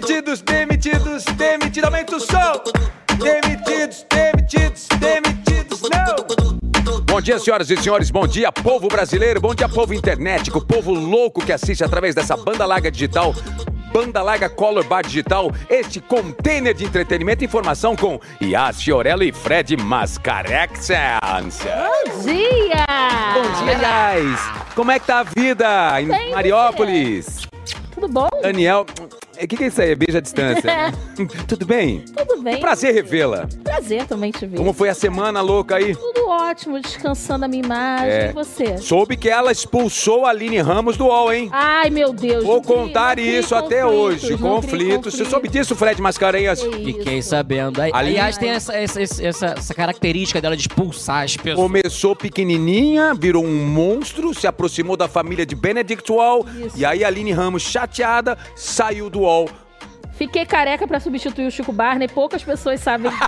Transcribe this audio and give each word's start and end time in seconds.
Demitidos, 0.00 0.40
demitidos, 0.42 1.24
demitidos, 1.24 1.84
aumenta 1.84 2.16
o 2.16 2.20
som. 2.20 2.62
Demitidos, 3.18 4.06
demitidos, 4.08 4.86
demitidos, 4.96 5.82
não. 5.90 7.00
Bom 7.04 7.20
dia, 7.20 7.36
senhoras 7.40 7.68
e 7.68 7.76
senhores. 7.76 8.08
Bom 8.08 8.24
dia, 8.24 8.52
povo 8.52 8.86
brasileiro. 8.86 9.40
Bom 9.40 9.56
dia, 9.56 9.68
povo 9.68 9.92
internet. 9.92 10.52
O 10.56 10.64
povo 10.64 10.94
louco 10.94 11.44
que 11.44 11.52
assiste 11.52 11.82
através 11.82 12.14
dessa 12.14 12.36
banda 12.36 12.64
larga 12.64 12.92
digital. 12.92 13.34
Banda 13.92 14.22
Larga 14.22 14.48
Color 14.48 14.84
Bar 14.84 15.02
Digital, 15.02 15.50
este 15.68 15.98
container 15.98 16.74
de 16.74 16.84
entretenimento 16.84 17.42
e 17.42 17.46
informação 17.46 17.96
com 17.96 18.20
Yas 18.40 18.82
Fiorello 18.82 19.24
e 19.24 19.32
Fred 19.32 19.76
Mascarex. 19.78 20.90
Bom 21.22 22.22
dia! 22.22 22.86
Bom 23.34 23.64
dia, 23.64 23.72
Yas. 23.72 24.40
Como 24.76 24.92
é 24.92 24.98
que 25.00 25.06
tá 25.06 25.20
a 25.20 25.22
vida 25.24 26.00
em 26.00 26.30
Mariópolis? 26.30 27.48
Tudo 27.94 28.08
bom? 28.08 28.28
Daniel, 28.42 28.86
o 29.44 29.48
que, 29.48 29.56
que 29.56 29.64
é 29.64 29.66
isso 29.68 29.80
aí? 29.82 29.94
Beijo 29.94 30.18
à 30.18 30.20
distância. 30.20 30.70
Tudo 31.46 31.64
bem? 31.66 32.04
Tudo 32.16 32.42
bem. 32.42 32.54
Que 32.56 32.60
prazer 32.60 32.94
revê-la. 32.94 33.48
Prazer 33.62 34.06
também 34.06 34.30
te 34.30 34.46
ver. 34.46 34.56
Como 34.56 34.72
foi 34.72 34.88
a 34.88 34.94
semana 34.94 35.40
louca 35.40 35.76
aí? 35.76 35.94
Tudo 35.94 36.28
ótimo, 36.28 36.80
descansando 36.80 37.44
a 37.44 37.48
minha 37.48 37.62
imagem. 37.64 38.08
É. 38.08 38.30
E 38.30 38.32
você? 38.32 38.78
Soube 38.78 39.16
que 39.16 39.28
ela 39.28 39.50
expulsou 39.52 40.26
a 40.26 40.30
Aline 40.30 40.58
Ramos 40.58 40.96
do 40.96 41.06
UOL, 41.06 41.32
hein? 41.32 41.48
Ai, 41.52 41.90
meu 41.90 42.12
Deus. 42.12 42.44
Vou 42.44 42.60
contar 42.62 43.16
não 43.16 43.22
isso 43.24 43.54
até 43.54 43.84
hoje. 43.86 44.36
Conflitos. 44.36 45.14
Você 45.14 45.24
soube 45.24 45.48
disso, 45.48 45.74
Fred 45.76 46.00
Mascarenhas? 46.02 46.62
Que 46.62 46.84
Fiquei 46.84 47.18
isso. 47.18 47.30
sabendo. 47.30 47.80
Aí, 47.80 47.90
Ali- 47.94 48.08
Aliás, 48.10 48.36
tem 48.38 48.50
essa, 48.50 48.74
essa, 48.74 49.00
essa, 49.00 49.46
essa 49.58 49.74
característica 49.74 50.40
dela 50.40 50.56
de 50.56 50.62
expulsar 50.62 51.24
as 51.24 51.36
pessoas. 51.36 51.56
Começou 51.56 52.16
pequenininha, 52.16 53.14
virou 53.14 53.44
um 53.44 53.66
monstro, 53.66 54.32
se 54.34 54.46
aproximou 54.46 54.96
da 54.96 55.06
família 55.08 55.44
de 55.46 55.54
Benedict 55.54 56.10
Wall. 56.10 56.44
Isso. 56.66 56.76
E 56.78 56.84
aí 56.84 57.04
a 57.04 57.06
Aline 57.08 57.32
Ramos, 57.32 57.62
chateada, 57.62 58.36
saiu 58.56 59.08
do 59.08 59.20
UOL. 59.20 59.27
Fiquei 60.12 60.44
careca 60.44 60.84
pra 60.84 60.98
substituir 60.98 61.46
o 61.46 61.50
Chico 61.50 61.70
Barney. 61.72 62.08
Poucas 62.08 62.42
pessoas 62.42 62.80
sabem. 62.80 63.10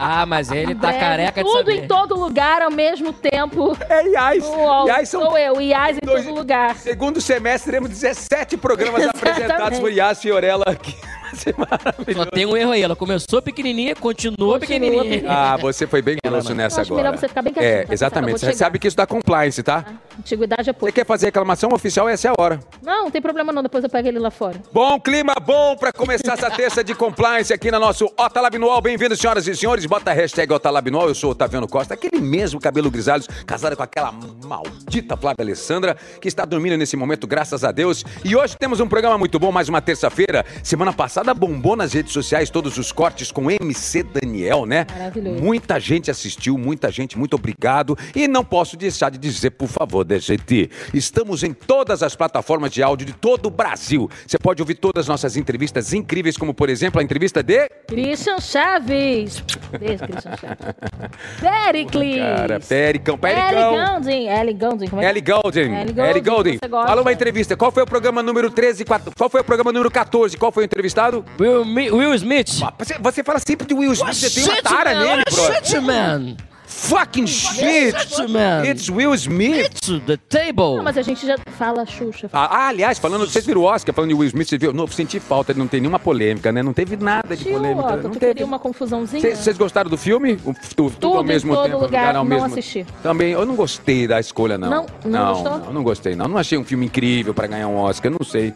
Ah, 0.00 0.24
mas 0.26 0.50
ele 0.52 0.74
tá 0.76 0.88
Breve, 0.88 0.98
careca 1.00 1.42
de 1.42 1.48
Tudo 1.48 1.58
saber. 1.58 1.84
em 1.84 1.88
todo 1.88 2.14
lugar 2.18 2.62
ao 2.62 2.70
mesmo 2.70 3.12
tempo. 3.12 3.76
É 3.88 4.06
IAS. 4.08 4.44
Uou, 4.44 4.86
IAS 4.86 5.08
são 5.08 5.22
sou 5.22 5.36
eu, 5.38 5.60
IAS 5.60 5.96
em 5.96 6.06
dois- 6.06 6.24
todo 6.24 6.34
lugar. 6.36 6.76
Segundo 6.76 7.20
semestre, 7.20 7.72
teremos 7.72 7.90
17 7.90 8.56
programas 8.56 9.02
apresentados 9.08 9.78
por 9.80 9.90
Yas 9.92 10.20
Fiorella 10.20 10.64
aqui. 10.68 10.96
Só 12.14 12.24
tem 12.26 12.46
um 12.46 12.56
erro 12.56 12.72
aí. 12.72 12.82
Ela 12.82 12.96
começou 12.96 13.40
pequenininha, 13.42 13.94
continuou 13.94 14.54
Continua 14.54 14.58
pequenininha. 14.58 15.02
pequenininha. 15.02 15.30
Ah, 15.32 15.56
você 15.56 15.86
foi 15.86 16.02
bem 16.02 16.16
grosso 16.24 16.54
nessa 16.54 16.80
acho 16.80 16.92
agora. 16.92 17.08
melhor 17.10 17.18
você 17.20 17.28
ficar 17.28 17.42
bem 17.42 17.52
quietinho, 17.52 17.72
É, 17.74 17.84
tá? 17.86 17.92
exatamente. 17.94 18.38
Você 18.40 18.46
chegar. 18.46 18.58
sabe 18.58 18.78
que 18.78 18.88
isso 18.88 18.96
dá 18.96 19.06
compliance, 19.06 19.62
tá? 19.62 19.84
Antiguidade 20.18 20.62
é 20.62 20.64
Você 20.72 20.72
pouco. 20.72 20.94
quer 20.94 21.06
fazer 21.06 21.26
reclamação 21.26 21.70
oficial, 21.72 22.08
essa 22.08 22.28
é 22.28 22.30
a 22.30 22.34
hora. 22.38 22.60
Não, 22.82 23.04
não 23.04 23.10
tem 23.10 23.20
problema 23.22 23.52
não. 23.52 23.62
Depois 23.62 23.82
eu 23.84 23.90
pego 23.90 24.08
ele 24.08 24.18
lá 24.18 24.30
fora. 24.30 24.60
Bom 24.72 24.98
clima 25.00 25.34
bom 25.44 25.76
pra 25.76 25.92
começar 25.92 26.34
essa 26.34 26.50
terça 26.50 26.82
de 26.82 26.94
compliance 26.94 27.52
aqui 27.52 27.70
na 27.70 27.78
nosso 27.78 28.06
Otalabinual. 28.16 28.80
Bem-vindos, 28.80 29.18
senhoras 29.18 29.46
e 29.46 29.54
senhores. 29.54 29.86
Bota 29.86 30.10
a 30.10 30.14
hashtag 30.14 30.52
Otalabinual. 30.52 31.08
Eu 31.08 31.14
sou 31.14 31.28
o 31.30 31.32
Otaviano 31.32 31.68
Costa, 31.68 31.94
aquele 31.94 32.20
mesmo 32.20 32.60
cabelo 32.60 32.90
grisalhos, 32.90 33.26
casado 33.46 33.76
com 33.76 33.82
aquela 33.82 34.12
maldita 34.44 35.16
Flávia 35.16 35.44
Alessandra, 35.44 35.96
que 36.20 36.28
está 36.28 36.44
dormindo 36.44 36.76
nesse 36.76 36.96
momento, 36.96 37.26
graças 37.26 37.64
a 37.64 37.70
Deus. 37.72 38.04
E 38.24 38.34
hoje 38.36 38.56
temos 38.58 38.80
um 38.80 38.88
programa 38.88 39.16
muito 39.18 39.38
bom, 39.38 39.52
mais 39.52 39.68
uma 39.68 39.80
terça-feira. 39.80 40.44
Semana 40.62 40.92
passada 40.92 41.27
bombou 41.34 41.76
nas 41.76 41.92
redes 41.92 42.12
sociais 42.12 42.50
todos 42.50 42.76
os 42.78 42.92
cortes 42.92 43.30
com 43.32 43.50
MC 43.50 44.02
Daniel, 44.02 44.66
né? 44.66 44.86
Maravilhoso. 44.90 45.42
Muita 45.42 45.78
gente 45.80 46.10
assistiu, 46.10 46.56
muita 46.58 46.90
gente, 46.90 47.18
muito 47.18 47.34
obrigado. 47.34 47.96
E 48.14 48.26
não 48.28 48.44
posso 48.44 48.76
deixar 48.76 49.10
de 49.10 49.18
dizer, 49.18 49.50
por 49.50 49.68
favor, 49.68 50.04
DGT, 50.04 50.70
estamos 50.94 51.42
em 51.42 51.52
todas 51.52 52.02
as 52.02 52.14
plataformas 52.16 52.70
de 52.72 52.82
áudio 52.82 53.06
de 53.06 53.12
todo 53.12 53.46
o 53.46 53.50
Brasil. 53.50 54.08
Você 54.26 54.38
pode 54.38 54.62
ouvir 54.62 54.74
todas 54.74 55.04
as 55.04 55.08
nossas 55.08 55.36
entrevistas 55.36 55.92
incríveis, 55.92 56.36
como 56.36 56.52
por 56.54 56.68
exemplo 56.68 57.00
a 57.00 57.04
entrevista 57.04 57.42
de. 57.42 57.68
Christian 57.86 58.40
Chaves. 58.40 59.42
Beijo, 59.78 60.04
Christian 60.04 60.36
Chaves. 60.36 60.74
Pericles. 61.40 62.16
Cara, 62.18 62.60
Pericão, 62.60 63.14
Ellie 63.22 63.34
Pericão. 63.34 63.86
Goulding. 63.92 64.28
Ellie 64.28 64.54
Goulding. 64.54 64.88
Como 64.88 65.02
é 65.02 65.04
Ellie. 65.10 65.18
Ellie 65.18 66.20
Goulding, 66.20 66.58
Ellie 66.58 66.68
gosta. 66.68 66.88
Fala 66.88 67.02
uma 67.02 67.12
entrevista. 67.12 67.56
Qual 67.56 67.70
foi 67.70 67.82
o 67.82 67.86
programa 67.86 68.22
número 68.22 68.50
13? 68.50 68.84
quatro- 68.84 69.12
Qual 69.16 69.28
foi 69.30 69.40
o 69.40 69.44
programa 69.44 69.72
número 69.72 69.90
14? 69.90 70.36
Qual 70.36 70.52
foi 70.52 70.64
o 70.64 70.66
entrevistado? 70.66 71.17
Will, 71.38 71.64
Mi- 71.64 71.90
Will 71.90 72.14
Smith. 72.14 72.60
Você, 72.78 72.96
você 72.98 73.22
fala 73.24 73.38
sempre 73.38 73.66
de 73.66 73.74
Will 73.74 73.92
Smith, 73.92 74.14
você 74.14 74.30
tem 74.30 74.44
uma 74.44 74.62
tara 74.62 74.94
man, 74.94 75.00
nele, 75.04 75.22
bro. 75.30 75.44
Shit, 75.64 75.80
man. 75.80 76.36
Fucking 76.70 77.26
shit! 77.26 77.96
Shit, 78.08 78.28
man. 78.30 78.62
It's 78.64 78.90
Will 78.90 79.14
Smith. 79.14 79.66
It's 79.66 79.88
the 80.06 80.18
table. 80.28 80.76
Não, 80.76 80.82
mas 80.84 80.98
a 80.98 81.02
gente 81.02 81.26
já 81.26 81.36
fala 81.56 81.84
Xuxa. 81.86 82.28
Ah, 82.30 82.44
ah, 82.44 82.68
aliás, 82.68 82.98
falando, 82.98 83.26
vocês 83.26 83.44
viram 83.46 83.62
o 83.62 83.64
Oscar 83.64 83.94
falando 83.94 84.10
de 84.10 84.14
Will 84.14 84.28
Smith, 84.28 84.48
vocês 84.48 84.60
viram? 84.60 84.74
Não, 84.74 84.86
senti 84.86 85.18
falta, 85.18 85.54
não 85.54 85.66
tem 85.66 85.80
nenhuma 85.80 85.98
polêmica, 85.98 86.52
né? 86.52 86.62
Não 86.62 86.74
teve 86.74 86.96
nada 86.96 87.34
de 87.34 87.42
Tio, 87.44 87.54
polêmica. 87.54 87.86
ó, 87.86 87.90
não 87.96 88.02
tu 88.10 88.18
teve. 88.18 88.26
queria 88.34 88.46
uma 88.46 88.58
confusãozinha? 88.58 89.20
Cês- 89.20 89.38
Vocês 89.38 89.56
gostaram 89.56 89.88
do 89.88 89.96
filme? 89.96 90.38
O- 90.44 90.52
tu- 90.52 90.60
tudo, 90.76 90.96
Tudo 90.96 91.16
ao 91.16 91.24
mesmo 91.24 91.54
todo 91.54 91.64
tempo, 91.64 91.78
lugar, 91.78 92.08
ao 92.14 92.22
não 92.22 92.24
mesmo 92.26 92.44
assisti. 92.46 92.86
Também, 93.02 93.32
eu 93.32 93.46
não 93.46 93.56
gostei 93.56 94.06
da 94.06 94.20
escolha, 94.20 94.58
não. 94.58 94.68
Não? 94.68 94.86
Não 95.06 95.10
não, 95.10 95.32
gostou? 95.42 95.58
não, 95.58 95.72
não 95.72 95.82
gostei, 95.82 96.14
não. 96.14 96.28
Não 96.28 96.36
achei 96.36 96.58
um 96.58 96.64
filme 96.64 96.84
incrível 96.84 97.32
pra 97.32 97.46
ganhar 97.46 97.66
um 97.66 97.76
Oscar, 97.78 98.10
não 98.12 98.24
sei. 98.24 98.52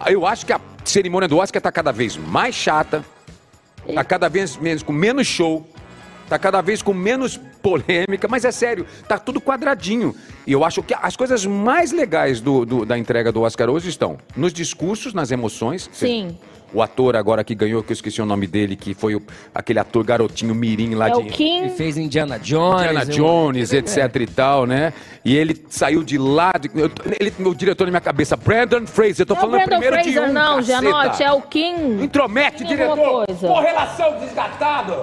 Ah, 0.00 0.12
Eu 0.12 0.24
acho 0.24 0.46
que 0.46 0.52
a 0.52 0.60
cerimônia 0.90 1.28
do 1.28 1.38
Oscar 1.38 1.60
tá 1.60 1.72
cada 1.72 1.92
vez 1.92 2.16
mais 2.16 2.54
chata, 2.54 3.04
tá 3.94 4.04
cada 4.04 4.28
vez 4.28 4.56
menos, 4.56 4.82
com 4.82 4.92
menos 4.92 5.26
show, 5.26 5.66
tá 6.28 6.38
cada 6.38 6.60
vez 6.60 6.82
com 6.82 6.92
menos 6.94 7.36
polêmica, 7.62 8.28
mas 8.28 8.44
é 8.44 8.50
sério, 8.52 8.86
tá 9.08 9.18
tudo 9.18 9.40
quadradinho. 9.40 10.14
E 10.46 10.52
eu 10.52 10.64
acho 10.64 10.82
que 10.82 10.94
as 11.00 11.16
coisas 11.16 11.44
mais 11.46 11.92
legais 11.92 12.40
do- 12.40 12.64
do- 12.64 12.84
da 12.84 12.96
entrega 12.98 13.30
do 13.32 13.42
Oscar 13.42 13.68
hoje 13.68 13.88
estão 13.88 14.18
nos 14.36 14.52
discursos, 14.52 15.12
nas 15.14 15.30
emoções. 15.30 15.88
Sim. 15.92 16.36
O 16.70 16.82
ator 16.82 17.16
agora 17.16 17.42
que 17.42 17.54
ganhou, 17.54 17.82
que 17.82 17.92
eu 17.92 17.94
esqueci 17.94 18.20
o 18.20 18.26
nome 18.26 18.46
dele, 18.46 18.76
que 18.76 18.92
foi 18.92 19.14
o- 19.14 19.22
aquele 19.54 19.78
ator 19.78 20.04
garotinho 20.04 20.54
mirim 20.54 20.94
lá 20.94 21.08
É 21.08 21.12
de... 21.12 21.16
o 21.18 21.24
Kim. 21.24 21.60
Ele 21.60 21.70
fez 21.70 21.96
Indiana 21.96 22.38
Jones. 22.38 22.82
Indiana 22.82 23.02
eu- 23.04 23.06
Jones, 23.16 23.72
etc 23.72 24.16
e 24.20 24.26
tal, 24.26 24.66
né? 24.66 24.92
E 25.24 25.34
ele 25.34 25.64
saiu 25.70 26.04
de 26.04 26.18
lá, 26.18 26.52
de, 26.60 26.68
eu- 26.78 26.90
ele, 27.18 27.32
meu 27.38 27.54
diretor 27.54 27.84
na 27.86 27.90
minha 27.92 28.00
cabeça, 28.02 28.36
Brandon 28.36 28.86
Fraser, 28.86 29.20
eu 29.22 29.26
tô 29.26 29.32
Não 29.34 29.38
é 29.38 29.40
falando 29.40 29.56
Brandon 29.64 29.80
primeiro 29.80 29.96
de 30.04 30.12
Fraser, 30.12 30.30
um, 30.30 30.32
não, 30.34 30.56
caceta. 30.56 30.80
Gianotti. 30.82 31.22
É 31.22 31.32
o 31.32 31.40
Kim. 31.40 32.02
Intromete, 32.02 32.62
alguma 32.64 32.76
diretor! 32.76 33.26
Correlação 33.38 34.18
desgatado! 34.20 34.94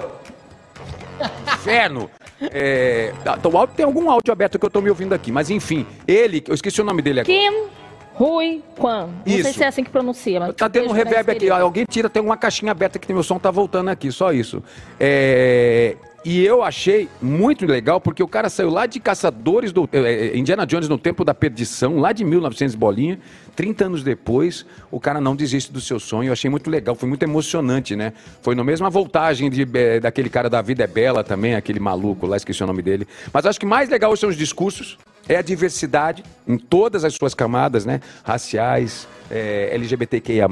Inferno! 1.54 2.10
É, 2.40 3.12
então, 3.20 3.66
tem 3.68 3.84
algum 3.84 4.10
áudio 4.10 4.32
aberto 4.32 4.58
que 4.58 4.64
eu 4.66 4.70
tô 4.70 4.80
me 4.80 4.90
ouvindo 4.90 5.14
aqui, 5.14 5.32
mas 5.32 5.48
enfim, 5.48 5.86
ele, 6.06 6.44
eu 6.46 6.54
esqueci 6.54 6.80
o 6.80 6.84
nome 6.84 7.00
dele 7.00 7.20
agora. 7.20 7.32
Kim 7.34 7.68
Rui 8.14 8.62
Kwan. 8.78 9.06
Não 9.06 9.24
sei 9.26 9.40
Isso. 9.40 9.52
se 9.54 9.62
é 9.62 9.66
assim 9.66 9.84
que 9.84 9.90
pronuncia, 9.90 10.40
mas. 10.40 10.54
Tá 10.54 10.68
tendo 10.68 10.88
um 10.88 10.92
reverb 10.92 11.30
aqui. 11.30 11.40
querido. 11.40 11.54
Alguém 11.54 11.84
tira, 11.84 12.08
tem 12.08 12.22
uma 12.22 12.36
caixinha 12.36 12.72
aberta 12.72 12.98
que 12.98 13.12
meu 13.12 13.22
som 13.22 13.38
tá 13.38 13.50
voltando 13.50 13.88
aqui, 13.90 14.10
só 14.10 14.32
isso. 14.32 14.62
É, 14.98 15.96
E 16.28 16.44
eu 16.44 16.60
achei 16.60 17.08
muito 17.22 17.64
legal, 17.64 18.00
porque 18.00 18.20
o 18.20 18.26
cara 18.26 18.50
saiu 18.50 18.68
lá 18.68 18.84
de 18.86 18.98
Caçadores 18.98 19.70
do. 19.70 19.88
é, 19.92 19.98
é, 19.98 20.36
Indiana 20.36 20.66
Jones 20.66 20.88
no 20.88 20.98
Tempo 20.98 21.24
da 21.24 21.32
Perdição, 21.32 22.00
lá 22.00 22.10
de 22.10 22.24
1900 22.24 22.74
bolinha. 22.74 23.20
30 23.54 23.86
anos 23.86 24.02
depois, 24.02 24.66
o 24.90 24.98
cara 24.98 25.20
não 25.20 25.36
desiste 25.36 25.72
do 25.72 25.80
seu 25.80 26.00
sonho. 26.00 26.26
Eu 26.26 26.32
achei 26.32 26.50
muito 26.50 26.68
legal, 26.68 26.96
foi 26.96 27.08
muito 27.08 27.22
emocionante, 27.22 27.94
né? 27.94 28.12
Foi 28.42 28.56
na 28.56 28.64
mesma 28.64 28.90
voltagem 28.90 29.48
de, 29.48 29.64
é, 29.72 30.00
daquele 30.00 30.28
cara 30.28 30.50
da 30.50 30.60
Vida 30.60 30.82
é 30.82 30.88
Bela 30.88 31.22
também, 31.22 31.54
aquele 31.54 31.78
maluco 31.78 32.26
lá, 32.26 32.36
esqueci 32.36 32.60
o 32.60 32.66
nome 32.66 32.82
dele. 32.82 33.06
Mas 33.32 33.46
acho 33.46 33.60
que 33.60 33.64
mais 33.64 33.88
legal 33.88 34.14
são 34.16 34.28
os 34.28 34.36
discursos, 34.36 34.98
é 35.28 35.36
a 35.36 35.42
diversidade 35.42 36.22
em 36.46 36.56
todas 36.56 37.04
as 37.04 37.14
suas 37.14 37.34
camadas, 37.34 37.84
né? 37.84 38.00
Raciais, 38.22 39.08
é, 39.30 39.70
LGBTQIA+, 39.72 40.46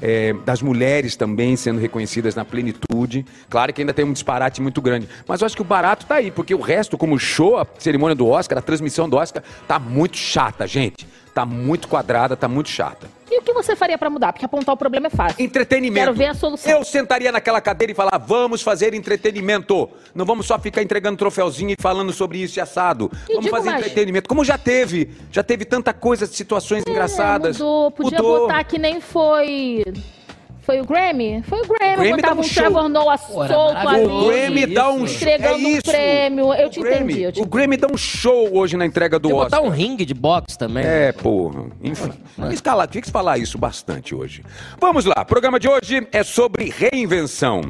é, 0.00 0.32
das 0.44 0.62
mulheres 0.62 1.16
também 1.16 1.56
sendo 1.56 1.78
reconhecidas 1.78 2.34
na 2.34 2.44
plenitude. 2.44 3.26
Claro 3.48 3.72
que 3.72 3.82
ainda 3.82 3.92
tem 3.92 4.04
um 4.04 4.12
disparate 4.12 4.62
muito 4.62 4.80
grande, 4.80 5.08
mas 5.26 5.40
eu 5.40 5.46
acho 5.46 5.56
que 5.56 5.62
o 5.62 5.64
barato 5.64 6.06
tá 6.06 6.16
aí, 6.16 6.30
porque 6.30 6.54
o 6.54 6.60
resto, 6.60 6.96
como 6.96 7.18
show, 7.18 7.58
a 7.58 7.66
cerimônia 7.78 8.14
do 8.14 8.26
Oscar, 8.26 8.58
a 8.58 8.62
transmissão 8.62 9.08
do 9.08 9.16
Oscar, 9.16 9.42
tá 9.68 9.78
muito 9.78 10.16
chata, 10.16 10.66
gente. 10.66 11.06
Tá 11.40 11.46
muito 11.46 11.88
quadrada, 11.88 12.36
tá 12.36 12.46
muito 12.46 12.68
chata. 12.68 13.08
E 13.30 13.38
o 13.38 13.42
que 13.42 13.50
você 13.54 13.74
faria 13.74 13.96
pra 13.96 14.10
mudar? 14.10 14.30
Porque 14.30 14.44
apontar 14.44 14.74
o 14.74 14.76
problema 14.76 15.06
é 15.06 15.10
fácil. 15.10 15.42
Entretenimento. 15.42 16.04
Quero 16.04 16.12
ver 16.14 16.26
a 16.26 16.34
solução. 16.34 16.70
Eu 16.70 16.84
sentaria 16.84 17.32
naquela 17.32 17.62
cadeira 17.62 17.92
e 17.92 17.94
falar: 17.94 18.18
vamos 18.18 18.60
fazer 18.60 18.92
entretenimento. 18.92 19.88
Não 20.14 20.26
vamos 20.26 20.44
só 20.44 20.58
ficar 20.58 20.82
entregando 20.82 21.16
troféuzinho 21.16 21.70
e 21.70 21.76
falando 21.80 22.12
sobre 22.12 22.42
isso 22.42 22.58
e 22.58 22.60
assado. 22.60 23.10
E 23.26 23.36
vamos 23.36 23.48
fazer 23.48 23.70
mais. 23.70 23.86
entretenimento. 23.86 24.28
Como 24.28 24.44
já 24.44 24.58
teve. 24.58 25.12
Já 25.32 25.42
teve 25.42 25.64
tanta 25.64 25.94
coisa, 25.94 26.26
situações 26.26 26.84
engraçadas. 26.86 27.56
É, 27.56 27.62
mudou. 27.62 27.90
Podia 27.90 28.18
Mudou. 28.18 28.40
botar 28.40 28.62
que 28.64 28.78
nem 28.78 29.00
foi. 29.00 29.82
Foi 30.62 30.80
o 30.80 30.84
Grammy? 30.84 31.42
Foi 31.42 31.60
o 31.60 31.66
Grammy. 31.66 31.96
Grammy 31.96 32.10
Botava 32.16 32.34
dá 32.34 32.40
um 32.40 32.40
um 32.40 32.42
show. 32.42 32.62
Trevor 32.62 32.88
Noah 32.88 33.16
solto 33.18 33.52
ali. 33.54 34.04
O 34.04 34.26
Grammy 34.28 34.66
dá 34.66 34.90
um 34.90 35.06
show. 35.06 35.16
Entregando 35.28 35.54
é 35.54 35.56
um 35.56 35.80
prêmio. 35.80 36.54
Eu 36.54 36.66
O 36.66 36.70
te 36.70 36.80
Grammy- 36.80 36.96
entendi, 37.04 37.22
eu 37.22 37.32
te 37.32 37.40
O 37.40 37.46
Grammy 37.46 37.76
dá 37.76 37.88
um 37.92 37.96
show 37.96 38.48
hoje 38.56 38.76
na 38.76 38.84
entrega 38.86 39.18
do 39.18 39.28
Podia 39.30 39.44
Oscar. 39.44 39.60
botar 39.60 39.68
um 39.68 39.72
ringue 39.74 40.04
de 40.04 40.14
boxe 40.14 40.56
também. 40.58 40.84
É, 40.84 41.12
porra. 41.12 41.64
Enfim. 41.82 42.10
Fiz 42.48 42.60
falar, 42.60 42.86
tinha 42.86 43.02
que 43.02 43.10
falar 43.10 43.38
isso 43.38 43.58
bastante 43.58 44.14
hoje. 44.14 44.42
Vamos 44.80 45.04
lá. 45.04 45.14
O 45.22 45.24
programa 45.24 45.58
de 45.58 45.68
hoje 45.68 46.06
é 46.12 46.22
sobre 46.22 46.70
reinvenção. 46.70 47.62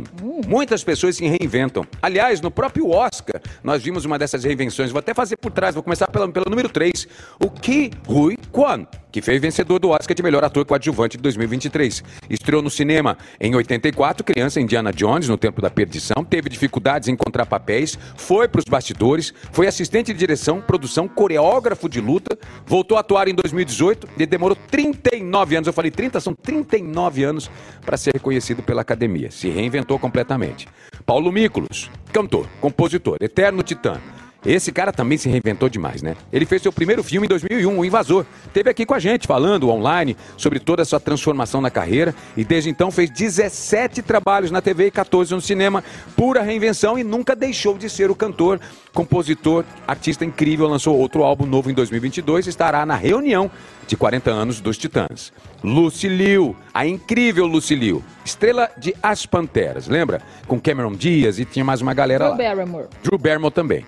Muitas 0.46 0.82
pessoas 0.84 1.16
se 1.16 1.26
reinventam. 1.26 1.86
Aliás, 2.02 2.40
no 2.40 2.50
próprio 2.50 2.90
Oscar, 2.90 3.40
nós 3.62 3.82
vimos 3.82 4.04
uma 4.04 4.19
dessas 4.19 4.44
reinvenções. 4.44 4.90
Vou 4.90 4.98
até 4.98 5.14
fazer 5.14 5.36
por 5.36 5.50
trás, 5.52 5.75
vou 5.75 5.82
começar 5.82 6.08
pela, 6.08 6.28
pelo 6.28 6.46
número 6.50 6.69
3. 6.69 7.06
O 7.43 7.48
Ki 7.50 7.90
Rui 8.06 8.36
Kwan. 8.52 8.86
Que 9.10 9.20
foi 9.20 9.38
vencedor 9.38 9.78
do 9.78 9.90
Oscar 9.90 10.14
de 10.14 10.22
melhor 10.22 10.44
ator 10.44 10.64
coadjuvante 10.64 11.16
de 11.16 11.22
2023. 11.22 12.02
Estreou 12.28 12.62
no 12.62 12.70
cinema 12.70 13.16
em 13.40 13.54
84, 13.54 14.24
criança 14.24 14.60
Indiana 14.60 14.92
Jones, 14.92 15.28
no 15.28 15.36
Tempo 15.36 15.60
da 15.60 15.70
Perdição, 15.70 16.24
teve 16.24 16.48
dificuldades 16.48 17.08
em 17.08 17.12
encontrar 17.12 17.46
papéis, 17.46 17.98
foi 18.16 18.48
para 18.48 18.60
os 18.60 18.64
bastidores, 18.64 19.34
foi 19.52 19.66
assistente 19.66 20.12
de 20.12 20.18
direção, 20.18 20.60
produção, 20.60 21.08
coreógrafo 21.08 21.88
de 21.88 22.00
luta, 22.00 22.38
voltou 22.66 22.96
a 22.96 23.00
atuar 23.00 23.28
em 23.28 23.34
2018 23.34 24.08
e 24.18 24.26
demorou 24.26 24.56
39 24.70 25.56
anos, 25.56 25.66
eu 25.66 25.72
falei 25.72 25.90
30, 25.90 26.20
são 26.20 26.34
39 26.34 27.24
anos 27.24 27.50
para 27.84 27.96
ser 27.96 28.12
reconhecido 28.14 28.62
pela 28.62 28.82
academia. 28.82 29.30
Se 29.30 29.48
reinventou 29.48 29.98
completamente. 29.98 30.68
Paulo 31.04 31.32
Mícolos, 31.32 31.90
cantor, 32.12 32.46
compositor, 32.60 33.16
eterno 33.20 33.62
titã. 33.62 34.00
Esse 34.44 34.72
cara 34.72 34.92
também 34.92 35.19
se 35.19 35.28
reinventou 35.28 35.69
demais, 35.69 36.00
né? 36.02 36.16
Ele 36.32 36.46
fez 36.46 36.62
seu 36.62 36.72
primeiro 36.72 37.02
filme 37.02 37.26
em 37.26 37.28
2001, 37.28 37.78
O 37.78 37.84
Invasor. 37.84 38.25
Teve 38.54 38.70
aqui 38.70 38.87
com 38.87 38.94
a 38.94 38.98
gente, 38.98 39.26
falando 39.26 39.69
online 39.69 40.16
sobre 40.37 40.58
toda 40.58 40.82
a 40.82 40.84
sua 40.84 40.98
transformação 40.98 41.60
na 41.60 41.70
carreira 41.70 42.14
e 42.37 42.44
desde 42.44 42.70
então 42.70 42.90
fez 42.90 43.10
17 43.10 44.00
trabalhos 44.02 44.50
na 44.50 44.62
TV 44.62 44.87
e 44.87 44.90
14 44.90 45.34
no 45.34 45.40
cinema. 45.40 45.84
Pura 46.16 46.42
reinvenção 46.42 46.98
e 46.98 47.04
nunca 47.04 47.37
deixou 47.37 47.76
de 47.76 47.90
ser 47.90 48.10
o 48.10 48.14
cantor, 48.14 48.58
compositor, 48.94 49.64
artista 49.87 50.25
incrível. 50.25 50.66
Lançou 50.66 50.96
outro 50.96 51.22
álbum 51.22 51.44
novo 51.44 51.70
em 51.70 51.75
2022 51.75 52.46
e 52.46 52.50
estará 52.50 52.86
na 52.86 52.94
reunião 52.94 53.50
de 53.86 53.96
40 53.96 54.31
anos 54.31 54.60
dos 54.60 54.78
Titãs. 54.78 55.32
Lucy 55.62 56.08
Liu, 56.08 56.56
a 56.72 56.86
incrível 56.86 57.44
Lucy 57.46 57.75
Liu, 57.75 58.02
estrela 58.25 58.70
de 58.78 58.94
As 59.02 59.26
Panteras, 59.26 59.88
lembra? 59.88 60.22
Com 60.46 60.60
Cameron 60.60 60.93
Diaz 60.93 61.38
e 61.38 61.44
tinha 61.44 61.64
mais 61.64 61.82
uma 61.82 61.93
galera 61.93 62.25
Drew 62.25 62.31
lá. 62.31 62.54
Barrymore. 62.54 62.86
Drew 63.02 63.19
Barrymore 63.19 63.52
também. 63.52 63.84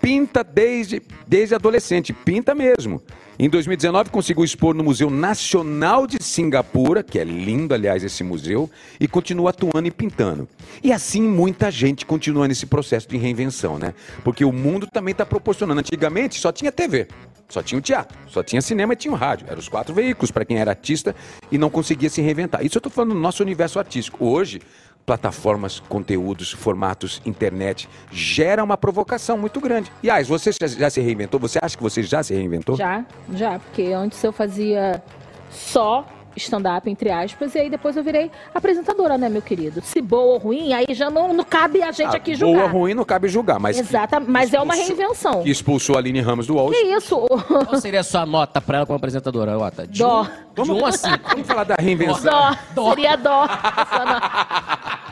Pinta 0.00 0.44
desde, 0.44 1.02
desde 1.26 1.54
adolescente, 1.54 2.12
pinta 2.12 2.54
mesmo. 2.54 3.02
Em 3.38 3.50
2019 3.50 4.08
conseguiu 4.08 4.44
expor 4.44 4.74
no 4.74 4.82
Museu 4.82 5.10
Nacional 5.10 6.06
de 6.06 6.22
Singapura, 6.22 7.02
que 7.02 7.18
é 7.18 7.24
lindo, 7.24 7.74
aliás, 7.74 8.02
esse 8.02 8.24
museu, 8.24 8.70
e 8.98 9.06
continua 9.06 9.50
atuando 9.50 9.86
e 9.86 9.90
pintando. 9.90 10.48
E 10.82 10.90
assim 10.90 11.20
muita 11.20 11.70
gente 11.70 12.06
continua 12.06 12.48
nesse 12.48 12.64
processo 12.64 13.06
de 13.06 13.18
reinvenção, 13.18 13.78
né? 13.78 13.92
Porque 14.24 14.42
o 14.42 14.52
mundo 14.52 14.86
também 14.86 15.12
está 15.12 15.26
proporcionando. 15.26 15.80
Antigamente 15.80 16.40
só 16.40 16.50
tinha 16.50 16.72
TV, 16.72 17.08
só 17.46 17.62
tinha 17.62 17.78
o 17.78 17.82
teatro, 17.82 18.16
só 18.26 18.42
tinha 18.42 18.62
cinema 18.62 18.94
e 18.94 18.96
tinha 18.96 19.12
o 19.12 19.16
rádio. 19.16 19.46
Eram 19.48 19.58
os 19.58 19.68
quatro 19.68 19.94
veículos 19.94 20.30
para 20.30 20.44
quem 20.44 20.58
era 20.58 20.70
artista 20.70 21.14
e 21.52 21.58
não 21.58 21.68
conseguia 21.68 22.08
se 22.08 22.22
reinventar. 22.22 22.64
Isso 22.64 22.78
eu 22.78 22.80
estou 22.80 22.90
falando 22.90 23.14
no 23.14 23.20
nosso 23.20 23.42
universo 23.42 23.78
artístico. 23.78 24.24
Hoje, 24.24 24.62
plataformas, 25.06 25.80
conteúdos, 25.88 26.50
formatos, 26.50 27.22
internet, 27.24 27.88
gera 28.10 28.62
uma 28.62 28.76
provocação 28.76 29.38
muito 29.38 29.60
grande. 29.60 29.90
E 30.02 30.10
Ais, 30.10 30.26
você 30.26 30.50
já 30.52 30.90
se 30.90 31.00
reinventou? 31.00 31.38
Você 31.38 31.60
acha 31.62 31.76
que 31.76 31.82
você 31.82 32.02
já 32.02 32.22
se 32.22 32.34
reinventou? 32.34 32.76
Já, 32.76 33.06
já, 33.32 33.58
porque 33.60 33.92
antes 33.92 34.22
eu 34.22 34.32
fazia 34.32 35.00
só 35.48 36.04
stand-up, 36.36 36.88
entre 36.90 37.10
aspas, 37.10 37.54
e 37.54 37.58
aí 37.58 37.70
depois 37.70 37.96
eu 37.96 38.02
virei 38.02 38.30
apresentadora, 38.54 39.16
né, 39.18 39.28
meu 39.28 39.42
querido? 39.42 39.80
Se 39.82 40.00
boa 40.00 40.34
ou 40.34 40.38
ruim, 40.38 40.72
aí 40.72 40.86
já 40.90 41.08
não, 41.10 41.32
não 41.32 41.44
cabe 41.44 41.82
a 41.82 41.90
gente 41.92 42.14
Ah, 42.14 42.16
aqui 42.16 42.36
boa 42.36 42.52
julgar. 42.52 42.64
ou 42.74 42.80
ruim 42.80 42.94
não 42.94 43.04
cabe 43.04 43.28
julgar, 43.28 43.58
mas 43.58 43.78
Exata, 43.78 44.20
mas 44.20 44.52
é 44.52 44.60
uma 44.60 44.74
expulsou- 44.74 44.96
reinvenção. 44.96 45.42
que 45.42 45.50
expulsou 45.50 45.96
a 45.96 45.98
Aline 45.98 46.20
Ramos 46.20 46.46
do 46.46 46.54
UOL. 46.54 46.70
Que 46.70 46.76
isso? 46.76 47.16
Qual 47.18 47.80
seria 47.80 48.00
a 48.00 48.04
sua 48.04 48.26
nota 48.26 48.60
pra 48.60 48.78
ela 48.78 48.86
como 48.86 48.96
apresentadora, 48.96 49.52
Jota? 49.52 49.86
De 49.86 49.98
Dó. 50.00 50.22
um- 50.58 50.62
De 50.62 50.70
1 50.70 50.86
a 50.86 50.92
5. 50.92 51.28
Vamos 51.30 51.46
falar 51.46 51.64
da 51.64 51.74
reinvenção. 51.78 52.56
Dó. 52.74 52.90
Seria 52.90 53.16
dó. 53.16 53.46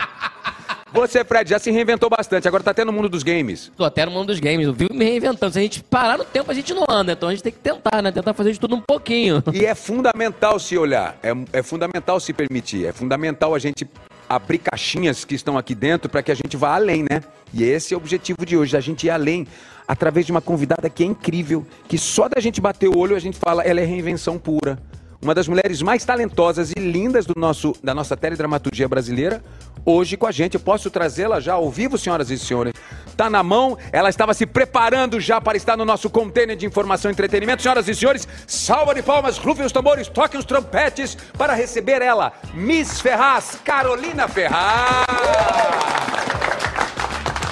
Você, 0.95 1.25
Fred, 1.25 1.51
já 1.51 1.59
se 1.59 1.73
reinventou 1.73 2.09
bastante, 2.09 2.47
agora 2.47 2.63
tá 2.63 2.71
até 2.71 2.85
no 2.85 2.93
mundo 2.93 3.09
dos 3.09 3.25
games. 3.25 3.73
Tô 3.77 3.85
até 3.85 4.07
no 4.07 4.13
mundo 4.13 4.29
dos 4.29 4.39
games, 4.39 4.65
eu 4.65 4.73
vivo 4.73 4.95
me 4.95 5.05
reinventando. 5.05 5.53
Se 5.53 5.59
a 5.59 5.63
gente 5.63 5.83
parar 5.83 6.17
no 6.17 6.25
tempo, 6.25 6.49
a 6.49 6.55
gente 6.55 6.73
não 6.73 6.85
anda. 6.89 7.13
Então 7.13 7.29
a 7.29 7.33
gente 7.33 7.43
tem 7.43 7.53
que 7.53 7.59
tentar, 7.59 8.01
né? 8.01 8.13
Tentar 8.13 8.33
fazer 8.33 8.53
de 8.53 8.61
tudo 8.61 8.77
um 8.77 8.81
pouquinho. 8.81 9.43
E 9.53 9.67
é 9.67 9.75
fundamental 9.75 10.57
se 10.61 10.79
olhar, 10.79 11.19
é, 11.21 11.33
é 11.53 11.63
fundamental 11.65 12.21
se 12.21 12.33
permitir, 12.33 12.87
é 12.87 12.93
fundamental 12.93 13.57
a 13.57 13.59
gente 13.59 13.89
abrir 14.29 14.59
caixinhas 14.59 15.25
que 15.25 15.35
estão 15.35 15.59
aqui 15.59 15.75
dentro 15.75 16.09
para 16.09 16.23
que 16.23 16.31
a 16.31 16.35
gente 16.35 16.57
vá 16.57 16.77
além, 16.77 17.03
né? 17.03 17.25
E 17.53 17.65
esse 17.65 17.93
é 17.93 17.97
o 17.97 18.01
objetivo 18.01 18.47
de 18.47 18.57
hoje, 18.57 18.77
a 18.77 18.81
gente 18.81 19.09
ir 19.09 19.11
além 19.11 19.49
através 19.89 20.25
de 20.25 20.31
uma 20.31 20.41
convidada 20.41 20.89
que 20.89 21.03
é 21.03 21.07
incrível, 21.07 21.67
que 21.89 21.99
só 21.99 22.29
da 22.29 22.41
gente 22.41 22.61
bater 22.61 22.89
o 22.89 22.97
olho 22.97 23.17
a 23.17 23.21
gente 23.21 23.37
fala, 23.37 23.65
ela 23.65 23.81
é 23.81 23.85
reinvenção 23.85 24.39
pura. 24.39 24.79
Uma 25.21 25.35
das 25.35 25.49
mulheres 25.49 25.81
mais 25.81 26.05
talentosas 26.05 26.71
e 26.71 26.79
lindas 26.79 27.25
do 27.25 27.33
nosso, 27.35 27.75
da 27.83 27.95
nossa 27.95 28.17
teledramaturgia 28.17 28.87
brasileira, 28.87 29.43
hoje 29.85 30.17
com 30.17 30.27
a 30.27 30.33
gente. 30.33 30.55
Eu 30.55 30.61
posso 30.61 30.91
trazê-la 30.91 31.41
já 31.41 31.55
ao 31.55 31.71
vivo, 31.71 31.99
senhoras 31.99 32.31
e 32.31 32.39
senhores. 32.39 32.73
Tá 33.17 33.31
na 33.31 33.43
mão, 33.43 33.79
ela 33.93 34.09
estava 34.09 34.35
se 34.35 34.45
preparando 34.45 35.21
já 35.21 35.41
para 35.41 35.57
estar 35.57 35.77
no 35.77 35.85
nosso 35.85 36.11
container 36.11 36.57
de 36.57 36.67
informação 36.67 37.11
e 37.11 37.13
entretenimento. 37.13 37.63
Senhoras 37.63 37.89
e 37.89 37.95
senhores, 37.95 38.27
salva 38.47 38.95
de 38.95 39.03
palmas, 39.03 39.39
rufem 39.39 39.65
os 39.65 39.73
tambores, 39.73 40.09
toquem 40.09 40.39
os 40.39 40.47
trompetes 40.47 41.17
para 41.39 41.55
receber 41.55 42.03
ela, 42.03 42.33
Miss 42.53 43.01
Ferraz, 43.01 43.59
Carolina 43.65 44.27
Ferraz. 44.27 45.07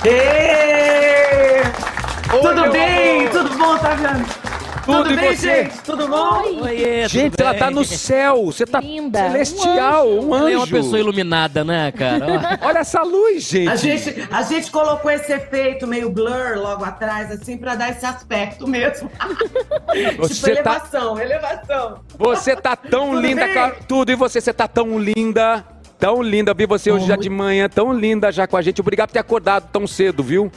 Ê! 0.05 1.63
Tudo 2.29 2.63
meu 2.63 2.73
bem? 2.73 3.29
amor. 3.29 3.31
Tudo 3.31 3.59
bom, 3.59 3.79
tá 3.79 4.42
Tudo 4.85 5.13
e 5.13 5.17
bem, 5.17 5.37
você? 5.37 5.65
gente? 5.65 5.81
Tudo 5.83 6.09
bom? 6.09 6.43
Oiê, 6.63 7.09
Gente, 7.09 7.37
tudo 7.37 7.41
ela 7.43 7.55
tá 7.55 7.71
no 7.71 7.85
céu, 7.85 8.47
você 8.47 8.67
tá 8.67 8.81
Linda, 8.81 9.19
celestial, 9.31 10.09
um 10.09 10.35
anjo. 10.35 10.45
Ela 10.47 10.51
é 10.53 10.57
uma 10.57 10.67
pessoa 10.67 10.99
iluminada, 10.99 11.65
né, 11.65 11.93
cara? 11.93 12.59
Olha 12.63 12.79
essa 12.79 13.03
luz, 13.03 13.45
gente. 13.45 13.69
A 13.69 13.77
gente, 13.77 14.29
a 14.31 14.43
gente 14.43 14.71
colocou 14.71 15.11
esse 15.11 15.33
efeito 15.33 15.87
meio 15.87 16.11
blur 16.11 16.57
logo 16.57 16.85
atrás, 16.85 17.31
assim, 17.31 17.57
pra 17.57 17.75
dar 17.75 17.91
esse 17.91 18.05
aspecto 18.05 18.67
mesmo. 18.67 19.11
Você 20.19 20.35
tipo, 20.35 20.47
tá- 20.47 20.51
elevação, 20.51 21.21
elevação. 21.21 22.01
Você 22.19 22.57
tá 22.57 22.75
tão 22.77 23.11
Tudo 23.11 23.21
linda, 23.21 23.49
cara. 23.49 23.77
Tudo. 23.87 24.11
E 24.11 24.15
você, 24.17 24.41
você 24.41 24.53
tá 24.53 24.67
tão 24.67 24.99
linda. 24.99 25.65
Tão 25.99 26.21
linda. 26.21 26.53
Vi 26.53 26.67
você 26.67 26.91
hoje 26.91 27.07
já 27.07 27.15
de 27.15 27.31
manhã, 27.31 27.69
tão 27.69 27.93
linda 27.93 28.33
já 28.33 28.47
com 28.47 28.57
a 28.57 28.63
gente. 28.63 28.81
Obrigado 28.81 29.09
por 29.09 29.13
ter 29.13 29.21
acordado 29.21 29.69
tão 29.71 29.87
cedo, 29.87 30.23
viu? 30.23 30.51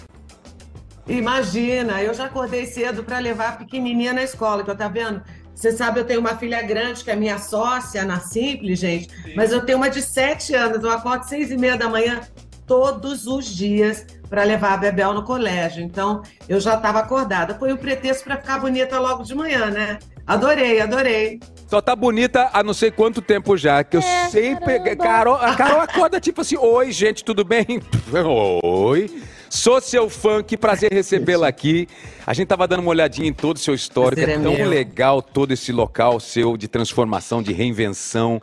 Imagina, 1.08 2.02
eu 2.02 2.14
já 2.14 2.26
acordei 2.26 2.66
cedo 2.66 3.04
pra 3.04 3.20
levar 3.20 3.50
a 3.50 3.52
pequenininha 3.54 4.14
na 4.14 4.24
escola, 4.24 4.64
que 4.64 4.72
eu 4.72 4.76
tá 4.76 4.88
vendo? 4.88 5.22
Você 5.54 5.72
sabe, 5.72 6.00
eu 6.00 6.06
tenho 6.06 6.20
uma 6.20 6.36
filha 6.36 6.62
grande 6.62 7.04
que 7.04 7.10
é 7.12 7.16
minha 7.16 7.38
sócia 7.38 8.04
na 8.04 8.20
Simples, 8.20 8.80
gente, 8.80 9.08
mas 9.36 9.52
eu 9.52 9.66
tenho 9.66 9.78
uma 9.78 9.90
de 9.90 10.02
sete 10.02 10.54
anos. 10.54 10.84
Eu 10.84 10.92
acordo 10.92 11.24
seis 11.24 11.50
e 11.50 11.58
meia 11.58 11.78
da 11.78 11.88
manhã 11.88 12.20
todos 12.68 13.26
os 13.26 13.46
dias 13.46 14.06
para 14.30 14.44
levar 14.44 14.74
a 14.74 14.78
Bebel 14.78 15.14
no 15.14 15.24
colégio. 15.24 15.82
Então, 15.82 16.24
eu 16.50 16.60
já 16.60 16.76
estava 16.76 17.00
acordada. 17.00 17.56
Foi 17.56 17.72
um 17.72 17.78
pretexto 17.78 18.24
para 18.26 18.38
ficar 18.38 18.60
bonita 18.60 19.00
logo 19.00 19.24
de 19.24 19.34
manhã, 19.34 19.68
né? 19.68 20.00
Adorei, 20.28 20.82
adorei. 20.82 21.40
Só 21.70 21.80
tá 21.80 21.96
bonita 21.96 22.50
há 22.52 22.64
não 22.64 22.74
sei 22.74 22.90
quanto 22.92 23.22
tempo 23.22 23.56
já. 23.56 23.84
Que 23.84 23.98
eu 23.98 24.02
É, 24.02 24.28
sempre. 24.30 24.80
caramba. 24.80 25.04
Carol, 25.04 25.36
a 25.36 25.56
Carol 25.56 25.80
acorda 25.82 26.20
tipo 26.20 26.42
assim: 26.42 26.58
Oi, 26.58 26.92
gente, 26.92 27.24
tudo 27.24 27.46
bem? 27.46 27.66
Oi. 28.64 29.24
Sou 29.50 29.80
seu 29.82 30.10
fã, 30.10 30.44
que 30.44 30.58
prazer 30.58 30.92
recebê-la 30.94 31.48
aqui. 31.48 31.88
A 32.26 32.34
gente 32.34 32.48
tava 32.48 32.68
dando 32.68 32.80
uma 32.80 32.90
olhadinha 32.90 33.28
em 33.28 33.34
todo 33.34 33.58
o 33.58 33.60
seu 33.60 33.74
histórico. 33.74 34.22
É 34.22 34.34
é 34.34 34.40
tão 34.40 34.54
meu. 34.54 34.68
legal 34.68 35.22
todo 35.22 35.52
esse 35.52 35.72
local 35.72 36.20
seu 36.20 36.58
de 36.58 36.68
transformação, 36.68 37.42
de 37.42 37.54
reinvenção. 37.54 38.42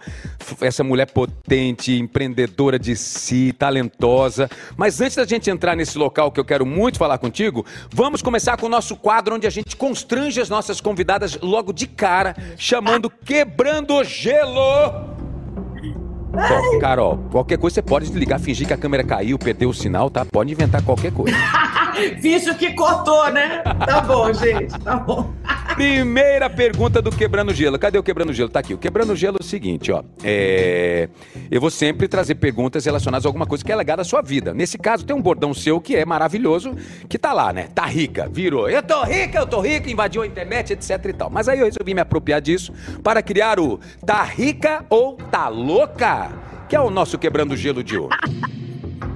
Essa 0.60 0.84
mulher 0.84 1.10
potente, 1.10 1.98
empreendedora 1.98 2.78
de 2.78 2.94
si, 2.94 3.54
talentosa. 3.58 4.48
Mas 4.76 5.00
antes 5.00 5.16
da 5.16 5.24
gente 5.24 5.50
entrar 5.50 5.74
nesse 5.74 5.98
local 5.98 6.30
que 6.30 6.38
eu 6.38 6.44
quero 6.44 6.64
muito 6.64 6.98
falar 6.98 7.18
contigo, 7.18 7.66
vamos 7.90 8.22
começar 8.22 8.56
com 8.56 8.66
o 8.66 8.70
nosso 8.70 8.96
quadro 8.96 9.34
onde 9.34 9.46
a 9.46 9.50
gente 9.50 9.76
constrange 9.76 10.40
as 10.40 10.48
nossas 10.48 10.80
convidadas 10.80 11.38
logo 11.40 11.72
de 11.72 11.86
cara, 11.86 12.36
chamando 12.56 13.10
Quebrando 13.10 14.02
Gelo. 14.04 15.11
Bom, 16.32 16.78
Carol, 16.78 17.18
qualquer 17.30 17.58
coisa 17.58 17.74
você 17.74 17.82
pode 17.82 18.06
desligar, 18.06 18.40
fingir 18.40 18.66
que 18.66 18.72
a 18.72 18.76
câmera 18.76 19.04
caiu, 19.04 19.38
perdeu 19.38 19.68
o 19.68 19.74
sinal, 19.74 20.08
tá? 20.08 20.24
Pode 20.24 20.50
inventar 20.50 20.82
qualquer 20.82 21.12
coisa. 21.12 21.36
Finge 22.20 22.54
que 22.54 22.72
cortou, 22.72 23.30
né? 23.30 23.58
Tá 23.86 24.00
bom, 24.00 24.32
gente, 24.32 24.78
tá 24.80 24.96
bom. 24.96 25.30
Primeira 25.74 26.48
pergunta 26.48 27.00
do 27.00 27.10
Quebrando 27.10 27.52
Gelo. 27.54 27.78
Cadê 27.78 27.98
o 27.98 28.02
Quebrando 28.02 28.32
Gelo? 28.32 28.48
Tá 28.48 28.60
aqui. 28.60 28.74
O 28.74 28.78
Quebrando 28.78 29.14
Gelo 29.14 29.38
é 29.40 29.42
o 29.42 29.46
seguinte, 29.46 29.92
ó. 29.92 30.02
É... 30.22 31.08
Eu 31.50 31.60
vou 31.60 31.70
sempre 31.70 32.08
trazer 32.08 32.34
perguntas 32.36 32.84
relacionadas 32.84 33.24
a 33.24 33.28
alguma 33.28 33.46
coisa 33.46 33.64
que 33.64 33.72
é 33.72 33.76
legada 33.76 34.02
à 34.02 34.04
sua 34.04 34.22
vida. 34.22 34.54
Nesse 34.54 34.78
caso, 34.78 35.04
tem 35.04 35.14
um 35.14 35.20
bordão 35.20 35.52
seu 35.52 35.80
que 35.80 35.96
é 35.96 36.04
maravilhoso, 36.04 36.74
que 37.08 37.18
tá 37.18 37.32
lá, 37.32 37.52
né? 37.52 37.68
Tá 37.74 37.84
rica, 37.84 38.28
virou. 38.30 38.68
Eu 38.68 38.82
tô 38.82 39.02
rica, 39.02 39.38
eu 39.38 39.46
tô 39.46 39.60
rica, 39.60 39.90
invadiu 39.90 40.22
a 40.22 40.26
internet, 40.26 40.72
etc 40.72 41.04
e 41.06 41.12
tal. 41.12 41.30
Mas 41.30 41.48
aí 41.48 41.58
eu 41.58 41.66
resolvi 41.66 41.94
me 41.94 42.00
apropriar 42.00 42.40
disso 42.40 42.72
para 43.02 43.22
criar 43.22 43.58
o 43.58 43.78
Tá 44.04 44.22
Rica 44.22 44.84
ou 44.88 45.16
Tá 45.30 45.48
Louca? 45.48 46.21
Que 46.68 46.76
é 46.76 46.80
o 46.80 46.90
nosso 46.90 47.18
Quebrando 47.18 47.56
Gelo 47.56 47.82
de 47.82 47.98
hoje. 47.98 48.16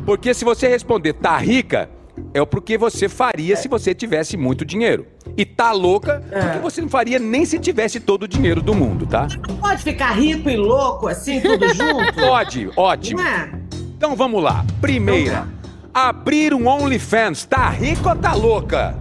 Porque 0.04 0.32
se 0.34 0.44
você 0.44 0.68
responder 0.68 1.14
tá 1.14 1.36
rica, 1.36 1.90
é 2.32 2.40
o 2.40 2.46
porque 2.46 2.78
você 2.78 3.08
faria 3.08 3.56
se 3.56 3.68
você 3.68 3.94
tivesse 3.94 4.36
muito 4.36 4.64
dinheiro. 4.64 5.06
E 5.36 5.44
tá 5.44 5.72
louca, 5.72 6.22
porque 6.30 6.58
você 6.58 6.80
não 6.80 6.88
faria 6.88 7.18
nem 7.18 7.44
se 7.44 7.58
tivesse 7.58 8.00
todo 8.00 8.22
o 8.22 8.28
dinheiro 8.28 8.62
do 8.62 8.74
mundo, 8.74 9.06
tá? 9.06 9.26
Pode 9.60 9.82
ficar 9.82 10.12
rico 10.12 10.48
e 10.48 10.56
louco 10.56 11.08
assim, 11.08 11.40
tudo 11.40 11.68
junto? 11.74 12.14
Pode, 12.14 12.70
ótimo. 12.76 13.20
É? 13.20 13.50
Então 13.96 14.14
vamos 14.14 14.42
lá. 14.42 14.64
Primeira, 14.80 15.48
abrir 15.92 16.54
um 16.54 16.68
OnlyFans, 16.68 17.44
tá 17.44 17.68
rica 17.68 18.10
ou 18.10 18.16
tá 18.16 18.34
louca? 18.34 18.98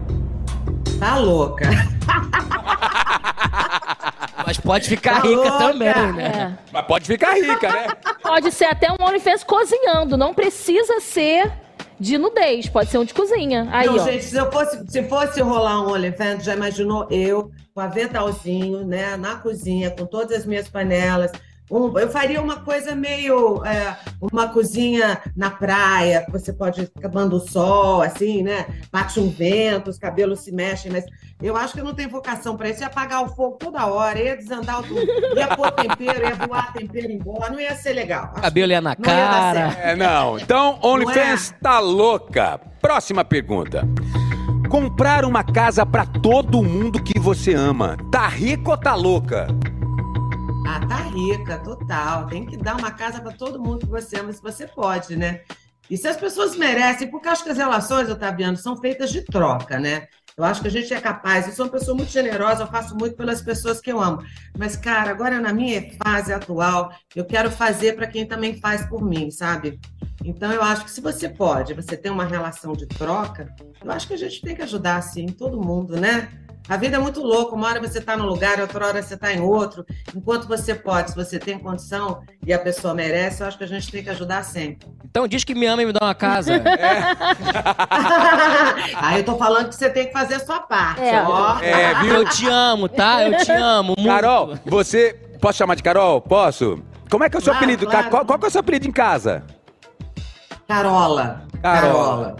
Tá 0.99 1.17
louca. 1.17 1.69
Mas 4.45 4.57
pode 4.59 4.87
ficar 4.87 5.21
Tá 5.21 5.27
rica 5.27 5.35
louca. 5.35 5.57
também, 5.57 6.13
né? 6.13 6.57
É. 6.57 6.71
Mas 6.71 6.85
pode 6.85 7.05
ficar 7.05 7.33
rica, 7.33 7.69
né? 7.71 7.87
Pode 8.21 8.51
ser 8.51 8.65
até 8.65 8.91
um 8.91 8.95
OnlyFans 9.03 9.43
cozinhando, 9.43 10.15
não 10.17 10.33
precisa 10.33 10.99
ser 10.99 11.51
de 11.99 12.17
nudez, 12.17 12.67
pode 12.69 12.89
ser 12.89 12.97
um 12.97 13.05
de 13.05 13.13
cozinha. 13.13 13.67
Aí, 13.71 13.87
Não, 13.87 13.95
ó. 13.95 13.99
gente, 14.03 14.23
se, 14.25 14.35
eu 14.35 14.51
fosse, 14.51 14.85
se 14.87 15.03
fosse 15.03 15.41
rolar 15.41 15.81
um 15.81 15.91
OnlyFans, 15.93 16.43
já 16.43 16.53
imaginou 16.53 17.07
eu 17.09 17.51
com 17.73 17.79
aventalzinho, 17.81 18.85
né, 18.85 19.15
na 19.17 19.35
cozinha, 19.35 19.89
com 19.91 20.05
todas 20.05 20.37
as 20.39 20.45
minhas 20.45 20.67
panelas. 20.67 21.31
Um- 21.69 21.97
eu 21.97 22.09
faria 22.09 22.41
uma 22.41 22.57
coisa 22.57 22.95
meio 22.95 23.63
é, 23.65 23.97
uma 24.21 24.47
cozinha 24.49 25.19
na 25.35 25.49
praia, 25.49 26.21
que 26.25 26.31
você 26.31 26.53
pode 26.53 26.85
tomando 26.87 27.37
o 27.37 27.39
sol, 27.39 28.01
assim, 28.01 28.43
né? 28.43 28.65
Bate 28.91 29.19
um 29.19 29.29
vento, 29.29 29.89
os 29.89 29.97
cabelos 29.97 30.41
se 30.41 30.51
mexem, 30.51 30.91
mas 30.91 31.03
eu 31.41 31.57
acho 31.57 31.73
que 31.73 31.79
eu 31.79 31.83
não 31.85 31.93
tenho 31.95 32.09
vocação 32.09 32.55
para 32.55 32.69
isso. 32.69 32.81
Ia 32.81 32.87
apagar 32.87 33.23
o 33.23 33.29
fogo 33.29 33.57
toda 33.57 33.85
hora, 33.87 34.19
ia 34.21 34.37
desandar 34.37 34.83
tudo, 34.83 35.01
ia 35.35 35.47
pôr 35.55 35.71
tempero, 35.71 36.23
ia 36.23 36.35
voar 36.35 36.71
tempero 36.71 37.11
embora, 37.11 37.49
não 37.51 37.59
ia 37.59 37.75
ser 37.75 37.93
legal. 37.93 38.29
Acho 38.33 38.41
Cabelo 38.43 38.71
ia 38.71 38.81
na 38.81 38.91
ia 38.91 38.95
cara. 38.97 39.71
certo. 39.71 39.79
É, 39.79 39.95
não. 39.95 40.37
Então, 40.37 40.79
OnlyFans 40.83 41.51
Não 41.51 41.59
tá 41.59 41.79
louca. 41.79 42.59
Próxima 42.79 43.25
pergunta. 43.25 43.87
Comprar 44.69 45.25
uma 45.25 45.43
casa 45.43 45.85
pra 45.85 46.05
todo 46.05 46.61
mundo 46.61 47.01
que 47.01 47.19
você 47.19 47.53
ama. 47.53 47.97
Tá 48.11 48.27
rico 48.27 48.71
ou 48.71 48.77
tá 48.77 48.93
louca? 48.93 49.47
Ah, 50.67 50.85
tá 50.87 50.97
rica, 50.97 51.59
total. 51.59 52.27
Tem 52.27 52.45
que 52.45 52.57
dar 52.57 52.75
uma 52.75 52.91
casa 52.91 53.21
para 53.21 53.31
todo 53.31 53.61
mundo 53.61 53.85
que 53.85 53.91
você 53.91 54.19
ama, 54.19 54.33
se 54.33 54.41
você 54.41 54.67
pode, 54.67 55.15
né? 55.15 55.41
E 55.89 55.95
se 55.95 56.07
as 56.07 56.17
pessoas 56.17 56.55
merecem, 56.55 57.09
porque 57.09 57.27
acho 57.27 57.43
que 57.43 57.51
as 57.51 57.57
relações, 57.57 58.09
Otaviano, 58.09 58.57
são 58.57 58.75
feitas 58.75 59.11
de 59.11 59.21
troca, 59.21 59.79
né? 59.79 60.07
Eu 60.35 60.43
acho 60.43 60.61
que 60.61 60.67
a 60.67 60.71
gente 60.71 60.93
é 60.93 60.99
capaz. 60.99 61.47
Eu 61.47 61.53
sou 61.53 61.65
uma 61.65 61.71
pessoa 61.71 61.95
muito 61.95 62.11
generosa, 62.11 62.63
eu 62.63 62.67
faço 62.67 62.95
muito 62.95 63.15
pelas 63.15 63.41
pessoas 63.41 63.79
que 63.79 63.91
eu 63.91 64.01
amo. 64.01 64.23
Mas, 64.57 64.75
cara, 64.75 65.11
agora 65.11 65.39
na 65.39 65.53
minha 65.53 65.87
fase 66.03 66.33
atual, 66.33 66.91
eu 67.15 67.23
quero 67.23 67.51
fazer 67.51 67.95
para 67.95 68.07
quem 68.07 68.25
também 68.25 68.59
faz 68.59 68.85
por 68.87 69.03
mim, 69.03 69.29
sabe? 69.29 69.79
Então, 70.23 70.51
eu 70.51 70.63
acho 70.63 70.83
que 70.83 70.91
se 70.91 70.99
você 70.99 71.29
pode, 71.29 71.73
você 71.75 71.95
tem 71.95 72.11
uma 72.11 72.25
relação 72.25 72.73
de 72.73 72.87
troca, 72.87 73.53
eu 73.83 73.91
acho 73.91 74.07
que 74.07 74.15
a 74.15 74.17
gente 74.17 74.41
tem 74.41 74.55
que 74.55 74.63
ajudar, 74.63 74.97
assim, 74.97 75.27
todo 75.27 75.61
mundo, 75.61 75.95
né? 75.95 76.29
A 76.67 76.77
vida 76.77 76.95
é 76.95 76.99
muito 76.99 77.21
louca, 77.21 77.53
uma 77.55 77.67
hora 77.67 77.79
você 77.79 77.99
está 77.99 78.17
num 78.17 78.25
lugar, 78.25 78.59
outra 78.59 78.87
hora 78.87 79.01
você 79.03 79.13
está 79.13 79.31
em 79.31 79.39
outro. 79.39 79.85
Enquanto 80.15 80.47
você 80.47 80.73
pode, 80.73 81.11
se 81.11 81.15
você 81.15 81.37
tem 81.37 81.59
condição 81.59 82.21
e 82.45 82.51
a 82.51 82.57
pessoa 82.57 82.93
merece, 82.95 83.43
eu 83.43 83.47
acho 83.47 83.57
que 83.57 83.63
a 83.63 83.67
gente 83.67 83.91
tem 83.91 84.03
que 84.03 84.09
ajudar 84.09 84.43
sempre. 84.43 84.87
Então 85.03 85.27
diz 85.27 85.43
que 85.43 85.53
me 85.53 85.67
ama 85.67 85.83
e 85.83 85.85
me 85.85 85.93
dá 85.93 85.99
uma 86.03 86.15
casa. 86.15 86.53
Aí 88.95 89.19
eu 89.21 89.23
tô 89.25 89.37
falando 89.37 89.69
que 89.69 89.75
você 89.75 89.89
tem 89.89 90.07
que 90.07 90.13
fazer 90.13 90.35
a 90.35 90.39
sua 90.39 90.59
parte, 90.59 91.01
É. 91.01 91.21
ó. 91.23 91.59
É, 91.59 91.93
viu? 92.01 92.15
Eu 92.15 92.25
te 92.29 92.47
amo, 92.47 92.89
tá? 92.89 93.23
Eu 93.23 93.37
te 93.37 93.51
amo 93.51 93.93
muito. 93.97 94.09
Carol, 94.09 94.57
você. 94.65 95.13
Posso 95.39 95.57
chamar 95.59 95.75
de 95.75 95.83
Carol? 95.83 96.19
Posso? 96.21 96.79
Como 97.11 97.23
é 97.23 97.29
que 97.29 97.35
é 97.35 97.39
o 97.39 97.41
seu 97.43 97.53
Claro, 97.53 97.63
apelido? 97.65 97.85
claro. 97.87 98.09
Qual, 98.09 98.25
qual 98.25 98.39
que 98.39 98.45
é 98.45 98.47
o 98.47 98.51
seu 98.51 98.61
apelido 98.61 98.87
em 98.87 98.91
casa? 98.91 99.43
Carola. 100.67 101.43
Carola. 101.61 101.91
Carola, 101.91 102.35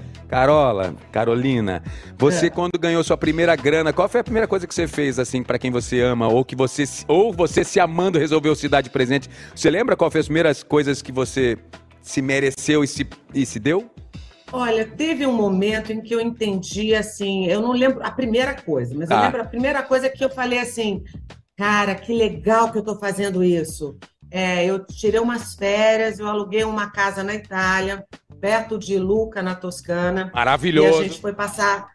Carolina, 1.12 1.82
você 2.17 2.48
É. 2.48 2.50
quando 2.50 2.77
ganhou 2.79 3.03
sua 3.03 3.17
primeira 3.17 3.55
grana, 3.55 3.94
qual 3.94 4.10
foi 4.10 4.22
a 4.22 4.24
primeira 4.24 4.48
coisa 4.48 4.67
que 4.67 4.74
você 4.74 4.88
fez 4.88 5.20
assim 5.20 5.44
pra 5.44 5.58
quem 5.60 5.72
você 5.72 6.01
ama 6.01 6.27
ou 6.27 6.44
que 6.44 6.55
você 6.55 6.86
se- 6.86 7.05
ou 7.08 7.32
você 7.34 7.63
se 7.63 7.79
amando 7.79 8.20
resolveu 8.20 8.55
se 8.55 8.67
dar 8.67 8.82
de 8.82 8.89
presente? 8.89 9.29
Você 9.55 9.70
lembra 9.70 9.96
qual 9.96 10.10
foi 10.12 10.20
as 10.22 10.25
primeiras 10.27 10.63
coisas 10.63 11.01
que 11.01 11.12
você 11.12 11.58
se 12.01 12.22
mereceu 12.22 12.84
e 12.84 12.88
se, 12.88 13.08
e 13.34 13.46
se 13.46 13.60
deu? 13.60 13.89
Olha, 14.51 14.86
teve 14.86 15.25
um 15.25 15.34
momento 15.34 15.91
em 15.91 16.01
que 16.01 16.13
eu 16.13 16.22
entendi 16.22 16.94
assim, 16.96 17.48
eu 17.48 17.62
não 17.62 17.72
lembro 17.72 18.01
a 18.05 18.12
primeira 18.12 18.53
coisa, 18.53 18.94
mas 18.96 19.10
eu 19.10 19.15
Tá. 19.17 19.25
lembro 19.25 19.41
a 19.41 19.46
primeira 19.46 19.82
coisa 19.84 20.08
que 20.10 20.24
eu 20.24 20.29
falei 20.29 20.60
assim, 20.60 21.03
cara, 21.58 21.96
que 21.96 22.13
legal 22.13 22.72
que 22.72 22.77
eu 22.77 22.84
tô 22.84 22.96
fazendo 22.98 23.44
isso. 23.44 23.98
É, 24.32 24.65
eu 24.65 24.86
tirei 24.86 25.20
umas 25.20 25.55
férias, 25.55 26.20
eu 26.20 26.27
aluguei 26.27 26.63
uma 26.63 26.89
casa 26.91 27.24
na 27.24 27.34
Itália, 27.34 28.03
perto 28.39 28.77
de 28.77 28.98
Luca, 28.98 29.42
na 29.42 29.56
Toscana. 29.56 30.22
E 30.22 30.30
a 30.30 30.36
Maravilhoso. 30.36 31.04
gente 31.04 31.20
foi 31.20 31.34
passar, 31.34 31.88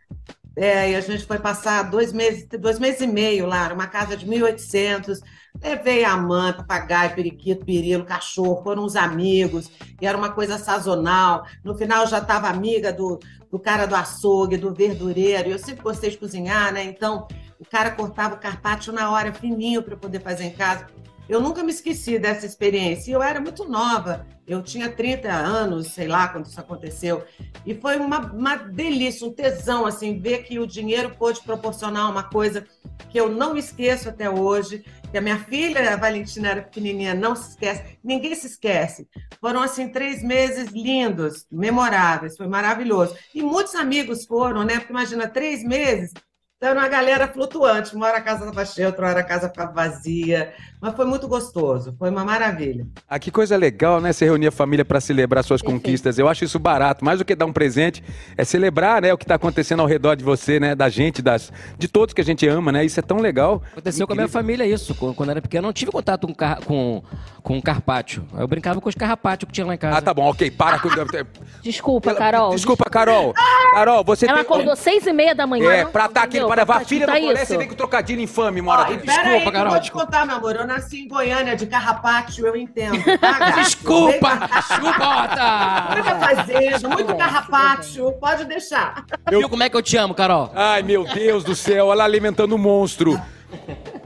é, 0.56 0.90
e 0.90 0.96
a 0.96 1.00
gente 1.00 1.24
foi 1.24 1.38
passar 1.38 1.90
dois 1.90 2.12
meses, 2.12 2.46
dois 2.58 2.78
meses 2.78 3.00
e 3.00 3.06
meio 3.06 3.46
lá, 3.46 3.72
uma 3.72 3.86
casa 3.86 4.16
de 4.16 4.26
1.800. 4.26 5.20
Levei 5.62 6.04
a 6.04 6.16
mãe, 6.16 6.52
papagaio, 6.52 7.14
periquito, 7.14 7.64
perilo, 7.64 8.04
cachorro, 8.04 8.62
foram 8.62 8.84
uns 8.84 8.96
amigos, 8.96 9.70
e 10.00 10.06
era 10.06 10.16
uma 10.16 10.30
coisa 10.30 10.58
sazonal. 10.58 11.44
No 11.64 11.74
final 11.76 12.06
já 12.06 12.18
estava 12.18 12.48
amiga 12.48 12.92
do, 12.92 13.18
do 13.50 13.58
cara 13.58 13.86
do 13.86 13.94
açougue, 13.94 14.56
do 14.56 14.72
verdureiro, 14.72 15.48
e 15.48 15.52
eu 15.52 15.58
sempre 15.58 15.82
gostei 15.82 16.10
de 16.10 16.18
cozinhar, 16.18 16.72
né? 16.72 16.84
Então 16.84 17.26
o 17.58 17.64
cara 17.64 17.90
cortava 17.90 18.36
o 18.36 18.38
carpaccio 18.38 18.92
na 18.92 19.10
hora, 19.10 19.32
fininho, 19.34 19.82
para 19.82 19.96
poder 19.96 20.20
fazer 20.20 20.44
em 20.44 20.52
casa. 20.52 20.86
Eu 21.30 21.40
nunca 21.40 21.62
me 21.62 21.70
esqueci 21.70 22.18
dessa 22.18 22.44
experiência. 22.44 23.12
Eu 23.12 23.22
era 23.22 23.40
muito 23.40 23.64
nova, 23.64 24.26
eu 24.48 24.60
tinha 24.64 24.90
30 24.90 25.30
anos, 25.30 25.92
sei 25.92 26.08
lá, 26.08 26.26
quando 26.26 26.46
isso 26.46 26.58
aconteceu. 26.58 27.22
E 27.64 27.72
foi 27.72 27.98
uma, 27.98 28.18
uma 28.32 28.56
delícia, 28.56 29.24
um 29.24 29.32
tesão, 29.32 29.86
assim, 29.86 30.18
ver 30.18 30.42
que 30.42 30.58
o 30.58 30.66
dinheiro 30.66 31.14
pôde 31.16 31.40
proporcionar 31.40 32.10
uma 32.10 32.24
coisa 32.24 32.66
que 33.08 33.20
eu 33.20 33.28
não 33.28 33.56
esqueço 33.56 34.08
até 34.08 34.28
hoje, 34.28 34.84
que 35.08 35.16
a 35.16 35.20
minha 35.20 35.38
filha, 35.38 35.94
a 35.94 35.96
Valentina, 35.96 36.48
era 36.48 36.62
pequenininha, 36.62 37.14
não 37.14 37.36
se 37.36 37.50
esquece, 37.50 37.96
ninguém 38.02 38.34
se 38.34 38.48
esquece. 38.48 39.08
Foram, 39.40 39.62
assim, 39.62 39.88
três 39.88 40.24
meses 40.24 40.72
lindos, 40.72 41.46
memoráveis, 41.48 42.36
foi 42.36 42.48
maravilhoso. 42.48 43.16
E 43.32 43.40
muitos 43.40 43.76
amigos 43.76 44.24
foram, 44.26 44.64
né? 44.64 44.80
Porque 44.80 44.92
imagina, 44.92 45.28
três 45.28 45.62
meses, 45.62 46.12
então, 46.60 46.72
era 46.72 46.78
uma 46.78 46.88
galera 46.88 47.26
flutuante. 47.26 47.96
Uma 47.96 48.06
hora 48.06 48.18
a 48.18 48.20
casa 48.20 48.44
estava 48.44 48.66
cheia, 48.66 48.88
outra 48.88 49.08
hora 49.08 49.20
a 49.20 49.24
casa 49.24 49.48
ficava 49.48 49.72
vazia. 49.72 50.52
Mas 50.78 50.94
foi 50.94 51.06
muito 51.06 51.26
gostoso, 51.26 51.94
foi 51.98 52.10
uma 52.10 52.22
maravilha. 52.22 52.86
Ah, 53.08 53.18
que 53.18 53.30
coisa 53.30 53.56
legal, 53.56 53.98
né? 53.98 54.12
Você 54.12 54.26
reunir 54.26 54.48
a 54.48 54.50
família 54.50 54.84
para 54.84 55.00
celebrar 55.00 55.42
suas 55.42 55.62
Perfeito. 55.62 55.82
conquistas. 55.82 56.18
Eu 56.18 56.28
acho 56.28 56.44
isso 56.44 56.58
barato. 56.58 57.02
Mais 57.02 57.18
do 57.18 57.24
que 57.24 57.34
dar 57.34 57.46
um 57.46 57.52
presente, 57.52 58.04
é 58.36 58.44
celebrar, 58.44 59.00
né, 59.00 59.10
o 59.10 59.16
que 59.16 59.24
tá 59.24 59.36
acontecendo 59.36 59.80
ao 59.80 59.86
redor 59.86 60.16
de 60.16 60.22
você, 60.24 60.60
né? 60.60 60.74
Da 60.74 60.90
gente, 60.90 61.22
das, 61.22 61.50
de 61.78 61.88
todos 61.88 62.12
que 62.12 62.20
a 62.20 62.24
gente 62.24 62.46
ama, 62.46 62.70
né? 62.72 62.84
Isso 62.84 63.00
é 63.00 63.02
tão 63.02 63.18
legal. 63.18 63.62
Aconteceu 63.72 64.06
com 64.06 64.12
a 64.12 64.16
minha 64.16 64.24
Incrível. 64.26 64.42
família 64.42 64.66
isso. 64.66 64.94
Quando 64.94 65.30
era 65.30 65.40
pequeno, 65.40 65.64
eu 65.64 65.68
não 65.68 65.72
tive 65.72 65.90
contato 65.90 66.26
com, 66.26 66.34
car 66.34 66.62
com, 66.62 67.02
com 67.42 67.60
carpaccio. 67.62 68.26
Eu 68.38 68.46
brincava 68.46 68.82
com 68.82 68.88
os 68.88 68.94
carrapátios 68.94 69.46
que 69.48 69.52
tinha 69.54 69.66
lá 69.66 69.74
em 69.74 69.78
casa. 69.78 69.96
Ah, 69.96 70.02
tá 70.02 70.12
bom, 70.12 70.28
ok. 70.28 70.50
Para 70.50 70.78
com. 70.78 70.90
Desculpa, 71.62 72.14
Carol. 72.14 72.50
Desculpa, 72.50 72.84
Carol. 72.90 73.34
Carol, 73.72 74.04
você 74.04 74.26
Ela 74.26 74.34
tem. 74.34 74.42
acordou 74.42 74.76
seis 74.76 75.06
e 75.06 75.12
meia 75.12 75.34
da 75.34 75.46
manhã. 75.46 75.70
É, 75.70 75.84
pra 75.84 76.06
estar 76.06 76.22
aqui, 76.22 76.38
entendeu? 76.38 76.49
Pra 76.50 76.62
levar 76.62 76.74
a 76.74 76.76
Pra 76.78 76.88
filha 76.88 77.06
no 77.06 77.12
escutar 77.12 77.26
colégio, 77.28 77.46
você 77.46 77.58
vem 77.58 77.68
com 77.68 77.74
trocadilho 77.74 78.20
infame, 78.20 78.60
mora 78.60 78.84
pera 78.86 79.22
aí, 79.22 79.40
que 79.42 79.48
eu 79.48 79.52
Carol, 79.52 79.70
vou 79.70 79.78
te 79.78 79.82
desculpa. 79.82 80.06
contar, 80.06 80.26
meu 80.26 80.36
amor. 80.36 80.56
Eu 80.56 80.66
nasci 80.66 81.00
em 81.02 81.08
Goiânia, 81.08 81.56
de 81.56 81.66
Carrapátio, 81.66 82.46
eu 82.46 82.56
entendo. 82.56 83.02
Tá? 83.18 83.50
Desculpa! 83.60 84.48
Desculpa! 84.54 85.88
Muita 85.92 86.16
fazenda, 86.16 86.88
muito 86.88 87.06
bem, 87.06 87.16
carrapátio, 87.16 88.12
pode 88.12 88.44
deixar. 88.44 89.04
Viu 89.28 89.48
como 89.48 89.62
é 89.62 89.68
que 89.68 89.76
eu 89.76 89.82
te 89.82 89.96
amo, 89.96 90.14
Carol? 90.14 90.50
Ai, 90.54 90.82
meu 90.82 91.04
Deus 91.04 91.44
do 91.44 91.54
céu, 91.54 91.92
ela 91.92 92.04
alimentando 92.04 92.54
um 92.54 92.58
monstro. 92.58 93.20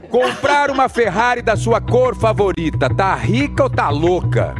Comprar 0.09 0.69
uma 0.69 0.87
Ferrari 0.87 1.41
da 1.41 1.55
sua 1.55 1.81
cor 1.81 2.15
favorita, 2.15 2.93
tá 2.93 3.15
rica 3.15 3.63
ou 3.63 3.69
tá 3.69 3.89
louca? 3.89 4.55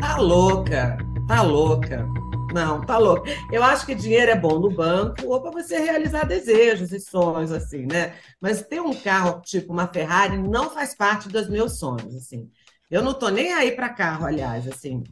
Tá 0.00 0.16
louca, 0.16 0.98
tá 1.26 1.42
louca. 1.42 2.17
Não, 2.52 2.80
tá 2.80 2.96
louca. 2.96 3.30
Eu 3.52 3.62
acho 3.62 3.84
que 3.84 3.94
dinheiro 3.94 4.30
é 4.30 4.36
bom 4.36 4.58
no 4.58 4.70
banco 4.70 5.26
ou 5.26 5.40
para 5.40 5.50
você 5.50 5.78
realizar 5.78 6.24
desejos 6.24 6.92
e 6.92 7.00
sonhos, 7.00 7.52
assim, 7.52 7.86
né? 7.86 8.14
Mas 8.40 8.62
ter 8.62 8.80
um 8.80 8.94
carro 8.94 9.40
tipo 9.42 9.72
uma 9.72 9.86
Ferrari 9.86 10.38
não 10.38 10.70
faz 10.70 10.94
parte 10.94 11.28
dos 11.28 11.48
meus 11.48 11.78
sonhos, 11.78 12.14
assim. 12.14 12.50
Eu 12.90 13.02
não 13.02 13.12
tô 13.12 13.28
nem 13.28 13.52
aí 13.52 13.72
para 13.72 13.90
carro, 13.90 14.24
aliás, 14.24 14.66
assim. 14.66 15.04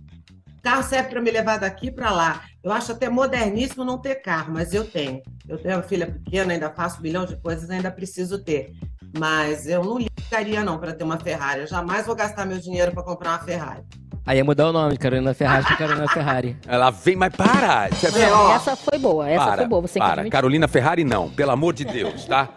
Carro 0.62 0.82
serve 0.82 1.10
para 1.10 1.20
me 1.20 1.30
levar 1.30 1.58
daqui 1.58 1.90
para 1.90 2.10
lá. 2.10 2.44
Eu 2.62 2.72
acho 2.72 2.90
até 2.92 3.08
moderníssimo 3.08 3.84
não 3.84 3.98
ter 3.98 4.16
carro, 4.16 4.52
mas 4.52 4.72
eu 4.72 4.84
tenho. 4.84 5.22
Eu 5.46 5.58
tenho 5.58 5.76
uma 5.76 5.82
filha 5.82 6.10
pequena, 6.10 6.54
ainda 6.54 6.70
faço 6.70 6.98
um 6.98 7.02
milhão 7.02 7.24
de 7.24 7.36
coisas, 7.36 7.70
ainda 7.70 7.90
preciso 7.90 8.42
ter. 8.42 8.72
Mas 9.16 9.68
eu 9.68 9.84
não 9.84 9.98
ligaria 9.98 10.64
não 10.64 10.78
para 10.78 10.92
ter 10.92 11.04
uma 11.04 11.20
Ferrari. 11.20 11.60
Eu 11.60 11.66
jamais 11.66 12.06
vou 12.06 12.16
gastar 12.16 12.46
meu 12.46 12.58
dinheiro 12.58 12.92
para 12.92 13.04
comprar 13.04 13.32
uma 13.32 13.44
Ferrari. 13.44 13.84
Aí 14.26 14.38
ia 14.38 14.44
mudar 14.44 14.68
o 14.68 14.72
nome 14.72 14.94
de 14.94 14.98
Carolina 14.98 15.32
Ferraz 15.32 15.64
pra 15.64 15.76
Carolina 15.76 16.08
Ferrari. 16.08 16.56
Ela 16.66 16.90
vem, 16.90 17.14
mas 17.14 17.32
para! 17.32 17.88
Você 17.90 18.08
É, 18.20 18.32
ó. 18.32 18.56
Essa 18.56 18.74
foi 18.74 18.98
boa, 18.98 19.28
essa 19.30 19.44
para, 19.44 19.56
foi 19.58 19.66
boa. 19.66 19.82
Você 19.82 20.00
para. 20.00 20.28
Carolina 20.28 20.66
Ferrari 20.66 21.04
não, 21.04 21.30
pelo 21.30 21.52
amor 21.52 21.72
de 21.72 21.84
Deus, 21.84 22.24
tá? 22.24 22.48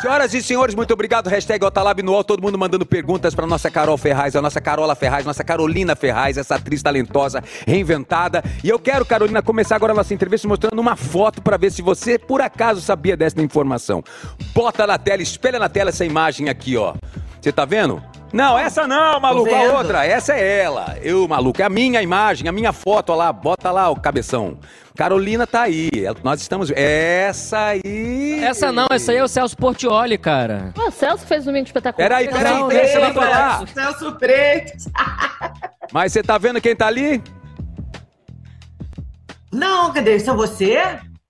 Senhoras 0.00 0.34
e 0.34 0.42
senhores, 0.42 0.74
muito 0.74 0.92
obrigado. 0.92 1.28
Hashtag 1.28 1.64
Otalab 1.64 2.02
no 2.02 2.10
UOL, 2.10 2.24
todo 2.24 2.42
mundo 2.42 2.58
mandando 2.58 2.84
perguntas 2.84 3.36
pra 3.36 3.46
nossa 3.46 3.70
Carol 3.70 3.96
Ferraz, 3.96 4.34
a 4.34 4.42
nossa 4.42 4.60
Carola 4.60 4.96
Ferraz, 4.96 5.24
nossa 5.24 5.44
Carolina 5.44 5.94
Ferraz, 5.94 6.36
essa 6.36 6.56
atriz 6.56 6.82
talentosa, 6.82 7.40
reinventada. 7.68 8.42
E 8.64 8.68
eu 8.68 8.78
quero, 8.80 9.04
Carolina, 9.06 9.40
começar 9.40 9.76
agora 9.76 9.92
a 9.92 9.96
nossa 9.96 10.12
entrevista 10.12 10.48
mostrando 10.48 10.80
uma 10.80 10.96
foto 10.96 11.40
pra 11.40 11.56
ver 11.56 11.70
se 11.70 11.82
você, 11.82 12.18
por 12.18 12.40
acaso, 12.40 12.80
sabia 12.80 13.16
dessa 13.16 13.40
informação. 13.40 14.02
Bota 14.52 14.88
na 14.88 14.98
tela, 14.98 15.22
espelha 15.22 15.60
na 15.60 15.68
tela 15.68 15.90
essa 15.90 16.04
imagem 16.04 16.48
aqui, 16.48 16.76
ó. 16.76 16.94
Você 17.40 17.52
tá 17.52 17.64
vendo? 17.64 18.02
Não, 18.32 18.58
essa 18.58 18.86
não, 18.86 19.20
maluco, 19.20 19.54
a 19.54 19.62
outra. 19.78 20.06
Essa 20.06 20.32
é 20.34 20.60
ela. 20.62 20.96
Eu, 21.02 21.28
maluco, 21.28 21.60
é 21.60 21.64
a 21.64 21.68
minha 21.68 22.00
imagem, 22.00 22.48
a 22.48 22.52
minha 22.52 22.72
foto 22.72 23.10
ó 23.10 23.14
lá. 23.16 23.32
Bota 23.32 23.70
lá 23.70 23.90
o 23.90 23.96
cabeção. 24.00 24.58
Carolina 24.96 25.46
tá 25.46 25.62
aí. 25.62 25.90
ela- 26.04 26.16
Nós 26.24 26.40
estamos. 26.40 26.70
Essa 26.70 27.66
aí. 27.66 28.40
Essa 28.42 28.72
não, 28.72 28.86
essa 28.90 29.12
aí 29.12 29.18
é 29.18 29.22
o 29.24 29.28
Celso 29.28 29.56
Portioli, 29.56 30.16
cara. 30.16 30.72
Ah, 30.78 30.88
o 30.88 30.90
Celso 30.90 31.26
fez 31.26 31.44
domingo 31.44 31.66
espetacular. 31.66 32.08
Peraí, 32.08 32.28
peraí, 32.28 32.54
Não, 32.58 32.68
deixa 32.68 32.98
ela 32.98 33.12
falar. 33.12 33.68
Celso 33.68 34.18
Freitas. 34.18 34.88
Mas 35.92 36.12
você 36.12 36.22
tá 36.22 36.38
vendo 36.38 36.60
quem 36.60 36.74
tá 36.74 36.86
ali? 36.86 37.22
Não, 39.52 39.92
cadê? 39.92 40.16
Isso 40.16 40.30
é 40.30 40.34
você? 40.34 40.80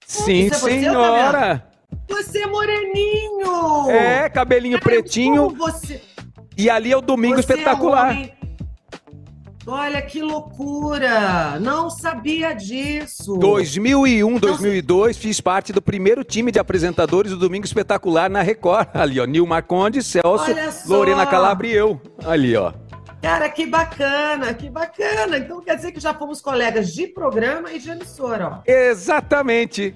Sim, 0.07 0.47
isso 0.47 0.55
é 0.55 0.59
você, 0.59 0.71
senhora. 0.81 1.67
Você 2.09 2.43
é 2.43 2.47
moreninho! 2.47 3.91
É, 3.91 4.29
cabelinho 4.29 4.79
Cara, 4.79 4.85
pretinho. 4.91 5.45
como 5.51 5.57
Você, 5.57 6.01
E 6.57 6.69
ali 6.69 6.93
é 6.93 6.97
o 6.97 7.01
Domingo 7.01 7.37
você 7.37 7.53
é 7.53 7.57
Espetacular. 7.57 8.11
homem. 8.11 8.33
Olha 9.65 10.03
que 10.03 10.21
loucura! 10.21 11.59
Não 11.61 11.89
sabia 11.89 12.53
disso. 12.53 13.37
2001, 13.39 14.39
2002, 14.39 15.17
fiz 15.17 15.41
parte 15.41 15.73
do 15.73 15.81
primeiro 15.81 16.25
time 16.25 16.51
de 16.51 16.59
apresentadores 16.59 17.31
do 17.31 17.39
Domingo 17.39 17.65
Espetacular 17.65 18.29
na 18.29 18.43
Record. 18.43 18.89
Ali, 18.95 19.21
ó. 19.21 19.25
Nil 19.25 19.47
Marconde, 19.47 20.03
Celso. 20.03 20.47
Lorena 20.87 21.25
Calabria 21.27 21.75
e 21.75 21.77
eu. 21.77 22.01
Ali, 22.25 22.57
ó. 22.57 22.73
Cara, 23.23 23.49
que 23.49 23.65
bacana, 23.65 24.53
que 24.53 24.69
bacana. 24.69 25.39
Então 25.39 25.61
quer 25.61 25.77
dizer 25.77 25.93
que 25.93 26.01
já 26.01 26.13
fomos 26.13 26.41
colegas 26.41 26.93
de 26.93 27.07
programa 27.07 27.71
e 27.73 27.79
de 27.79 27.89
emissora, 27.89 28.49
ó. 28.49 28.63
Exatamente. 28.67 29.95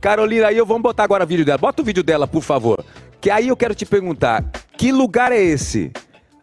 Carolina, 0.00 0.46
aí 0.48 0.56
eu 0.56 0.64
vamos 0.64 0.82
botar 0.82 1.04
agora 1.04 1.24
o 1.24 1.26
vídeo 1.26 1.44
dela. 1.44 1.58
Bota 1.58 1.82
o 1.82 1.84
vídeo 1.84 2.02
dela, 2.02 2.26
por 2.26 2.42
favor. 2.42 2.82
Que 3.22 3.30
aí 3.30 3.48
eu 3.48 3.56
quero 3.56 3.74
te 3.74 3.86
perguntar: 3.86 4.44
que 4.76 4.90
lugar 4.92 5.30
é 5.32 5.40
esse? 5.40 5.92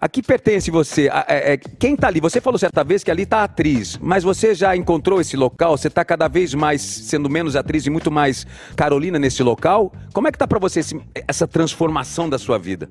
A 0.01 0.07
que 0.07 0.24
pertence 0.24 0.71
você? 0.71 1.09
A- 1.12 1.25
é- 1.27 1.53
é- 1.53 1.57
quem 1.57 1.93
tá 1.93 2.07
ali? 2.07 2.21
Você 2.21 2.39
falou 2.39 2.57
certa 2.57 2.86
vez 2.86 3.03
que 3.03 3.12
ali 3.12 3.25
tá 3.25 3.39
a 3.39 3.43
atriz, 3.43 3.98
mas 4.01 4.24
você 4.24 4.55
já 4.55 4.74
encontrou 4.74 5.19
esse 5.19 5.36
local? 5.36 5.77
Você 5.77 5.89
tá 5.89 6.05
cada 6.05 6.29
vez 6.29 6.53
mais 6.53 6.81
sendo 6.81 7.29
menos 7.29 7.53
atriz 7.57 7.86
e 7.86 7.89
muito 7.89 8.09
mais 8.09 8.48
Carolina 8.77 9.19
nesse 9.19 9.43
local? 9.43 9.91
Como 10.13 10.25
é 10.25 10.31
que 10.31 10.38
tá 10.38 10.48
pra 10.48 10.57
você 10.57 10.79
esse- 10.79 11.01
essa 11.27 11.45
transformação 11.45 12.29
da 12.29 12.39
sua 12.39 12.57
vida? 12.57 12.89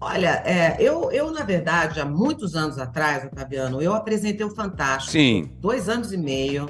Olha, 0.00 0.42
é, 0.44 0.76
eu, 0.80 1.12
eu, 1.12 1.30
na 1.30 1.44
verdade, 1.44 2.00
há 2.00 2.04
muitos 2.04 2.56
anos 2.56 2.78
atrás, 2.78 3.24
Otaviano, 3.24 3.80
eu 3.80 3.94
apresentei 3.94 4.44
o 4.44 4.50
Fantástico. 4.50 5.12
Sim. 5.12 5.50
Dois 5.60 5.88
anos 5.88 6.12
e 6.12 6.16
meio. 6.16 6.66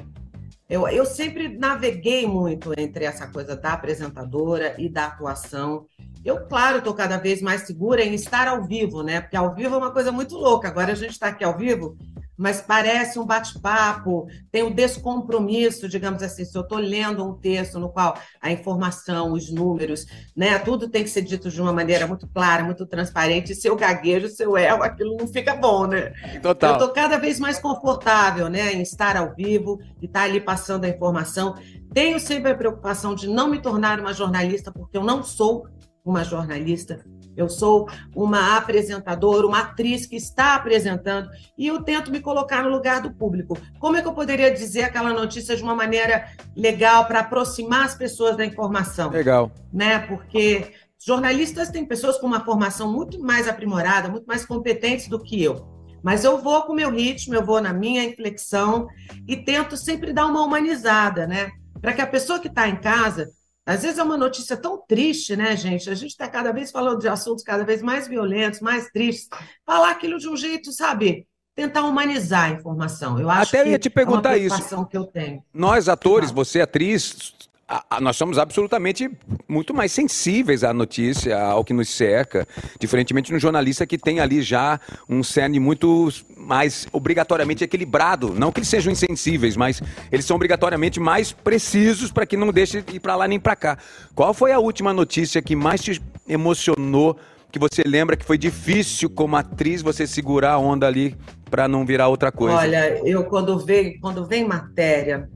Eu, 0.69 0.87
eu 0.87 1.03
sempre 1.03 1.57
naveguei 1.57 2.27
muito 2.27 2.71
entre 2.79 3.03
essa 3.03 3.27
coisa 3.27 3.55
da 3.55 3.73
apresentadora 3.73 4.75
e 4.77 4.87
da 4.87 5.07
atuação. 5.07 5.87
Eu, 6.23 6.45
claro, 6.45 6.77
estou 6.77 6.93
cada 6.93 7.17
vez 7.17 7.41
mais 7.41 7.61
segura 7.61 8.03
em 8.03 8.13
estar 8.13 8.47
ao 8.47 8.63
vivo, 8.63 9.01
né? 9.01 9.19
Porque 9.19 9.35
ao 9.35 9.55
vivo 9.55 9.73
é 9.73 9.77
uma 9.79 9.91
coisa 9.91 10.11
muito 10.11 10.35
louca. 10.35 10.67
Agora 10.67 10.91
a 10.91 10.95
gente 10.95 11.13
está 11.13 11.29
aqui 11.29 11.43
ao 11.43 11.57
vivo, 11.57 11.97
mas 12.39 12.61
parece 12.61 13.19
um 13.19 13.25
bate-papo, 13.25 14.25
tem 14.49 14.63
um 14.63 14.71
descompromisso, 14.71 15.89
digamos 15.89 16.23
assim. 16.23 16.45
Se 16.45 16.57
eu 16.57 16.61
estou 16.61 16.77
lendo 16.77 17.21
um 17.27 17.33
texto 17.33 17.77
no 17.77 17.89
qual 17.89 18.17
a 18.41 18.49
informação, 18.49 19.33
os 19.33 19.51
números, 19.51 20.05
né? 20.33 20.57
Tudo 20.57 20.87
tem 20.87 21.03
que 21.03 21.09
ser 21.09 21.21
dito 21.21 21.49
de 21.49 21.61
uma 21.61 21.73
maneira 21.73 22.07
muito 22.07 22.25
clara, 22.29 22.63
muito 22.63 22.85
transparente. 22.85 23.51
E 23.51 23.55
se 23.55 23.67
eu 23.67 23.75
gaguejo, 23.75 24.29
se 24.29 24.41
eu 24.41 24.57
erro, 24.57 24.83
aquilo 24.83 25.17
não 25.19 25.27
fica 25.27 25.53
bom, 25.53 25.85
né? 25.85 26.13
Eu 26.35 26.41
Total. 26.41 26.73
estou 26.73 26.89
cada 26.93 27.17
vez 27.17 27.41
mais 27.41 27.59
confortável 27.59 28.47
né, 28.47 28.71
em 28.71 28.81
estar 28.81 29.17
ao 29.17 29.35
vivo 29.35 29.77
e 30.01 30.05
estar 30.05 30.21
ali 30.21 30.39
passando 30.39 30.85
a 30.85 30.89
informação. 30.89 31.55
Tenho 31.93 32.17
sempre 32.21 32.53
a 32.53 32.55
preocupação 32.55 33.15
de 33.15 33.27
não 33.27 33.49
me 33.49 33.61
tornar 33.61 33.99
uma 33.99 34.13
jornalista, 34.13 34.71
porque 34.71 34.97
eu 34.97 35.03
não 35.03 35.23
sou 35.23 35.67
uma 36.05 36.23
jornalista. 36.23 37.03
Eu 37.39 37.47
sou 37.49 37.89
uma 38.13 38.57
apresentadora, 38.57 39.47
uma 39.47 39.61
atriz 39.61 40.05
que 40.05 40.17
está 40.17 40.55
apresentando 40.55 41.29
e 41.57 41.67
eu 41.67 41.81
tento 41.81 42.11
me 42.11 42.19
colocar 42.19 42.63
no 42.63 42.69
lugar 42.69 43.01
do 43.01 43.13
público. 43.13 43.57
Como 43.79 43.95
é 43.95 44.01
que 44.01 44.07
eu 44.07 44.13
poderia 44.13 44.51
dizer 44.51 44.83
aquela 44.83 45.13
notícia 45.13 45.55
de 45.55 45.63
uma 45.63 45.73
maneira 45.73 46.27
legal 46.55 47.05
para 47.05 47.21
aproximar 47.21 47.85
as 47.85 47.95
pessoas 47.95 48.35
da 48.35 48.45
informação? 48.45 49.09
Legal. 49.09 49.51
né? 49.71 49.99
Porque 49.99 50.73
jornalistas 50.99 51.69
têm 51.69 51.85
pessoas 51.85 52.17
com 52.17 52.27
uma 52.27 52.43
formação 52.43 52.91
muito 52.91 53.21
mais 53.21 53.47
aprimorada, 53.47 54.09
muito 54.09 54.25
mais 54.25 54.45
competentes 54.45 55.07
do 55.07 55.17
que 55.17 55.41
eu. 55.41 55.65
Mas 56.03 56.23
eu 56.23 56.37
vou 56.37 56.61
com 56.63 56.73
o 56.73 56.75
meu 56.75 56.91
ritmo, 56.91 57.35
eu 57.35 57.45
vou 57.45 57.61
na 57.61 57.73
minha 57.73 58.03
inflexão 58.03 58.87
e 59.27 59.37
tento 59.37 59.77
sempre 59.77 60.11
dar 60.11 60.25
uma 60.25 60.43
humanizada, 60.43 61.25
né? 61.25 61.51
Para 61.81 61.93
que 61.93 62.01
a 62.01 62.07
pessoa 62.07 62.39
que 62.39 62.47
está 62.47 62.67
em 62.67 62.75
casa, 62.75 63.29
às 63.69 63.83
vezes 63.83 63.99
é 63.99 64.03
uma 64.03 64.17
notícia 64.17 64.57
tão 64.57 64.83
triste, 64.87 65.35
né, 65.35 65.55
gente? 65.55 65.91
A 65.91 65.93
gente 65.93 66.09
está 66.09 66.27
cada 66.27 66.51
vez 66.51 66.71
falando 66.71 66.99
de 66.99 67.07
assuntos 67.07 67.43
cada 67.43 67.63
vez 67.63 67.83
mais 67.83 68.07
violentos, 68.07 68.61
mais 68.61 68.89
tristes. 68.89 69.29
Falar 69.63 69.91
aquilo 69.91 70.17
de 70.17 70.27
um 70.27 70.35
jeito, 70.35 70.71
sabe? 70.71 71.27
Tentar 71.55 71.83
humanizar 71.83 72.45
a 72.45 72.49
informação. 72.49 73.19
Eu 73.19 73.29
acho 73.29 73.55
Até 73.55 73.63
que 73.63 73.69
ia 73.69 73.77
te 73.77 73.89
perguntar 73.89 74.37
é 74.37 74.47
uma 74.47 74.57
isso. 74.57 74.85
que 74.87 74.97
eu 74.97 75.05
tenho. 75.05 75.43
Nós, 75.53 75.87
atores, 75.87 76.31
você, 76.31 76.61
atriz, 76.61 77.31
a- 77.69 77.83
a- 77.89 78.01
nós 78.01 78.17
somos 78.17 78.39
absolutamente 78.39 79.09
muito 79.47 79.73
mais 79.73 79.91
sensíveis 79.91 80.63
à 80.63 80.73
notícia, 80.73 81.39
ao 81.39 81.63
que 81.63 81.71
nos 81.71 81.89
cerca, 81.89 82.47
diferentemente 82.79 83.29
de 83.29 83.35
um 83.35 83.39
jornalista 83.39 83.85
que 83.85 83.97
tem 83.97 84.19
ali 84.19 84.41
já 84.41 84.79
um 85.07 85.21
cerne 85.21 85.59
muito 85.59 86.09
mais 86.35 86.87
obrigatoriamente 86.91 87.63
equilibrado. 87.63 88.33
Não 88.33 88.51
que 88.51 88.59
eles 88.59 88.69
sejam 88.69 88.91
insensíveis, 88.91 89.55
mas 89.55 89.81
eles 90.11 90.25
são 90.25 90.35
obrigatoriamente 90.35 90.99
mais 90.99 91.31
precisos 91.31 92.11
para 92.11 92.25
que 92.25 92.35
não 92.35 92.51
deixe 92.51 92.83
ir 92.91 92.99
para 92.99 93.15
lá 93.15 93.27
nem 93.27 93.39
para 93.39 93.55
cá. 93.55 93.77
Qual 94.15 94.33
foi 94.33 94.51
a 94.51 94.59
última 94.59 94.91
notícia 94.91 95.41
que 95.41 95.55
mais 95.55 95.81
te 95.81 96.01
emocionou? 96.27 97.17
Que 97.51 97.57
você 97.59 97.81
lembra 97.83 98.15
que 98.15 98.25
foi 98.25 98.37
difícil 98.37 99.09
como 99.09 99.35
atriz 99.35 99.81
você 99.81 100.05
segurar 100.05 100.53
a 100.53 100.57
onda 100.59 100.85
ali 100.85 101.15
para 101.49 101.67
não 101.67 101.83
virar 101.85 102.07
outra 102.07 102.31
coisa? 102.31 102.57
Olha, 102.57 102.99
eu 103.07 103.23
quando 103.25 103.57
vem, 103.57 103.99
quando 103.99 104.23
vem 104.25 104.47
matéria, 104.47 105.27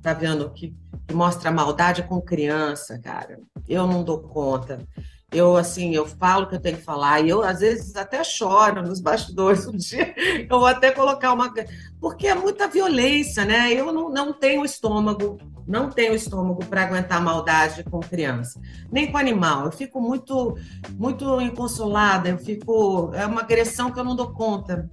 tá 0.00 0.12
vendo, 0.14 0.48
que, 0.50 0.72
que 1.06 1.14
mostra 1.14 1.50
maldade 1.50 2.02
com 2.02 2.20
criança, 2.20 2.98
cara, 2.98 3.38
eu 3.68 3.86
não 3.86 4.02
dou 4.02 4.20
conta. 4.20 4.86
Eu, 5.32 5.56
assim, 5.56 5.92
eu 5.92 6.06
falo 6.06 6.44
o 6.44 6.48
que 6.48 6.54
eu 6.54 6.60
tenho 6.60 6.76
que 6.76 6.84
falar, 6.84 7.20
e 7.20 7.28
eu, 7.28 7.42
às 7.42 7.58
vezes, 7.58 7.96
até 7.96 8.22
choro 8.22 8.80
nos 8.82 9.00
bastidores. 9.00 9.66
Um 9.66 9.72
dia 9.76 10.14
eu 10.48 10.58
vou 10.58 10.66
até 10.66 10.92
colocar 10.92 11.32
uma. 11.32 11.52
Porque 12.00 12.28
é 12.28 12.34
muita 12.34 12.68
violência, 12.68 13.44
né? 13.44 13.72
Eu 13.72 13.92
não, 13.92 14.08
não 14.08 14.32
tenho 14.32 14.64
estômago, 14.64 15.36
não 15.66 15.90
tenho 15.90 16.14
estômago 16.14 16.64
para 16.66 16.84
aguentar 16.84 17.20
maldade 17.20 17.82
com 17.84 17.98
criança, 17.98 18.60
nem 18.90 19.10
com 19.10 19.18
animal. 19.18 19.66
Eu 19.66 19.72
fico 19.72 20.00
muito, 20.00 20.56
muito 20.92 21.40
inconsolada, 21.40 22.28
eu 22.28 22.38
fico. 22.38 23.10
É 23.12 23.26
uma 23.26 23.40
agressão 23.40 23.90
que 23.90 23.98
eu 23.98 24.04
não 24.04 24.14
dou 24.14 24.32
conta. 24.32 24.88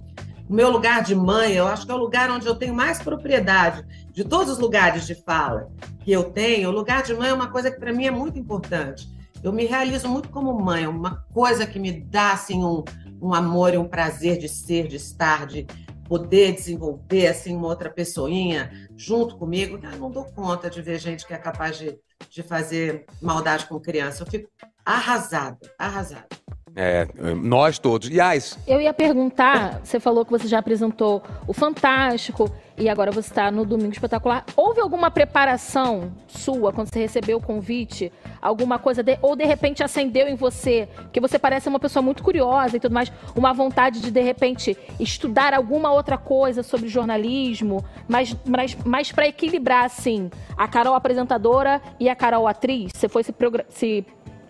O 0.48 0.52
meu 0.52 0.70
lugar 0.70 1.02
de 1.02 1.14
mãe, 1.14 1.52
eu 1.52 1.66
acho 1.66 1.86
que 1.86 1.92
é 1.92 1.94
o 1.94 1.98
lugar 1.98 2.30
onde 2.30 2.46
eu 2.46 2.54
tenho 2.54 2.74
mais 2.74 2.98
propriedade 3.00 3.84
de 4.12 4.24
todos 4.24 4.52
os 4.52 4.58
lugares 4.58 5.06
de 5.06 5.14
fala 5.14 5.70
que 6.00 6.12
eu 6.12 6.24
tenho. 6.24 6.68
O 6.68 6.72
lugar 6.72 7.02
de 7.02 7.14
mãe 7.14 7.30
é 7.30 7.34
uma 7.34 7.50
coisa 7.50 7.70
que 7.70 7.80
para 7.80 7.92
mim 7.92 8.06
é 8.06 8.10
muito 8.10 8.38
importante. 8.38 9.08
Eu 9.42 9.52
me 9.52 9.64
realizo 9.64 10.08
muito 10.08 10.28
como 10.28 10.52
mãe, 10.58 10.86
uma 10.86 11.24
coisa 11.32 11.66
que 11.66 11.78
me 11.78 11.92
dá 11.92 12.32
assim 12.32 12.62
um, 12.62 12.84
um 13.20 13.32
amor 13.32 13.72
e 13.72 13.78
um 13.78 13.88
prazer 13.88 14.38
de 14.38 14.48
ser, 14.48 14.86
de 14.86 14.96
estar, 14.96 15.46
de 15.46 15.66
poder 16.06 16.52
desenvolver 16.52 17.26
assim 17.26 17.56
uma 17.56 17.68
outra 17.68 17.90
pessoinha 17.90 18.70
junto 18.96 19.36
comigo. 19.36 19.78
Eu 19.82 19.98
não 19.98 20.10
dou 20.10 20.24
conta 20.24 20.68
de 20.68 20.82
ver 20.82 20.98
gente 20.98 21.26
que 21.26 21.32
é 21.32 21.38
capaz 21.38 21.78
de, 21.78 21.98
de 22.28 22.42
fazer 22.42 23.06
maldade 23.20 23.66
com 23.66 23.80
criança. 23.80 24.22
Eu 24.22 24.26
fico 24.26 24.50
arrasada, 24.84 25.58
arrasada. 25.78 26.28
É, 26.76 27.06
nós 27.40 27.78
todos. 27.78 28.08
Yas, 28.10 28.58
Eu 28.66 28.80
ia 28.80 28.92
perguntar, 28.92 29.80
você 29.84 30.00
falou 30.00 30.24
que 30.24 30.30
você 30.32 30.48
já 30.48 30.58
apresentou 30.58 31.22
o 31.46 31.52
Fantástico 31.52 32.50
e 32.76 32.88
agora 32.88 33.12
você 33.12 33.28
está 33.30 33.48
no 33.50 33.64
Domingo 33.64 33.92
Espetacular. 33.92 34.44
Houve 34.56 34.80
alguma 34.80 35.08
preparação 35.08 36.10
sua 36.26 36.72
quando 36.72 36.88
você 36.92 36.98
recebeu 36.98 37.38
o 37.38 37.40
convite? 37.40 38.12
Alguma 38.42 38.76
coisa, 38.80 39.04
de- 39.04 39.16
ou 39.22 39.36
de 39.36 39.44
repente 39.44 39.84
acendeu 39.84 40.26
em 40.26 40.34
você, 40.34 40.88
porque 40.96 41.20
você 41.20 41.38
parece 41.38 41.68
uma 41.68 41.78
pessoa 41.78 42.02
muito 42.02 42.24
curiosa 42.24 42.76
e 42.76 42.80
tudo 42.80 42.92
mais, 42.92 43.12
uma 43.36 43.52
vontade 43.52 44.00
de 44.00 44.10
de 44.10 44.20
repente 44.20 44.76
estudar 44.98 45.54
alguma 45.54 45.92
outra 45.92 46.18
coisa 46.18 46.64
sobre 46.64 46.88
jornalismo, 46.88 47.84
mas, 48.08 48.36
mas, 48.44 48.76
mas 48.84 49.12
para 49.12 49.28
equilibrar 49.28 49.84
assim, 49.84 50.28
a 50.56 50.66
Carol 50.66 50.94
apresentadora 50.96 51.80
e 52.00 52.08
a 52.08 52.16
Carol 52.16 52.48
atriz? 52.48 52.90
Você 52.92 53.08
foi 53.08 53.22
se, 53.22 53.32
se 53.68 54.04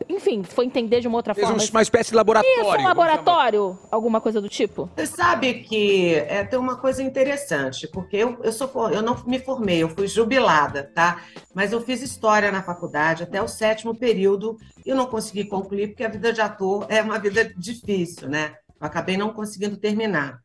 enfim, 0.08 0.42
foi 0.42 0.64
entender 0.66 1.00
de 1.00 1.08
uma 1.08 1.16
outra 1.16 1.34
fez 1.34 1.46
forma? 1.46 1.62
um- 1.62 1.66
uma 1.70 1.82
espécie 1.82 2.10
de 2.10 2.16
laboratório. 2.16 2.60
Isso, 2.60 2.76
um 2.78 2.84
laboratório? 2.84 3.78
Alguma 3.90 4.20
coisa 4.20 4.40
do 4.40 4.48
tipo? 4.48 4.88
Você 4.96 5.06
sabe 5.06 5.54
que 5.62 6.14
é, 6.14 6.44
tem 6.44 6.58
uma 6.58 6.76
coisa 6.76 7.02
interessante, 7.02 7.88
porque 7.88 8.16
eu, 8.16 8.38
eu, 8.42 8.52
sou, 8.52 8.70
eu 8.90 9.02
não 9.02 9.16
me 9.26 9.38
formei, 9.38 9.82
eu 9.82 9.88
fui 9.88 10.06
jubilada, 10.06 10.90
tá? 10.94 11.20
Mas 11.54 11.72
eu 11.72 11.80
fiz 11.80 12.02
história 12.02 12.50
na 12.52 12.62
faculdade 12.62 13.22
até 13.22 13.42
o 13.42 13.48
sétimo 13.48 13.94
período 13.96 14.56
e 14.84 14.90
eu 14.90 14.96
não 14.96 15.06
consegui 15.06 15.44
concluir, 15.44 15.88
porque 15.88 16.04
a 16.04 16.08
vida 16.08 16.32
de 16.32 16.40
ator 16.40 16.86
é 16.88 17.00
uma 17.02 17.18
vida 17.18 17.44
difícil, 17.56 18.28
né? 18.28 18.54
Eu 18.80 18.86
acabei 18.86 19.16
não 19.16 19.32
conseguindo 19.32 19.76
terminar. 19.76 20.38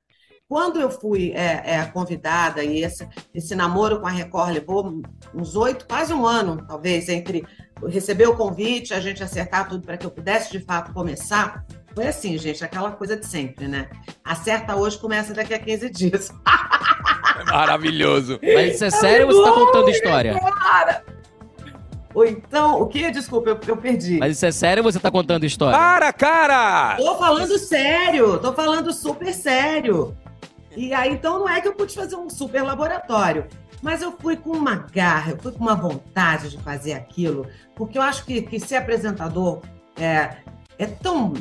Quando 0.47 0.79
eu 0.81 0.89
fui 0.89 1.31
é, 1.35 1.61
é, 1.75 1.85
convidada 1.85 2.63
e 2.63 2.83
esse, 2.83 3.07
esse 3.35 3.53
namoro 3.55 3.99
com 3.99 4.07
a 4.07 4.09
Record 4.09 4.51
levou 4.51 4.99
uns 5.31 5.55
oito, 5.55 5.85
quase 5.87 6.11
um 6.11 6.25
ano, 6.25 6.65
talvez, 6.67 7.07
entre 7.07 7.45
receber 7.87 8.27
o 8.27 8.35
convite, 8.35 8.93
a 8.93 8.99
gente 8.99 9.23
acertar 9.23 9.67
tudo 9.67 9.85
para 9.85 9.97
que 9.97 10.05
eu 10.05 10.11
pudesse 10.11 10.51
de 10.51 10.59
fato 10.59 10.93
começar, 10.93 11.65
foi 11.93 12.07
assim, 12.07 12.37
gente, 12.37 12.63
aquela 12.63 12.91
coisa 12.91 13.17
de 13.17 13.25
sempre, 13.25 13.67
né? 13.67 13.89
Acerta 14.23 14.75
hoje, 14.75 14.97
começa 14.97 15.33
daqui 15.33 15.53
a 15.53 15.59
15 15.59 15.89
dias. 15.89 16.31
Maravilhoso. 17.47 18.39
Mas 18.41 18.75
isso 18.75 18.85
é 18.85 18.89
sério 18.89 19.27
ou 19.27 19.33
você 19.33 19.43
tá 19.43 19.55
contando 19.55 19.89
história? 19.89 20.39
Cara! 20.39 21.03
Ou 22.13 22.25
então, 22.25 22.81
o 22.81 22.87
que? 22.87 23.09
Desculpa, 23.11 23.51
eu, 23.51 23.59
eu 23.67 23.77
perdi. 23.77 24.17
Mas 24.17 24.37
isso 24.37 24.45
é 24.45 24.51
sério 24.51 24.83
ou 24.83 24.91
você 24.91 24.99
tá 24.99 25.11
contando 25.11 25.45
história? 25.45 25.77
Para, 25.77 26.11
cara! 26.11 26.95
Tô 26.97 27.15
falando 27.15 27.57
sério, 27.57 28.39
tô 28.39 28.53
falando 28.53 28.91
super 28.91 29.33
sério. 29.33 30.15
E 30.75 30.93
aí, 30.93 31.11
então, 31.11 31.39
não 31.39 31.49
é 31.49 31.61
que 31.61 31.67
eu 31.67 31.73
pude 31.73 31.93
fazer 31.93 32.15
um 32.15 32.29
super 32.29 32.63
laboratório. 32.63 33.45
Mas 33.81 34.01
eu 34.01 34.11
fui 34.11 34.35
com 34.35 34.51
uma 34.51 34.75
garra, 34.75 35.31
eu 35.31 35.37
fui 35.37 35.51
com 35.51 35.59
uma 35.59 35.75
vontade 35.75 36.49
de 36.49 36.57
fazer 36.57 36.93
aquilo, 36.93 37.47
porque 37.75 37.97
eu 37.97 38.01
acho 38.01 38.25
que, 38.25 38.41
que 38.41 38.59
ser 38.59 38.75
apresentador 38.75 39.61
é, 39.95 40.37
é 40.77 40.85
tão 40.85 41.33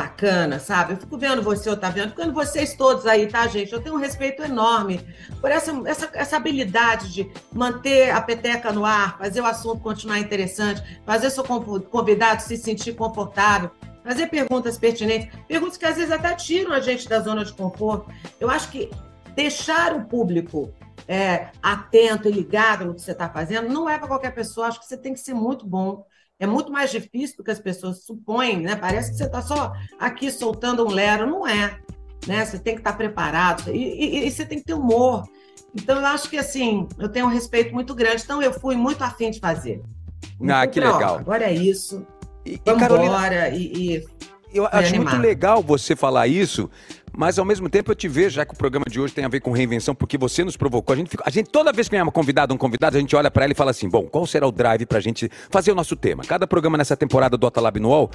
bacana, 0.00 0.58
sabe? 0.58 0.94
Eu 0.94 0.96
fico 0.96 1.18
vendo 1.18 1.42
você, 1.42 1.68
Otaviano, 1.68 2.10
fico 2.10 2.22
vendo 2.22 2.32
vocês 2.32 2.74
todos 2.74 3.06
aí, 3.06 3.26
tá, 3.26 3.46
gente? 3.46 3.72
Eu 3.72 3.82
tenho 3.82 3.96
um 3.96 3.98
respeito 3.98 4.42
enorme 4.42 5.00
por 5.40 5.50
essa, 5.50 5.72
essa, 5.84 6.10
essa 6.14 6.36
habilidade 6.36 7.12
de 7.12 7.30
manter 7.52 8.10
a 8.10 8.20
peteca 8.22 8.72
no 8.72 8.84
ar, 8.84 9.18
fazer 9.18 9.42
o 9.42 9.46
assunto 9.46 9.82
continuar 9.82 10.18
interessante, 10.18 10.82
fazer 11.04 11.28
seu 11.28 11.44
convidado 11.44 12.40
se 12.40 12.56
sentir 12.56 12.94
confortável, 12.94 13.70
fazer 14.02 14.28
perguntas 14.28 14.78
pertinentes, 14.78 15.28
perguntas 15.46 15.76
que 15.76 15.84
às 15.84 15.96
vezes 15.96 16.10
até 16.10 16.34
tiram 16.34 16.72
a 16.72 16.80
gente 16.80 17.06
da 17.06 17.20
zona 17.20 17.44
de 17.44 17.52
conforto. 17.52 18.10
Eu 18.38 18.48
acho 18.48 18.70
que 18.70 18.90
deixar 19.34 19.94
o 19.94 20.04
público 20.04 20.72
é, 21.10 21.50
atento 21.60 22.28
e 22.28 22.32
ligado 22.32 22.84
no 22.84 22.94
que 22.94 23.02
você 23.02 23.10
está 23.10 23.28
fazendo 23.28 23.68
não 23.68 23.88
é 23.88 23.98
para 23.98 24.06
qualquer 24.06 24.32
pessoa. 24.32 24.68
Acho 24.68 24.78
que 24.78 24.86
você 24.86 24.96
tem 24.96 25.12
que 25.12 25.18
ser 25.18 25.34
muito 25.34 25.66
bom 25.66 26.04
é 26.40 26.46
muito 26.46 26.72
mais 26.72 26.90
difícil 26.90 27.36
do 27.36 27.44
que 27.44 27.50
as 27.50 27.60
pessoas 27.60 28.02
supõem, 28.02 28.62
né? 28.62 28.74
Parece 28.74 29.10
que 29.10 29.18
você 29.18 29.24
está 29.24 29.42
só 29.42 29.74
aqui 29.98 30.32
soltando 30.32 30.82
um 30.86 30.90
lero. 30.90 31.26
Não 31.26 31.46
é. 31.46 31.78
Né? 32.26 32.46
Você 32.46 32.58
tem 32.58 32.74
que 32.74 32.80
estar 32.80 32.92
tá 32.92 32.96
preparado 32.96 33.70
e, 33.70 33.76
e, 33.76 34.26
e, 34.26 34.30
você 34.30 34.46
tem 34.46 34.58
que 34.58 34.64
ter 34.64 34.72
humor. 34.72 35.24
Então, 35.74 35.98
eu 35.98 36.06
acho 36.06 36.30
que, 36.30 36.38
assim, 36.38 36.88
eu 36.98 37.10
tenho 37.10 37.26
um 37.26 37.28
respeito 37.28 37.74
muito 37.74 37.94
grande. 37.94 38.22
Então, 38.22 38.40
eu 38.40 38.54
fui 38.54 38.74
muito 38.74 39.04
afim 39.04 39.30
de 39.30 39.38
fazer. 39.38 39.82
Ah, 40.48 40.66
que 40.66 40.80
legal. 40.80 41.16
agora 41.16 41.44
é 41.44 41.52
isso. 41.52 42.06
E, 42.46 42.58
Vamos 42.64 42.82
e 42.82 42.86
Carolina, 42.86 43.06
embora 43.06 43.48
e, 43.50 43.96
e 43.98 44.04
eu 44.52 44.66
acho 44.70 44.96
muito 44.96 45.16
legal 45.16 45.62
você 45.62 45.94
falar 45.94 46.26
isso, 46.26 46.68
mas 47.16 47.38
ao 47.38 47.44
mesmo 47.44 47.68
tempo 47.68 47.90
eu 47.90 47.94
te 47.94 48.08
vejo, 48.08 48.30
já 48.30 48.44
que 48.44 48.54
o 48.54 48.56
programa 48.56 48.86
de 48.88 49.00
hoje 49.00 49.12
tem 49.12 49.24
a 49.24 49.28
ver 49.28 49.40
com 49.40 49.50
reinvenção, 49.50 49.94
porque 49.94 50.16
você 50.16 50.44
nos 50.44 50.56
provocou. 50.56 50.94
A 50.94 50.96
gente, 50.96 51.10
fica, 51.10 51.22
a 51.26 51.30
gente 51.30 51.50
toda 51.50 51.72
vez 51.72 51.88
que 51.88 51.94
vem 51.94 52.02
uma 52.02 52.12
convidada, 52.12 52.54
um 52.54 52.56
convidado, 52.56 52.96
a 52.96 53.00
gente 53.00 53.14
olha 53.16 53.30
para 53.30 53.44
ela 53.44 53.52
e 53.52 53.56
fala 53.56 53.70
assim: 53.70 53.88
bom, 53.88 54.04
qual 54.04 54.26
será 54.26 54.46
o 54.46 54.52
drive 54.52 54.86
pra 54.86 55.00
gente 55.00 55.30
fazer 55.50 55.72
o 55.72 55.74
nosso 55.74 55.96
tema? 55.96 56.22
Cada 56.24 56.46
programa 56.46 56.78
nessa 56.78 56.96
temporada 56.96 57.36
do 57.36 57.46
Atalab 57.46 57.78
Noel, 57.80 58.10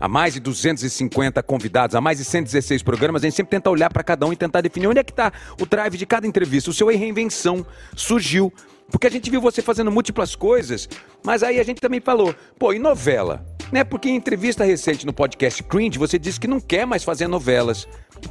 há 0.00 0.08
mais 0.08 0.34
de 0.34 0.40
250 0.40 1.42
convidados, 1.42 1.96
há 1.96 2.00
mais 2.00 2.18
de 2.18 2.24
116 2.24 2.82
programas, 2.82 3.22
a 3.22 3.26
gente 3.26 3.36
sempre 3.36 3.50
tenta 3.50 3.70
olhar 3.70 3.92
para 3.92 4.02
cada 4.02 4.26
um 4.26 4.32
e 4.32 4.36
tentar 4.36 4.60
definir 4.60 4.86
onde 4.86 5.00
é 5.00 5.04
que 5.04 5.12
está 5.12 5.32
o 5.60 5.66
drive 5.66 5.96
de 5.96 6.06
cada 6.06 6.26
entrevista. 6.26 6.70
O 6.70 6.72
seu 6.72 6.88
reinvenção 6.88 7.64
surgiu. 7.94 8.52
Porque 8.90 9.06
a 9.06 9.10
gente 9.10 9.28
viu 9.30 9.40
você 9.40 9.60
fazendo 9.60 9.90
múltiplas 9.90 10.36
coisas, 10.36 10.88
mas 11.24 11.42
aí 11.42 11.58
a 11.58 11.64
gente 11.64 11.80
também 11.80 12.00
falou, 12.00 12.34
pô, 12.58 12.72
e 12.72 12.78
novela? 12.78 13.44
Né? 13.72 13.82
Porque 13.82 14.08
em 14.08 14.14
entrevista 14.14 14.64
recente 14.64 15.04
no 15.04 15.12
podcast 15.12 15.60
Cringe, 15.64 15.98
você 15.98 16.18
disse 16.18 16.38
que 16.38 16.46
não 16.46 16.60
quer 16.60 16.86
mais 16.86 17.02
fazer 17.02 17.26
novelas. 17.26 17.88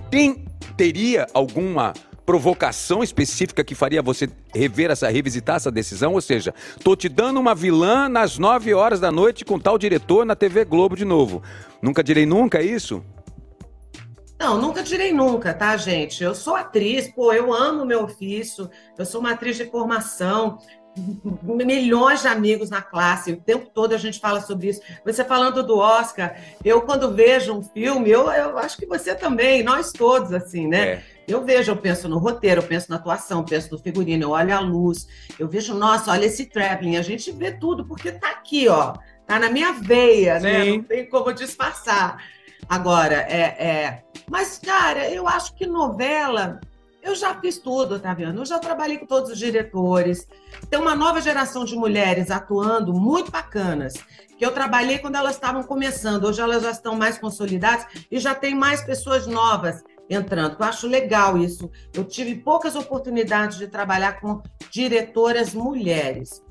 Tem, 0.09 0.45
teria 0.75 1.27
alguma 1.33 1.93
provocação 2.25 3.03
específica 3.03 3.63
que 3.63 3.75
faria 3.75 4.01
você 4.01 4.27
rever 4.53 4.89
essa, 4.89 5.07
revisitar 5.09 5.57
essa 5.57 5.71
decisão? 5.71 6.13
Ou 6.13 6.21
seja, 6.21 6.53
tô 6.83 6.95
te 6.95 7.07
dando 7.07 7.39
uma 7.39 7.53
vilã 7.53 8.09
nas 8.09 8.37
9 8.37 8.73
horas 8.73 8.99
da 8.99 9.11
noite 9.11 9.45
com 9.45 9.59
tal 9.59 9.77
diretor 9.77 10.25
na 10.25 10.35
TV 10.35 10.65
Globo 10.65 10.95
de 10.95 11.05
novo. 11.05 11.43
Nunca 11.81 12.03
direi 12.03 12.25
nunca, 12.25 12.59
é 12.59 12.63
isso? 12.63 13.03
Não, 14.39 14.59
nunca 14.59 14.83
direi 14.83 15.13
nunca, 15.13 15.53
tá, 15.53 15.77
gente? 15.77 16.21
Eu 16.21 16.35
sou 16.35 16.55
atriz, 16.55 17.07
pô, 17.07 17.31
eu 17.31 17.53
amo 17.53 17.85
meu 17.85 18.03
ofício, 18.03 18.69
eu 18.97 19.05
sou 19.05 19.21
uma 19.21 19.31
atriz 19.31 19.55
de 19.55 19.65
formação, 19.65 20.57
milhões 21.43 22.21
de 22.21 22.27
amigos 22.27 22.69
na 22.69 22.81
classe, 22.81 23.33
o 23.33 23.37
tempo 23.37 23.69
todo 23.73 23.93
a 23.93 23.97
gente 23.97 24.19
fala 24.19 24.41
sobre 24.41 24.69
isso. 24.69 24.81
Você 25.03 25.23
falando 25.23 25.61
do 25.61 25.77
Oscar, 25.77 26.35
eu 26.63 26.81
quando 26.81 27.13
vejo 27.13 27.53
um 27.53 27.61
filme, 27.61 28.09
eu, 28.09 28.31
eu 28.31 28.57
acho 28.57 28.77
que 28.77 28.85
você 28.85 29.13
também, 29.13 29.63
nós 29.63 29.91
todos, 29.91 30.31
assim, 30.31 30.67
né? 30.67 30.87
É. 30.87 31.03
Eu 31.27 31.43
vejo, 31.43 31.71
eu 31.71 31.77
penso 31.77 32.07
no 32.07 32.19
roteiro, 32.19 32.61
eu 32.61 32.67
penso 32.67 32.89
na 32.89 32.97
atuação, 32.97 33.43
penso 33.43 33.71
no 33.71 33.79
figurino, 33.79 34.23
eu 34.23 34.29
olho 34.29 34.55
a 34.55 34.59
luz, 34.59 35.07
eu 35.39 35.47
vejo, 35.47 35.73
nossa, 35.73 36.11
olha 36.11 36.25
esse 36.25 36.45
traveling, 36.45 36.97
a 36.97 37.01
gente 37.01 37.31
vê 37.31 37.51
tudo, 37.51 37.85
porque 37.85 38.11
tá 38.11 38.29
aqui, 38.29 38.67
ó, 38.67 38.93
tá 39.25 39.39
na 39.39 39.49
minha 39.49 39.73
veia, 39.73 40.39
né? 40.39 40.63
Sim. 40.63 40.71
né? 40.71 40.77
Não 40.77 40.83
tem 40.83 41.09
como 41.09 41.33
disfarçar. 41.33 42.23
Agora, 42.69 43.15
é, 43.27 43.41
é... 43.41 44.03
Mas, 44.29 44.59
cara, 44.59 45.09
eu 45.09 45.27
acho 45.27 45.53
que 45.55 45.65
novela 45.67 46.59
eu 47.05 47.13
já 47.13 47.39
fiz 47.39 47.59
tudo, 47.59 47.99
tá 47.99 48.13
vendo? 48.15 48.41
Eu 48.41 48.45
já 48.45 48.57
trabalhei 48.57 48.97
com 48.97 49.05
todos 49.05 49.29
os 49.29 49.37
diretores. 49.37 50.27
Tem 50.69 50.79
uma 50.79 50.95
nova 50.95 51.21
geração 51.21 51.63
de 51.65 51.75
mulheres 51.75 52.31
atuando 52.31 52.93
muito 52.93 53.31
bacanas, 53.31 53.93
que 54.37 54.45
eu 54.45 54.51
trabalhei 54.51 54.99
quando 54.99 55.15
elas 55.15 55.35
estavam 55.35 55.63
começando. 55.63 56.25
Hoje 56.25 56.41
elas 56.41 56.63
já 56.63 56.71
estão 56.71 56.95
mais 56.95 57.17
consolidadas 57.17 57.85
e 58.11 58.19
já 58.19 58.33
tem 58.33 58.55
mais 58.55 58.81
pessoas 58.83 59.27
novas 59.27 59.83
entrando. 60.09 60.57
Eu 60.59 60.65
acho 60.65 60.87
legal 60.87 61.37
isso. 61.37 61.69
Eu 61.93 62.03
tive 62.03 62.35
poucas 62.35 62.75
oportunidades 62.75 63.57
de 63.57 63.67
trabalhar 63.67 64.19
com 64.19 64.41
diretoras 64.71 65.53
mulheres 65.53 66.41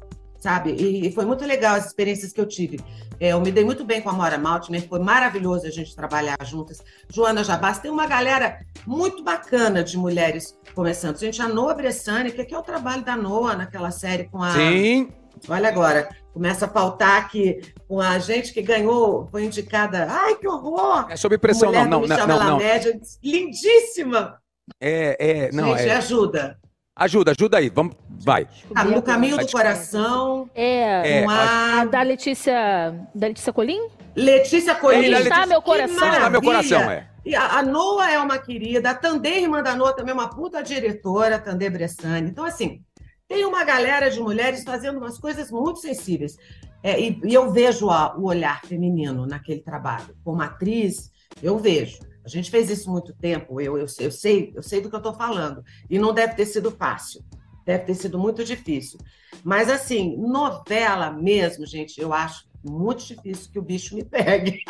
sabe? 0.45 0.73
E, 0.73 1.11
foi 1.11 1.25
muito 1.25 1.43
legal 1.47 1.75
as 1.75 1.87
experiências 1.87 2.31
que 2.31 2.39
eu 2.39 2.47
tive. 2.47 2.79
É, 3.19 3.29
eu 3.29 3.41
me 3.41 3.51
dei 3.51 3.65
muito 3.65 3.83
bem 3.83 4.03
com 4.03 4.11
a 4.11 4.13
Mora 4.13 4.37
Maltner, 4.37 4.87
foi 4.87 4.99
maravilhoso 4.99 5.67
a 5.67 5.71
gente 5.71 5.97
trabalhar 5.97 6.37
juntas. 6.45 6.85
Joana 7.09 7.43
Jabás, 7.43 7.79
tem 7.79 7.91
uma 7.91 8.07
galera 8.07 8.61
muito 8.87 9.25
bacana 9.25 9.83
de 9.83 9.97
mulheres 9.97 10.55
começando. 10.75 11.19
Gente, 11.19 11.41
a 11.41 11.49
Noa 11.49 11.73
Bressani, 11.73 12.31
que 12.31 12.43
aqui 12.43 12.55
é 12.55 12.59
o 12.59 12.63
trabalho 12.63 13.03
da 13.03 13.17
Noa 13.17 13.57
naquela 13.57 13.91
série 13.91 14.25
com 14.25 14.43
a. 14.43 14.51
Sim. 14.51 15.09
Olha 15.49 15.69
agora, 15.71 16.11
começa 16.35 16.67
a 16.67 16.69
faltar 16.69 17.31
que 17.31 17.63
com 17.89 17.99
a 17.99 18.19
gente 18.19 18.53
que 18.53 18.61
ganhou, 18.61 19.27
foi 19.31 19.45
indicada. 19.45 20.07
Ai, 20.11 20.35
que 20.37 20.47
horror! 20.47 21.07
É 21.09 21.17
sob 21.17 21.39
pressão, 21.39 21.73
não, 21.73 21.87
não, 21.87 22.07
não, 22.07 22.27
não, 22.27 22.45
não. 22.45 22.59
Média, 22.59 23.01
lindíssima! 23.23 24.39
É, 24.79 25.17
é, 25.19 25.53
não. 25.53 25.75
Gente, 25.77 25.89
é... 25.89 25.97
ajuda. 25.97 26.59
Ajuda, 26.97 27.33
ajuda 27.33 27.59
aí, 27.59 27.69
vamos, 27.69 27.97
vai. 28.09 28.47
Ah, 28.73 28.85
no 28.85 29.03
caminho 29.03 29.37
do 29.37 29.51
coração. 29.51 30.49
É, 30.55 31.23
é 31.23 31.27
a... 31.27 31.81
a 31.81 31.85
da 31.87 32.03
Letícia, 32.03 32.95
da 33.13 33.27
Letícia 33.27 33.53
Colim? 33.53 33.89
Letícia 34.15 34.77
Colim. 34.77 34.99
Onde 34.99 35.23
está 35.23 35.45
meu 35.45 35.61
coração? 35.61 36.07
Onde 36.07 36.17
está 36.17 36.31
meu 36.31 36.41
coração, 36.41 36.81
é. 36.83 37.09
E 37.27 37.35
a, 37.35 37.59
a 37.59 37.63
Noa 37.63 38.09
é 38.13 38.19
uma 38.21 38.39
querida, 38.39 38.91
a 38.91 38.95
Tandê, 38.95 39.41
irmã 39.41 39.61
da 39.61 39.75
Noa, 39.75 39.93
também 39.93 40.13
é 40.13 40.15
uma 40.15 40.31
puta 40.31 40.63
diretora, 40.63 41.39
Tandê 41.39 41.69
Bressani. 41.69 42.31
Então, 42.31 42.45
assim, 42.45 42.81
tem 43.27 43.45
uma 43.45 43.65
galera 43.65 44.09
de 44.09 44.21
mulheres 44.21 44.63
fazendo 44.63 44.99
umas 44.99 45.19
coisas 45.19 45.51
muito 45.51 45.81
sensíveis. 45.81 46.37
É, 46.81 47.01
e, 47.01 47.21
e, 47.25 47.35
eu 47.35 47.51
vejo 47.51 47.91
a, 47.91 48.15
o 48.17 48.27
olhar 48.27 48.61
feminino 48.65 49.27
naquele 49.27 49.63
trabalho. 49.63 50.15
Como 50.23 50.43
atriz, 50.43 51.11
eu 51.43 51.59
vejo. 51.59 51.99
A 52.25 52.29
gente 52.29 52.51
fez 52.51 52.71
isso 52.71 52.91
muito 52.91 53.13
tempo, 53.13 53.61
eu, 53.61 53.77
eu, 53.77 53.87
eu 54.01 54.11
sei, 54.11 54.53
eu 54.55 54.63
sei 54.63 54.81
do 54.81 54.89
que 54.89 54.95
eu 54.95 54.99
estou 54.99 55.15
falando. 55.15 55.63
E 55.91 55.99
não 55.99 56.15
deve 56.15 56.35
ter 56.35 56.47
sido 56.47 56.71
fácil. 56.71 57.23
Deve 57.67 57.85
ter 57.85 57.95
sido 57.95 58.19
muito 58.19 58.45
difícil. 58.45 58.99
Mas, 59.43 59.69
assim, 59.71 60.17
novela 60.17 61.11
mesmo, 61.11 61.67
gente, 61.67 62.01
eu 62.01 62.13
acho 62.13 62.47
muito 62.65 63.05
difícil 63.05 63.51
que 63.53 63.59
o 63.59 63.63
bicho 63.63 63.95
me 63.95 64.05
pegue. 64.05 64.61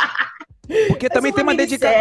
Porque 0.88 1.08
também 1.10 1.30
uma 1.30 1.36
tem 1.36 1.44
uma 1.44 1.54
dedicação. 1.54 1.96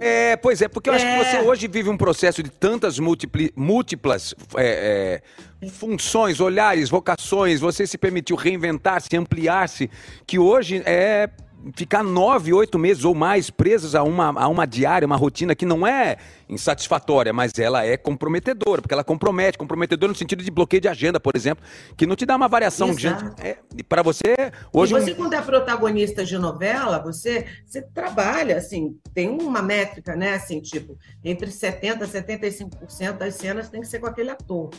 É, 0.00 0.36
pois 0.36 0.62
é, 0.62 0.68
porque 0.68 0.90
eu 0.90 0.94
é. 0.94 0.96
acho 0.96 1.06
que 1.06 1.24
você 1.24 1.36
é. 1.36 1.42
hoje 1.42 1.68
vive 1.68 1.88
um 1.88 1.96
processo 1.96 2.42
de 2.42 2.50
tantas 2.50 2.98
múltipli... 2.98 3.52
múltiplas 3.54 4.34
é, 4.56 5.22
é, 5.62 5.68
funções, 5.68 6.40
olhares, 6.40 6.88
vocações. 6.88 7.60
Você 7.60 7.86
se 7.86 7.98
permitiu 7.98 8.36
reinventar-se, 8.36 9.16
ampliar-se, 9.16 9.90
que 10.26 10.38
hoje 10.38 10.82
é 10.84 11.30
ficar 11.74 12.02
nove, 12.02 12.52
oito 12.52 12.78
meses 12.78 13.04
ou 13.04 13.14
mais 13.14 13.50
presos 13.50 13.94
a 13.94 14.02
uma, 14.02 14.28
a 14.40 14.48
uma 14.48 14.66
diária, 14.66 15.06
uma 15.06 15.16
rotina 15.16 15.54
que 15.54 15.66
não 15.66 15.86
é 15.86 16.16
insatisfatória, 16.48 17.32
mas 17.32 17.52
ela 17.58 17.84
é 17.84 17.96
comprometedora, 17.96 18.80
porque 18.80 18.94
ela 18.94 19.04
compromete, 19.04 19.58
comprometedora 19.58 20.12
no 20.12 20.18
sentido 20.18 20.42
de 20.42 20.50
bloqueio 20.50 20.80
de 20.80 20.88
agenda, 20.88 21.20
por 21.20 21.36
exemplo, 21.36 21.64
que 21.96 22.06
não 22.06 22.16
te 22.16 22.24
dá 22.24 22.36
uma 22.36 22.48
variação 22.48 22.94
é, 23.42 23.58
para 23.88 24.02
você 24.02 24.52
hoje. 24.72 24.94
E 24.94 25.00
você 25.00 25.14
quando 25.14 25.34
é 25.34 25.42
protagonista 25.42 26.24
de 26.24 26.38
novela, 26.38 26.98
você 26.98 27.46
você 27.66 27.82
trabalha 27.82 28.56
assim, 28.56 28.96
tem 29.12 29.28
uma 29.28 29.60
métrica, 29.60 30.16
né, 30.16 30.34
assim, 30.34 30.60
tipo, 30.60 30.96
entre 31.24 31.50
70 31.50 32.04
e 32.04 32.08
75% 32.08 33.12
das 33.18 33.34
cenas 33.34 33.68
tem 33.68 33.80
que 33.80 33.86
ser 33.86 33.98
com 33.98 34.06
aquele 34.06 34.30
ator. 34.30 34.70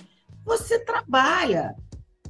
Você 0.46 0.80
trabalha 0.80 1.76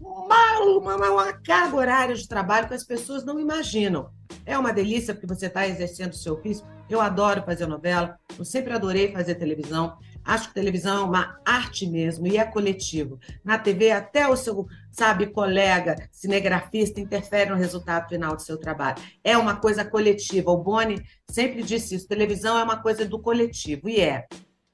uma, 0.02 0.96
uma, 0.96 1.12
uma 1.12 1.34
carga 1.34 1.76
horária 1.76 2.16
de 2.16 2.28
trabalho 2.28 2.68
que 2.68 2.74
as 2.74 2.84
pessoas 2.84 3.26
não 3.26 3.40
imaginam. 3.40 4.10
É 4.46 4.58
uma 4.58 4.74
delícia 4.74 5.14
porque 5.14 5.28
você 5.28 5.48
está 5.48 5.68
exercendo 5.68 6.14
o 6.14 6.18
seu 6.18 6.34
ofício. 6.34 6.66
Eu 6.90 7.02
adoro 7.02 7.44
fazer 7.44 7.68
novela, 7.68 8.18
eu 8.38 8.44
sempre 8.44 8.74
adorei 8.74 9.12
fazer 9.12 9.36
televisão. 9.36 9.98
Acho 10.24 10.50
que 10.50 10.54
televisão 10.54 10.98
é 10.98 11.04
uma 11.04 11.40
arte 11.46 11.88
mesmo 11.88 12.28
e 12.28 12.38
é 12.38 12.44
coletivo. 12.44 13.20
Na 13.44 13.58
TV, 13.58 13.92
até 13.92 14.28
o 14.28 14.36
seu, 14.36 14.68
sabe, 14.92 15.28
colega 15.28 16.08
cinegrafista 16.12 17.00
interfere 17.00 17.50
no 17.50 17.56
resultado 17.56 18.10
final 18.10 18.36
do 18.36 18.42
seu 18.42 18.58
trabalho. 18.58 19.02
É 19.24 19.38
uma 19.38 19.56
coisa 19.56 19.86
coletiva. 19.86 20.52
O 20.52 20.58
Boni 20.58 21.04
sempre 21.30 21.64
disse 21.64 21.96
isso: 21.96 22.08
televisão 22.08 22.58
é 22.58 22.64
uma 22.64 22.82
coisa 22.82 23.06
do 23.06 23.20
coletivo, 23.20 23.88
e 23.90 24.00
é. 24.00 24.28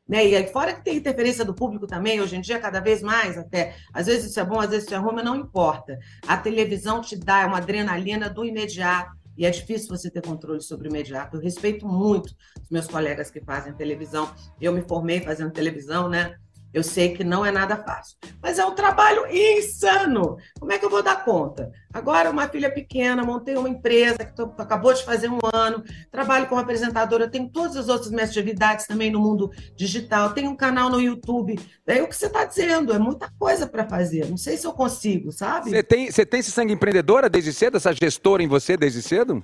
Né? 0.07 0.27
E 0.27 0.35
aí, 0.35 0.47
fora 0.47 0.73
que 0.73 0.83
tem 0.83 0.97
interferência 0.97 1.43
do 1.43 1.55
público 1.55 1.87
também, 1.87 2.21
hoje 2.21 2.35
em 2.35 2.41
dia, 2.41 2.59
cada 2.59 2.79
vez 2.79 3.01
mais 3.01 3.37
até. 3.37 3.75
Às 3.91 4.05
vezes 4.05 4.29
isso 4.29 4.39
é 4.39 4.45
bom, 4.45 4.59
às 4.59 4.69
vezes 4.69 4.85
isso 4.85 4.93
é 4.93 4.97
ruim, 4.97 5.15
mas 5.15 5.25
não 5.25 5.35
importa. 5.35 5.97
A 6.27 6.37
televisão 6.37 7.01
te 7.01 7.15
dá 7.15 7.47
uma 7.47 7.57
adrenalina 7.57 8.29
do 8.29 8.45
imediato, 8.45 9.15
e 9.37 9.45
é 9.45 9.49
difícil 9.49 9.89
você 9.89 10.09
ter 10.09 10.21
controle 10.21 10.61
sobre 10.61 10.87
o 10.87 10.89
imediato. 10.89 11.35
Eu 11.35 11.41
respeito 11.41 11.85
muito 11.85 12.33
os 12.61 12.69
meus 12.69 12.87
colegas 12.87 13.29
que 13.29 13.41
fazem 13.41 13.73
televisão. 13.73 14.33
Eu 14.61 14.71
me 14.71 14.81
formei 14.81 15.19
fazendo 15.19 15.51
televisão, 15.51 16.07
né? 16.07 16.35
Eu 16.75 16.83
sei 16.83 17.13
que 17.15 17.23
não 17.23 17.45
é 17.45 17.51
nada 17.53 17.77
fácil, 17.77 18.17
mas 18.41 18.59
é 18.59 18.65
um 18.65 18.75
trabalho 18.75 19.25
insano. 19.31 20.35
Como 20.59 20.73
é 20.73 20.77
que 20.77 20.83
eu 20.83 20.89
vou 20.89 21.01
dar 21.01 21.23
conta? 21.23 21.71
Agora, 21.93 22.29
uma 22.29 22.49
filha 22.49 22.69
pequena, 22.69 23.23
montei 23.23 23.55
uma 23.55 23.69
empresa 23.69 24.25
que 24.25 24.35
tô, 24.35 24.51
acabou 24.57 24.93
de 24.93 25.01
fazer 25.05 25.29
um 25.29 25.39
ano, 25.53 25.81
trabalho 26.11 26.47
como 26.47 26.59
apresentadora, 26.59 27.29
tenho 27.29 27.47
todas 27.49 27.77
as 27.77 27.87
outras 27.87 28.11
minhas 28.11 28.29
atividades 28.29 28.85
também 28.85 29.09
no 29.09 29.21
mundo 29.21 29.49
digital, 29.73 30.33
tenho 30.33 30.49
um 30.49 30.55
canal 30.55 30.89
no 30.89 30.99
YouTube. 30.99 31.57
É 31.87 32.03
o 32.03 32.09
que 32.09 32.15
você 32.17 32.25
está 32.25 32.43
dizendo, 32.43 32.91
é 32.91 32.99
muita 32.99 33.31
coisa 33.39 33.65
para 33.65 33.87
fazer. 33.87 34.29
Não 34.29 34.35
sei 34.35 34.57
se 34.57 34.67
eu 34.67 34.73
consigo, 34.73 35.31
sabe? 35.31 35.69
Você 35.69 35.81
tem, 35.81 36.11
você 36.11 36.25
tem 36.25 36.41
esse 36.41 36.51
sangue 36.51 36.73
empreendedora 36.73 37.29
desde 37.29 37.53
cedo, 37.53 37.77
essa 37.77 37.93
gestora 37.93 38.43
em 38.43 38.49
você 38.49 38.75
desde 38.75 39.01
cedo? 39.01 39.41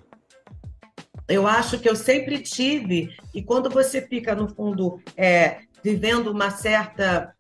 Eu 1.30 1.48
acho 1.48 1.80
que 1.80 1.88
eu 1.88 1.96
sempre 1.96 2.40
tive, 2.40 3.10
e 3.34 3.42
quando 3.42 3.70
você 3.70 4.02
fica, 4.02 4.36
no 4.36 4.54
fundo, 4.54 5.00
é, 5.16 5.60
vivendo 5.84 6.28
uma 6.28 6.50
certa. 6.50 7.34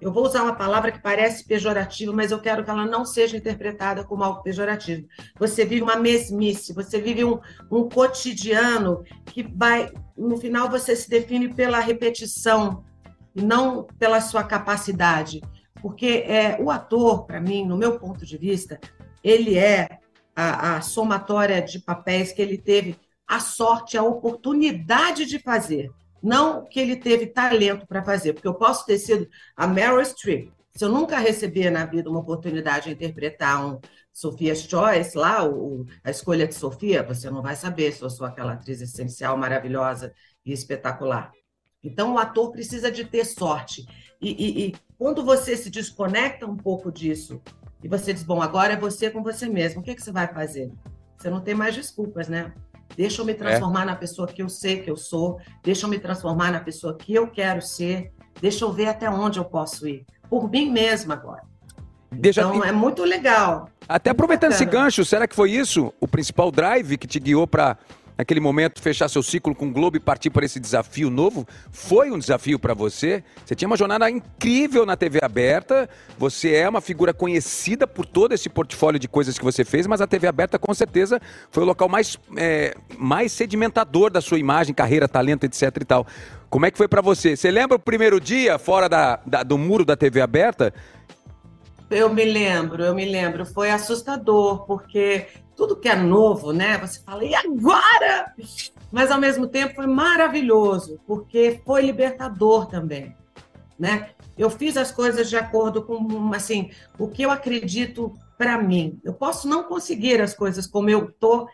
Eu 0.00 0.12
vou 0.12 0.24
usar 0.24 0.42
uma 0.42 0.54
palavra 0.54 0.92
que 0.92 1.00
parece 1.00 1.44
pejorativa, 1.44 2.12
mas 2.12 2.30
eu 2.30 2.38
quero 2.38 2.62
que 2.62 2.70
ela 2.70 2.84
não 2.84 3.04
seja 3.04 3.36
interpretada 3.36 4.04
como 4.04 4.22
algo 4.22 4.42
pejorativo. 4.42 5.06
Você 5.38 5.64
vive 5.64 5.82
uma 5.82 5.96
mesmice, 5.96 6.74
você 6.74 7.00
vive 7.00 7.24
um, 7.24 7.40
um 7.70 7.88
cotidiano 7.88 9.02
que 9.24 9.42
vai. 9.42 9.90
No 10.16 10.36
final, 10.36 10.70
você 10.70 10.94
se 10.94 11.08
define 11.08 11.54
pela 11.54 11.80
repetição, 11.80 12.84
não 13.34 13.84
pela 13.98 14.20
sua 14.20 14.44
capacidade. 14.44 15.40
Porque 15.80 16.24
é, 16.26 16.58
o 16.60 16.70
ator, 16.70 17.26
para 17.26 17.40
mim, 17.40 17.64
no 17.64 17.76
meu 17.76 17.98
ponto 17.98 18.24
de 18.24 18.36
vista, 18.36 18.78
ele 19.22 19.58
é 19.58 19.98
a, 20.34 20.76
a 20.76 20.80
somatória 20.82 21.62
de 21.62 21.80
papéis 21.80 22.32
que 22.32 22.42
ele 22.42 22.58
teve 22.58 22.98
a 23.26 23.40
sorte, 23.40 23.96
a 23.96 24.02
oportunidade 24.02 25.24
de 25.26 25.38
fazer. 25.38 25.90
Não 26.22 26.64
que 26.64 26.80
ele 26.80 26.96
teve 26.96 27.26
talento 27.26 27.86
para 27.86 28.02
fazer, 28.02 28.32
porque 28.32 28.48
eu 28.48 28.54
posso 28.54 28.84
ter 28.86 28.98
sido 28.98 29.28
a 29.56 29.66
Meryl 29.66 30.04
Streep. 30.04 30.50
Se 30.74 30.84
eu 30.84 30.90
nunca 30.90 31.18
receber 31.18 31.70
na 31.70 31.86
vida 31.86 32.10
uma 32.10 32.20
oportunidade 32.20 32.86
de 32.86 32.92
interpretar 32.92 33.66
um 33.66 33.80
Sophia's 34.12 34.60
Choice, 34.62 35.16
lá, 35.16 35.46
o, 35.46 35.86
a 36.04 36.10
escolha 36.10 36.46
de 36.46 36.54
Sofia, 36.54 37.02
você 37.02 37.30
não 37.30 37.42
vai 37.42 37.56
saber 37.56 37.92
se 37.92 38.02
eu 38.02 38.10
sou 38.10 38.26
aquela 38.26 38.52
atriz 38.52 38.80
essencial, 38.80 39.36
maravilhosa 39.36 40.12
e 40.44 40.52
espetacular. 40.52 41.32
Então, 41.82 42.14
o 42.14 42.18
ator 42.18 42.50
precisa 42.50 42.90
de 42.90 43.04
ter 43.04 43.24
sorte. 43.24 43.86
E, 44.20 44.30
e, 44.30 44.66
e 44.66 44.74
quando 44.98 45.24
você 45.24 45.56
se 45.56 45.70
desconecta 45.70 46.46
um 46.46 46.56
pouco 46.56 46.90
disso, 46.90 47.40
e 47.82 47.88
você 47.88 48.12
diz, 48.12 48.22
bom, 48.22 48.42
agora 48.42 48.72
é 48.72 48.76
você 48.76 49.10
com 49.10 49.22
você 49.22 49.48
mesmo, 49.48 49.80
o 49.80 49.84
que, 49.84 49.94
que 49.94 50.02
você 50.02 50.10
vai 50.10 50.26
fazer? 50.26 50.72
Você 51.16 51.30
não 51.30 51.40
tem 51.40 51.54
mais 51.54 51.74
desculpas, 51.74 52.28
né? 52.28 52.52
Deixa 52.96 53.22
eu 53.22 53.26
me 53.26 53.34
transformar 53.34 53.82
é. 53.82 53.84
na 53.86 53.96
pessoa 53.96 54.28
que 54.28 54.42
eu 54.42 54.48
sei 54.48 54.80
que 54.80 54.90
eu 54.90 54.96
sou. 54.96 55.40
Deixa 55.62 55.86
eu 55.86 55.90
me 55.90 55.98
transformar 55.98 56.52
na 56.52 56.60
pessoa 56.60 56.96
que 56.96 57.14
eu 57.14 57.26
quero 57.26 57.62
ser. 57.62 58.12
Deixa 58.40 58.64
eu 58.64 58.72
ver 58.72 58.86
até 58.86 59.08
onde 59.08 59.38
eu 59.38 59.44
posso 59.44 59.88
ir. 59.88 60.04
Por 60.28 60.50
mim 60.50 60.70
mesma 60.70 61.14
agora. 61.14 61.42
Deixa 62.10 62.40
então, 62.40 62.64
é 62.64 62.72
muito 62.72 63.02
legal. 63.04 63.68
Até 63.88 64.10
aproveitando 64.10 64.52
bacana. 64.52 64.70
esse 64.70 64.76
gancho, 64.78 65.04
será 65.04 65.26
que 65.26 65.34
foi 65.34 65.50
isso 65.50 65.92
o 66.00 66.08
principal 66.08 66.50
drive 66.50 66.96
que 66.96 67.06
te 67.06 67.18
guiou 67.18 67.46
para 67.46 67.76
naquele 68.16 68.40
momento, 68.40 68.80
fechar 68.80 69.08
seu 69.08 69.22
ciclo 69.22 69.54
com 69.54 69.66
o 69.66 69.70
Globo 69.70 69.96
e 69.96 70.00
partir 70.00 70.30
para 70.30 70.44
esse 70.44 70.58
desafio 70.58 71.10
novo? 71.10 71.46
Foi 71.70 72.10
um 72.10 72.18
desafio 72.18 72.58
para 72.58 72.74
você? 72.74 73.22
Você 73.44 73.54
tinha 73.54 73.68
uma 73.68 73.76
jornada 73.76 74.10
incrível 74.10 74.86
na 74.86 74.96
TV 74.96 75.20
aberta, 75.22 75.88
você 76.18 76.54
é 76.54 76.68
uma 76.68 76.80
figura 76.80 77.12
conhecida 77.12 77.86
por 77.86 78.06
todo 78.06 78.32
esse 78.32 78.48
portfólio 78.48 78.98
de 78.98 79.08
coisas 79.08 79.38
que 79.38 79.44
você 79.44 79.64
fez, 79.64 79.86
mas 79.86 80.00
a 80.00 80.06
TV 80.06 80.26
aberta 80.26 80.58
com 80.58 80.72
certeza 80.72 81.20
foi 81.50 81.62
o 81.62 81.66
local 81.66 81.88
mais, 81.88 82.18
é, 82.36 82.74
mais 82.98 83.32
sedimentador 83.32 84.10
da 84.10 84.20
sua 84.20 84.38
imagem, 84.38 84.74
carreira, 84.74 85.08
talento, 85.08 85.44
etc 85.44 85.62
e 85.80 85.84
tal. 85.84 86.06
Como 86.48 86.64
é 86.64 86.70
que 86.70 86.78
foi 86.78 86.88
para 86.88 87.02
você? 87.02 87.36
Você 87.36 87.50
lembra 87.50 87.76
o 87.76 87.80
primeiro 87.80 88.20
dia 88.20 88.58
fora 88.58 88.88
da, 88.88 89.20
da, 89.26 89.42
do 89.42 89.58
muro 89.58 89.84
da 89.84 89.96
TV 89.96 90.20
aberta? 90.20 90.72
Eu 91.88 92.12
me 92.12 92.24
lembro, 92.24 92.82
eu 92.82 92.94
me 92.94 93.04
lembro. 93.04 93.46
Foi 93.46 93.70
assustador, 93.70 94.66
porque 94.66 95.26
tudo 95.54 95.76
que 95.76 95.88
é 95.88 95.96
novo, 95.96 96.52
né? 96.52 96.76
Você 96.78 97.00
fala, 97.00 97.24
e 97.24 97.34
agora? 97.34 98.34
Mas 98.90 99.10
ao 99.10 99.20
mesmo 99.20 99.46
tempo 99.46 99.74
foi 99.76 99.86
maravilhoso, 99.86 101.00
porque 101.06 101.60
foi 101.64 101.82
libertador 101.82 102.66
também, 102.66 103.16
né? 103.78 104.10
Eu 104.36 104.50
fiz 104.50 104.76
as 104.76 104.92
coisas 104.92 105.30
de 105.30 105.36
acordo 105.36 105.82
com 105.82 106.32
assim, 106.34 106.70
o 106.98 107.08
que 107.08 107.22
eu 107.22 107.30
acredito 107.30 108.12
para 108.36 108.60
mim. 108.60 109.00
Eu 109.02 109.14
posso 109.14 109.48
não 109.48 109.64
conseguir 109.64 110.20
as 110.20 110.34
coisas 110.34 110.66
como 110.66 110.90
eu 110.90 111.10
tô 111.12 111.48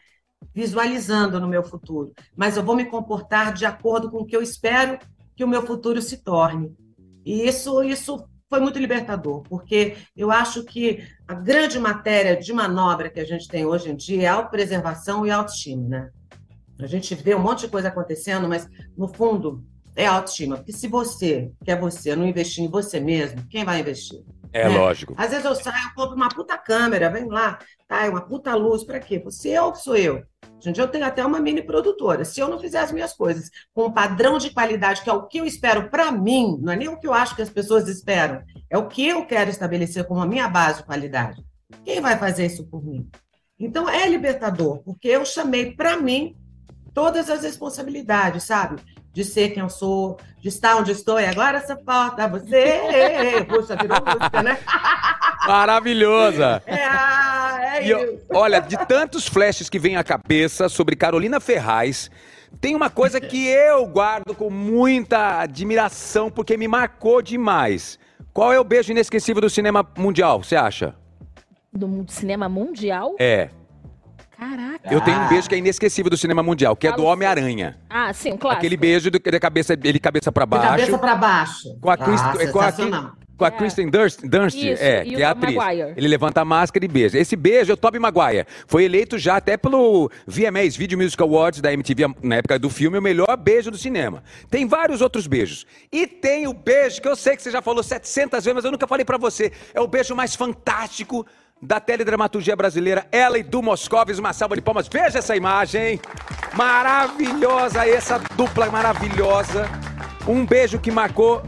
visualizando 0.52 1.38
no 1.38 1.46
meu 1.46 1.62
futuro, 1.62 2.12
mas 2.36 2.56
eu 2.56 2.64
vou 2.64 2.74
me 2.74 2.86
comportar 2.86 3.52
de 3.52 3.64
acordo 3.64 4.10
com 4.10 4.18
o 4.18 4.26
que 4.26 4.36
eu 4.36 4.42
espero 4.42 4.98
que 5.36 5.44
o 5.44 5.48
meu 5.48 5.64
futuro 5.64 6.02
se 6.02 6.18
torne. 6.18 6.74
E 7.24 7.46
isso 7.46 7.82
isso 7.84 8.24
foi 8.52 8.60
muito 8.60 8.78
libertador, 8.78 9.40
porque 9.48 9.96
eu 10.14 10.30
acho 10.30 10.62
que 10.62 11.02
a 11.26 11.32
grande 11.32 11.78
matéria 11.78 12.36
de 12.36 12.52
manobra 12.52 13.08
que 13.08 13.18
a 13.18 13.24
gente 13.24 13.48
tem 13.48 13.64
hoje 13.64 13.90
em 13.90 13.96
dia 13.96 14.24
é 14.24 14.26
autopreservação 14.26 15.24
e 15.24 15.30
autoestima, 15.30 15.88
né? 15.88 16.10
A 16.78 16.86
gente 16.86 17.14
vê 17.14 17.34
um 17.34 17.38
monte 17.38 17.60
de 17.60 17.68
coisa 17.68 17.88
acontecendo, 17.88 18.46
mas 18.46 18.68
no 18.94 19.08
fundo 19.08 19.64
é 19.94 20.06
autoestima, 20.06 20.56
porque 20.56 20.72
se 20.72 20.88
você, 20.88 21.50
que 21.64 21.70
é 21.70 21.76
você, 21.76 22.16
não 22.16 22.26
investir 22.26 22.64
em 22.64 22.68
você 22.68 22.98
mesmo, 22.98 23.46
quem 23.48 23.64
vai 23.64 23.80
investir? 23.80 24.22
É 24.52 24.68
né? 24.68 24.78
lógico. 24.78 25.14
Às 25.16 25.30
vezes 25.30 25.44
eu 25.44 25.54
saio, 25.54 25.88
eu 25.88 25.94
compro 25.94 26.14
uma 26.14 26.28
puta 26.28 26.58
câmera, 26.58 27.10
vem 27.10 27.26
lá, 27.26 27.58
tá, 27.88 28.04
é 28.04 28.10
uma 28.10 28.20
puta 28.20 28.54
luz, 28.54 28.84
para 28.84 29.00
quê? 29.00 29.18
Você 29.18 29.50
é 29.50 29.62
ou 29.62 29.74
sou 29.74 29.96
eu? 29.96 30.22
Gente, 30.60 30.78
eu 30.78 30.86
tenho 30.86 31.04
até 31.04 31.24
uma 31.24 31.40
mini 31.40 31.62
produtora. 31.62 32.24
Se 32.24 32.38
eu 32.38 32.48
não 32.48 32.58
fizer 32.58 32.78
as 32.78 32.92
minhas 32.92 33.12
coisas 33.12 33.50
com 33.74 33.86
um 33.86 33.92
padrão 33.92 34.38
de 34.38 34.50
qualidade, 34.50 35.02
que 35.02 35.10
é 35.10 35.12
o 35.12 35.26
que 35.26 35.38
eu 35.38 35.46
espero 35.46 35.88
para 35.88 36.12
mim, 36.12 36.58
não 36.60 36.72
é 36.72 36.76
nem 36.76 36.88
o 36.88 36.98
que 36.98 37.06
eu 37.06 37.12
acho 37.12 37.34
que 37.34 37.42
as 37.42 37.50
pessoas 37.50 37.88
esperam, 37.88 38.42
é 38.70 38.78
o 38.78 38.86
que 38.86 39.08
eu 39.08 39.26
quero 39.26 39.50
estabelecer 39.50 40.04
como 40.04 40.20
a 40.20 40.26
minha 40.26 40.48
base 40.48 40.78
de 40.78 40.84
qualidade. 40.84 41.42
Quem 41.84 42.00
vai 42.00 42.18
fazer 42.18 42.46
isso 42.46 42.66
por 42.66 42.84
mim? 42.84 43.08
Então 43.58 43.88
é 43.88 44.06
libertador, 44.08 44.82
porque 44.82 45.08
eu 45.08 45.24
chamei 45.24 45.72
para 45.72 45.96
mim 45.96 46.36
todas 46.92 47.30
as 47.30 47.42
responsabilidades, 47.42 48.44
sabe? 48.44 48.80
De 49.12 49.24
ser 49.24 49.50
quem 49.50 49.62
eu 49.62 49.68
sou, 49.68 50.18
de 50.40 50.48
estar 50.48 50.76
onde 50.76 50.92
estou, 50.92 51.20
e 51.20 51.26
agora 51.26 51.64
só 51.66 51.76
falta 51.84 52.26
você. 52.26 53.44
Puxa, 53.48 53.76
virou 53.76 53.98
música, 54.04 54.42
né? 54.42 54.58
Maravilhosa! 55.46 56.62
É, 56.66 57.78
é 57.78 57.88
e, 57.88 58.20
olha, 58.32 58.60
de 58.60 58.76
tantos 58.86 59.26
flashes 59.26 59.68
que 59.68 59.78
vem 59.78 59.96
à 59.96 60.04
cabeça 60.04 60.68
sobre 60.68 60.96
Carolina 60.96 61.40
Ferraz, 61.40 62.10
tem 62.60 62.74
uma 62.74 62.90
coisa 62.90 63.20
que 63.20 63.46
eu 63.48 63.86
guardo 63.86 64.34
com 64.34 64.50
muita 64.50 65.40
admiração, 65.40 66.30
porque 66.30 66.56
me 66.56 66.68
marcou 66.68 67.20
demais. 67.20 67.98
Qual 68.32 68.52
é 68.52 68.58
o 68.58 68.64
beijo 68.64 68.92
inesquecível 68.92 69.42
do 69.42 69.50
cinema 69.50 69.86
mundial, 69.96 70.42
você 70.42 70.56
acha? 70.56 70.94
Do 71.72 72.04
cinema 72.08 72.48
mundial? 72.48 73.14
É. 73.18 73.50
Caraca. 74.42 74.92
Eu 74.92 75.00
tenho 75.00 75.20
um 75.20 75.28
beijo 75.28 75.48
que 75.48 75.54
é 75.54 75.58
inesquecível 75.58 76.10
do 76.10 76.16
cinema 76.16 76.42
mundial, 76.42 76.74
que 76.74 76.88
é 76.88 76.92
do 76.92 77.04
Homem-Aranha. 77.04 77.78
Ah, 77.88 78.12
sim, 78.12 78.36
claro. 78.36 78.58
Aquele 78.58 78.76
beijo 78.76 79.08
do, 79.08 79.18
de 79.18 79.40
cabeça, 79.40 79.74
ele 79.84 80.00
cabeça 80.00 80.32
para 80.32 80.44
baixo. 80.44 80.64
De 80.64 80.80
cabeça 80.80 80.98
para 80.98 81.14
baixo. 81.14 81.78
Com 81.80 81.90
a, 81.90 81.96
Chris, 81.96 82.20
ah, 82.20 82.32
com 82.50 82.60
a, 82.60 83.12
com 83.36 83.44
a 83.44 83.48
é. 83.48 83.50
Kristen 83.52 83.88
Dunst, 83.88 84.20
Dunst 84.22 84.56
Isso, 84.56 84.82
é, 84.82 85.04
que 85.04 85.22
é 85.22 85.24
a 85.24 85.30
atriz. 85.30 85.54
Maguire. 85.54 85.94
Ele 85.96 86.08
levanta 86.08 86.40
a 86.40 86.44
máscara 86.44 86.84
e 86.84 86.88
beija. 86.88 87.18
Esse 87.18 87.36
beijo 87.36 87.70
é 87.70 87.74
o 87.74 87.76
Tobey 87.76 88.00
Maguire. 88.00 88.46
Foi 88.66 88.82
eleito 88.84 89.16
já 89.16 89.36
até 89.36 89.56
pelo 89.56 90.10
VMAs, 90.26 90.76
Video 90.76 90.98
Music 90.98 91.22
Awards 91.22 91.60
da 91.60 91.72
MTV, 91.72 92.14
na 92.20 92.36
época 92.36 92.58
do 92.58 92.68
filme, 92.68 92.98
o 92.98 93.02
melhor 93.02 93.36
beijo 93.36 93.70
do 93.70 93.78
cinema. 93.78 94.24
Tem 94.50 94.66
vários 94.66 95.00
outros 95.00 95.28
beijos. 95.28 95.66
E 95.90 96.06
tem 96.06 96.48
o 96.48 96.52
beijo 96.52 97.00
que 97.00 97.08
eu 97.08 97.14
sei 97.14 97.36
que 97.36 97.42
você 97.42 97.50
já 97.50 97.62
falou 97.62 97.82
700 97.82 98.44
vezes, 98.44 98.54
mas 98.54 98.64
eu 98.64 98.72
nunca 98.72 98.88
falei 98.88 99.04
para 99.04 99.18
você. 99.18 99.52
É 99.72 99.80
o 99.80 99.86
beijo 99.86 100.16
mais 100.16 100.34
fantástico 100.34 101.24
da 101.62 101.78
teledramaturgia 101.78 102.56
brasileira, 102.56 103.06
ela 103.12 103.38
e 103.38 103.42
do 103.44 103.62
Moscovis, 103.62 104.18
uma 104.18 104.32
salva 104.32 104.56
de 104.56 104.60
palmas. 104.60 104.88
Veja 104.88 105.20
essa 105.20 105.36
imagem, 105.36 106.00
maravilhosa, 106.54 107.86
essa 107.86 108.18
dupla 108.36 108.68
maravilhosa. 108.68 109.70
Um 110.26 110.44
beijo 110.44 110.80
que 110.80 110.90
marcou 110.90 111.40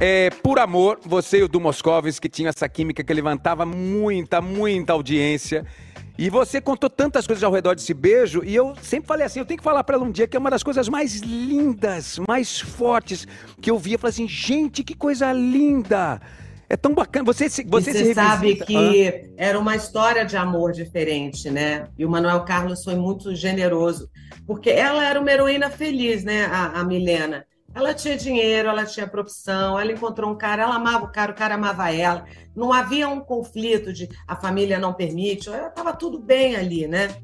é, 0.00 0.30
por 0.30 0.58
amor, 0.58 0.98
você 1.04 1.38
e 1.38 1.44
o 1.44 1.60
Moscovis, 1.60 2.18
que 2.18 2.28
tinha 2.28 2.48
essa 2.48 2.68
química 2.68 3.04
que 3.04 3.14
levantava 3.14 3.64
muita, 3.64 4.40
muita 4.40 4.94
audiência. 4.94 5.64
E 6.18 6.28
você 6.28 6.60
contou 6.60 6.90
tantas 6.90 7.24
coisas 7.24 7.44
ao 7.44 7.52
redor 7.52 7.76
desse 7.76 7.94
beijo, 7.94 8.42
e 8.44 8.54
eu 8.54 8.74
sempre 8.82 9.06
falei 9.06 9.26
assim: 9.26 9.38
eu 9.38 9.46
tenho 9.46 9.58
que 9.58 9.64
falar 9.64 9.84
para 9.84 9.94
ela 9.94 10.04
um 10.04 10.10
dia 10.10 10.26
que 10.26 10.36
é 10.36 10.40
uma 10.40 10.50
das 10.50 10.64
coisas 10.64 10.88
mais 10.88 11.20
lindas, 11.20 12.18
mais 12.28 12.60
fortes 12.60 13.26
que 13.60 13.70
eu 13.70 13.78
vi. 13.78 13.92
Eu 13.92 13.98
falei 14.00 14.10
assim: 14.10 14.28
gente, 14.28 14.82
que 14.82 14.94
coisa 14.94 15.32
linda! 15.32 16.20
É 16.72 16.76
tão 16.76 16.94
bacana. 16.94 17.22
Você, 17.26 17.50
se, 17.50 17.64
você, 17.64 17.92
você 17.92 18.14
sabe 18.14 18.56
que 18.56 19.06
ah. 19.06 19.34
era 19.36 19.58
uma 19.58 19.76
história 19.76 20.24
de 20.24 20.38
amor 20.38 20.72
diferente, 20.72 21.50
né? 21.50 21.86
E 21.98 22.06
o 22.06 22.08
Manuel 22.08 22.46
Carlos 22.46 22.82
foi 22.82 22.94
muito 22.94 23.34
generoso, 23.34 24.08
porque 24.46 24.70
ela 24.70 25.06
era 25.06 25.20
uma 25.20 25.30
heroína 25.30 25.68
feliz, 25.68 26.24
né? 26.24 26.46
A, 26.46 26.80
a 26.80 26.84
Milena. 26.84 27.44
Ela 27.74 27.92
tinha 27.92 28.16
dinheiro, 28.16 28.70
ela 28.70 28.86
tinha 28.86 29.06
profissão, 29.06 29.78
ela 29.78 29.92
encontrou 29.92 30.30
um 30.30 30.34
cara, 30.34 30.62
ela 30.62 30.76
amava 30.76 31.04
o 31.04 31.12
cara, 31.12 31.32
o 31.32 31.34
cara 31.34 31.56
amava 31.56 31.92
ela. 31.92 32.24
Não 32.56 32.72
havia 32.72 33.06
um 33.06 33.20
conflito 33.20 33.92
de 33.92 34.08
a 34.26 34.34
família 34.34 34.78
não 34.78 34.94
permite, 34.94 35.50
estava 35.50 35.92
tudo 35.92 36.18
bem 36.18 36.56
ali, 36.56 36.88
né? 36.88 37.14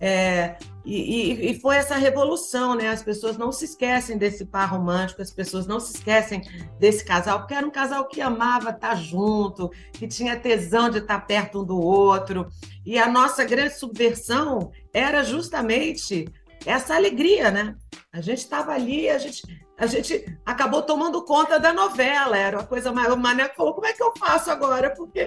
É, 0.00 0.56
e, 0.84 1.50
e, 1.50 1.60
foi 1.60 1.76
essa 1.76 1.94
revolução, 1.96 2.74
né? 2.74 2.88
As 2.88 3.02
pessoas 3.02 3.36
não 3.36 3.52
se 3.52 3.66
esquecem 3.66 4.16
desse 4.16 4.46
par 4.46 4.70
romântico, 4.70 5.20
as 5.20 5.30
pessoas 5.30 5.66
não 5.66 5.78
se 5.78 5.96
esquecem 5.96 6.42
desse 6.78 7.04
casal, 7.04 7.40
porque 7.40 7.54
era 7.54 7.66
um 7.66 7.70
casal 7.70 8.06
que 8.06 8.20
amava 8.20 8.70
estar 8.70 8.94
junto, 8.94 9.70
que 9.92 10.08
tinha 10.08 10.38
tesão 10.38 10.88
de 10.88 10.98
estar 10.98 11.20
perto 11.26 11.60
um 11.60 11.64
do 11.64 11.78
outro. 11.78 12.48
E 12.84 12.98
a 12.98 13.08
nossa 13.08 13.44
grande 13.44 13.74
subversão 13.74 14.72
era 14.92 15.22
justamente 15.22 16.26
essa 16.64 16.94
alegria, 16.94 17.50
né? 17.50 17.76
A 18.12 18.22
gente 18.22 18.38
estava 18.38 18.72
ali, 18.72 19.08
a 19.08 19.18
gente, 19.18 19.42
a 19.78 19.86
gente 19.86 20.24
acabou 20.46 20.82
tomando 20.82 21.24
conta 21.24 21.60
da 21.60 21.74
novela, 21.74 22.38
era 22.38 22.56
uma 22.56 22.66
coisa 22.66 22.90
mais. 22.90 23.12
O 23.12 23.16
Mané 23.18 23.50
falou: 23.50 23.74
como 23.74 23.86
é 23.86 23.92
que 23.92 24.02
eu 24.02 24.14
faço 24.18 24.50
agora? 24.50 24.90
Porque 24.90 25.20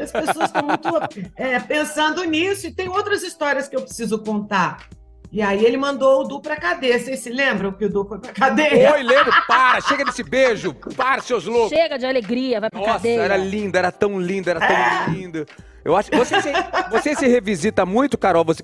as 0.00 0.12
pessoas 0.12 0.46
estão 0.46 0.62
muito 0.62 0.88
é, 1.36 1.58
pensando 1.58 2.22
nisso, 2.22 2.68
e 2.68 2.72
tem 2.72 2.88
outras 2.88 3.24
histórias 3.24 3.68
que 3.68 3.74
eu 3.74 3.82
preciso 3.82 4.20
contar. 4.22 4.88
E 5.32 5.40
aí 5.40 5.64
ele 5.64 5.76
mandou 5.76 6.22
o 6.22 6.24
Du 6.24 6.40
pra 6.40 6.56
cadeia. 6.56 6.98
Vocês 6.98 7.20
se 7.20 7.30
lembram 7.30 7.72
que 7.72 7.84
o 7.84 7.88
Du 7.88 8.04
foi 8.04 8.18
pra 8.18 8.32
cadeia? 8.32 8.92
Oi, 8.92 9.02
lembro. 9.02 9.32
Para, 9.46 9.80
chega 9.80 10.04
desse 10.04 10.24
beijo. 10.24 10.74
Para, 10.96 11.22
seus 11.22 11.44
loucos. 11.44 11.70
Chega 11.70 11.96
de 11.96 12.04
alegria, 12.04 12.60
vai 12.60 12.68
pra 12.68 12.80
Nossa, 12.80 12.92
cadeia. 12.94 13.20
era 13.20 13.36
lindo, 13.36 13.76
era 13.76 13.92
tão 13.92 14.20
lindo, 14.20 14.50
era 14.50 14.58
tão 14.58 14.76
é. 14.76 15.10
lindo. 15.10 15.46
Eu 15.84 15.96
acho 15.96 16.10
você 16.10 16.42
se, 16.42 16.52
você 16.90 17.14
se 17.14 17.26
revisita 17.26 17.86
muito, 17.86 18.18
Carol, 18.18 18.44
você 18.44 18.62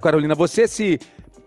Carolina, 0.00 0.34
você 0.34 0.66
se 0.66 0.98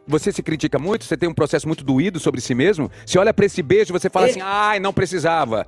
você 0.06 0.32
se 0.32 0.44
critica 0.44 0.78
muito, 0.78 1.06
você 1.06 1.16
tem 1.16 1.30
um 1.30 1.34
processo 1.34 1.68
muito 1.68 1.84
doído 1.84 2.20
sobre 2.20 2.42
si 2.42 2.54
mesmo. 2.54 2.92
Se 3.06 3.18
olha 3.18 3.34
para 3.34 3.46
esse 3.46 3.62
beijo, 3.64 3.94
você 3.94 4.10
fala 4.10 4.28
assim: 4.28 4.42
"Ai, 4.42 4.80
não 4.80 4.94
precisava". 4.94 5.66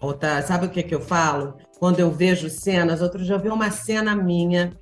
Outra, 0.00 0.40
sabe 0.42 0.66
o 0.66 0.70
que 0.70 0.82
que 0.82 0.94
eu 0.94 1.00
falo? 1.00 1.56
Quando 1.78 1.98
eu 2.00 2.10
vejo 2.10 2.48
cenas, 2.48 3.02
outro 3.02 3.22
dia 3.22 3.34
eu 3.34 3.40
vi 3.40 3.48
uma 3.48 3.70
cena 3.70 4.14
minha 4.14 4.72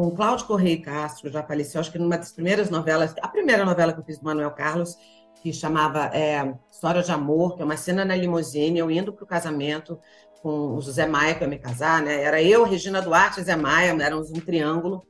com 0.00 0.10
Cláudio 0.12 0.46
Correia 0.46 0.80
Castro, 0.80 1.30
já 1.30 1.42
faleceu, 1.42 1.78
acho 1.78 1.92
que 1.92 1.98
numa 1.98 2.16
das 2.16 2.32
primeiras 2.32 2.70
novelas, 2.70 3.14
a 3.20 3.28
primeira 3.28 3.66
novela 3.66 3.92
que 3.92 4.00
eu 4.00 4.04
fiz 4.04 4.18
do 4.18 4.24
Manuel 4.24 4.50
Carlos, 4.52 4.96
que 5.42 5.52
chamava 5.52 6.06
é, 6.16 6.54
História 6.70 7.02
de 7.02 7.12
Amor, 7.12 7.54
que 7.54 7.60
é 7.60 7.66
uma 7.66 7.76
cena 7.76 8.02
na 8.02 8.16
limusine, 8.16 8.78
eu 8.78 8.90
indo 8.90 9.12
para 9.12 9.24
o 9.24 9.26
casamento 9.26 10.00
com 10.40 10.74
o 10.74 10.80
José 10.80 11.06
Maia, 11.06 11.34
que 11.34 11.44
ia 11.44 11.48
me 11.48 11.58
casar, 11.58 12.00
né? 12.00 12.22
Era 12.22 12.42
eu, 12.42 12.64
Regina 12.64 13.02
Duarte 13.02 13.40
e 13.40 13.44
Zé 13.44 13.54
Maia, 13.56 13.94
éramos 14.02 14.30
um 14.30 14.40
triângulo, 14.40 15.04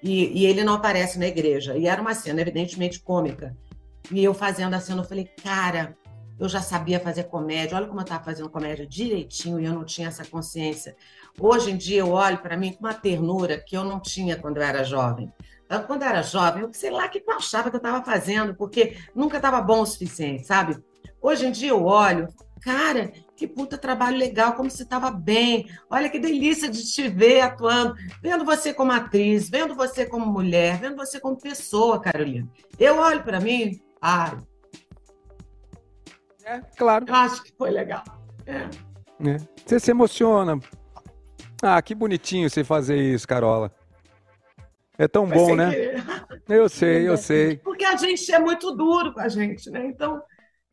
e, 0.00 0.26
e 0.42 0.46
ele 0.46 0.62
não 0.62 0.74
aparece 0.74 1.18
na 1.18 1.26
igreja. 1.26 1.76
E 1.76 1.88
era 1.88 2.00
uma 2.00 2.14
cena, 2.14 2.40
evidentemente, 2.40 3.00
cômica. 3.00 3.56
E 4.08 4.22
eu 4.22 4.32
fazendo 4.32 4.72
a 4.72 4.78
cena, 4.78 5.00
eu 5.00 5.04
falei, 5.04 5.24
cara, 5.42 5.96
eu 6.38 6.48
já 6.48 6.60
sabia 6.60 7.00
fazer 7.00 7.24
comédia, 7.24 7.76
olha 7.76 7.88
como 7.88 7.98
eu 7.98 8.04
estava 8.04 8.22
fazendo 8.22 8.48
comédia 8.48 8.86
direitinho 8.86 9.58
e 9.58 9.64
eu 9.64 9.72
não 9.72 9.84
tinha 9.84 10.06
essa 10.06 10.24
consciência. 10.24 10.94
Hoje 11.40 11.70
em 11.70 11.76
dia 11.76 12.00
eu 12.00 12.10
olho 12.10 12.38
para 12.38 12.56
mim 12.56 12.72
com 12.72 12.80
uma 12.80 12.94
ternura 12.94 13.58
que 13.58 13.76
eu 13.76 13.84
não 13.84 14.00
tinha 14.00 14.36
quando 14.36 14.56
eu 14.56 14.62
era 14.62 14.82
jovem. 14.82 15.32
Então, 15.64 15.82
quando 15.82 16.02
eu 16.02 16.08
era 16.08 16.22
jovem, 16.22 16.62
eu 16.62 16.72
sei 16.72 16.90
lá 16.90 17.06
o 17.06 17.10
que 17.10 17.22
eu 17.24 17.36
achava 17.36 17.68
que 17.68 17.76
eu 17.76 17.78
estava 17.78 18.02
fazendo, 18.02 18.54
porque 18.54 18.96
nunca 19.14 19.36
estava 19.36 19.60
bom 19.60 19.82
o 19.82 19.86
suficiente, 19.86 20.46
sabe? 20.46 20.82
Hoje 21.20 21.46
em 21.46 21.52
dia 21.52 21.70
eu 21.70 21.84
olho, 21.84 22.26
cara, 22.62 23.12
que 23.36 23.46
puta 23.46 23.76
trabalho 23.76 24.16
legal, 24.16 24.54
como 24.54 24.70
você 24.70 24.82
estava 24.82 25.10
bem. 25.10 25.68
Olha 25.90 26.08
que 26.08 26.18
delícia 26.18 26.68
de 26.68 26.82
te 26.90 27.06
ver 27.06 27.42
atuando, 27.42 27.94
vendo 28.22 28.44
você 28.44 28.72
como 28.72 28.92
atriz, 28.92 29.50
vendo 29.50 29.74
você 29.74 30.06
como 30.06 30.26
mulher, 30.26 30.78
vendo 30.78 30.96
você 30.96 31.20
como 31.20 31.38
pessoa, 31.38 32.00
Carolina. 32.00 32.48
Eu 32.78 32.98
olho 32.98 33.22
para 33.22 33.38
mim, 33.38 33.78
ai. 34.00 34.38
É, 36.44 36.60
claro. 36.76 37.04
Eu 37.06 37.14
acho 37.14 37.42
que 37.42 37.52
foi 37.56 37.70
legal. 37.70 38.02
É. 38.46 38.68
É. 39.28 39.36
Você 39.66 39.78
se 39.78 39.90
emociona. 39.90 40.58
Ah, 41.62 41.80
que 41.82 41.94
bonitinho 41.94 42.48
você 42.48 42.62
fazer 42.62 42.96
isso, 42.96 43.26
Carola. 43.26 43.72
É 44.96 45.06
tão 45.06 45.26
bom, 45.26 45.54
né? 45.54 45.70
Querer. 45.70 46.04
Eu 46.48 46.68
sei, 46.68 47.08
eu 47.08 47.16
sei. 47.16 47.56
Porque 47.58 47.84
a 47.84 47.96
gente 47.96 48.32
é 48.32 48.38
muito 48.38 48.74
duro 48.74 49.12
com 49.12 49.20
a 49.20 49.28
gente, 49.28 49.70
né? 49.70 49.86
Então, 49.86 50.22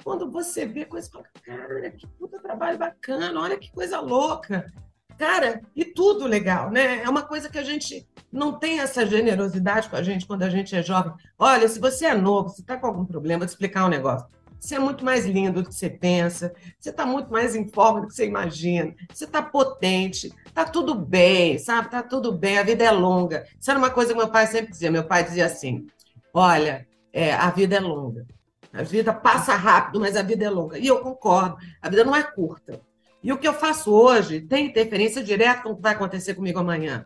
quando 0.03 0.31
você 0.31 0.65
vê 0.65 0.85
coisa, 0.85 1.09
fala, 1.09 1.25
cara, 1.43 1.91
que 1.91 2.07
puta 2.07 2.41
trabalho 2.41 2.77
bacana, 2.77 3.39
olha 3.39 3.57
que 3.57 3.71
coisa 3.71 3.99
louca. 3.99 4.71
Cara, 5.17 5.61
e 5.75 5.85
tudo 5.85 6.27
legal, 6.27 6.69
né? 6.69 7.01
É 7.03 7.09
uma 7.09 7.23
coisa 7.23 7.49
que 7.49 7.57
a 7.57 7.63
gente 7.63 8.07
não 8.31 8.59
tem 8.59 8.79
essa 8.79 9.05
generosidade 9.05 9.89
com 9.89 9.95
a 9.95 10.03
gente 10.03 10.25
quando 10.25 10.43
a 10.43 10.49
gente 10.49 10.75
é 10.75 10.83
jovem. 10.83 11.13
Olha, 11.37 11.67
se 11.67 11.79
você 11.79 12.07
é 12.07 12.13
novo, 12.13 12.49
se 12.49 12.61
está 12.61 12.77
com 12.77 12.87
algum 12.87 13.05
problema, 13.05 13.39
vou 13.39 13.47
te 13.47 13.51
explicar 13.51 13.85
um 13.85 13.89
negócio. 13.89 14.27
Você 14.65 14.75
é 14.75 14.79
muito 14.79 15.05
mais 15.05 15.27
lindo 15.27 15.61
do 15.61 15.69
que 15.69 15.75
você 15.75 15.87
pensa, 15.87 16.51
você 16.79 16.89
está 16.89 17.05
muito 17.05 17.31
mais 17.31 17.55
em 17.55 17.67
forma 17.67 18.01
do 18.01 18.07
que 18.07 18.15
você 18.15 18.25
imagina, 18.25 18.95
você 19.13 19.25
está 19.25 19.39
potente, 19.39 20.33
está 20.43 20.65
tudo 20.65 20.95
bem, 20.95 21.59
sabe? 21.59 21.85
Está 21.85 22.01
tudo 22.01 22.31
bem, 22.31 22.57
a 22.57 22.63
vida 22.63 22.83
é 22.83 22.89
longa. 22.89 23.45
Isso 23.59 23.69
era 23.69 23.77
uma 23.77 23.91
coisa 23.91 24.11
que 24.11 24.17
meu 24.17 24.27
pai 24.27 24.47
sempre 24.47 24.71
dizia. 24.71 24.89
Meu 24.89 25.03
pai 25.03 25.23
dizia 25.23 25.45
assim: 25.45 25.85
olha, 26.33 26.87
é, 27.13 27.31
a 27.31 27.51
vida 27.51 27.75
é 27.75 27.79
longa. 27.79 28.25
A 28.73 28.81
vida 28.81 29.13
passa 29.13 29.53
rápido, 29.53 29.99
mas 29.99 30.17
a 30.17 30.23
vida 30.23 30.45
é 30.45 30.49
longa. 30.49 30.79
E 30.79 30.87
eu 30.87 30.99
concordo, 30.99 31.57
a 31.79 31.87
vida 31.87 32.03
não 32.03 32.15
é 32.15 32.23
curta. 32.23 32.81
E 33.21 33.31
o 33.31 33.37
que 33.37 33.47
eu 33.47 33.53
faço 33.53 33.93
hoje 33.93 34.41
tem 34.41 34.65
interferência 34.65 35.23
direta 35.23 35.61
com 35.61 35.69
o 35.69 35.75
que 35.75 35.81
vai 35.83 35.93
acontecer 35.93 36.33
comigo 36.33 36.57
amanhã. 36.57 37.05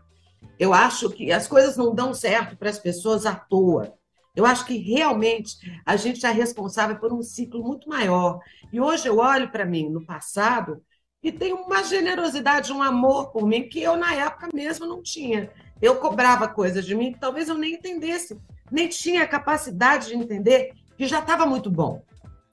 Eu 0.58 0.74
acho 0.74 1.10
que 1.10 1.30
as 1.30 1.46
coisas 1.46 1.76
não 1.76 1.94
dão 1.94 2.14
certo 2.14 2.56
para 2.56 2.70
as 2.70 2.80
pessoas 2.80 3.26
à 3.26 3.36
toa. 3.36 3.99
Eu 4.36 4.46
acho 4.46 4.66
que 4.66 4.78
realmente 4.78 5.58
a 5.86 5.96
gente 5.96 6.26
é 6.26 6.32
responsável 6.32 6.98
por 6.98 7.12
um 7.12 7.22
ciclo 7.22 7.64
muito 7.64 7.90
maior. 7.90 8.40
E 8.72 8.80
hoje 8.80 9.08
eu 9.08 9.18
olho 9.18 9.52
para 9.52 9.66
mim 9.66 9.90
no 9.90 10.06
passado 10.06 10.82
e 11.22 11.32
tenho 11.32 11.58
uma 11.58 11.84
generosidade, 11.84 12.72
um 12.72 12.82
amor 12.82 13.32
por 13.32 13.46
mim 13.46 13.68
que 13.68 13.82
eu 13.82 13.98
na 13.98 14.14
época 14.14 14.50
mesmo 14.54 14.86
não 14.86 15.02
tinha. 15.02 15.52
Eu 15.82 15.96
cobrava 15.98 16.48
coisas 16.48 16.86
de 16.86 16.96
mim 16.96 17.14
que 17.14 17.20
talvez 17.20 17.50
eu 17.50 17.58
nem 17.58 17.74
entendesse, 17.74 18.40
nem 18.72 18.88
tinha 18.88 19.24
a 19.24 19.28
capacidade 19.28 20.08
de 20.08 20.16
entender 20.16 20.74
que 20.98 21.08
já 21.08 21.20
estava 21.20 21.46
muito 21.46 21.70
bom, 21.70 22.02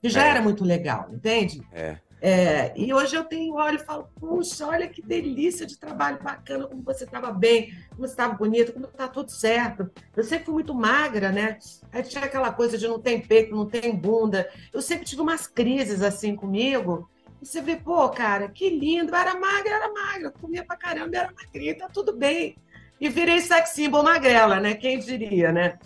que 0.01 0.09
já 0.09 0.25
é. 0.25 0.29
era 0.29 0.41
muito 0.41 0.63
legal, 0.63 1.09
entende? 1.11 1.61
É. 1.71 1.97
É, 2.19 2.73
e 2.75 2.91
hoje 2.91 3.15
eu 3.15 3.23
tenho 3.23 3.55
olho 3.55 3.75
e 3.75 3.85
falo, 3.85 4.09
puxa, 4.19 4.65
olha 4.65 4.87
que 4.87 5.01
delícia 5.03 5.67
de 5.67 5.77
trabalho 5.77 6.19
bacana, 6.21 6.67
como 6.67 6.81
você 6.81 7.03
estava 7.03 7.31
bem, 7.31 7.71
como 7.89 8.07
você 8.07 8.13
estava 8.13 8.33
bonita, 8.33 8.71
como 8.71 8.85
está 8.85 9.07
tudo 9.07 9.29
certo. 9.29 9.89
Eu 10.15 10.23
sempre 10.23 10.45
fui 10.45 10.55
muito 10.55 10.73
magra, 10.73 11.31
né? 11.31 11.59
Aí 11.91 12.01
tinha 12.01 12.23
aquela 12.23 12.51
coisa 12.51 12.77
de 12.77 12.87
não 12.87 12.99
tem 12.99 13.21
peito, 13.21 13.55
não 13.55 13.67
tem 13.67 13.95
bunda. 13.95 14.49
Eu 14.73 14.81
sempre 14.81 15.05
tive 15.05 15.21
umas 15.21 15.45
crises 15.45 16.01
assim 16.01 16.35
comigo. 16.35 17.07
E 17.39 17.45
você 17.45 17.61
vê, 17.61 17.75
pô, 17.75 18.09
cara, 18.09 18.49
que 18.49 18.67
lindo. 18.67 19.11
Eu 19.11 19.15
era 19.15 19.39
magra, 19.39 19.75
era 19.75 19.93
magra. 19.93 20.31
comia 20.31 20.65
pra 20.65 20.75
caramba, 20.75 21.17
era 21.17 21.31
magrinha, 21.31 21.77
tá 21.77 21.87
tudo 21.87 22.15
bem. 22.17 22.57
E 22.99 23.09
virei 23.09 23.41
sex 23.41 23.69
symbol 23.69 24.01
magrela, 24.01 24.59
né? 24.59 24.73
Quem 24.73 24.97
diria, 24.97 25.51
né? 25.51 25.77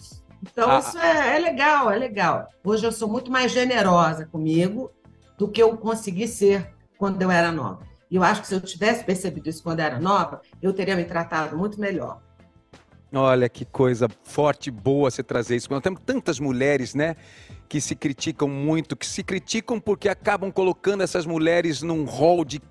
Então, 0.41 0.71
ah. 0.71 0.79
isso 0.79 0.97
é, 0.97 1.35
é 1.35 1.39
legal, 1.39 1.91
é 1.91 1.97
legal. 1.97 2.47
Hoje 2.63 2.85
eu 2.85 2.91
sou 2.93 3.09
muito 3.09 3.29
mais 3.29 3.51
generosa 3.51 4.25
comigo 4.25 4.89
do 5.41 5.47
que 5.47 5.59
eu 5.59 5.75
consegui 5.75 6.27
ser 6.27 6.71
quando 6.99 7.19
eu 7.19 7.31
era 7.31 7.51
nova. 7.51 7.79
E 8.11 8.15
eu 8.15 8.21
acho 8.21 8.41
que 8.41 8.47
se 8.47 8.53
eu 8.53 8.61
tivesse 8.61 9.03
percebido 9.03 9.49
isso 9.49 9.63
quando 9.63 9.79
eu 9.79 9.85
era 9.87 9.99
nova, 9.99 10.39
eu 10.61 10.71
teria 10.71 10.95
me 10.95 11.03
tratado 11.03 11.57
muito 11.57 11.79
melhor. 11.79 12.21
Olha 13.11 13.49
que 13.49 13.65
coisa 13.65 14.07
forte 14.23 14.69
boa 14.69 15.09
você 15.09 15.23
trazer 15.23 15.55
isso. 15.55 15.67
Nós 15.71 15.81
temos 15.81 15.99
tantas 16.05 16.39
mulheres, 16.39 16.93
né, 16.93 17.15
que 17.67 17.81
se 17.81 17.95
criticam 17.95 18.47
muito, 18.47 18.95
que 18.95 19.07
se 19.07 19.23
criticam 19.23 19.79
porque 19.79 20.07
acabam 20.07 20.51
colocando 20.51 21.01
essas 21.01 21.25
mulheres 21.25 21.81
num 21.81 22.05
rol 22.05 22.45
de 22.45 22.61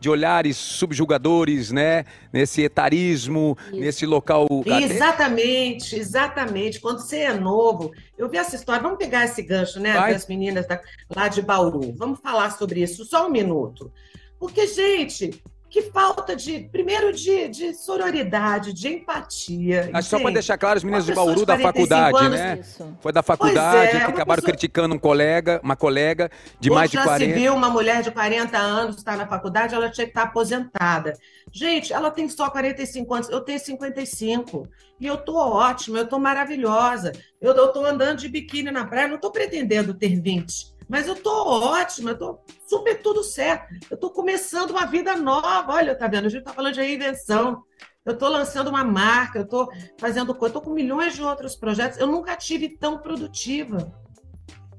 de 0.00 0.08
olhares 0.08 0.56
subjugadores, 0.56 1.70
né? 1.70 2.06
Nesse 2.32 2.62
etarismo, 2.62 3.56
Isso. 3.68 3.76
nesse 3.76 4.06
local. 4.06 4.46
Exatamente, 4.64 5.94
exatamente. 5.94 6.80
Quando 6.80 7.00
você 7.00 7.18
é 7.18 7.34
novo, 7.34 7.92
eu 8.16 8.28
vi 8.28 8.38
essa 8.38 8.56
história. 8.56 8.82
Vamos 8.82 8.98
pegar 8.98 9.26
esse 9.26 9.42
gancho, 9.42 9.78
né? 9.78 9.92
Vai. 9.92 10.14
Das 10.14 10.26
meninas 10.26 10.66
da, 10.66 10.80
lá 11.14 11.28
de 11.28 11.42
Bauru. 11.42 11.92
Vamos 11.96 12.18
falar 12.20 12.50
sobre 12.56 12.82
isso 12.82 13.04
só 13.04 13.28
um 13.28 13.30
minuto. 13.30 13.92
Porque, 14.38 14.66
gente, 14.66 15.42
que 15.70 15.82
falta 15.82 16.34
de, 16.34 16.68
primeiro, 16.72 17.12
de, 17.12 17.46
de 17.48 17.74
sororidade, 17.74 18.72
de 18.72 18.88
empatia. 18.88 19.88
Acho 19.92 20.08
só 20.08 20.18
para 20.18 20.32
deixar 20.32 20.58
claro, 20.58 20.78
os 20.78 20.82
meninos 20.84 21.06
de 21.06 21.14
Bauru 21.14 21.46
da 21.46 21.56
45 21.56 21.62
faculdade, 21.62 22.26
anos, 22.26 22.40
né? 22.40 22.58
Isso. 22.60 22.96
Foi 23.00 23.12
da 23.12 23.22
faculdade 23.22 23.86
é, 23.86 23.90
que 23.90 23.96
acabaram 23.98 24.42
pessoa- 24.42 24.52
criticando 24.52 24.96
um 24.96 24.98
colega, 24.98 25.60
uma 25.62 25.76
colega 25.76 26.28
de 26.58 26.68
mais 26.70 26.90
de 26.90 26.96
já 26.96 27.04
40. 27.04 27.24
se 27.32 27.40
viu 27.40 27.54
uma 27.54 27.70
mulher 27.70 28.02
de 28.02 28.10
40 28.10 28.58
anos 28.58 28.96
está 28.96 29.16
na 29.16 29.28
faculdade, 29.28 29.72
ela 29.72 29.88
tinha 29.88 30.06
que 30.06 30.10
estar 30.10 30.24
aposentada. 30.24 31.12
Gente, 31.52 31.92
ela 31.92 32.10
tem 32.10 32.28
só 32.28 32.50
45 32.50 33.14
anos, 33.14 33.28
eu 33.28 33.40
tenho 33.40 33.60
55. 33.60 34.68
E 35.00 35.06
eu 35.06 35.16
tô 35.16 35.36
ótima, 35.36 35.98
eu 35.98 36.06
tô 36.06 36.18
maravilhosa. 36.18 37.12
Eu, 37.40 37.54
eu 37.54 37.68
tô 37.68 37.84
andando 37.84 38.18
de 38.18 38.28
biquíni 38.28 38.70
na 38.72 38.84
praia, 38.84 39.06
não 39.08 39.18
tô 39.18 39.30
pretendendo 39.30 39.94
ter 39.94 40.20
20. 40.20 40.69
Mas 40.90 41.06
eu 41.06 41.14
tô 41.14 41.30
ótima, 41.30 42.10
eu 42.10 42.18
tô 42.18 42.40
super 42.66 43.00
tudo 43.00 43.22
certo. 43.22 43.72
Eu 43.88 43.96
tô 43.96 44.10
começando 44.10 44.72
uma 44.72 44.86
vida 44.86 45.14
nova. 45.14 45.72
Olha, 45.72 45.94
tá 45.94 46.08
vendo? 46.08 46.26
A 46.26 46.28
gente 46.28 46.42
tá 46.42 46.52
falando 46.52 46.74
de 46.74 46.80
reinvenção. 46.80 47.62
Eu 48.04 48.18
tô 48.18 48.28
lançando 48.28 48.70
uma 48.70 48.82
marca, 48.82 49.38
eu 49.38 49.46
tô 49.46 49.70
fazendo 50.00 50.34
coisa, 50.34 50.54
tô 50.54 50.60
com 50.60 50.70
milhões 50.70 51.14
de 51.14 51.22
outros 51.22 51.54
projetos. 51.54 51.96
Eu 51.96 52.08
nunca 52.08 52.34
tive 52.34 52.70
tão 52.76 52.98
produtiva. 52.98 53.94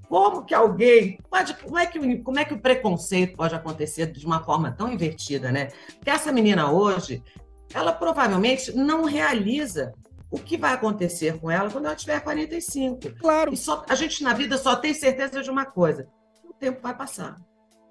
Como 0.09 0.43
que 0.43 0.53
alguém 0.53 1.17
pode, 1.29 1.53
como 1.53 1.79
é 1.79 1.85
que, 1.85 2.17
como 2.17 2.39
é 2.39 2.43
que 2.43 2.55
o 2.55 2.61
preconceito 2.61 3.37
pode 3.37 3.55
acontecer 3.55 4.07
de 4.07 4.25
uma 4.25 4.43
forma 4.43 4.69
tão 4.69 4.91
invertida, 4.91 5.49
né? 5.49 5.69
Porque 5.95 6.09
essa 6.09 6.29
menina 6.33 6.69
hoje, 6.73 7.23
ela 7.73 7.93
provavelmente 7.93 8.75
não 8.75 9.05
realiza 9.05 9.93
o 10.31 10.39
que 10.39 10.57
vai 10.57 10.73
acontecer 10.73 11.37
com 11.37 11.51
ela 11.51 11.69
quando 11.69 11.85
ela 11.85 11.95
tiver 11.95 12.19
45. 12.21 13.19
Claro. 13.19 13.53
E 13.53 13.57
só, 13.57 13.83
a 13.87 13.95
gente 13.95 14.23
na 14.23 14.33
vida 14.33 14.57
só 14.57 14.75
tem 14.75 14.93
certeza 14.93 15.43
de 15.43 15.49
uma 15.51 15.65
coisa: 15.65 16.07
o 16.43 16.53
tempo 16.53 16.79
vai 16.81 16.95
passar. 16.95 17.35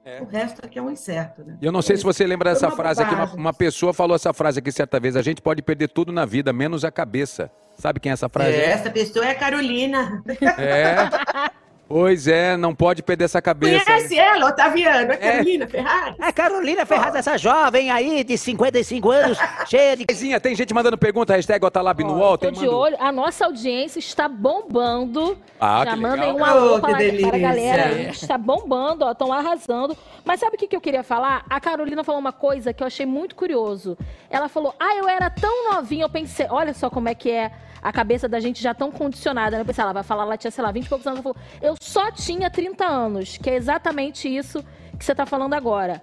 É. 0.02 0.22
O 0.22 0.24
resto 0.24 0.64
aqui 0.64 0.78
é 0.78 0.82
um 0.82 0.90
incerto, 0.90 1.44
né? 1.44 1.58
E 1.60 1.66
Eu 1.66 1.70
não 1.70 1.82
sei 1.82 1.94
se 1.94 2.02
você 2.02 2.26
lembra 2.26 2.54
dessa 2.54 2.70
frase 2.70 3.02
aqui. 3.02 3.12
Uma, 3.14 3.26
bobagem. 3.26 3.40
uma 3.40 3.52
pessoa 3.52 3.92
falou 3.92 4.16
essa 4.16 4.32
frase 4.32 4.58
aqui 4.58 4.72
certa 4.72 4.98
vez. 4.98 5.14
A 5.14 5.20
gente 5.20 5.42
pode 5.42 5.60
perder 5.60 5.88
tudo 5.88 6.10
na 6.10 6.24
vida, 6.24 6.52
menos 6.54 6.86
a 6.86 6.90
cabeça. 6.90 7.50
Sabe 7.76 8.00
quem 8.00 8.08
é 8.08 8.14
essa 8.14 8.28
frase? 8.28 8.56
Essa 8.56 8.90
pessoa 8.90 9.26
é 9.26 9.32
a 9.32 9.34
Carolina. 9.34 10.22
É. 10.58 11.50
Pois 11.90 12.28
é, 12.28 12.56
não 12.56 12.72
pode 12.72 13.02
perder 13.02 13.24
essa 13.24 13.42
cabeça. 13.42 13.84
Conhece 13.84 14.16
ela, 14.16 14.46
Otaviano? 14.46 15.12
A 15.12 15.16
Carolina 15.16 15.66
Ferrari? 15.66 16.14
A 16.20 16.32
Carolina 16.32 16.86
Ferraz, 16.86 17.14
essa 17.16 17.36
jovem 17.36 17.90
aí 17.90 18.22
de 18.22 18.38
55 18.38 19.10
anos, 19.10 19.36
cheia 19.66 19.96
de. 19.96 20.06
Tem 20.40 20.54
gente 20.54 20.72
mandando 20.72 20.96
pergunta, 20.96 21.34
hashtag 21.34 21.66
Otalab 21.66 22.04
no 22.04 22.14
UOL. 22.16 22.38
tô 22.38 22.46
Tem 22.46 22.52
de 22.52 22.60
mando- 22.60 22.76
olho. 22.76 22.96
A 23.00 23.10
nossa 23.10 23.44
audiência 23.46 23.98
está 23.98 24.28
bombando. 24.28 25.36
Ah, 25.58 25.82
Já 25.84 25.94
que 25.94 26.00
mandem 26.00 26.32
um 26.32 26.44
alô 26.44 26.70
Oh, 26.70 26.74
que 26.76 26.80
para, 26.82 26.90
para 26.92 26.96
a 26.96 27.02
delícia. 27.10 27.38
galera. 27.38 27.82
É. 27.82 27.84
aí, 27.86 28.10
Está 28.10 28.38
bombando, 28.38 29.04
ó, 29.04 29.10
estão 29.10 29.32
arrasando. 29.32 29.96
Mas 30.24 30.38
sabe 30.38 30.54
o 30.54 30.58
que, 30.60 30.68
que 30.68 30.76
eu 30.76 30.80
queria 30.80 31.02
falar? 31.02 31.44
A 31.50 31.58
Carolina 31.58 32.04
falou 32.04 32.20
uma 32.20 32.32
coisa 32.32 32.72
que 32.72 32.84
eu 32.84 32.86
achei 32.86 33.04
muito 33.04 33.34
curioso. 33.34 33.98
Ela 34.30 34.48
falou: 34.48 34.72
Ah, 34.78 34.94
eu 34.96 35.08
era 35.08 35.28
tão 35.28 35.72
novinha. 35.72 36.04
Eu 36.04 36.08
pensei, 36.08 36.46
olha 36.50 36.72
só 36.72 36.88
como 36.88 37.08
é 37.08 37.16
que 37.16 37.32
é 37.32 37.50
a 37.82 37.92
cabeça 37.92 38.28
da 38.28 38.40
gente 38.40 38.62
já 38.62 38.74
tão 38.74 38.90
condicionada. 38.90 39.56
né? 39.56 39.62
Eu 39.62 39.66
pensei, 39.66 39.82
ela 39.82 39.92
vai 39.92 40.02
falar, 40.02 40.22
ela 40.24 40.36
tinha, 40.36 40.50
sei 40.50 40.62
lá, 40.62 40.70
20 40.70 40.86
e 40.86 40.88
poucos 40.88 41.06
anos. 41.06 41.20
Ela 41.20 41.34
falou: 41.34 41.36
Eu 41.62 41.74
só 41.80 42.10
tinha 42.10 42.50
30 42.50 42.84
anos, 42.84 43.38
que 43.38 43.50
é 43.50 43.54
exatamente 43.54 44.28
isso 44.28 44.64
que 44.98 45.04
você 45.04 45.12
está 45.12 45.24
falando 45.26 45.54
agora. 45.54 46.02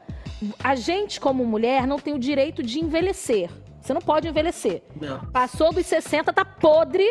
A 0.64 0.76
gente, 0.76 1.20
como 1.20 1.46
mulher, 1.46 1.88
não 1.88 1.98
tem 1.98 2.14
o 2.14 2.20
direito 2.20 2.62
de 2.62 2.80
envelhecer. 2.80 3.50
Você 3.88 3.94
não 3.94 4.02
pode 4.02 4.28
envelhecer. 4.28 4.84
Não. 5.00 5.20
Passou 5.32 5.72
dos 5.72 5.86
60, 5.86 6.34
tá 6.34 6.44
podre, 6.44 7.06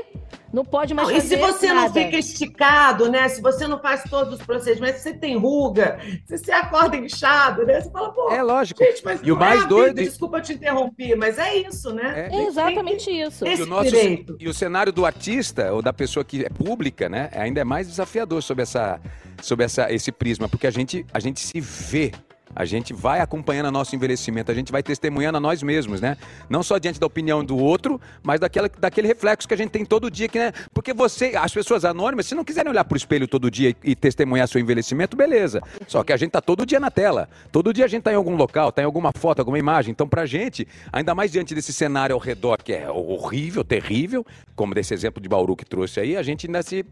não 0.52 0.62
pode 0.62 0.92
mais 0.92 1.08
Não, 1.08 1.16
e 1.16 1.20
fazer 1.22 1.36
se 1.36 1.40
você 1.40 1.68
não 1.68 1.74
nada. 1.88 1.94
fica 1.94 2.18
esticado, 2.18 3.10
né? 3.10 3.26
Se 3.30 3.40
você 3.40 3.66
não 3.66 3.80
faz 3.80 4.02
todos 4.10 4.38
os 4.38 4.44
procedimentos, 4.44 5.00
se 5.00 5.04
você 5.04 5.14
tem 5.14 5.38
ruga, 5.38 5.98
se 6.26 6.36
você 6.36 6.52
acorda 6.52 6.98
inchado, 6.98 7.64
né? 7.64 7.80
Você 7.80 7.90
fala, 7.90 8.12
pô, 8.12 8.30
É 8.30 8.42
lógico. 8.42 8.84
gente, 8.84 9.02
mas 9.02 9.20
E 9.22 9.32
o 9.32 9.36
não 9.36 9.42
é 9.42 9.48
mais 9.48 9.60
vida. 9.62 9.68
doido- 9.74 10.02
Desculpa 10.02 10.38
te 10.42 10.52
interromper, 10.52 11.16
mas 11.16 11.38
é 11.38 11.56
isso, 11.56 11.94
né? 11.94 12.28
É. 12.30 12.36
É 12.36 12.46
exatamente 12.46 13.10
isso. 13.10 13.46
Esse 13.46 13.62
E 13.62 13.64
o, 13.64 13.66
nosso, 13.66 13.96
e 14.38 14.46
o 14.46 14.52
cenário 14.52 14.92
do 14.92 15.06
artista, 15.06 15.72
ou 15.72 15.80
da 15.80 15.94
pessoa 15.94 16.22
que 16.26 16.44
é 16.44 16.50
pública, 16.50 17.08
né? 17.08 17.30
Ainda 17.32 17.62
é 17.62 17.64
mais 17.64 17.88
desafiador 17.88 18.42
sobre, 18.42 18.64
essa, 18.64 19.00
sobre 19.40 19.64
essa, 19.64 19.90
esse 19.90 20.12
prisma, 20.12 20.46
porque 20.46 20.66
a 20.66 20.70
gente, 20.70 21.06
a 21.10 21.20
gente 21.20 21.40
se 21.40 21.58
vê. 21.58 22.12
A 22.56 22.64
gente 22.64 22.94
vai 22.94 23.20
acompanhando 23.20 23.66
o 23.66 23.70
nosso 23.70 23.94
envelhecimento, 23.94 24.50
a 24.50 24.54
gente 24.54 24.72
vai 24.72 24.82
testemunhando 24.82 25.36
a 25.36 25.40
nós 25.40 25.62
mesmos, 25.62 26.00
né? 26.00 26.16
Não 26.48 26.62
só 26.62 26.78
diante 26.78 26.98
da 26.98 27.06
opinião 27.06 27.44
do 27.44 27.54
outro, 27.58 28.00
mas 28.22 28.40
daquela, 28.40 28.66
daquele 28.78 29.06
reflexo 29.06 29.46
que 29.46 29.52
a 29.52 29.56
gente 29.58 29.68
tem 29.70 29.84
todo 29.84 30.10
dia, 30.10 30.26
que, 30.26 30.38
né? 30.38 30.52
Porque 30.72 30.94
você, 30.94 31.34
as 31.36 31.52
pessoas 31.52 31.84
anônimas, 31.84 32.24
se 32.24 32.34
não 32.34 32.42
quiserem 32.42 32.70
olhar 32.70 32.82
pro 32.84 32.96
espelho 32.96 33.28
todo 33.28 33.50
dia 33.50 33.68
e, 33.70 33.76
e 33.90 33.94
testemunhar 33.94 34.48
seu 34.48 34.58
envelhecimento, 34.58 35.14
beleza. 35.18 35.60
Só 35.86 36.02
que 36.02 36.14
a 36.14 36.16
gente 36.16 36.30
tá 36.30 36.40
todo 36.40 36.64
dia 36.64 36.80
na 36.80 36.90
tela. 36.90 37.28
Todo 37.52 37.74
dia 37.74 37.84
a 37.84 37.88
gente 37.88 38.04
tá 38.04 38.10
em 38.10 38.16
algum 38.16 38.36
local, 38.36 38.72
tá 38.72 38.80
em 38.80 38.86
alguma 38.86 39.12
foto, 39.14 39.40
alguma 39.40 39.58
imagem. 39.58 39.90
Então, 39.90 40.08
pra 40.08 40.24
gente, 40.24 40.66
ainda 40.90 41.14
mais 41.14 41.30
diante 41.30 41.54
desse 41.54 41.74
cenário 41.74 42.14
ao 42.14 42.20
redor, 42.20 42.62
que 42.62 42.72
é 42.72 42.90
horrível, 42.90 43.62
terrível, 43.62 44.24
como 44.54 44.74
desse 44.74 44.94
exemplo 44.94 45.20
de 45.22 45.28
Bauru 45.28 45.54
que 45.54 45.66
trouxe 45.66 46.00
aí, 46.00 46.16
a 46.16 46.22
gente 46.22 46.46
ainda 46.46 46.62
se. 46.62 46.84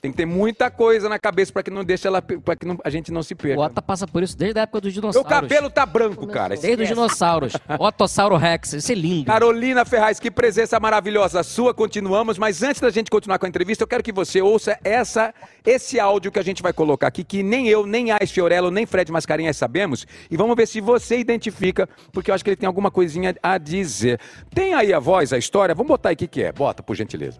Tem 0.00 0.12
que 0.12 0.16
ter 0.16 0.26
muita 0.26 0.70
coisa 0.70 1.08
na 1.08 1.18
cabeça 1.18 1.52
pra 1.52 1.64
que 1.64 1.70
não 1.72 1.82
deixe 1.82 2.06
ela. 2.06 2.22
para 2.22 2.54
que 2.54 2.64
não- 2.64 2.78
a 2.84 2.90
gente 2.90 3.10
não 3.10 3.22
se 3.22 3.34
O 3.34 3.36
perca. 3.36 3.60
Otto 3.60 3.82
passa 3.82 4.06
por 4.06 4.22
isso 4.22 4.36
desde 4.38 4.60
a 4.60 4.62
época 4.62 4.80
dos 4.82 5.07
Meu 5.07 5.07
dinossauros. 5.12 5.40
cabelo 5.40 5.70
tá 5.70 5.86
branco, 5.86 6.26
cara. 6.26 6.56
Desde 6.56 6.82
os 6.82 6.88
dinossauros. 6.88 7.52
Otossauro 7.78 8.36
Rex. 8.36 8.74
Isso 8.74 8.92
é 8.92 8.94
lindo. 8.94 9.26
Carolina 9.26 9.84
Ferraz, 9.84 10.18
que 10.20 10.30
presença 10.30 10.78
maravilhosa 10.78 11.42
sua. 11.42 11.72
Continuamos, 11.74 12.38
mas 12.38 12.62
antes 12.62 12.80
da 12.80 12.90
gente 12.90 13.10
continuar 13.10 13.38
com 13.38 13.46
a 13.46 13.48
entrevista, 13.48 13.84
eu 13.84 13.88
quero 13.88 14.02
que 14.02 14.12
você 14.12 14.40
ouça 14.40 14.78
essa, 14.84 15.34
esse 15.64 15.98
áudio 15.98 16.30
que 16.30 16.38
a 16.38 16.42
gente 16.44 16.62
vai 16.62 16.72
colocar 16.72 17.06
aqui, 17.06 17.24
que 17.24 17.42
nem 17.42 17.68
eu, 17.68 17.86
nem 17.86 18.10
Ais 18.10 18.30
Fiorello, 18.30 18.70
nem 18.70 18.86
Fred 18.86 19.10
Mascarenhas 19.10 19.56
sabemos. 19.56 20.06
E 20.30 20.36
vamos 20.36 20.56
ver 20.56 20.66
se 20.66 20.80
você 20.80 21.18
identifica, 21.18 21.88
porque 22.12 22.30
eu 22.30 22.34
acho 22.34 22.44
que 22.44 22.50
ele 22.50 22.56
tem 22.56 22.66
alguma 22.66 22.90
coisinha 22.90 23.34
a 23.42 23.58
dizer. 23.58 24.20
Tem 24.54 24.74
aí 24.74 24.92
a 24.92 24.98
voz, 24.98 25.32
a 25.32 25.38
história? 25.38 25.74
Vamos 25.74 25.88
botar 25.88 26.10
aí 26.10 26.14
o 26.14 26.18
que, 26.18 26.26
que 26.26 26.42
é. 26.42 26.52
Bota, 26.52 26.82
por 26.82 26.94
gentileza. 26.94 27.38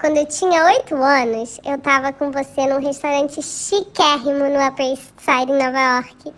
Quando 0.00 0.16
eu 0.16 0.26
tinha 0.26 0.64
oito 0.66 0.96
anos, 0.96 1.60
eu 1.64 1.78
tava 1.78 2.12
com 2.12 2.30
você 2.30 2.66
num 2.66 2.80
restaurante 2.80 3.40
chiquérrimo 3.40 4.48
no 4.48 4.66
Upper 4.66 4.86
East 4.86 5.12
Side, 5.18 5.52
em 5.52 5.56
Nova 5.56 5.80
York. 5.80 6.34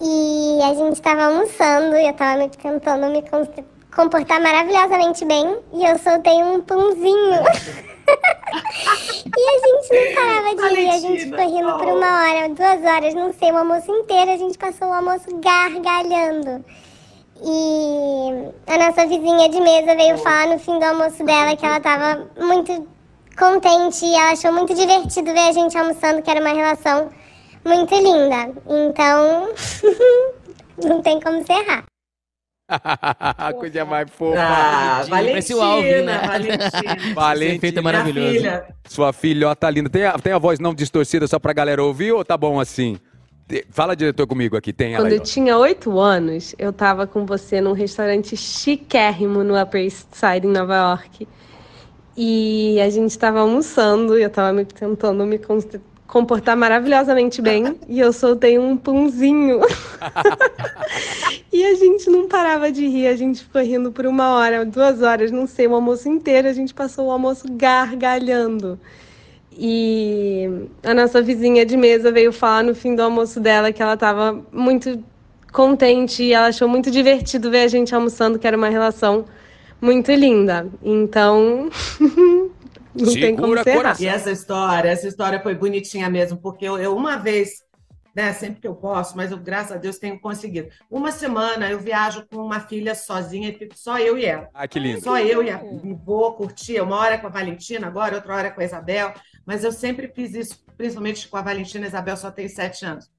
E 0.00 0.58
a 0.62 0.74
gente 0.74 1.00
tava 1.00 1.24
almoçando 1.26 1.96
e 1.96 2.08
eu 2.08 2.12
tava 2.14 2.38
me 2.38 2.48
tentando 2.48 3.06
me 3.08 3.22
comportar 3.94 4.40
maravilhosamente 4.40 5.24
bem. 5.24 5.58
E 5.74 5.84
eu 5.84 5.98
soltei 5.98 6.42
um 6.42 6.60
pãozinho. 6.62 7.34
e 9.36 9.42
a 9.48 9.58
gente 9.66 9.92
não 9.92 10.14
parava 10.14 10.56
de 10.56 10.74
rir. 10.74 10.90
A 10.90 10.98
gente 10.98 11.24
ficou 11.24 11.38
rindo 11.38 11.72
por 11.78 11.86
oh. 11.86 11.96
uma 11.98 12.22
hora, 12.22 12.48
duas 12.48 12.82
horas, 12.84 13.14
não 13.14 13.32
sei, 13.34 13.52
o 13.52 13.58
almoço 13.58 13.92
inteiro. 13.92 14.30
A 14.30 14.36
gente 14.38 14.58
passou 14.58 14.88
o 14.88 14.92
almoço 14.92 15.26
gargalhando. 15.36 16.64
E 17.44 18.52
a 18.66 18.78
nossa 18.78 19.06
vizinha 19.06 19.48
de 19.48 19.60
mesa 19.60 19.94
veio 19.96 20.16
falar 20.18 20.46
no 20.48 20.58
fim 20.58 20.78
do 20.78 20.84
almoço 20.84 21.24
dela 21.24 21.56
que 21.56 21.64
ela 21.66 21.80
tava 21.80 22.26
muito 22.38 22.86
contente 23.36 24.04
e 24.04 24.14
ela 24.14 24.32
achou 24.32 24.52
muito 24.52 24.74
divertido 24.74 25.32
ver 25.32 25.48
a 25.48 25.52
gente 25.52 25.76
almoçando, 25.76 26.22
que 26.22 26.30
era 26.30 26.40
uma 26.40 26.52
relação 26.54 27.10
muito 27.64 27.94
linda. 27.94 28.52
Então, 28.68 29.48
não 30.84 31.02
tem 31.02 31.20
como 31.20 31.44
ser 31.44 31.52
errar. 31.54 31.84
Coisa 33.58 33.84
mais 33.84 34.08
fofa. 34.10 34.38
Ah, 34.40 35.04
Parece 35.08 35.52
o 35.52 35.58
Valentina, 35.58 35.64
Alvin, 35.64 36.02
né? 36.06 36.18
Valentina. 36.26 36.96
Valentina. 37.14 37.46
Esse 37.46 37.56
efeito 37.56 37.78
é 37.78 37.82
maravilhoso. 37.82 38.34
filha, 38.34 38.64
Sua 38.88 39.12
filhota 39.12 39.68
linda. 39.68 39.90
Tem 39.90 40.04
a, 40.06 40.12
tem 40.18 40.32
a 40.32 40.38
voz 40.38 40.58
não 40.58 40.72
distorcida 40.74 41.26
só 41.26 41.38
pra 41.38 41.52
galera 41.52 41.82
ouvir 41.82 42.12
ou 42.12 42.24
tá 42.24 42.36
bom 42.36 42.58
assim? 42.60 42.98
Fala, 43.70 43.94
diretor, 43.94 44.26
comigo 44.26 44.56
aqui. 44.56 44.72
Tem 44.72 44.94
ela 44.94 45.04
Quando 45.04 45.12
aí, 45.12 45.18
eu 45.18 45.20
ó. 45.20 45.24
tinha 45.24 45.58
oito 45.58 45.98
anos, 45.98 46.54
eu 46.58 46.72
tava 46.72 47.06
com 47.06 47.26
você 47.26 47.60
num 47.60 47.72
restaurante 47.72 48.36
chiquérrimo 48.36 49.44
no 49.44 49.60
Upper 49.60 49.82
East 49.82 50.06
Side, 50.12 50.46
em 50.46 50.50
Nova 50.50 50.76
York. 50.76 51.28
E 52.16 52.80
a 52.80 52.90
gente 52.90 53.18
tava 53.18 53.40
almoçando 53.40 54.18
e 54.18 54.22
eu 54.22 54.30
tava 54.30 54.52
me 54.52 54.64
tentando 54.64 55.24
me 55.24 55.40
comportar 56.06 56.56
maravilhosamente 56.56 57.40
bem. 57.40 57.78
e 57.88 58.00
eu 58.00 58.12
soltei 58.12 58.58
um 58.58 58.76
punzinho. 58.76 59.60
e 61.52 61.64
a 61.64 61.74
gente 61.74 62.10
não 62.10 62.28
parava 62.28 62.70
de 62.70 62.86
rir, 62.86 63.06
a 63.06 63.16
gente 63.16 63.42
ficou 63.42 63.62
rindo 63.62 63.90
por 63.92 64.06
uma 64.06 64.34
hora, 64.34 64.64
duas 64.64 65.02
horas, 65.02 65.30
não 65.30 65.46
sei, 65.46 65.66
o 65.66 65.74
almoço 65.74 66.08
inteiro. 66.08 66.48
A 66.48 66.52
gente 66.52 66.72
passou 66.72 67.06
o 67.06 67.10
almoço 67.10 67.46
gargalhando. 67.50 68.78
E 69.58 70.68
a 70.82 70.94
nossa 70.94 71.20
vizinha 71.20 71.64
de 71.64 71.76
mesa 71.76 72.10
veio 72.10 72.32
falar 72.32 72.64
no 72.64 72.74
fim 72.74 72.94
do 72.94 73.02
almoço 73.02 73.38
dela 73.38 73.72
que 73.72 73.82
ela 73.82 73.94
estava 73.94 74.42
muito 74.50 75.02
contente 75.52 76.22
e 76.22 76.32
ela 76.32 76.46
achou 76.46 76.66
muito 76.66 76.90
divertido 76.90 77.50
ver 77.50 77.64
a 77.64 77.68
gente 77.68 77.94
almoçando, 77.94 78.38
que 78.38 78.46
era 78.46 78.56
uma 78.56 78.68
relação 78.68 79.26
muito 79.80 80.10
linda. 80.12 80.66
Então, 80.82 81.68
não 82.94 83.12
tem 83.12 83.36
como 83.36 83.56
Segura 83.62 83.94
ser. 83.94 84.04
E 84.04 84.06
essa 84.06 84.30
história, 84.30 84.88
essa 84.88 85.06
história 85.06 85.40
foi 85.40 85.54
bonitinha 85.54 86.08
mesmo, 86.08 86.38
porque 86.38 86.64
eu, 86.64 86.78
eu 86.78 86.96
uma 86.96 87.16
vez, 87.16 87.62
né, 88.14 88.32
sempre 88.32 88.60
que 88.60 88.66
eu 88.68 88.74
posso, 88.74 89.16
mas 89.16 89.30
eu, 89.30 89.38
graças 89.38 89.72
a 89.72 89.76
Deus, 89.76 89.98
tenho 89.98 90.20
conseguido. 90.20 90.68
Uma 90.90 91.10
semana 91.10 91.70
eu 91.70 91.78
viajo 91.78 92.26
com 92.26 92.36
uma 92.36 92.60
filha 92.60 92.94
sozinha 92.94 93.48
e 93.48 93.54
fico 93.54 93.76
só 93.76 93.98
eu 93.98 94.18
e 94.18 94.24
ela. 94.26 94.48
Ah, 94.52 94.68
que 94.68 94.78
lindo. 94.78 95.00
Só 95.00 95.18
eu 95.18 95.42
e 95.42 95.50
a 95.50 95.62
e 95.64 95.94
vou 95.94 96.34
curtir. 96.34 96.80
Uma 96.80 96.96
hora 96.96 97.18
com 97.18 97.26
a 97.26 97.30
Valentina, 97.30 97.86
agora 97.86 98.14
outra 98.14 98.34
hora 98.34 98.50
com 98.50 98.60
a 98.60 98.64
Isabel. 98.64 99.14
Mas 99.46 99.64
eu 99.64 99.72
sempre 99.72 100.08
fiz 100.08 100.34
isso, 100.34 100.62
principalmente 100.76 101.26
com 101.26 101.36
a 101.36 101.42
Valentina. 101.42 101.86
A 101.86 101.88
Isabel 101.88 102.16
só 102.16 102.30
tem 102.30 102.48
sete 102.48 102.84
anos. 102.84 103.10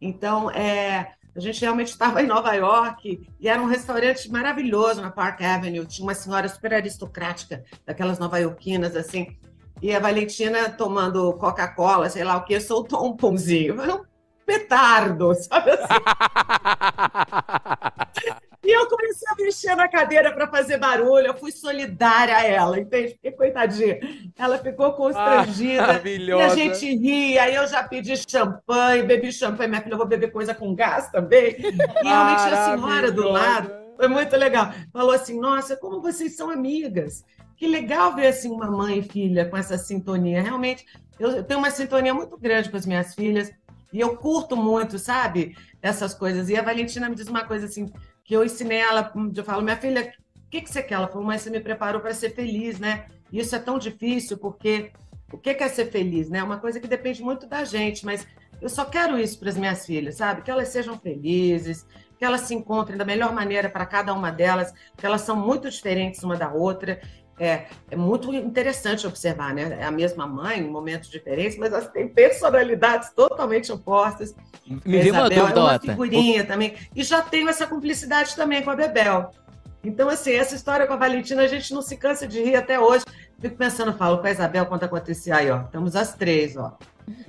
Então, 0.00 0.50
é, 0.50 1.14
A 1.34 1.40
gente 1.40 1.60
realmente 1.62 1.88
estava 1.88 2.20
em 2.22 2.26
Nova 2.26 2.52
York 2.52 3.26
e 3.40 3.48
era 3.48 3.62
um 3.62 3.66
restaurante 3.66 4.30
maravilhoso 4.30 5.00
na 5.00 5.10
Park 5.10 5.40
Avenue. 5.40 5.86
Tinha 5.86 6.04
uma 6.06 6.14
senhora 6.14 6.46
super 6.46 6.74
aristocrática, 6.74 7.64
daquelas 7.86 8.18
nova-iorquinas, 8.18 8.94
assim. 8.94 9.38
E 9.80 9.94
a 9.94 9.98
Valentina 9.98 10.68
tomando 10.68 11.32
Coca-Cola, 11.34 12.10
sei 12.10 12.22
lá 12.22 12.36
o 12.36 12.44
que, 12.44 12.60
soltou 12.60 13.06
um 13.06 13.16
pãozinho. 13.16 13.76
Um 14.11 14.11
petardo, 14.52 15.34
sabe 15.34 15.70
assim? 15.70 15.86
E 18.64 18.70
eu 18.70 18.86
comecei 18.86 19.28
a 19.28 19.34
mexer 19.34 19.74
na 19.74 19.88
cadeira 19.88 20.32
para 20.32 20.46
fazer 20.46 20.78
barulho. 20.78 21.26
Eu 21.26 21.34
fui 21.34 21.50
solidária 21.50 22.36
a 22.36 22.44
ela, 22.44 22.78
entende? 22.78 23.14
Porque, 23.14 23.32
coitadinha, 23.32 23.98
ela 24.38 24.56
ficou 24.56 24.92
constrangida. 24.92 25.84
Maravilhosa. 25.84 26.42
e 26.42 26.46
a 26.46 26.54
gente 26.54 26.96
ria. 26.96 27.42
Aí 27.42 27.56
eu 27.56 27.66
já 27.66 27.82
pedi 27.82 28.14
champanhe, 28.16 29.02
bebi 29.02 29.32
champanhe. 29.32 29.68
Minha 29.68 29.82
filha, 29.82 29.94
eu 29.94 29.98
vou 29.98 30.06
beber 30.06 30.30
coisa 30.30 30.54
com 30.54 30.76
gás 30.76 31.10
também. 31.10 31.56
E 31.58 31.70
realmente 32.04 32.54
a 32.54 32.76
senhora 32.76 33.10
do 33.10 33.28
lado 33.28 33.72
foi 33.96 34.06
muito 34.06 34.36
legal. 34.36 34.72
Falou 34.92 35.10
assim: 35.12 35.40
Nossa, 35.40 35.76
como 35.76 36.00
vocês 36.00 36.36
são 36.36 36.48
amigas. 36.48 37.24
Que 37.56 37.66
legal 37.66 38.14
ver 38.14 38.28
assim 38.28 38.50
uma 38.50 38.70
mãe 38.70 38.98
e 38.98 39.02
filha 39.02 39.44
com 39.44 39.56
essa 39.56 39.76
sintonia. 39.76 40.40
Realmente, 40.40 40.86
eu 41.18 41.42
tenho 41.44 41.60
uma 41.60 41.70
sintonia 41.70 42.14
muito 42.14 42.36
grande 42.36 42.70
com 42.70 42.76
as 42.76 42.86
minhas 42.86 43.14
filhas. 43.14 43.52
E 43.92 44.00
eu 44.00 44.16
curto 44.16 44.56
muito, 44.56 44.98
sabe? 44.98 45.56
Essas 45.80 46.14
coisas. 46.14 46.48
E 46.48 46.56
a 46.56 46.62
Valentina 46.62 47.08
me 47.08 47.14
diz 47.14 47.28
uma 47.28 47.44
coisa 47.44 47.66
assim, 47.66 47.92
que 48.24 48.34
eu 48.34 48.44
ensinei 48.44 48.78
ela, 48.78 49.12
eu 49.36 49.44
falo, 49.44 49.62
minha 49.62 49.76
filha, 49.76 50.12
o 50.46 50.50
que, 50.50 50.60
que 50.60 50.70
você 50.70 50.82
quer? 50.82 50.94
Ela 50.94 51.08
falou, 51.08 51.26
mas 51.26 51.42
você 51.42 51.50
me 51.50 51.60
preparou 51.60 52.00
para 52.00 52.14
ser 52.14 52.30
feliz, 52.30 52.78
né? 52.78 53.06
E 53.30 53.40
isso 53.40 53.54
é 53.54 53.58
tão 53.58 53.78
difícil, 53.78 54.38
porque 54.38 54.92
o 55.32 55.38
que 55.38 55.50
é 55.50 55.68
ser 55.68 55.90
feliz, 55.90 56.28
né? 56.28 56.38
É 56.38 56.42
uma 56.42 56.58
coisa 56.58 56.78
que 56.78 56.86
depende 56.86 57.22
muito 57.22 57.46
da 57.46 57.64
gente, 57.64 58.04
mas 58.04 58.26
eu 58.60 58.68
só 58.68 58.84
quero 58.84 59.18
isso 59.18 59.38
para 59.38 59.48
as 59.48 59.56
minhas 59.56 59.84
filhas, 59.84 60.16
sabe? 60.16 60.42
Que 60.42 60.50
elas 60.50 60.68
sejam 60.68 60.98
felizes, 60.98 61.86
que 62.18 62.24
elas 62.24 62.42
se 62.42 62.54
encontrem 62.54 62.96
da 62.96 63.04
melhor 63.04 63.32
maneira 63.32 63.68
para 63.68 63.84
cada 63.84 64.14
uma 64.14 64.30
delas, 64.30 64.72
que 64.96 65.04
elas 65.04 65.22
são 65.22 65.34
muito 65.34 65.68
diferentes 65.68 66.22
uma 66.22 66.36
da 66.36 66.52
outra. 66.52 67.00
É, 67.42 67.66
é 67.90 67.96
muito 67.96 68.32
interessante 68.32 69.04
observar, 69.04 69.52
né? 69.52 69.76
É 69.80 69.84
a 69.84 69.90
mesma 69.90 70.28
mãe, 70.28 70.60
em 70.60 70.70
momentos 70.70 71.10
diferentes, 71.10 71.58
mas 71.58 71.72
elas 71.72 71.88
têm 71.88 72.06
personalidades 72.06 73.10
totalmente 73.10 73.72
opostas. 73.72 74.32
Me 74.64 75.00
A 75.00 75.02
veio 75.02 75.12
uma 75.12 75.28
dúvida, 75.28 75.58
é 75.58 75.62
uma 75.62 75.80
figurinha 75.80 76.44
também. 76.44 76.76
E 76.94 77.02
já 77.02 77.20
tenho 77.20 77.48
essa 77.48 77.66
cumplicidade 77.66 78.36
também 78.36 78.62
com 78.62 78.70
a 78.70 78.76
Bebel. 78.76 79.32
Então, 79.82 80.08
assim, 80.08 80.34
essa 80.34 80.54
história 80.54 80.86
com 80.86 80.92
a 80.92 80.96
Valentina, 80.96 81.42
a 81.42 81.48
gente 81.48 81.74
não 81.74 81.82
se 81.82 81.96
cansa 81.96 82.28
de 82.28 82.40
rir 82.40 82.54
até 82.54 82.78
hoje. 82.78 83.04
Fico 83.40 83.56
pensando, 83.56 83.92
falo 83.94 84.18
com 84.18 84.26
a 84.28 84.30
Isabel 84.30 84.66
quando 84.66 84.84
acontecer 84.84 85.32
aí, 85.32 85.50
ó. 85.50 85.62
Estamos 85.62 85.96
as 85.96 86.14
três, 86.14 86.56
ó. 86.56 86.78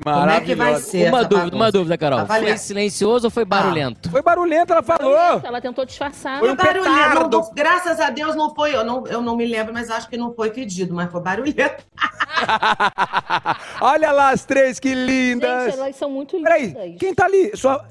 Como 0.03 0.29
é 0.29 0.41
que 0.41 0.53
vai 0.55 0.75
ser 0.75 1.09
Uma 1.09 1.23
dúvida, 1.23 1.55
uma 1.55 1.65
bagunça? 1.65 1.71
dúvida, 1.71 1.97
Carol. 1.97 2.19
Avalia- 2.19 2.49
Foi 2.49 2.57
silencioso 2.57 3.27
ou 3.27 3.31
foi 3.31 3.43
barulhento? 3.45 4.09
Foi 4.09 4.21
barulhento, 4.21 4.71
ela 4.73 4.83
falou. 4.83 5.41
Ela 5.43 5.59
tentou 5.61 5.85
disfarçar. 5.85 6.39
Foi 6.39 6.51
um 6.51 6.55
Barulhento, 6.55 7.29
não- 7.29 7.51
graças 7.53 7.99
a 7.99 8.09
Deus 8.09 8.35
não 8.35 8.53
foi, 8.53 8.75
eu 8.75 8.83
não, 8.85 9.05
eu 9.07 9.21
não 9.21 9.35
me 9.35 9.45
lembro, 9.45 9.73
mas 9.73 9.89
acho 9.89 10.07
que 10.09 10.17
não 10.17 10.33
foi 10.33 10.51
pedido, 10.51 10.93
mas 10.93 11.11
foi 11.11 11.21
barulhento. 11.21 11.83
Olha 13.81 14.11
lá 14.11 14.29
as 14.29 14.45
três, 14.45 14.79
que 14.79 14.89
Gente, 14.89 15.05
lindas. 15.09 15.73
elas 15.77 15.95
são 15.95 16.09
muito 16.09 16.35
lindas. 16.37 16.53
Peraí, 16.73 16.95
quem 16.95 17.13
tá 17.13 17.25
ali? 17.25 17.51
Sua... 17.55 17.85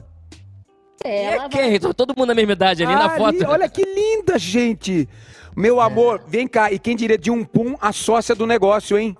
Ela 1.04 1.48
vai... 1.48 1.48
Quem? 1.48 1.80
Tá 1.80 1.92
Todo 1.92 2.14
mundo 2.16 2.28
na 2.28 2.34
mesma 2.34 2.52
idade 2.52 2.84
ali 2.84 2.94
na 2.94 3.10
Ali, 3.10 3.18
foto. 3.18 3.50
Olha 3.50 3.68
que 3.68 3.82
linda, 3.84 4.38
gente. 4.38 5.08
Meu 5.56 5.80
amor, 5.80 6.22
vem 6.26 6.46
cá. 6.46 6.70
E 6.72 6.78
quem 6.78 6.94
diria 6.96 7.18
de 7.18 7.30
um 7.30 7.44
pum, 7.44 7.74
a 7.80 7.92
sócia 7.92 8.34
do 8.34 8.46
negócio, 8.46 8.96
hein? 8.96 9.16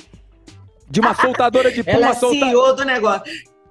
De 0.93 1.01
uma 1.01 1.15
soltadora 1.15 1.73
de 1.73 1.83
pum, 1.83 1.89
Ela 1.97 2.11
é 2.11 2.13
solta... 2.13 2.37
CEO 2.37 2.77
do 2.77 2.85
negócio. 2.85 3.25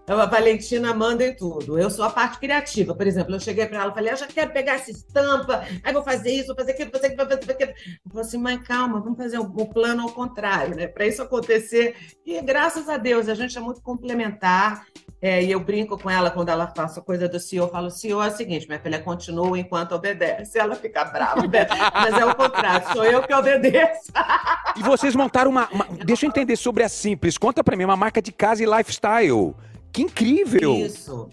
A 0.07 0.25
Valentina 0.25 0.91
manda 0.91 1.23
em 1.23 1.35
tudo. 1.35 1.77
Eu 1.77 1.91
sou 1.91 2.03
a 2.03 2.09
parte 2.09 2.39
criativa. 2.39 2.95
Por 2.95 3.05
exemplo, 3.05 3.35
eu 3.35 3.39
cheguei 3.39 3.67
para 3.67 3.81
ela 3.81 3.91
e 3.91 3.93
falei: 3.93 4.11
Eu 4.11 4.17
já 4.17 4.25
quero 4.25 4.51
pegar 4.51 4.73
essa 4.73 4.89
estampa, 4.89 5.63
aí 5.83 5.93
vou 5.93 6.03
fazer 6.03 6.31
isso, 6.31 6.47
vou 6.47 6.55
fazer 6.55 6.71
aquilo, 6.71 6.89
vou 6.89 6.99
fazer 6.99 7.13
aquilo, 7.13 7.29
vou 7.29 7.37
fazer 7.37 7.51
aquilo. 7.51 7.71
Eu 7.71 8.11
falei 8.11 8.27
assim: 8.27 8.37
Mãe, 8.39 8.57
calma, 8.57 8.99
vamos 8.99 9.17
fazer 9.17 9.37
o 9.37 9.43
o 9.43 9.71
plano 9.71 10.01
ao 10.01 10.09
contrário, 10.09 10.75
né? 10.75 10.87
Para 10.87 11.05
isso 11.05 11.21
acontecer. 11.21 11.95
E 12.25 12.41
graças 12.41 12.89
a 12.89 12.97
Deus, 12.97 13.29
a 13.29 13.35
gente 13.35 13.55
é 13.55 13.61
muito 13.61 13.81
complementar. 13.81 14.83
É, 15.21 15.43
e 15.43 15.51
eu 15.51 15.59
brinco 15.59 15.99
com 15.99 16.09
ela 16.09 16.31
quando 16.31 16.49
ela 16.49 16.65
faz 16.75 16.97
a 16.97 17.01
coisa 17.01 17.29
do 17.29 17.39
CEO. 17.39 17.65
Eu 17.65 17.69
falo: 17.71 17.91
CEO 17.91 18.23
é 18.23 18.27
o 18.27 18.31
seguinte, 18.35 18.67
minha 18.67 18.79
filha 18.79 18.99
continua 18.99 19.59
enquanto 19.59 19.91
obedece. 19.93 20.57
Ela 20.57 20.75
fica 20.75 21.05
brava, 21.05 21.41
obedece. 21.45 21.79
mas 21.93 22.17
é 22.17 22.25
o 22.25 22.33
contrário, 22.33 22.91
sou 22.91 23.05
eu 23.05 23.21
que 23.21 23.33
obedeço. 23.33 24.11
E 24.75 24.81
vocês 24.81 25.15
montaram 25.15 25.51
uma, 25.51 25.69
uma- 25.71 25.85
Deixa 26.03 26.25
eu 26.25 26.29
entender 26.29 26.55
sobre 26.55 26.83
a 26.83 26.89
Simples. 26.89 27.37
Conta 27.37 27.63
pra 27.63 27.75
mim, 27.77 27.83
uma 27.85 27.95
marca 27.95 28.19
de 28.21 28.31
casa 28.31 28.63
e 28.63 28.65
lifestyle. 28.65 29.53
Que 29.93 30.01
incrível. 30.01 30.73
Isso. 30.73 31.29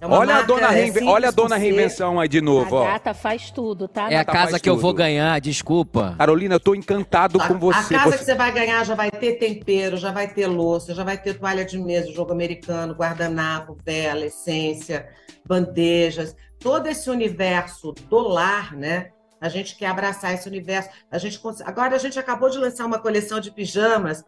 É 0.00 0.06
uma 0.06 0.18
Olha 0.18 0.36
a, 0.36 0.42
dona 0.42 0.68
é 0.68 0.70
Reinve- 0.70 1.04
Olha 1.04 1.28
a 1.28 1.30
dona 1.30 1.56
reinvenção 1.56 2.20
aí 2.20 2.28
de 2.28 2.38
A 2.38 2.42
novo, 2.42 2.76
ó. 2.76 2.84
gata 2.84 3.12
faz 3.14 3.50
tudo, 3.50 3.88
tá? 3.88 4.10
É 4.10 4.16
a 4.16 4.24
casa 4.24 4.58
que 4.60 4.68
eu 4.68 4.76
vou 4.76 4.92
tudo. 4.92 4.98
ganhar, 4.98 5.40
desculpa. 5.40 6.14
Carolina, 6.16 6.54
eu 6.54 6.60
tô 6.60 6.74
encantado 6.74 7.40
A- 7.40 7.48
com 7.48 7.58
você. 7.58 7.94
A 7.94 7.98
casa 7.98 8.10
Você- 8.12 8.18
que 8.18 8.24
você 8.24 8.34
vai 8.34 8.52
ganhar 8.52 8.84
já 8.84 8.94
vai 8.94 9.10
ter 9.10 9.34
tempero, 9.34 9.96
já 9.96 10.12
vai 10.12 10.28
ter 10.28 10.46
louça, 10.46 10.94
já 10.94 11.02
vai 11.02 11.18
ter 11.18 11.34
toalha 11.38 11.64
de 11.64 11.78
mesa, 11.78 12.12
jogo 12.12 12.32
americano, 12.32 12.94
guardanapo, 12.94 13.76
vela, 13.84 14.24
essência, 14.26 15.08
bandejas, 15.46 16.36
todo 16.60 16.86
esse 16.86 17.08
universo 17.10 17.92
do 18.08 18.18
lar, 18.18 18.74
né? 18.76 19.08
A 19.40 19.48
gente 19.48 19.76
quer 19.76 19.86
abraçar 19.86 20.34
esse 20.34 20.48
universo. 20.48 20.90
A 21.10 21.18
gente 21.18 21.38
cons- 21.38 21.60
agora 21.62 21.94
a 21.94 21.98
gente 21.98 22.18
acabou 22.18 22.50
de 22.50 22.58
lançar 22.58 22.84
uma 22.86 22.98
coleção 22.98 23.38
de 23.40 23.50
pijamas 23.50 24.24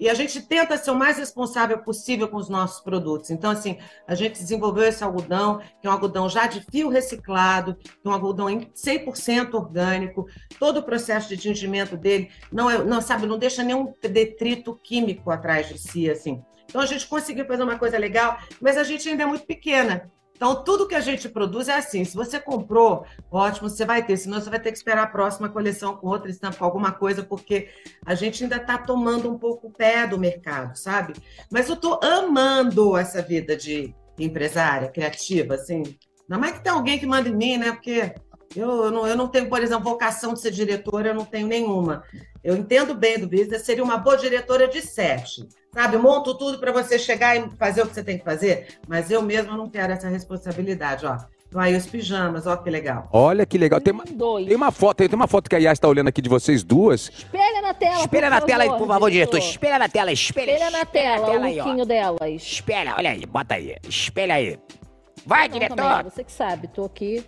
e 0.00 0.08
a 0.08 0.14
gente 0.14 0.40
tenta 0.40 0.78
ser 0.78 0.90
o 0.90 0.94
mais 0.94 1.18
responsável 1.18 1.78
possível 1.78 2.26
com 2.26 2.38
os 2.38 2.48
nossos 2.48 2.80
produtos. 2.80 3.30
Então, 3.30 3.50
assim, 3.50 3.78
a 4.08 4.14
gente 4.14 4.40
desenvolveu 4.40 4.84
esse 4.84 5.04
algodão, 5.04 5.58
que 5.80 5.86
é 5.86 5.90
um 5.90 5.92
algodão 5.92 6.26
já 6.26 6.46
de 6.46 6.64
fio 6.70 6.88
reciclado, 6.88 7.76
que 7.76 7.90
é 8.02 8.08
um 8.08 8.12
algodão 8.12 8.48
em 8.48 8.60
100% 8.70 9.52
orgânico. 9.52 10.26
Todo 10.58 10.78
o 10.78 10.82
processo 10.82 11.28
de 11.28 11.36
tingimento 11.36 11.98
dele 11.98 12.30
não 12.50 12.70
é, 12.70 12.82
não 12.82 13.02
sabe, 13.02 13.26
não 13.26 13.38
deixa 13.38 13.62
nenhum 13.62 13.92
detrito 14.00 14.74
químico 14.82 15.30
atrás 15.30 15.68
de 15.68 15.78
si, 15.78 16.10
assim. 16.10 16.42
Então 16.64 16.80
a 16.80 16.86
gente 16.86 17.06
conseguiu 17.06 17.44
fazer 17.44 17.62
uma 17.62 17.78
coisa 17.78 17.98
legal, 17.98 18.38
mas 18.58 18.78
a 18.78 18.84
gente 18.84 19.06
ainda 19.06 19.24
é 19.24 19.26
muito 19.26 19.44
pequena. 19.44 20.10
Então 20.40 20.64
tudo 20.64 20.88
que 20.88 20.94
a 20.94 21.00
gente 21.00 21.28
produz 21.28 21.68
é 21.68 21.76
assim. 21.76 22.02
Se 22.02 22.16
você 22.16 22.40
comprou, 22.40 23.04
ótimo, 23.30 23.68
você 23.68 23.84
vai 23.84 24.02
ter. 24.02 24.16
Senão 24.16 24.40
você 24.40 24.48
vai 24.48 24.58
ter 24.58 24.72
que 24.72 24.78
esperar 24.78 25.02
a 25.02 25.06
próxima 25.06 25.50
coleção 25.50 25.94
com 25.94 26.06
outra 26.06 26.30
estampa, 26.30 26.56
com 26.56 26.64
alguma 26.64 26.92
coisa, 26.92 27.22
porque 27.22 27.68
a 28.06 28.14
gente 28.14 28.42
ainda 28.42 28.56
está 28.56 28.78
tomando 28.78 29.30
um 29.30 29.38
pouco 29.38 29.66
o 29.66 29.70
pé 29.70 30.06
do 30.06 30.16
mercado, 30.18 30.78
sabe? 30.78 31.12
Mas 31.52 31.68
eu 31.68 31.74
estou 31.74 32.00
amando 32.02 32.96
essa 32.96 33.20
vida 33.20 33.54
de 33.54 33.94
empresária, 34.18 34.88
criativa, 34.88 35.56
assim. 35.56 35.82
Ainda 36.22 36.40
mais 36.40 36.52
que 36.54 36.64
tem 36.64 36.72
alguém 36.72 36.98
que 36.98 37.04
manda 37.04 37.28
em 37.28 37.36
mim, 37.36 37.58
né? 37.58 37.72
Porque 37.72 38.14
eu, 38.56 38.84
eu 38.84 38.90
não, 38.90 39.06
eu 39.06 39.16
não 39.18 39.28
tenho, 39.28 39.46
por 39.46 39.62
exemplo, 39.62 39.84
vocação 39.84 40.32
de 40.32 40.40
ser 40.40 40.52
diretora, 40.52 41.08
eu 41.08 41.14
não 41.14 41.26
tenho 41.26 41.48
nenhuma. 41.48 42.02
Eu 42.42 42.56
entendo 42.56 42.94
bem 42.94 43.18
do 43.18 43.28
business, 43.28 43.66
seria 43.66 43.84
uma 43.84 43.98
boa 43.98 44.16
diretora 44.16 44.66
de 44.66 44.80
sete. 44.80 45.46
Sabe, 45.72 45.96
monto 45.98 46.36
tudo 46.36 46.58
para 46.58 46.72
você 46.72 46.98
chegar 46.98 47.36
e 47.36 47.48
fazer 47.56 47.82
o 47.82 47.86
que 47.86 47.94
você 47.94 48.02
tem 48.02 48.18
que 48.18 48.24
fazer, 48.24 48.66
mas 48.88 49.10
eu 49.10 49.22
mesma 49.22 49.56
não 49.56 49.68
quero 49.70 49.92
essa 49.92 50.08
responsabilidade, 50.08 51.06
ó. 51.06 51.16
Então, 51.48 51.60
aí 51.60 51.74
os 51.76 51.84
pijamas, 51.86 52.46
ó 52.46 52.56
que 52.56 52.70
legal. 52.70 53.08
Olha 53.12 53.44
que 53.44 53.58
legal. 53.58 53.80
Tem 53.80 53.92
uma, 53.92 54.04
Dois. 54.04 54.46
tem 54.46 54.56
uma 54.56 54.70
foto, 54.70 54.98
tem 54.98 55.14
uma 55.16 55.26
foto 55.26 55.50
que 55.50 55.56
a 55.56 55.58
Yas 55.58 55.78
tá 55.80 55.88
olhando 55.88 56.06
aqui 56.06 56.22
de 56.22 56.28
vocês 56.28 56.62
duas. 56.62 57.08
Espelha 57.08 57.60
na 57.60 57.74
tela, 57.74 58.00
Espelha 58.00 58.30
na 58.30 58.40
tela 58.40 58.62
aí, 58.62 58.68
por 58.70 58.86
favor, 58.86 59.10
diretor. 59.10 59.38
Espelha 59.38 59.78
na 59.78 59.88
tela, 59.88 60.12
espelha. 60.12 60.52
Espelha 60.52 60.70
na 60.70 60.84
tela, 60.84 61.26
o 61.28 61.42
aí, 61.42 61.60
ó. 61.60 61.64
lookinho 61.64 61.84
delas. 61.86 62.20
Espelha, 62.42 62.94
olha 62.96 63.10
aí, 63.10 63.26
bota 63.26 63.54
aí. 63.54 63.76
Espelha 63.88 64.34
aí. 64.34 64.58
Vai, 65.26 65.48
Não, 65.48 65.54
diretor. 65.54 65.76
também, 65.76 66.04
você 66.04 66.22
que 66.24 66.32
sabe, 66.32 66.68
tô 66.68 66.84
aqui. 66.84 67.24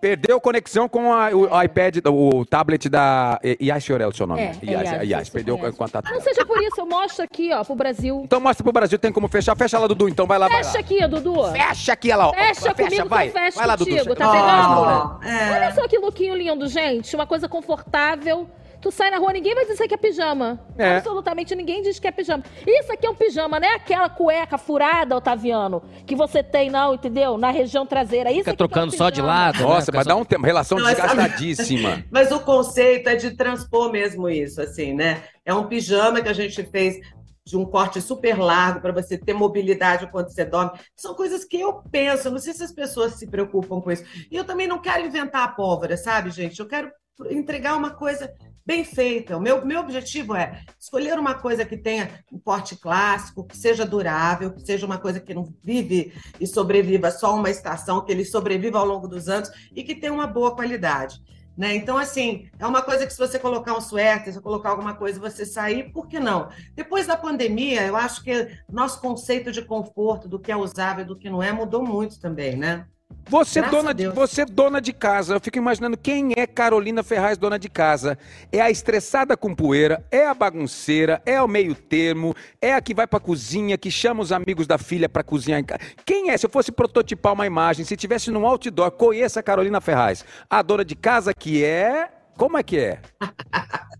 Perdeu 0.00 0.40
conexão 0.40 0.88
com 0.88 1.12
a- 1.12 1.30
o 1.30 1.62
iPad, 1.62 1.98
o 2.06 2.44
tablet 2.44 2.88
da 2.88 3.40
I- 3.42 3.56
Yas 3.68 3.84
Fiorel, 3.84 4.12
seu 4.12 4.26
nome. 4.26 4.42
É, 4.42 4.44
né? 4.46 4.58
é 4.62 4.70
Yas, 4.70 4.82
Yas, 4.92 5.08
Yas, 5.08 5.26
você 5.28 5.32
perdeu 5.32 5.58
conhece. 5.58 5.78
contato. 5.78 6.10
Não 6.12 6.20
seja 6.20 6.44
por 6.44 6.62
isso, 6.62 6.80
eu 6.80 6.86
mostro 6.86 7.24
aqui, 7.24 7.52
ó, 7.52 7.64
pro 7.64 7.74
Brasil. 7.74 8.20
Então 8.24 8.38
mostra 8.38 8.62
pro 8.62 8.72
Brasil, 8.72 8.98
tem 8.98 9.10
como 9.12 9.26
fechar. 9.26 9.56
Fecha 9.56 9.78
lá, 9.78 9.86
Dudu, 9.86 10.08
então 10.08 10.26
vai 10.26 10.38
lá, 10.38 10.48
vai 10.48 10.58
Fecha 10.62 10.74
lá. 10.74 10.80
aqui, 10.80 11.06
Dudu. 11.08 11.44
Fecha 11.52 11.92
aqui, 11.94 12.10
ela, 12.10 12.28
ó. 12.28 12.32
Fecha 12.34 12.74
comigo 12.74 13.08
vai. 13.08 13.30
que 13.30 13.36
eu 13.38 13.42
fecho 13.42 13.56
vai 13.58 13.66
lá, 13.66 13.76
Dudu. 13.76 13.90
contigo, 13.90 14.14
Fecha. 14.14 14.16
tá 14.16 14.30
pegando? 14.30 14.80
Ó, 14.80 15.18
é. 15.24 15.52
Olha 15.56 15.74
só 15.74 15.88
que 15.88 15.98
lookinho 15.98 16.34
lindo, 16.34 16.68
gente. 16.68 17.14
Uma 17.16 17.26
coisa 17.26 17.48
confortável. 17.48 18.48
Tu 18.80 18.90
sai 18.90 19.10
na 19.10 19.18
rua, 19.18 19.32
ninguém 19.32 19.54
vai 19.54 19.64
dizer 19.64 19.88
que 19.88 19.94
é 19.94 19.96
pijama. 19.96 20.60
É. 20.78 20.96
Absolutamente 20.96 21.54
ninguém 21.54 21.82
diz 21.82 21.98
que 21.98 22.06
é 22.06 22.12
pijama. 22.12 22.44
Isso 22.66 22.92
aqui 22.92 23.06
é 23.06 23.10
um 23.10 23.14
pijama, 23.14 23.58
não 23.58 23.68
é 23.68 23.74
aquela 23.74 24.08
cueca 24.08 24.58
furada, 24.58 25.16
Otaviano, 25.16 25.82
que 26.06 26.14
você 26.14 26.42
tem, 26.42 26.70
não, 26.70 26.94
entendeu? 26.94 27.36
Na 27.38 27.50
região 27.50 27.86
traseira. 27.86 28.30
Isso 28.30 28.40
Fica 28.40 28.44
que 28.44 28.62
é 28.62 28.64
um 28.64 28.68
trocando 28.68 28.92
só 28.96 29.10
de 29.10 29.20
lado. 29.22 29.62
Nossa, 29.62 29.90
né? 29.90 29.98
Mas 29.98 30.06
dá 30.06 30.14
um 30.16 30.24
tempo. 30.24 30.44
Relação 30.44 30.78
Não, 30.78 30.88
essa- 30.88 31.02
desgastadíssima. 31.06 32.04
Mas 32.10 32.30
o 32.30 32.40
conceito 32.40 33.08
é 33.08 33.16
de 33.16 33.32
transpor 33.32 33.90
mesmo 33.90 34.28
isso, 34.28 34.60
assim, 34.60 34.92
né? 34.94 35.22
É 35.44 35.52
um 35.54 35.66
pijama 35.66 36.20
que 36.20 36.28
a 36.28 36.32
gente 36.32 36.62
fez 36.64 36.96
de 37.44 37.56
um 37.56 37.64
corte 37.64 38.00
super 38.00 38.36
largo 38.38 38.80
para 38.80 38.92
você 38.92 39.16
ter 39.16 39.32
mobilidade 39.32 40.08
quando 40.10 40.28
você 40.30 40.44
dorme. 40.44 40.72
São 40.96 41.14
coisas 41.14 41.44
que 41.44 41.60
eu 41.60 41.74
penso, 41.92 42.28
não 42.28 42.38
sei 42.40 42.52
se 42.52 42.64
as 42.64 42.72
pessoas 42.72 43.14
se 43.14 43.26
preocupam 43.28 43.80
com 43.80 43.90
isso. 43.92 44.04
E 44.30 44.36
eu 44.36 44.44
também 44.44 44.66
não 44.66 44.80
quero 44.80 45.06
inventar 45.06 45.44
a 45.44 45.48
pólvora, 45.48 45.96
sabe, 45.96 46.30
gente? 46.30 46.58
Eu 46.58 46.66
quero 46.66 46.90
entregar 47.30 47.76
uma 47.76 47.90
coisa 47.90 48.32
bem 48.66 48.84
feita. 48.84 49.36
O 49.36 49.40
meu, 49.40 49.64
meu 49.64 49.80
objetivo 49.80 50.34
é 50.34 50.60
escolher 50.78 51.18
uma 51.18 51.34
coisa 51.34 51.64
que 51.64 51.76
tenha 51.76 52.10
um 52.32 52.38
porte 52.38 52.74
clássico, 52.76 53.44
que 53.44 53.56
seja 53.56 53.86
durável, 53.86 54.52
que 54.52 54.60
seja 54.60 54.84
uma 54.84 54.98
coisa 54.98 55.20
que 55.20 55.32
não 55.32 55.54
vive 55.62 56.12
e 56.40 56.46
sobreviva 56.46 57.12
só 57.12 57.34
uma 57.34 57.48
estação, 57.48 58.04
que 58.04 58.10
ele 58.10 58.24
sobreviva 58.24 58.78
ao 58.78 58.84
longo 58.84 59.06
dos 59.06 59.28
anos 59.28 59.50
e 59.74 59.84
que 59.84 59.94
tenha 59.94 60.12
uma 60.12 60.26
boa 60.26 60.54
qualidade. 60.54 61.22
Né? 61.56 61.74
Então, 61.74 61.96
assim, 61.96 62.50
é 62.58 62.66
uma 62.66 62.82
coisa 62.82 63.06
que 63.06 63.12
se 63.12 63.18
você 63.18 63.38
colocar 63.38 63.74
um 63.74 63.80
suéter, 63.80 64.32
se 64.32 64.40
colocar 64.40 64.70
alguma 64.70 64.94
coisa, 64.94 65.18
você 65.18 65.46
sair, 65.46 65.90
por 65.90 66.06
que 66.06 66.20
não? 66.20 66.50
Depois 66.74 67.06
da 67.06 67.16
pandemia, 67.16 67.82
eu 67.86 67.96
acho 67.96 68.22
que 68.22 68.48
nosso 68.68 69.00
conceito 69.00 69.50
de 69.50 69.62
conforto, 69.62 70.28
do 70.28 70.38
que 70.38 70.52
é 70.52 70.56
usável 70.56 71.04
e 71.04 71.08
do 71.08 71.16
que 71.16 71.30
não 71.30 71.42
é, 71.42 71.52
mudou 71.52 71.82
muito 71.82 72.20
também, 72.20 72.56
né? 72.56 72.86
Você 73.28 73.60
Graças 73.60 73.76
dona, 73.76 73.92
de, 73.92 74.08
você 74.08 74.44
dona 74.44 74.80
de 74.80 74.92
casa, 74.92 75.34
eu 75.34 75.40
fico 75.40 75.58
imaginando 75.58 75.96
quem 75.96 76.32
é 76.36 76.46
Carolina 76.46 77.02
Ferraz, 77.02 77.36
dona 77.36 77.58
de 77.58 77.68
casa. 77.68 78.16
É 78.52 78.60
a 78.60 78.70
estressada 78.70 79.36
com 79.36 79.52
poeira, 79.52 80.06
é 80.12 80.26
a 80.26 80.32
bagunceira, 80.32 81.20
é 81.26 81.42
o 81.42 81.48
meio 81.48 81.74
termo, 81.74 82.34
é 82.62 82.72
a 82.72 82.80
que 82.80 82.94
vai 82.94 83.04
pra 83.04 83.18
cozinha, 83.18 83.76
que 83.76 83.90
chama 83.90 84.22
os 84.22 84.30
amigos 84.30 84.68
da 84.68 84.78
filha 84.78 85.08
pra 85.08 85.24
cozinhar 85.24 85.58
em 85.58 85.64
casa. 85.64 85.80
Quem 86.04 86.30
é? 86.30 86.36
Se 86.36 86.46
eu 86.46 86.50
fosse 86.50 86.70
prototipar 86.70 87.32
uma 87.32 87.46
imagem, 87.46 87.84
se 87.84 87.96
tivesse 87.96 88.30
num 88.30 88.46
outdoor, 88.46 88.92
conheça 88.92 89.40
a 89.40 89.42
Carolina 89.42 89.80
Ferraz. 89.80 90.24
A 90.48 90.62
dona 90.62 90.84
de 90.84 90.94
casa 90.94 91.34
que 91.34 91.64
é... 91.64 92.08
Como 92.36 92.56
é 92.56 92.62
que 92.62 92.78
é? 92.78 93.00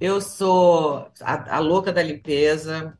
Eu 0.00 0.20
sou 0.20 1.08
a, 1.20 1.56
a 1.56 1.58
louca 1.58 1.92
da 1.92 2.02
limpeza. 2.02 2.96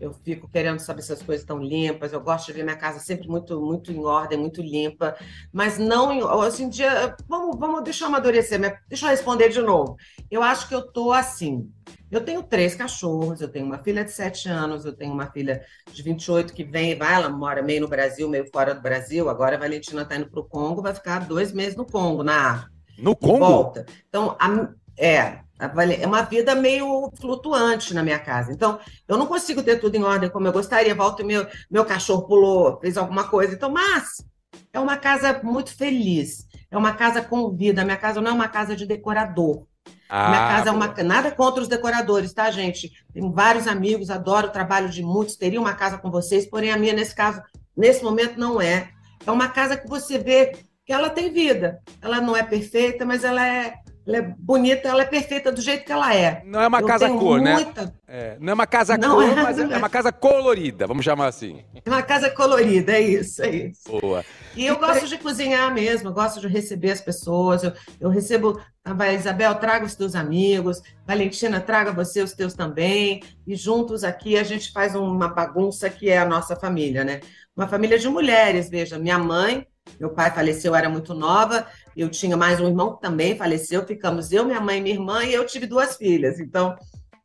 Eu 0.00 0.12
fico 0.12 0.48
querendo 0.48 0.78
saber 0.78 1.02
se 1.02 1.12
as 1.12 1.22
coisas 1.22 1.42
estão 1.42 1.58
limpas. 1.58 2.12
Eu 2.12 2.20
gosto 2.20 2.46
de 2.46 2.52
ver 2.54 2.64
minha 2.64 2.76
casa 2.76 2.98
sempre 2.98 3.28
muito, 3.28 3.60
muito 3.60 3.92
em 3.92 3.98
ordem, 4.04 4.38
muito 4.38 4.62
limpa. 4.62 5.16
Mas 5.52 5.78
não 5.78 6.18
hoje 6.38 6.62
em 6.64 6.68
dia. 6.68 7.14
Vamos, 7.28 7.58
vamos, 7.58 7.82
deixa 7.84 8.04
eu 8.04 8.08
amadurecer. 8.08 8.58
Deixa 8.88 9.06
eu 9.06 9.10
responder 9.10 9.48
de 9.50 9.60
novo. 9.60 9.96
Eu 10.30 10.42
acho 10.42 10.68
que 10.68 10.74
eu 10.74 10.90
tô 10.90 11.12
assim. 11.12 11.70
Eu 12.10 12.24
tenho 12.24 12.42
três 12.42 12.74
cachorros, 12.74 13.40
eu 13.40 13.48
tenho 13.48 13.66
uma 13.66 13.78
filha 13.82 14.04
de 14.04 14.10
7 14.10 14.48
anos, 14.48 14.84
eu 14.84 14.92
tenho 14.96 15.12
uma 15.12 15.30
filha 15.30 15.64
de 15.92 16.02
28 16.02 16.52
que 16.52 16.64
vem 16.64 16.90
e 16.90 16.94
vai, 16.96 17.14
ela 17.14 17.28
mora 17.28 17.62
meio 17.62 17.82
no 17.82 17.88
Brasil, 17.88 18.28
meio 18.28 18.46
fora 18.52 18.74
do 18.74 18.80
Brasil. 18.82 19.28
Agora 19.28 19.56
a 19.56 19.58
Valentina 19.58 20.02
está 20.02 20.16
indo 20.16 20.28
para 20.30 20.40
o 20.40 20.44
Congo, 20.48 20.82
vai 20.82 20.94
ficar 20.94 21.20
dois 21.26 21.52
meses 21.52 21.76
no 21.76 21.86
Congo, 21.86 22.22
na 22.24 22.50
África 22.52 22.70
No 22.98 23.14
Congo? 23.16 23.38
volta. 23.38 23.86
Então, 24.08 24.36
a- 24.40 24.70
é, 24.98 25.40
é 25.60 26.06
uma 26.06 26.22
vida 26.22 26.54
meio 26.54 27.10
flutuante 27.20 27.92
na 27.92 28.02
minha 28.02 28.18
casa. 28.18 28.52
Então, 28.52 28.78
eu 29.06 29.18
não 29.18 29.26
consigo 29.26 29.62
ter 29.62 29.78
tudo 29.78 29.94
em 29.96 30.02
ordem 30.02 30.30
como 30.30 30.46
eu 30.46 30.52
gostaria. 30.52 30.94
Volta 30.94 31.22
e 31.22 31.24
meu, 31.24 31.46
meu 31.70 31.84
cachorro 31.84 32.26
pulou, 32.26 32.78
fez 32.80 32.96
alguma 32.96 33.24
coisa. 33.24 33.54
Então, 33.54 33.70
mas 33.70 34.24
é 34.72 34.80
uma 34.80 34.96
casa 34.96 35.40
muito 35.42 35.74
feliz. 35.76 36.46
É 36.70 36.78
uma 36.78 36.94
casa 36.94 37.20
com 37.20 37.50
vida. 37.50 37.82
A 37.82 37.84
minha 37.84 37.96
casa 37.96 38.20
não 38.20 38.30
é 38.30 38.34
uma 38.34 38.48
casa 38.48 38.74
de 38.74 38.86
decorador. 38.86 39.66
A 40.08 40.28
minha 40.28 40.44
Ah, 40.44 40.48
casa 40.48 40.70
é 40.70 40.72
uma. 40.72 40.88
Nada 41.04 41.30
contra 41.30 41.62
os 41.62 41.68
decoradores, 41.68 42.32
tá, 42.32 42.50
gente? 42.50 42.90
Tenho 43.12 43.30
vários 43.32 43.66
amigos, 43.66 44.10
adoro 44.10 44.48
o 44.48 44.50
trabalho 44.50 44.88
de 44.88 45.02
muitos. 45.02 45.36
Teria 45.36 45.60
uma 45.60 45.74
casa 45.74 45.98
com 45.98 46.10
vocês, 46.10 46.46
porém 46.46 46.70
a 46.72 46.76
minha, 46.76 46.92
nesse 46.92 47.14
caso, 47.14 47.40
nesse 47.76 48.02
momento, 48.02 48.38
não 48.38 48.60
é. 48.60 48.90
É 49.26 49.30
uma 49.30 49.48
casa 49.48 49.76
que 49.76 49.88
você 49.88 50.18
vê 50.18 50.52
que 50.84 50.92
ela 50.92 51.10
tem 51.10 51.32
vida. 51.32 51.80
Ela 52.02 52.20
não 52.20 52.36
é 52.36 52.42
perfeita, 52.42 53.04
mas 53.04 53.22
ela 53.22 53.46
é, 53.46 53.74
ela 54.10 54.18
é 54.24 54.34
bonita, 54.38 54.88
ela 54.88 55.02
é 55.02 55.06
perfeita 55.06 55.52
do 55.52 55.60
jeito 55.60 55.84
que 55.84 55.92
ela 55.92 56.14
é. 56.14 56.42
Não 56.44 56.60
é 56.60 56.66
uma 56.66 56.80
Eu 56.80 56.86
casa 56.86 57.08
cor, 57.08 57.40
né? 57.40 57.54
muita- 57.54 57.94
É, 58.08 58.36
não 58.40 58.50
é 58.50 58.54
uma 58.54 58.66
casa 58.66 58.98
Não 58.98 59.14
cor, 59.14 59.22
é, 59.24 59.34
mas 59.36 59.58
é 59.58 59.62
é. 59.62 59.76
uma 59.78 59.88
casa 59.88 60.10
colorida, 60.12 60.86
vamos 60.86 61.04
chamar 61.04 61.28
assim. 61.28 61.62
É 61.84 61.88
uma 61.88 62.02
casa 62.02 62.28
colorida, 62.28 62.92
é 62.92 63.00
isso, 63.00 63.40
é 63.42 63.50
isso. 63.50 64.00
Boa. 64.00 64.24
E 64.56 64.66
eu 64.66 64.76
gosto 64.78 65.06
de 65.06 65.16
cozinhar 65.16 65.72
mesmo, 65.72 66.08
eu 66.08 66.12
gosto 66.12 66.40
de 66.40 66.48
receber 66.48 66.90
as 66.90 67.00
pessoas. 67.00 67.62
Eu, 67.62 67.72
eu 68.00 68.08
recebo, 68.10 68.60
ah, 68.84 68.92
vai, 68.92 69.14
Isabel, 69.14 69.54
traga 69.54 69.86
os 69.86 69.94
teus 69.94 70.16
amigos, 70.16 70.82
Valentina, 71.06 71.60
traga 71.60 71.92
você 71.92 72.20
os 72.20 72.32
teus 72.32 72.52
também. 72.52 73.22
E 73.46 73.54
juntos 73.54 74.02
aqui 74.02 74.36
a 74.36 74.42
gente 74.42 74.72
faz 74.72 74.96
uma 74.96 75.28
bagunça 75.28 75.88
que 75.88 76.10
é 76.10 76.18
a 76.18 76.24
nossa 76.24 76.56
família, 76.56 77.04
né? 77.04 77.20
Uma 77.56 77.68
família 77.68 77.98
de 77.98 78.08
mulheres, 78.08 78.68
veja, 78.68 78.98
minha 78.98 79.18
mãe, 79.18 79.66
meu 79.98 80.10
pai 80.10 80.30
faleceu, 80.30 80.72
eu 80.72 80.76
era 80.76 80.88
muito 80.88 81.14
nova, 81.14 81.66
eu 81.96 82.08
tinha 82.08 82.36
mais 82.36 82.60
um 82.60 82.68
irmão 82.68 82.94
que 82.94 83.02
também 83.02 83.36
faleceu, 83.36 83.86
ficamos 83.86 84.32
eu, 84.32 84.44
minha 84.44 84.60
mãe 84.60 84.80
minha 84.80 84.94
irmã, 84.94 85.24
e 85.24 85.32
eu 85.32 85.46
tive 85.46 85.66
duas 85.66 85.96
filhas, 85.96 86.40
então 86.40 86.76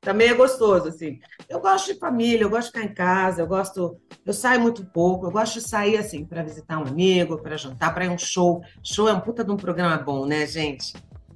também 0.06 0.30
é 0.30 0.34
gostoso, 0.36 0.88
assim. 0.88 1.20
Eu 1.50 1.60
gosto 1.60 1.92
de 1.92 2.00
família, 2.00 2.44
eu 2.44 2.50
gosto 2.50 2.68
de 2.68 2.80
ficar 2.80 2.92
em 2.92 2.94
casa, 2.94 3.42
eu 3.42 3.48
gosto, 3.48 4.00
eu 4.24 4.34
saio 4.34 4.62
muito 4.62 4.86
pouco, 4.86 5.26
eu 5.26 5.32
gosto 5.32 5.56
de 5.56 5.68
sair, 5.68 5.98
assim, 5.98 6.24
para 6.24 6.44
visitar 6.44 6.78
um 6.78 6.88
amigo, 6.88 7.42
para 7.42 7.58
jantar, 7.58 7.92
para 7.92 8.06
ir 8.06 8.10
um 8.10 8.18
show. 8.18 8.62
Show 8.84 9.10
é 9.10 9.14
um 9.14 9.20
puta 9.20 9.44
de 9.44 9.52
um 9.52 9.58
programa 9.58 9.98
bom, 9.98 10.28
né, 10.28 10.46
gente? 10.46 10.94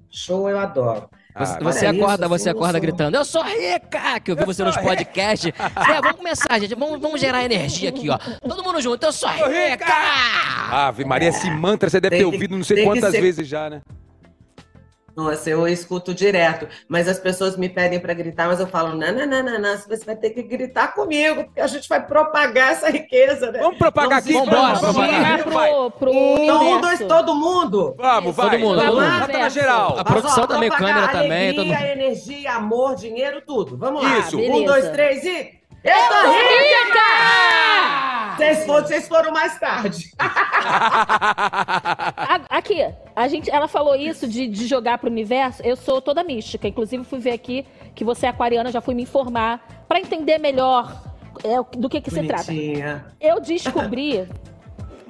Show 0.07 0.47
eu 0.47 0.59
adoro. 0.59 1.09
Você, 1.38 1.54
Ah, 1.54 1.58
você 1.62 1.86
isso, 1.86 1.96
acorda, 2.04 2.26
assim, 2.26 2.30
você 2.38 2.50
eu 2.50 2.54
acorda 2.54 2.80
gritando, 2.80 3.16
eu 3.16 3.24
sou 3.24 3.44
rica! 3.44 4.20
Que 4.20 4.32
eu 4.32 4.36
vi 4.36 4.46
você 4.46 4.64
nos 4.64 4.76
podcasts. 4.78 5.52
É, 5.60 6.02
vamos 6.02 6.18
começar, 6.18 6.60
gente. 6.60 6.74
Vamos, 6.76 7.00
vamos 7.00 7.22
gerar 7.22 7.46
energia 7.46 7.90
aqui, 7.90 8.10
ó. 8.10 8.18
Todo 8.18 8.64
mundo 8.64 8.82
junto, 8.82 9.06
eu 9.06 9.12
sou 9.14 9.30
rica! 9.30 9.86
Ave 10.72 11.06
Maria, 11.06 11.30
esse 11.30 11.50
mantra 11.52 11.88
você 11.90 12.02
deve 12.02 12.16
Tem 12.18 12.26
ter 12.26 12.30
que- 12.30 12.36
ouvido 12.36 12.58
não 12.58 12.64
sei 12.64 12.84
quantas 12.84 13.12
ser- 13.12 13.22
vezes 13.22 13.48
já, 13.48 13.70
né? 13.70 13.82
Nossa, 15.20 15.49
eu 15.49 15.67
escuto 15.67 16.13
direto, 16.13 16.65
mas 16.88 17.07
as 17.07 17.20
pessoas 17.20 17.57
me 17.57 17.67
pedem 17.67 17.99
para 17.99 18.13
gritar, 18.13 18.47
mas 18.47 18.59
eu 18.59 18.67
falo, 18.67 18.95
não, 18.95 19.11
não, 19.11 19.28
não, 19.28 19.43
não, 19.43 19.59
não, 19.59 19.78
você 19.78 20.05
vai 20.05 20.15
ter 20.15 20.30
que 20.30 20.41
gritar 20.43 20.93
comigo, 20.93 21.43
porque 21.43 21.59
a 21.59 21.67
gente 21.67 21.89
vai 21.89 22.05
propagar 22.05 22.72
essa 22.72 22.89
riqueza, 22.89 23.51
né? 23.51 23.59
Vamos 23.59 23.78
propagar 23.78 24.20
aqui, 24.20 24.32
Vamos 24.32 24.47
embora, 24.47 24.76
vamos, 24.76 24.95
vamos 24.95 25.09
propagar. 25.09 25.43
pro, 25.43 25.91
pro 25.91 26.11
Então, 26.11 26.72
um, 26.72 26.82
dois, 26.82 26.99
todo 26.99 27.36
mundo. 27.36 27.95
Vamos, 27.97 28.36
vai. 28.36 28.49
Todo 28.51 28.59
mundo, 28.59 28.82
todo 28.82 29.01
mundo. 29.01 29.20
Bota 29.20 29.38
na 29.38 29.49
geral. 29.49 29.99
A 29.99 30.03
produção 30.05 30.36
Mas, 30.38 30.45
ó, 30.45 30.47
também, 30.47 30.70
propagar 30.70 30.95
câmera 30.95 31.11
também, 31.11 31.49
Alegria, 31.49 31.91
energia, 31.91 32.53
amor, 32.53 32.95
dinheiro, 32.95 33.41
tudo. 33.45 33.78
Vamos 33.78 34.01
lá. 34.01 34.20
Isso. 34.20 34.38
Um, 34.38 34.63
dois, 34.63 34.89
três 34.89 35.24
e. 35.26 35.59
Eu 35.84 35.94
tô 36.10 36.32
rica! 36.32 37.10
Vocês 38.38 38.66
foram, 38.66 38.88
vocês 38.88 39.08
foram 39.08 39.32
mais 39.32 39.60
tarde. 39.60 40.12
Aqui, 42.50 42.86
a 43.16 43.28
gente, 43.28 43.50
ela 43.50 43.68
falou 43.68 43.96
isso 43.96 44.28
de, 44.28 44.48
de 44.48 44.68
jogar 44.68 44.98
pro 44.98 45.10
universo. 45.10 45.62
Eu 45.64 45.76
sou 45.76 46.02
toda 46.02 46.24
mística. 46.24 46.68
Inclusive, 46.68 47.04
fui 47.04 47.20
ver 47.20 47.32
aqui 47.32 47.66
que 47.96 48.04
você 48.04 48.26
é 48.26 48.30
aquariana, 48.30 48.72
já 48.72 48.82
fui 48.82 48.94
me 48.96 49.04
informar 49.04 49.86
pra 49.88 50.00
entender 50.00 50.38
melhor 50.38 50.94
é, 51.44 51.78
do 51.78 51.90
que, 51.90 52.02
que 52.02 52.12
se 52.12 52.24
trata. 52.24 52.52
Eu 53.20 53.40
descobri 53.42 54.28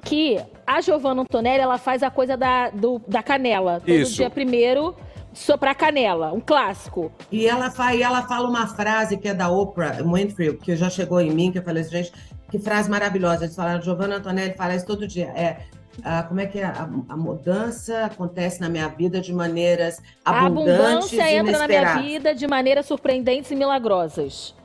que 0.03 0.39
a 0.65 0.81
Giovanna 0.81 1.21
Antonelli 1.21 1.61
ela 1.61 1.77
faz 1.77 2.01
a 2.03 2.09
coisa 2.09 2.37
da, 2.37 2.69
do- 2.69 3.01
da 3.07 3.21
canela. 3.21 3.79
Todo 3.79 3.89
Isso. 3.91 4.15
dia 4.15 4.29
primeiro, 4.29 4.95
soprar 5.33 5.75
canela, 5.75 6.31
um 6.33 6.39
clássico. 6.39 7.11
E 7.31 7.47
ela, 7.47 7.69
fa, 7.71 7.93
e 7.93 8.01
ela 8.01 8.23
fala 8.23 8.47
uma 8.49 8.67
frase 8.67 9.17
que 9.17 9.27
é 9.27 9.33
da 9.33 9.49
Oprah 9.49 9.97
Winfrey, 10.03 10.57
que 10.57 10.75
já 10.75 10.89
chegou 10.89 11.21
em 11.21 11.31
mim, 11.31 11.51
que 11.51 11.59
eu 11.59 11.63
falei 11.63 11.81
assim, 11.83 11.91
gente, 12.03 12.13
que 12.49 12.59
frase 12.59 12.89
maravilhosa. 12.89 13.45
Eles 13.45 13.55
falaram, 13.55 13.81
Giovanna 13.81 14.15
Antonelli 14.17 14.53
fala 14.55 14.75
isso 14.75 14.85
todo 14.85 15.07
dia. 15.07 15.27
É, 15.35 15.57
ah, 16.03 16.23
como 16.23 16.39
é 16.39 16.45
que 16.45 16.59
é? 16.59 16.65
A, 16.65 16.89
a 17.09 17.17
mudança 17.17 18.05
acontece 18.05 18.59
na 18.61 18.69
minha 18.69 18.87
vida 18.87 19.19
de 19.21 19.33
maneiras 19.33 19.99
A 20.23 20.45
abundantes 20.45 21.13
abundância 21.13 21.31
e 21.31 21.35
entra 21.35 21.57
na 21.59 21.67
minha 21.67 21.95
vida 21.97 22.33
de 22.35 22.47
maneiras 22.47 22.85
surpreendentes 22.85 23.51
e 23.51 23.55
milagrosas. 23.55 24.55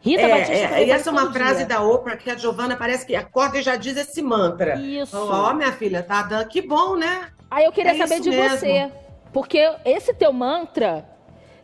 Rita 0.00 0.22
É, 0.22 0.28
Batista 0.28 0.52
é, 0.52 0.86
e 0.86 0.90
essa 0.90 1.08
é 1.08 1.12
uma 1.12 1.32
frase 1.32 1.58
dia. 1.58 1.66
da 1.66 1.82
Oprah 1.82 2.16
que 2.16 2.30
a 2.30 2.36
Giovanna 2.36 2.76
parece 2.76 3.06
que 3.06 3.16
acorda 3.16 3.58
e 3.58 3.62
já 3.62 3.74
diz 3.76 3.96
esse 3.96 4.20
mantra. 4.20 4.76
Isso. 4.78 5.16
Ó, 5.16 5.54
minha 5.54 5.72
filha, 5.72 6.02
tá 6.02 6.22
dando. 6.22 6.46
Que 6.46 6.60
bom, 6.60 6.94
né? 6.96 7.28
Aí 7.50 7.64
eu 7.64 7.72
queria 7.72 7.92
É 7.92 7.96
saber 7.96 8.20
de 8.20 8.28
mesmo. 8.30 8.58
você. 8.58 8.90
Porque 9.34 9.68
esse 9.84 10.14
teu 10.14 10.32
mantra 10.32 11.04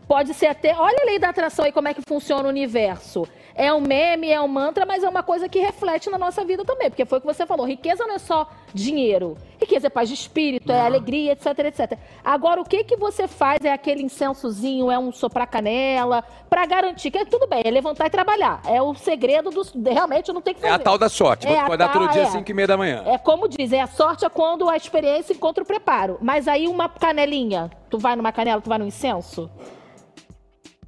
pode 0.08 0.34
ser 0.34 0.48
até. 0.48 0.74
Olha 0.76 1.02
a 1.02 1.06
lei 1.06 1.20
da 1.20 1.28
atração 1.28 1.64
aí, 1.64 1.70
como 1.70 1.86
é 1.86 1.94
que 1.94 2.02
funciona 2.06 2.44
o 2.44 2.48
universo. 2.48 3.28
É 3.60 3.70
um 3.74 3.80
meme, 3.80 4.30
é 4.30 4.40
um 4.40 4.48
mantra, 4.48 4.86
mas 4.86 5.04
é 5.04 5.08
uma 5.08 5.22
coisa 5.22 5.46
que 5.46 5.58
reflete 5.58 6.08
na 6.08 6.16
nossa 6.16 6.42
vida 6.46 6.64
também. 6.64 6.88
Porque 6.88 7.04
foi 7.04 7.18
o 7.18 7.20
que 7.20 7.26
você 7.26 7.44
falou: 7.44 7.66
riqueza 7.66 8.06
não 8.06 8.14
é 8.14 8.18
só 8.18 8.48
dinheiro. 8.72 9.36
Riqueza 9.60 9.88
é 9.88 9.90
paz 9.90 10.08
de 10.08 10.14
espírito, 10.14 10.72
é 10.72 10.80
alegria, 10.80 11.32
etc, 11.32 11.58
etc. 11.66 11.98
Agora, 12.24 12.58
o 12.62 12.64
que 12.64 12.82
que 12.84 12.96
você 12.96 13.28
faz? 13.28 13.62
É 13.62 13.70
aquele 13.70 14.02
incensozinho, 14.02 14.90
é 14.90 14.98
um 14.98 15.12
soprar 15.12 15.46
canela, 15.46 16.24
pra 16.48 16.64
garantir 16.64 17.10
que 17.10 17.18
é 17.18 17.24
tudo 17.26 17.46
bem, 17.46 17.60
é 17.62 17.70
levantar 17.70 18.06
e 18.06 18.10
trabalhar. 18.10 18.62
É 18.66 18.80
o 18.80 18.94
segredo 18.94 19.50
do. 19.50 19.60
Realmente 19.90 20.32
não 20.32 20.40
tem 20.40 20.54
que 20.54 20.60
É 20.64 20.70
fazer. 20.70 20.80
a 20.80 20.84
tal 20.84 20.96
da 20.96 21.10
sorte. 21.10 21.46
É 21.46 21.50
Vou 21.50 21.58
a 21.58 21.62
acordar 21.64 21.92
todo 21.92 22.04
tal- 22.04 22.12
dia 22.14 22.22
é. 22.22 22.24
às 22.24 22.32
5 22.32 22.50
e 22.50 22.54
meia 22.54 22.66
da 22.68 22.78
manhã. 22.78 23.02
É 23.04 23.18
como 23.18 23.46
diz, 23.46 23.74
é 23.74 23.82
a 23.82 23.86
sorte 23.86 24.24
é 24.24 24.30
quando 24.30 24.70
a 24.70 24.76
experiência 24.78 25.34
encontra 25.34 25.62
o 25.62 25.66
preparo. 25.66 26.16
Mas 26.22 26.48
aí 26.48 26.66
uma 26.66 26.88
canelinha, 26.88 27.70
tu 27.90 27.98
vai 27.98 28.16
numa 28.16 28.32
canela, 28.32 28.62
tu 28.62 28.70
vai 28.70 28.78
no 28.78 28.86
incenso? 28.86 29.50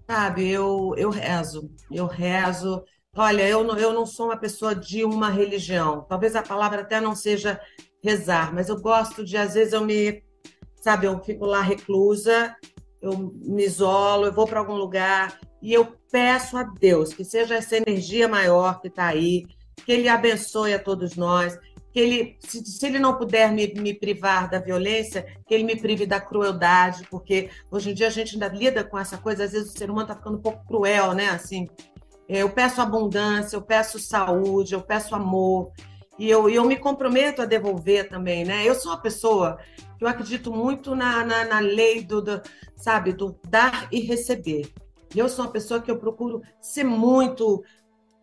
Sabe, 0.09 0.48
eu, 0.50 0.94
eu 0.96 1.11
rezo, 1.11 1.70
eu 1.90 2.07
rezo. 2.07 2.84
Olha, 3.16 3.48
eu 3.48 3.62
não, 3.64 3.78
eu 3.78 3.92
não 3.92 4.07
sou 4.07 4.26
uma 4.26 4.36
pessoa 4.36 4.74
de 4.74 5.05
uma 5.05 5.30
religião. 5.30 6.05
Talvez 6.09 6.34
a 6.36 6.42
palavra 6.42 6.82
até 6.82 7.00
não 7.00 7.14
seja 7.14 7.61
rezar, 8.03 8.55
mas 8.55 8.68
eu 8.68 8.80
gosto 8.80 9.24
de, 9.24 9.36
às 9.36 9.55
vezes, 9.55 9.72
eu 9.72 9.84
me, 9.84 10.22
sabe, 10.76 11.07
eu 11.07 11.18
fico 11.22 11.44
lá 11.46 11.61
reclusa, 11.62 12.57
eu 13.00 13.16
me 13.16 13.64
isolo, 13.64 14.26
eu 14.26 14.32
vou 14.32 14.46
para 14.46 14.61
algum 14.61 14.74
lugar 14.74 15.40
E 15.61 15.72
eu 15.72 15.96
peço 16.11 16.57
a 16.57 16.62
Deus 16.62 17.12
que 17.12 17.24
seja 17.24 17.57
essa 17.57 17.76
energia 17.76 18.28
maior 18.28 18.80
que 18.80 18.88
está 18.88 19.07
aí, 19.07 19.44
que 19.84 19.92
Ele 19.92 20.09
abençoe 20.09 20.72
a 20.74 20.78
todos 20.78 21.16
nós, 21.16 21.59
que 21.93 22.01
Ele, 22.01 22.36
se, 22.40 22.64
se 22.64 22.86
Ele 22.86 22.99
não 22.99 23.16
puder 23.16 23.53
me, 23.53 23.72
me 23.74 23.93
privar 23.93 24.49
da 24.49 24.59
violência, 24.59 25.26
que 25.47 25.55
Ele 25.55 25.64
me 25.64 25.76
prive 25.76 26.07
da 26.07 26.20
crueldade, 26.20 27.07
porque 27.11 27.51
hoje 27.70 27.90
em 27.90 27.95
dia 27.95 28.07
a 28.07 28.11
gente 28.11 28.34
ainda 28.34 28.49
lida 28.49 28.82
com 28.82 28.99
essa 28.99 29.18
coisa, 29.18 29.45
às 29.45 29.53
vezes 29.53 29.72
o 29.72 29.78
ser 29.78 29.90
humano 29.90 30.09
está 30.09 30.16
ficando 30.16 30.38
um 30.38 30.43
pouco 30.43 30.66
cruel, 30.66 31.12
né? 31.12 31.28
Assim, 31.28 31.68
eu 32.28 32.49
peço 32.49 32.80
abundância, 32.80 33.57
eu 33.57 33.62
peço 33.62 33.99
saúde, 33.99 34.72
eu 34.72 34.80
peço 34.80 35.14
amor, 35.14 35.70
e 36.18 36.30
eu, 36.30 36.49
eu 36.49 36.64
me 36.64 36.76
comprometo 36.76 37.43
a 37.43 37.47
devolver 37.47 38.09
também, 38.09 38.45
né? 38.45 38.66
Eu 38.66 38.74
sou 38.74 38.93
uma 38.93 39.01
pessoa 39.01 39.59
que 39.99 40.05
eu 40.05 40.09
acredito 40.09 40.51
muito 40.51 40.95
na, 40.95 41.24
na, 41.24 41.45
na 41.45 41.59
lei 41.59 42.03
do, 42.03 42.22
do, 42.22 42.40
sabe, 42.76 43.12
do 43.12 43.38
dar 43.49 43.88
e 43.93 44.01
receber. 44.01 44.72
E 45.14 45.18
eu 45.18 45.28
sou 45.28 45.45
uma 45.45 45.51
pessoa 45.51 45.80
que 45.80 45.90
eu 45.90 45.99
procuro 45.99 46.43
ser 46.61 46.84
muito 46.84 47.62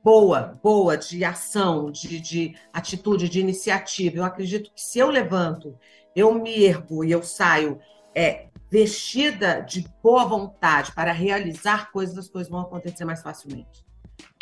boa, 0.04 0.58
boa 0.64 0.98
de 0.98 1.24
ação, 1.24 1.92
de, 1.92 2.20
de 2.20 2.56
atitude, 2.74 3.30
de 3.30 3.40
iniciativa. 3.40 4.18
Eu 4.18 4.24
acredito 4.24 4.72
que 4.74 4.82
se 4.82 5.00
eu 5.00 5.10
levanto, 5.10 5.78
eu 6.16 6.34
me 6.34 6.64
ergo 6.64 7.04
e 7.04 7.12
eu 7.12 7.22
saio 7.24 7.80
é, 8.16 8.48
vestida 8.70 9.62
de 9.62 9.86
boa 10.02 10.26
vontade 10.26 10.92
para 10.94 11.12
realizar 11.12 11.92
coisas, 11.92 12.18
as 12.18 12.28
coisas 12.28 12.50
vão 12.50 12.62
acontecer 12.62 13.06
mais 13.06 13.22
facilmente. 13.22 13.86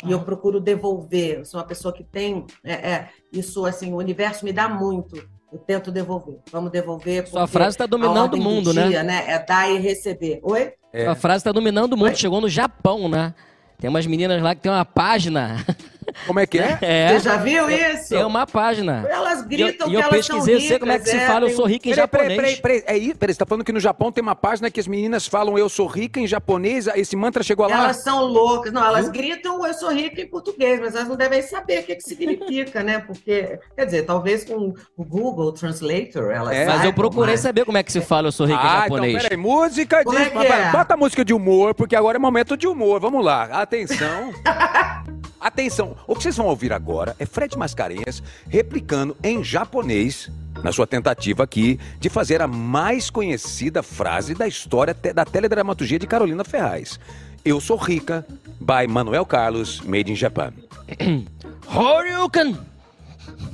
E 0.04 0.12
eu 0.12 0.20
procuro 0.20 0.60
devolver. 0.60 1.38
Eu 1.38 1.44
sou 1.44 1.60
uma 1.60 1.66
pessoa 1.66 1.92
que 1.92 2.04
tem 2.04 2.46
é, 2.64 2.72
é, 2.72 3.08
isso, 3.32 3.64
assim, 3.64 3.92
o 3.92 3.96
universo 3.96 4.44
me 4.44 4.52
dá 4.52 4.68
muito. 4.68 5.16
Eu 5.52 5.58
tento 5.58 5.90
devolver. 5.90 6.38
Vamos 6.52 6.70
devolver. 6.70 7.26
Sua 7.26 7.46
frase 7.46 7.70
está 7.70 7.86
dominando 7.86 8.34
o 8.34 8.36
mundo, 8.36 8.72
do 8.72 8.74
né? 8.74 9.02
né? 9.02 9.24
É 9.28 9.38
dar 9.38 9.70
e 9.70 9.78
receber. 9.78 10.40
Oi? 10.42 10.74
É. 10.92 11.04
Sua 11.04 11.14
frase 11.14 11.38
está 11.38 11.52
dominando 11.52 11.94
o 11.94 11.96
mundo. 11.96 12.08
Oi? 12.08 12.14
Chegou 12.14 12.40
no 12.40 12.48
Japão, 12.48 13.08
né? 13.08 13.34
Tem 13.80 13.88
umas 13.88 14.06
meninas 14.06 14.42
lá 14.42 14.54
que 14.54 14.62
tem 14.62 14.72
uma 14.72 14.84
página. 14.84 15.64
Como 16.26 16.40
é 16.40 16.46
que 16.46 16.58
é? 16.58 16.78
É. 16.80 17.08
Você 17.12 17.20
já 17.28 17.36
viu 17.36 17.68
isso? 17.70 18.08
Tem 18.10 18.24
uma 18.24 18.46
página. 18.46 19.06
Elas 19.08 19.42
gritam 19.42 19.86
e 19.86 19.90
que 19.90 19.96
eu, 19.96 20.00
elas 20.00 20.10
pesquisei, 20.14 20.54
eu 20.56 20.60
são 20.60 20.68
sei 20.68 20.78
como 20.78 20.92
é 20.92 20.98
que 20.98 21.04
se 21.06 21.12
ricas, 21.12 21.26
fala, 21.28 21.44
eu 21.44 21.46
tem 21.48 21.56
sou 21.56 21.66
rico 21.66 21.88
em 21.88 21.90
Peraí, 21.94 22.08
peraí, 22.08 22.28
japonês. 22.28 22.58
peraí, 22.60 22.82
peraí. 22.82 22.96
É 22.96 22.98
isso? 22.98 23.16
Peraí, 23.16 23.34
você 23.34 23.38
tá 23.38 23.46
falando 23.46 23.64
que 23.64 23.72
no 23.72 23.80
Japão 23.80 24.10
tem 24.12 24.22
uma 24.22 24.34
página 24.36 24.70
que 24.70 24.80
as 24.80 24.86
meninas 24.86 25.26
falam 25.26 25.58
eu 25.58 25.68
sou 25.68 25.86
rica 25.86 26.20
em 26.20 26.26
japonês, 26.26 26.86
esse 26.94 27.14
mantra 27.16 27.42
chegou 27.42 27.66
lá? 27.68 27.84
Elas 27.84 28.02
são 28.02 28.22
loucas. 28.24 28.72
Não, 28.72 28.84
elas 28.84 29.08
gritam 29.08 29.66
eu 29.66 29.74
sou 29.74 29.90
rica 29.92 30.20
em 30.20 30.26
português, 30.26 30.80
mas 30.80 30.94
elas 30.94 31.08
não 31.08 31.16
devem 31.16 31.42
saber 31.42 31.80
o 31.80 31.82
que, 31.84 31.96
que 31.96 32.02
significa, 32.02 32.82
né? 32.82 32.98
Porque, 33.00 33.58
quer 33.76 33.84
dizer, 33.84 34.02
talvez 34.04 34.44
com 34.44 34.74
o 34.96 35.04
Google 35.04 35.52
Translator 35.52 36.30
elas 36.30 36.54
É, 36.56 36.66
Mas 36.66 36.84
eu 36.84 36.92
procurei 36.92 37.34
mas- 37.34 37.40
saber 37.40 37.64
como 37.64 37.78
é 37.78 37.82
que 37.82 37.92
se 37.92 38.00
fala, 38.00 38.28
eu 38.28 38.32
sou 38.32 38.46
rico 38.46 38.58
em 38.60 38.66
Ah, 38.66 38.80
japonês. 38.82 39.14
então 39.14 39.22
peraí, 39.28 39.36
música 39.40 39.96
é 40.00 40.04
de... 40.04 40.30
que 40.30 40.38
é? 40.38 40.70
Bota 40.72 40.94
a 40.94 40.96
música 40.96 41.24
de 41.24 41.34
humor, 41.34 41.74
porque 41.74 41.94
agora 41.96 42.16
é 42.16 42.20
momento 42.20 42.56
de 42.56 42.66
humor. 42.66 43.00
Vamos 43.00 43.24
lá, 43.24 43.44
atenção. 43.44 44.32
atenção, 45.40 45.94
o 46.06 46.14
que 46.14 46.22
vocês 46.22 46.36
vão 46.36 46.46
ouvir 46.46 46.72
agora 46.72 47.14
é 47.18 47.26
Fred 47.26 47.56
Mascarenhas 47.56 48.22
replicando 48.48 49.16
em 49.22 49.42
japonês, 49.44 50.30
na 50.62 50.72
sua 50.72 50.86
tentativa 50.86 51.42
aqui, 51.44 51.78
de 52.00 52.08
fazer 52.08 52.40
a 52.40 52.48
mais 52.48 53.10
conhecida 53.10 53.82
frase 53.82 54.34
da 54.34 54.46
história 54.48 54.94
te- 54.94 55.12
da 55.12 55.24
teledramaturgia 55.24 55.98
de 55.98 56.06
Carolina 56.06 56.44
Ferraz. 56.44 56.98
Eu 57.44 57.60
sou 57.60 57.76
rica, 57.76 58.26
by 58.60 58.86
Manuel 58.88 59.24
Carlos, 59.26 59.80
made 59.82 60.10
in 60.10 60.16
Japan. 60.16 60.52
Horyuken! 61.68 62.56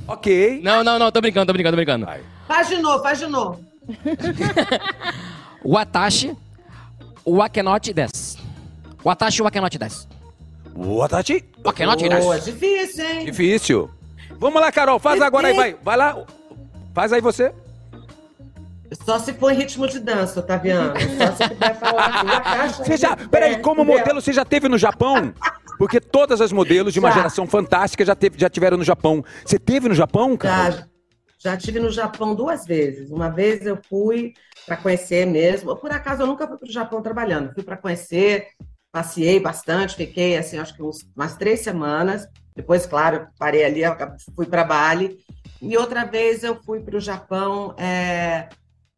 Ok. 0.07 0.61
Não, 0.63 0.83
não, 0.83 0.97
não, 0.97 1.11
tô 1.11 1.19
brincando, 1.21 1.47
tô 1.47 1.53
brincando, 1.53 1.73
tô 1.73 1.77
brincando. 1.77 2.05
Vai. 2.05 2.21
Faz 2.47 2.69
de 2.69 2.77
novo, 2.77 3.03
faz 3.03 3.19
de 3.19 3.27
novo. 3.27 3.59
Watashi 5.63 6.35
wakenote 7.25 7.93
desu. 7.93 8.37
Watashi 9.03 9.41
wakenote 9.41 9.77
desu. 9.77 10.07
Watachi. 10.07 10.14
Wakenote 10.14 10.14
Boa, 10.75 12.35
desu. 12.37 12.51
difícil, 12.51 13.05
hein? 13.05 13.25
Difícil. 13.25 13.89
Vamos 14.37 14.61
lá, 14.61 14.71
Carol, 14.71 14.99
faz 14.99 15.21
agora 15.21 15.47
aí, 15.47 15.55
vai. 15.55 15.75
Vai 15.81 15.97
lá. 15.97 16.25
Faz 16.93 17.13
aí 17.13 17.21
você. 17.21 17.53
Só 19.03 19.17
se 19.19 19.33
for 19.33 19.51
em 19.51 19.55
ritmo 19.55 19.87
de 19.87 19.99
dança, 19.99 20.39
Otaviano. 20.39 20.93
Só 20.99 21.35
se 21.35 21.49
puder 21.49 21.79
falar 21.79 22.05
assim, 22.07 22.27
a 22.27 22.41
caixa 22.41 22.83
Você 22.83 22.97
já, 22.97 23.15
de- 23.15 23.27
peraí, 23.27 23.59
como 23.59 23.83
modelo, 23.83 24.21
você 24.21 24.31
já 24.31 24.45
teve 24.45 24.69
no 24.69 24.77
Japão? 24.77 25.33
Porque 25.77 25.99
todas 25.99 26.39
as 26.39 26.51
modelos 26.51 26.93
de 26.93 26.99
uma 26.99 27.09
Já. 27.09 27.15
geração 27.17 27.45
fantástica 27.47 28.05
já, 28.05 28.15
teve, 28.15 28.37
já 28.39 28.49
tiveram 28.49 28.77
no 28.77 28.83
Japão. 28.83 29.23
Você 29.45 29.59
teve 29.59 29.89
no 29.89 29.95
Japão, 29.95 30.37
cara? 30.37 30.87
Já, 31.37 31.51
já 31.51 31.57
tive 31.57 31.79
no 31.79 31.89
Japão 31.91 32.33
duas 32.33 32.65
vezes. 32.65 33.11
Uma 33.11 33.29
vez 33.29 33.65
eu 33.65 33.77
fui 33.89 34.33
para 34.65 34.77
conhecer 34.77 35.25
mesmo. 35.25 35.75
Por 35.75 35.91
acaso 35.91 36.21
eu 36.21 36.27
nunca 36.27 36.47
fui 36.47 36.57
para 36.57 36.69
o 36.69 36.71
Japão 36.71 37.01
trabalhando. 37.01 37.53
Fui 37.53 37.63
para 37.63 37.75
conhecer, 37.75 38.47
passei 38.95 39.41
bastante, 39.41 39.97
fiquei 39.97 40.37
assim, 40.37 40.57
acho 40.57 40.73
que 40.73 40.81
uns, 40.81 41.05
umas 41.13 41.35
três 41.35 41.59
semanas. 41.59 42.25
Depois, 42.55 42.85
claro, 42.85 43.27
parei 43.37 43.65
ali, 43.65 43.81
fui 44.33 44.45
para 44.45 44.63
Bali. 44.63 45.19
E 45.61 45.75
outra 45.75 46.05
vez 46.05 46.45
eu 46.45 46.63
fui 46.63 46.79
para 46.79 46.95
o 46.95 47.01
Japão 47.01 47.75
é, 47.77 48.47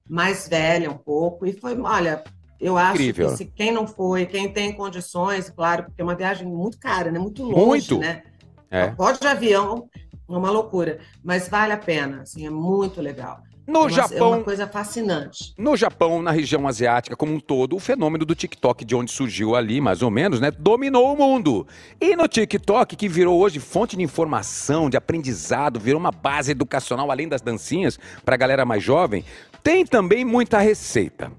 mais 0.08 0.48
velha 0.48 0.92
um 0.92 0.98
pouco. 0.98 1.48
E 1.48 1.54
foi, 1.54 1.76
olha, 1.82 2.24
eu 2.60 2.78
acho 2.78 3.02
Incrível. 3.02 3.32
que 3.32 3.38
se 3.38 3.46
quem 3.46 3.72
não 3.72 3.88
foi, 3.88 4.28
quem 4.28 4.54
tem 4.54 4.72
condições, 4.72 5.50
claro, 5.50 5.86
porque 5.86 6.00
é 6.00 6.04
uma 6.04 6.16
viagem 6.16 6.48
muito 6.48 6.78
cara, 6.78 7.10
né? 7.10 7.18
Muito 7.18 7.42
longe, 7.42 7.96
Muito. 7.96 7.98
né? 7.98 8.22
É. 8.70 8.90
Pode 8.92 9.20
de 9.20 9.26
avião, 9.26 9.90
é 10.30 10.32
uma 10.32 10.52
loucura, 10.52 11.00
mas 11.24 11.50
vale 11.50 11.74
a 11.74 11.78
pena, 11.78 12.22
assim, 12.22 12.46
é 12.46 12.52
muito 12.52 13.02
legal. 13.02 13.42
No 13.68 13.80
é 13.80 13.82
uma, 13.82 13.90
É 13.90 13.94
Japão, 13.94 14.32
uma 14.32 14.44
coisa 14.44 14.66
fascinante. 14.66 15.54
no 15.58 15.76
Japão, 15.76 16.22
na 16.22 16.32
região 16.32 16.66
asiática 16.68 17.16
como 17.18 17.34
um 17.34 17.40
todo, 17.40 17.76
o 17.76 17.80
fenômeno 17.80 18.26
do 18.26 18.34
TikTok, 18.34 18.86
de 18.86 18.96
onde 18.96 19.12
surgiu 19.12 19.56
ali, 19.56 19.82
mais 19.82 20.02
ou 20.02 20.10
menos, 20.10 20.40
né, 20.40 20.52
dominou 20.52 21.14
o 21.14 21.18
mundo. 21.18 21.68
E 22.00 22.16
no 22.16 22.28
TikTok, 22.28 22.96
que 22.96 23.10
virou 23.10 23.38
hoje 23.38 23.60
fonte 23.60 23.98
de 23.98 24.04
informação, 24.04 24.90
de 24.90 24.96
aprendizado, 24.96 25.80
virou 25.80 26.00
uma 26.00 26.12
base 26.12 26.52
educacional, 26.52 27.12
além 27.12 27.28
das 27.28 27.42
dancinhas, 27.42 28.00
para 28.24 28.36
a 28.36 28.38
galera 28.38 28.64
mais 28.64 28.82
jovem, 28.82 29.26
tem 29.62 29.86
também 29.86 30.24
muita 30.24 30.60
receita. 30.60 31.30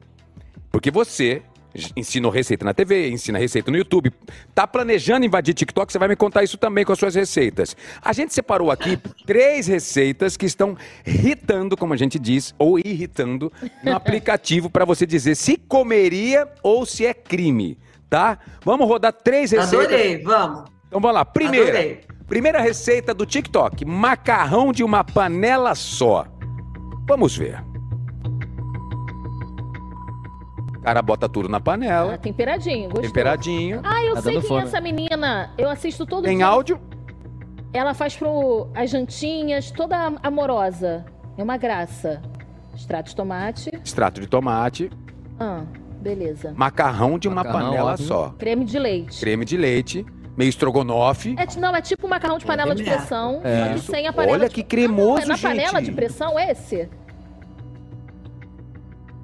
Porque 0.71 0.91
você 0.91 1.43
ensina 1.97 2.31
receita 2.31 2.65
na 2.65 2.75
TV, 2.75 3.11
ensina 3.11 3.39
receita 3.39 3.71
no 3.71 3.77
YouTube, 3.77 4.13
tá 4.55 4.67
planejando 4.67 5.27
invadir 5.27 5.55
TikTok, 5.55 5.93
você 5.93 5.99
vai 5.99 6.09
me 6.09 6.17
contar 6.17 6.43
isso 6.43 6.57
também 6.57 6.85
com 6.85 6.93
as 6.93 6.99
suas 6.99 7.15
receitas. 7.15 7.77
A 8.03 8.13
gente 8.13 8.35
separou 8.35 8.71
aqui 8.71 8.99
três 9.27 9.67
receitas 9.67 10.37
que 10.37 10.47
estão 10.47 10.77
irritando, 11.07 11.77
como 11.77 11.95
a 11.95 11.97
gente 11.97 12.19
diz, 12.19 12.55
ou 12.59 12.79
irritando 12.79 13.53
no 13.83 13.95
aplicativo 13.97 14.71
para 14.71 14.85
você 14.85 15.07
dizer 15.07 15.35
se 15.35 15.57
comeria 15.57 16.49
ou 16.63 16.85
se 16.87 17.07
é 17.07 17.15
crime, 17.15 17.79
tá? 18.09 18.39
Vamos 18.65 18.89
rodar 18.89 19.13
três 19.13 19.51
receitas. 19.51 19.87
Adorei, 19.87 20.23
vamos. 20.23 20.65
Então 20.87 21.01
vamos 21.01 21.15
lá. 21.15 21.25
Primeira, 21.25 21.69
Adorei. 21.69 22.01
primeira 22.27 22.61
receita 22.61 23.13
do 23.13 23.27
TikTok: 23.27 23.85
macarrão 23.85 24.73
de 24.73 24.83
uma 24.83 25.05
panela 25.05 25.75
só. 25.75 26.27
Vamos 27.07 27.37
ver. 27.37 27.68
Cara 30.89 31.03
bota 31.03 31.29
tudo 31.29 31.49
na 31.51 31.59
Ah, 31.59 31.61
panela, 31.61 32.17
temperadinho, 32.17 32.85
gostou. 32.85 33.03
temperadinho. 33.03 33.81
Ah, 33.85 34.03
eu 34.03 34.15
Tá 34.15 34.23
sei 34.23 34.33
quem 34.35 34.43
fome. 34.43 34.61
é 34.63 34.65
essa 34.65 34.81
menina. 34.81 35.51
Eu 35.59 35.69
assisto 35.69 36.07
todo 36.07 36.25
Tem 36.25 36.39
dia. 36.39 36.47
áudio? 36.47 36.81
Ela 37.75 37.93
faz 37.93 38.17
pro 38.17 38.69
as 38.75 38.89
jantinhas, 38.89 39.71
toda 39.71 40.15
amorosa. 40.23 41.05
É 41.37 41.43
uma 41.43 41.59
graça. 41.59 42.23
Extrato 42.75 43.11
de 43.11 43.17
tomate. 43.17 43.71
Extrato 43.85 44.19
de 44.21 44.27
tomate, 44.27 44.91
Ah, 45.39 45.65
beleza. 46.01 46.55
macarrão 46.57 47.19
de 47.19 47.29
uma 47.29 47.45
Macarrão, 47.45 47.67
panela 47.71 47.93
ótimo. 47.93 48.09
só. 48.09 48.35
Creme 48.39 48.65
de 48.65 48.79
leite. 48.79 49.21
Creme 49.21 49.45
de 49.45 49.57
leite, 49.59 50.07
meio 50.39 50.49
estrogonofe. 50.49 51.37
É, 51.39 51.61
não, 51.61 51.77
é 51.77 51.83
tipo 51.83 52.09
macarrão 52.09 52.39
de 52.39 52.47
panela 52.47 52.75
de 52.75 52.83
É. 52.89 52.97
pressão, 52.97 53.43
É. 53.45 53.77
sem 53.77 54.07
a 54.07 54.13
panela 54.13 54.39
Olha 54.39 54.49
de... 54.49 54.55
que 54.55 54.63
cremoso, 54.63 55.11
Ah, 55.11 55.15
não, 55.17 55.23
é 55.23 55.29
na 55.29 55.35
gente. 55.37 55.43
panela 55.67 55.83
de 55.83 55.93
pressão 55.93 56.39
esse? 56.41 56.89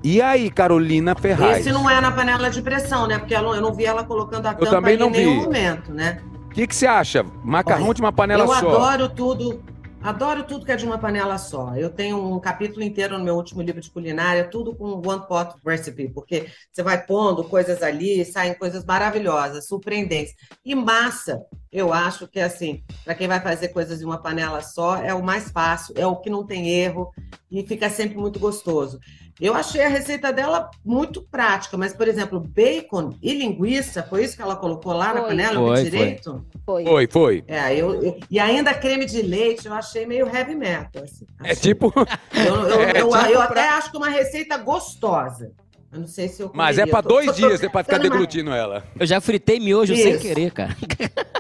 E 0.05 0.21
aí, 0.21 0.51
Carolina 0.51 1.15
Ferraz? 1.15 1.61
Esse 1.61 1.73
não 1.73 1.89
é 1.89 1.99
na 1.99 2.13
panela 2.13 2.51
de 2.51 2.61
pressão, 2.61 3.07
né? 3.09 3.19
Porque 3.19 3.35
eu 3.35 3.41
não, 3.41 3.55
eu 3.55 3.63
não 3.63 3.73
vi 3.73 3.87
ela 3.87 4.05
colocando 4.05 4.45
a 4.45 4.53
tampa 4.53 4.71
também 4.71 4.99
não 4.99 5.09
em 5.09 5.13
nenhum 5.13 5.41
vi. 5.41 5.47
momento, 5.47 5.95
né? 5.95 6.23
O 6.45 6.51
que, 6.51 6.67
que 6.67 6.77
você 6.77 6.87
acha? 6.87 7.25
Macarrão 7.43 7.87
Olha, 7.87 7.95
de 7.95 8.03
uma 8.03 8.13
panela 8.13 8.45
eu 8.45 8.49
só. 8.49 8.55
adoro 8.55 9.09
tudo, 9.09 9.65
adoro 10.03 10.45
tudo 10.45 10.67
que 10.67 10.73
é 10.73 10.77
de 10.77 10.85
uma 10.85 10.99
panela 10.99 11.39
só. 11.39 11.75
Eu 11.75 11.89
tenho 11.89 12.19
um 12.19 12.39
capítulo 12.39 12.83
inteiro 12.83 13.17
no 13.17 13.25
meu 13.25 13.35
último 13.35 13.63
livro 13.63 13.81
de 13.81 13.91
culinária, 13.91 14.45
tudo 14.45 14.77
com 14.77 15.01
one 15.09 15.27
pot 15.27 15.55
recipe, 15.67 16.11
porque 16.11 16.49
você 16.71 16.83
vai 16.83 17.03
pondo 17.03 17.43
coisas 17.43 17.83
ali, 17.83 18.21
e 18.21 18.27
saem 18.27 18.53
coisas 18.53 18.85
maravilhosas, 18.85 19.67
surpreendentes. 19.67 20.35
E 20.63 20.75
massa, 20.75 21.41
eu 21.73 21.95
acho 21.95 22.29
que 22.29 22.41
assim, 22.41 22.85
para 23.07 23.15
quem 23.15 23.27
vai 23.27 23.41
fazer 23.41 23.69
coisas 23.69 24.03
em 24.03 24.05
uma 24.05 24.19
panela 24.19 24.61
só, 24.61 24.99
é 24.99 25.15
o 25.15 25.25
mais 25.25 25.51
fácil, 25.51 25.95
é 25.97 26.07
o 26.07 26.17
que 26.17 26.29
não 26.29 26.45
tem 26.47 26.69
erro 26.69 27.11
e 27.51 27.67
fica 27.67 27.89
sempre 27.89 28.19
muito 28.19 28.39
gostoso. 28.39 29.01
Eu 29.41 29.53
achei 29.55 29.83
a 29.83 29.89
receita 29.89 30.33
dela 30.33 30.71
muito 30.85 31.21
prática, 31.21 31.77
mas, 31.77 31.93
por 31.93 32.07
exemplo, 32.07 32.39
bacon 32.39 33.15
e 33.21 33.35
linguiça, 33.35 34.03
foi 34.03 34.25
isso 34.25 34.37
que 34.37 34.43
ela 34.43 34.55
colocou 34.55 34.93
lá 34.93 35.13
na 35.13 35.21
Foi. 35.23 35.31
panela? 35.31 35.55
Eu 35.55 35.67
Foi, 35.67 35.75
foi. 35.77 35.85
direito? 35.91 36.47
Foi. 36.65 36.85
Foi, 36.85 37.09
foi. 37.11 37.45
É, 37.49 37.75
eu, 37.75 38.01
eu- 38.03 38.19
e 38.31 38.39
ainda 38.39 38.73
creme 38.73 39.05
de 39.05 39.21
leite 39.23 39.67
eu 39.67 39.75
achei 39.75 40.07
meio 40.07 40.27
heavy 40.29 40.55
metal. 40.55 41.03
assim. 41.03 41.27
É 41.43 41.51
Achei- 41.51 41.57
tipo. 41.75 41.93
Eu, 42.33 42.55
eu- 42.69 42.81
é 42.81 42.91
eu- 43.01 43.09
tipo 43.11 43.17
eu 43.17 43.39
pra- 43.39 43.45
até 43.45 43.69
acho 43.71 43.91
que 43.91 43.97
uma 43.97 44.09
receita 44.09 44.57
gostosa. 44.57 45.51
Eu 45.95 46.01
não 46.01 46.09
sei 46.09 46.27
se 46.29 46.43
eu 46.43 46.51
Mas 46.53 46.77
é 46.77 46.85
pra 46.87 47.01
Tô- 47.03 47.11
dois 47.11 47.27
tô- 47.31 47.33
dias, 47.35 47.61
né? 47.61 47.69
Pra 47.69 47.85
ficar 47.85 47.99
deglutindo 47.99 48.51
ela. 48.53 48.83
Eu 48.99 49.07
já 49.07 49.21
fritei 49.21 49.61
miojo 49.61 49.95
sem 49.95 50.13
Isso. 50.13 50.21
querer, 50.23 50.51
cara. 50.51 50.77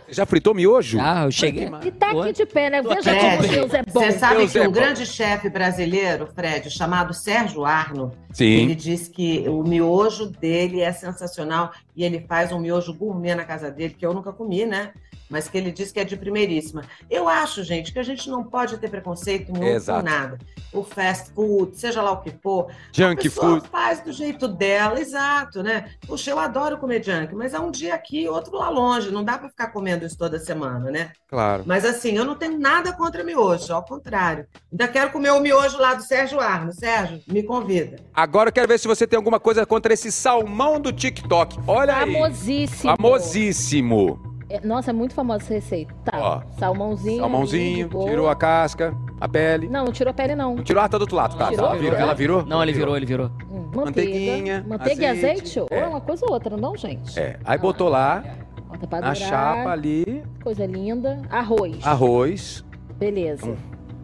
Já 0.08 0.24
fritou 0.24 0.54
miojo? 0.54 0.96
Já, 0.98 1.24
eu 1.24 1.32
cheguei. 1.32 1.68
E 1.84 1.90
tá 1.90 2.10
aqui 2.12 2.32
de 2.32 2.46
pé, 2.46 2.70
né? 2.70 2.80
Veja 2.82 3.02
Fred, 3.02 3.36
como 3.36 3.48
Deus 3.48 3.74
é 3.74 3.82
bom. 3.82 4.00
Você 4.00 4.12
sabe 4.12 4.36
Deus 4.36 4.52
que 4.52 4.58
é 4.58 4.62
um 4.62 4.66
bom. 4.66 4.70
grande 4.72 5.04
chefe 5.06 5.48
brasileiro, 5.50 6.28
Fred, 6.32 6.70
chamado 6.70 7.12
Sérgio 7.12 7.64
Arno, 7.64 8.12
Sim. 8.32 8.44
ele 8.44 8.74
diz 8.76 9.08
que 9.08 9.44
o 9.48 9.64
miojo 9.64 10.26
dele 10.26 10.80
é 10.82 10.92
sensacional 10.92 11.72
e 11.96 12.04
ele 12.04 12.20
faz 12.28 12.52
um 12.52 12.60
miojo 12.60 12.94
gourmet 12.94 13.34
na 13.34 13.44
casa 13.44 13.72
dele, 13.72 13.96
que 13.98 14.06
eu 14.06 14.14
nunca 14.14 14.32
comi, 14.32 14.64
né? 14.64 14.92
Mas 15.28 15.48
que 15.48 15.56
ele 15.56 15.72
diz 15.72 15.90
que 15.90 16.00
é 16.00 16.04
de 16.04 16.16
primeiríssima. 16.16 16.82
Eu 17.10 17.28
acho, 17.28 17.62
gente, 17.64 17.92
que 17.92 17.98
a 17.98 18.02
gente 18.02 18.28
não 18.28 18.44
pode 18.44 18.76
ter 18.78 18.88
preconceito 18.88 19.52
Exato. 19.62 20.00
com 20.00 20.10
nada. 20.10 20.38
O 20.72 20.82
fast 20.82 21.30
food, 21.32 21.76
seja 21.78 22.02
lá 22.02 22.12
o 22.12 22.20
que 22.20 22.30
for, 22.42 22.70
a 22.70 22.74
Junk 22.92 23.22
pessoa 23.22 23.60
food. 23.60 23.68
faz 23.68 24.00
do 24.00 24.12
jeito 24.12 24.46
dela, 24.46 25.00
exato, 25.00 25.62
né? 25.62 25.90
Puxa, 26.06 26.30
eu 26.30 26.38
adoro 26.38 26.78
comer 26.78 27.02
junk, 27.02 27.34
mas 27.34 27.54
é 27.54 27.60
um 27.60 27.70
dia 27.70 27.94
aqui, 27.94 28.28
outro 28.28 28.56
lá 28.56 28.68
longe. 28.68 29.10
Não 29.10 29.24
dá 29.24 29.38
para 29.38 29.48
ficar 29.48 29.68
comendo 29.68 30.04
isso 30.04 30.18
toda 30.18 30.38
semana, 30.38 30.90
né? 30.90 31.12
Claro. 31.28 31.62
Mas 31.66 31.84
assim, 31.84 32.16
eu 32.16 32.24
não 32.24 32.34
tenho 32.34 32.58
nada 32.58 32.92
contra 32.92 33.24
miojo, 33.24 33.72
ao 33.72 33.84
contrário. 33.84 34.46
Ainda 34.70 34.88
quero 34.88 35.10
comer 35.10 35.30
o 35.30 35.40
miojo 35.40 35.78
lá 35.78 35.94
do 35.94 36.02
Sérgio 36.02 36.40
Arno. 36.40 36.72
Sérgio, 36.72 37.20
me 37.26 37.42
convida. 37.42 37.96
Agora 38.12 38.48
eu 38.48 38.52
quero 38.52 38.68
ver 38.68 38.78
se 38.78 38.88
você 38.88 39.06
tem 39.06 39.16
alguma 39.16 39.40
coisa 39.40 39.64
contra 39.64 39.92
esse 39.94 40.10
salmão 40.12 40.80
do 40.80 40.92
TikTok. 40.92 41.58
Olha 41.66 41.96
aí. 41.96 42.12
Famosíssimo. 42.12 42.96
Famosíssimo. 42.96 44.33
É, 44.48 44.60
Nossa, 44.66 44.90
é 44.90 44.92
muito 44.92 45.14
famosa 45.14 45.44
essa 45.44 45.54
receita. 45.54 45.94
Tá. 46.04 46.18
Ó. 46.20 46.42
Salmãozinho. 46.58 47.20
Salmãozinho, 47.20 47.88
tirou 47.88 48.28
a 48.28 48.36
casca, 48.36 48.94
a 49.20 49.28
pele. 49.28 49.68
Não, 49.68 49.86
não 49.86 49.92
tirou 49.92 50.10
a 50.10 50.14
pele, 50.14 50.34
não. 50.34 50.56
Não 50.56 50.62
tirou? 50.62 50.82
Ah, 50.82 50.88
tá 50.88 50.98
do 50.98 51.02
outro 51.02 51.16
lado. 51.16 51.36
Tá, 51.36 51.48
Tirou? 51.48 51.68
tá. 51.68 51.74
Virou. 51.74 51.98
Ela 51.98 52.14
virou? 52.14 52.44
Não, 52.46 52.62
ele 52.62 52.72
virou, 52.72 52.96
ele 52.96 53.06
virou. 53.06 53.30
Hum, 53.50 53.70
Manteiguinha, 53.74 54.64
manteiga. 54.68 55.02
E 55.02 55.06
azeite, 55.06 55.40
azeite? 55.40 55.60
Ou 55.60 55.68
é. 55.70 55.80
é 55.80 55.86
uma 55.86 56.00
coisa 56.00 56.24
ou 56.26 56.32
outra, 56.32 56.56
não, 56.56 56.76
gente? 56.76 57.18
É. 57.18 57.38
Aí 57.44 57.58
botou 57.58 57.88
lá, 57.88 58.22
Bota 58.68 58.86
pra 58.86 59.00
na 59.00 59.14
chapa 59.14 59.70
ali, 59.70 60.22
Coisa 60.42 60.66
linda. 60.66 61.22
Arroz. 61.30 61.84
arroz. 61.86 62.64
Beleza. 62.98 63.56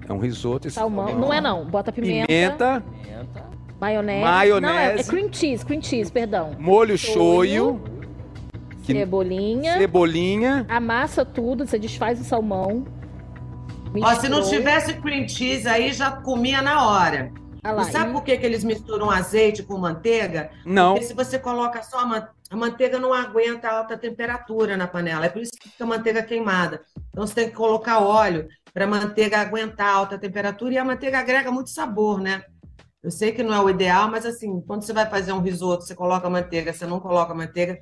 É 0.09 0.13
um 0.13 0.19
risoto. 0.19 0.67
esse 0.67 0.75
Salmão. 0.77 1.15
Não 1.17 1.33
é 1.33 1.41
não. 1.41 1.65
Bota 1.67 1.93
pimenta. 1.93 2.27
Pimenta, 2.27 2.85
Maionese. 3.81 4.25
Maionese. 4.25 4.73
Não, 4.73 4.79
é, 4.79 5.01
é 5.01 5.05
cream 5.05 5.33
cheese. 5.33 5.65
Cream 5.65 5.83
cheese, 5.83 6.11
perdão. 6.11 6.51
molho 6.59 6.99
Shoyu. 6.99 7.81
Que- 8.95 8.99
Cebolinha. 9.01 9.79
cebolinha. 9.79 10.67
Amassa 10.69 11.25
tudo. 11.25 11.67
Você 11.67 11.79
desfaz 11.79 12.21
o 12.21 12.25
salmão. 12.25 12.85
Ó, 14.03 14.15
se 14.15 14.29
não 14.29 14.43
tivesse 14.43 14.95
cream 14.95 15.27
cheese 15.29 15.67
aí, 15.69 15.93
já 15.93 16.11
comia 16.13 16.63
na 16.63 16.87
hora. 16.87 17.33
Ah 17.63 17.73
lá, 17.73 17.83
e 17.83 17.93
sabe 17.93 18.11
e- 18.11 18.13
por 18.15 18.23
que, 18.23 18.37
que 18.39 18.47
eles 18.47 18.65
misturam 18.65 19.11
azeite 19.11 19.63
com 19.63 19.77
manteiga? 19.77 20.51
Não. 20.65 20.93
Porque 20.95 21.07
se 21.07 21.15
você 21.15 21.39
coloca 21.39 21.83
só 21.83 22.01
a, 22.01 22.07
man- 22.07 22.29
a 22.51 22.57
manteiga 22.57 22.99
não 22.99 23.13
aguenta 23.13 23.69
alta 23.69 23.99
temperatura 23.99 24.77
na 24.77 24.87
panela. 24.87 25.27
É 25.27 25.29
por 25.29 25.43
isso 25.43 25.53
que 25.61 25.69
fica 25.69 25.85
a 25.85 25.87
manteiga 25.87 26.23
queimada. 26.23 26.81
Então 27.11 27.27
você 27.27 27.35
tem 27.35 27.49
que 27.51 27.55
colocar 27.55 27.99
óleo 28.01 28.49
para 28.73 28.85
a 28.85 28.89
manteiga 28.89 29.41
aguentar 29.41 29.89
alta 29.95 30.17
temperatura 30.17 30.73
e 30.75 30.79
a 30.79 30.85
manteiga 30.85 31.19
agrega 31.19 31.51
muito 31.51 31.71
sabor, 31.71 32.21
né? 32.21 32.43
Eu 33.03 33.11
sei 33.11 33.33
que 33.33 33.43
não 33.43 33.53
é 33.55 33.61
o 33.61 33.69
ideal, 33.69 34.09
mas 34.11 34.25
assim, 34.25 34.61
quando 34.67 34.83
você 34.83 34.93
vai 34.93 35.07
fazer 35.09 35.33
um 35.33 35.41
risoto, 35.41 35.85
você 35.85 35.95
coloca 35.95 36.31
manteiga, 36.31 36.73
você 36.73 36.87
não 36.87 37.01
coloca 37.01 37.35
manteiga, 37.35 37.79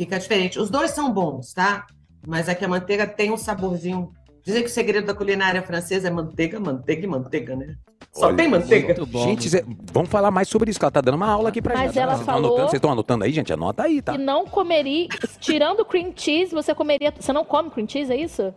fica 0.00 0.18
diferente. 0.18 0.58
Os 0.58 0.70
dois 0.70 0.92
são 0.92 1.12
bons, 1.12 1.52
tá? 1.52 1.84
Mas 2.26 2.48
é 2.48 2.54
que 2.54 2.64
a 2.64 2.68
manteiga 2.68 3.06
tem 3.06 3.30
um 3.30 3.36
saborzinho. 3.36 4.12
Dizem 4.42 4.62
que 4.62 4.70
o 4.70 4.72
segredo 4.72 5.06
da 5.06 5.14
culinária 5.14 5.60
francesa 5.62 6.08
é 6.08 6.10
manteiga, 6.10 6.58
manteiga 6.58 7.04
e 7.04 7.06
manteiga, 7.06 7.54
né? 7.54 7.74
Só 8.10 8.26
Olha, 8.28 8.36
tem 8.36 8.48
manteiga. 8.48 8.86
Muito 8.86 9.04
bom. 9.04 9.22
Gente, 9.24 9.46
Zé, 9.46 9.62
vamos 9.92 10.08
falar 10.08 10.30
mais 10.30 10.48
sobre 10.48 10.70
isso, 10.70 10.78
que 10.80 10.84
ela 10.86 10.90
tá 10.90 11.02
dando 11.02 11.16
uma 11.16 11.28
aula 11.28 11.50
aqui 11.50 11.60
pra 11.60 11.74
Mas 11.74 11.88
gente. 11.88 11.98
ela 11.98 12.12
Vocês 12.12 12.20
estão 12.20 12.34
falou- 12.34 12.48
anotando? 12.48 12.68
Vocês 12.70 12.78
estão 12.78 12.92
anotando 12.92 13.24
aí, 13.24 13.32
gente? 13.32 13.52
Anota 13.52 13.82
aí, 13.82 14.00
tá? 14.00 14.14
E 14.14 14.18
não 14.18 14.46
comeria. 14.46 15.08
Tirando 15.38 15.80
o 15.80 15.84
cream 15.84 16.12
cheese, 16.16 16.54
você 16.54 16.74
comeria. 16.74 17.12
Você 17.18 17.32
não 17.34 17.44
come 17.44 17.68
cream 17.70 17.86
cheese, 17.86 18.10
é 18.10 18.16
isso? 18.16 18.54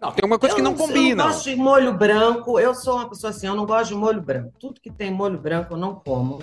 Não, 0.00 0.12
tem 0.12 0.24
uma 0.26 0.38
coisa 0.38 0.54
que 0.54 0.62
não 0.62 0.72
Eu 0.72 0.76
combina. 0.76 1.10
Eu 1.22 1.26
não 1.28 1.32
gosto 1.32 1.44
de 1.44 1.56
molho 1.56 1.94
branco. 1.94 2.60
Eu 2.60 2.74
sou 2.74 2.96
uma 2.96 3.08
pessoa 3.08 3.30
assim, 3.30 3.46
eu 3.46 3.54
não 3.54 3.64
gosto 3.64 3.88
de 3.88 3.94
molho 3.96 4.20
branco. 4.20 4.52
Tudo 4.60 4.78
que 4.80 4.90
tem 4.90 5.10
molho 5.10 5.38
branco 5.38 5.72
eu 5.72 5.78
não 5.78 5.94
como. 5.94 6.38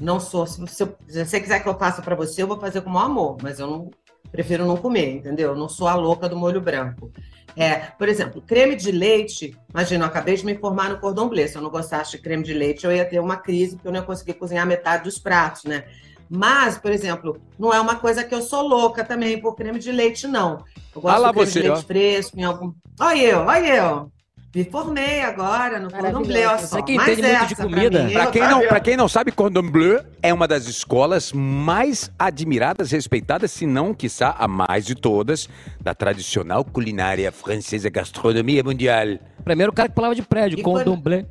Não 0.00 0.20
sou. 0.20 0.46
Se 0.46 0.60
você, 0.60 0.88
se 1.08 1.24
você 1.24 1.40
quiser 1.40 1.62
que 1.62 1.68
eu 1.68 1.78
faça 1.78 2.02
para 2.02 2.14
você, 2.14 2.42
eu 2.42 2.46
vou 2.46 2.58
fazer 2.58 2.80
com 2.82 2.90
o 2.90 2.92
maior 2.92 3.06
amor, 3.06 3.36
mas 3.42 3.58
eu 3.58 3.66
não 3.66 3.90
prefiro 4.30 4.66
não 4.66 4.76
comer, 4.76 5.16
entendeu? 5.16 5.50
Eu 5.50 5.56
não 5.56 5.68
sou 5.68 5.88
a 5.88 5.94
louca 5.94 6.28
do 6.28 6.36
molho 6.36 6.60
branco. 6.60 7.10
É, 7.56 7.76
por 7.76 8.06
exemplo, 8.06 8.42
creme 8.42 8.76
de 8.76 8.92
leite. 8.92 9.56
Imagina, 9.70 10.04
eu 10.04 10.08
acabei 10.08 10.36
de 10.36 10.44
me 10.44 10.54
formar 10.56 10.90
no 10.90 10.98
cordon 10.98 11.28
bleu. 11.28 11.48
Se 11.48 11.56
eu 11.56 11.62
não 11.62 11.70
gostasse 11.70 12.12
de 12.12 12.18
creme 12.18 12.42
de 12.42 12.52
leite, 12.52 12.84
eu 12.84 12.92
ia 12.92 13.04
ter 13.04 13.18
uma 13.18 13.38
crise, 13.38 13.76
porque 13.76 13.88
eu 13.88 13.92
não 13.92 14.00
ia 14.00 14.06
conseguir 14.06 14.34
cozinhar 14.34 14.66
metade 14.66 15.04
dos 15.04 15.18
pratos, 15.18 15.64
né? 15.64 15.84
Mas, 16.28 16.76
por 16.76 16.90
exemplo, 16.90 17.40
não 17.58 17.72
é 17.72 17.80
uma 17.80 17.96
coisa 17.96 18.24
que 18.24 18.34
eu 18.34 18.42
sou 18.42 18.66
louca 18.66 19.02
também 19.04 19.40
por 19.40 19.54
creme 19.54 19.78
de 19.78 19.90
leite, 19.90 20.26
não. 20.26 20.64
Eu 20.94 21.00
gosto 21.00 21.14
Ah 21.14 21.18
lá 21.18 21.28
do 21.28 21.34
creme 21.34 21.50
você, 21.50 21.60
de 21.60 21.68
leite 21.68 21.78
ó. 21.78 21.86
fresco, 21.86 22.38
em 22.38 22.44
algum. 22.44 22.74
Olha 23.00 23.22
eu, 23.22 23.38
olha 23.38 23.74
eu. 23.74 24.12
Me 24.54 24.64
formei 24.64 25.20
agora 25.20 25.78
no 25.78 25.90
cordon 25.90 26.22
bleu, 26.22 26.48
olha 26.48 26.58
Você 26.58 26.66
só. 26.68 26.80
que 26.82 26.94
Mais 26.94 27.18
entende 27.18 27.28
muito 27.28 27.46
de 27.46 27.52
essa 27.52 27.56
pra 27.56 27.64
comida. 27.76 28.02
mim, 28.04 28.12
Pra 28.14 28.24
hein, 28.24 28.30
quem, 28.32 28.42
não, 28.48 28.60
pra 28.66 28.80
quem 28.80 28.96
não 28.96 29.08
sabe, 29.08 29.30
Cordon 29.32 29.70
Bleu 29.70 30.02
é 30.22 30.32
uma 30.32 30.48
das 30.48 30.66
escolas 30.66 31.30
mais 31.32 32.10
admiradas, 32.18 32.90
respeitadas, 32.90 33.50
se 33.50 33.66
não, 33.66 33.92
quiçá, 33.92 34.34
a 34.38 34.48
mais 34.48 34.86
de 34.86 34.94
todas, 34.94 35.46
da 35.78 35.94
tradicional 35.94 36.64
culinária 36.64 37.30
francesa, 37.30 37.90
gastronomia 37.90 38.62
mundial. 38.64 39.18
Primeiro 39.44 39.72
cara 39.74 39.90
que 39.90 39.94
pulava 39.94 40.14
de 40.14 40.22
prédio, 40.22 40.58
E 40.58 40.62
foi- 40.62 40.84
Domblé. 40.84 41.26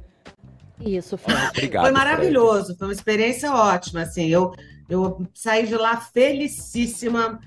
Isso, 0.79 1.17
Fred. 1.17 1.47
Obrigado. 1.49 1.83
Foi 1.85 1.93
Fred. 1.93 2.05
maravilhoso, 2.05 2.75
foi 2.77 2.87
uma 2.87 2.93
experiência 2.93 3.51
ótima, 3.51 4.01
assim, 4.01 4.27
eu, 4.27 4.53
eu 4.87 5.25
saí 5.33 5.65
de 5.65 5.75
lá 5.75 5.97
felicíssima 5.97 7.39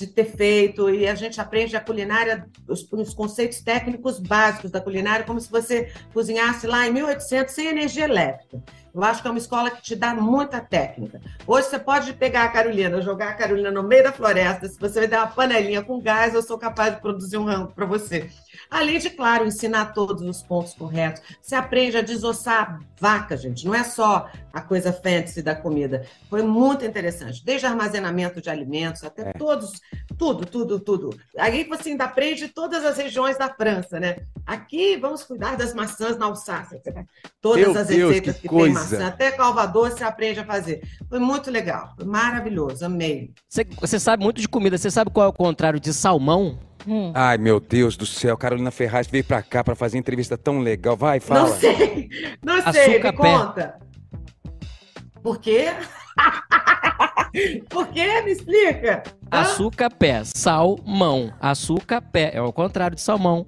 de 0.00 0.12
ter 0.12 0.24
feito, 0.24 0.88
e 0.90 1.06
a 1.06 1.14
gente 1.14 1.40
aprende 1.40 1.76
a 1.76 1.80
culinária, 1.80 2.46
os, 2.66 2.90
os 2.90 3.14
conceitos 3.14 3.60
técnicos 3.60 4.18
básicos 4.18 4.70
da 4.70 4.80
culinária, 4.80 5.24
como 5.24 5.40
se 5.40 5.50
você 5.50 5.92
cozinhasse 6.12 6.66
lá 6.66 6.86
em 6.86 6.92
1800 6.92 7.54
sem 7.54 7.66
energia 7.68 8.04
elétrica. 8.04 8.62
Eu 8.94 9.04
acho 9.04 9.22
que 9.22 9.28
é 9.28 9.30
uma 9.30 9.38
escola 9.38 9.70
que 9.70 9.82
te 9.82 9.94
dá 9.94 10.14
muita 10.14 10.60
técnica. 10.60 11.20
Hoje 11.46 11.68
você 11.68 11.78
pode 11.78 12.12
pegar 12.14 12.44
a 12.44 12.48
Carolina, 12.48 13.00
jogar 13.00 13.30
a 13.30 13.34
Carolina 13.34 13.70
no 13.70 13.82
meio 13.82 14.02
da 14.02 14.12
floresta, 14.12 14.68
se 14.68 14.78
você 14.78 15.00
me 15.00 15.06
der 15.06 15.18
uma 15.18 15.28
panelinha 15.28 15.82
com 15.82 16.00
gás, 16.00 16.34
eu 16.34 16.42
sou 16.42 16.58
capaz 16.58 16.94
de 16.94 17.00
produzir 17.00 17.36
um 17.36 17.44
rango 17.44 17.72
para 17.72 17.86
você. 17.86 18.28
Além 18.70 18.98
de, 18.98 19.10
claro, 19.10 19.46
ensinar 19.46 19.92
todos 19.92 20.22
os 20.22 20.42
pontos 20.42 20.74
corretos. 20.74 21.22
Você 21.40 21.54
aprende 21.54 21.96
a 21.96 22.02
desossar 22.02 22.80
vaca, 22.98 23.36
gente. 23.36 23.66
Não 23.66 23.74
é 23.74 23.82
só 23.82 24.28
a 24.52 24.60
coisa 24.60 24.92
fancy 24.92 25.42
da 25.42 25.54
comida. 25.54 26.06
Foi 26.28 26.42
muito 26.42 26.84
interessante. 26.84 27.44
Desde 27.44 27.66
armazenamento 27.66 28.40
de 28.40 28.50
alimentos 28.50 29.02
até 29.02 29.32
todos, 29.32 29.80
tudo, 30.18 30.44
tudo, 30.46 30.78
tudo. 30.78 31.18
Aí 31.38 31.64
você 31.64 31.90
ainda 31.90 32.04
aprende 32.04 32.48
todas 32.48 32.84
as 32.84 32.96
regiões 32.96 33.38
da 33.38 33.48
França, 33.48 33.98
né? 33.98 34.18
Aqui 34.46 34.96
vamos 34.96 35.22
cuidar 35.22 35.56
das 35.56 35.74
maçãs 35.74 36.16
na 36.16 36.26
Alsácia. 36.26 36.80
Todas 37.40 37.60
Meu 37.60 37.80
as 37.80 37.86
Deus, 37.86 38.08
receitas 38.08 38.36
que 38.36 38.48
que, 38.48 38.54
tem 38.54 38.72
maçã. 38.80 39.06
Até 39.06 39.30
Calvador 39.32 39.90
você 39.90 40.04
aprende 40.04 40.40
a 40.40 40.44
fazer. 40.44 40.82
Foi 41.08 41.18
muito 41.18 41.50
legal. 41.50 41.92
Foi 41.96 42.04
maravilhoso. 42.06 42.84
Amei. 42.84 43.30
Você, 43.48 43.64
você 43.64 43.98
sabe 43.98 44.22
muito 44.22 44.40
de 44.40 44.48
comida. 44.48 44.76
Você 44.76 44.90
sabe 44.90 45.10
qual 45.10 45.26
é 45.26 45.28
o 45.28 45.32
contrário 45.32 45.78
de 45.80 45.92
salmão? 45.92 46.58
Hum. 46.86 47.12
Ai, 47.14 47.36
meu 47.36 47.60
Deus 47.60 47.96
do 47.96 48.06
céu, 48.06 48.36
Carolina 48.38 48.70
Ferraz 48.70 49.06
veio 49.06 49.22
pra 49.22 49.42
cá 49.42 49.62
pra 49.62 49.74
fazer 49.74 49.98
entrevista 49.98 50.38
tão 50.38 50.60
legal. 50.60 50.96
Vai, 50.96 51.20
fala. 51.20 51.48
Não 51.48 51.56
sei. 51.56 52.08
Não 52.42 52.54
Açúcar 52.54 52.72
sei. 52.72 52.94
Me 52.94 53.00
pé. 53.02 53.12
conta. 53.12 53.78
Por 55.22 55.38
quê? 55.38 55.66
Por 57.68 57.86
quê? 57.88 58.22
Me 58.22 58.32
explica. 58.32 59.02
Hã? 59.32 59.40
Açúcar 59.40 59.90
pé, 59.90 60.22
salmão. 60.24 61.32
Açúcar 61.40 62.00
pé. 62.00 62.30
É 62.34 62.42
o 62.42 62.52
contrário 62.52 62.96
de 62.96 63.02
salmão. 63.02 63.46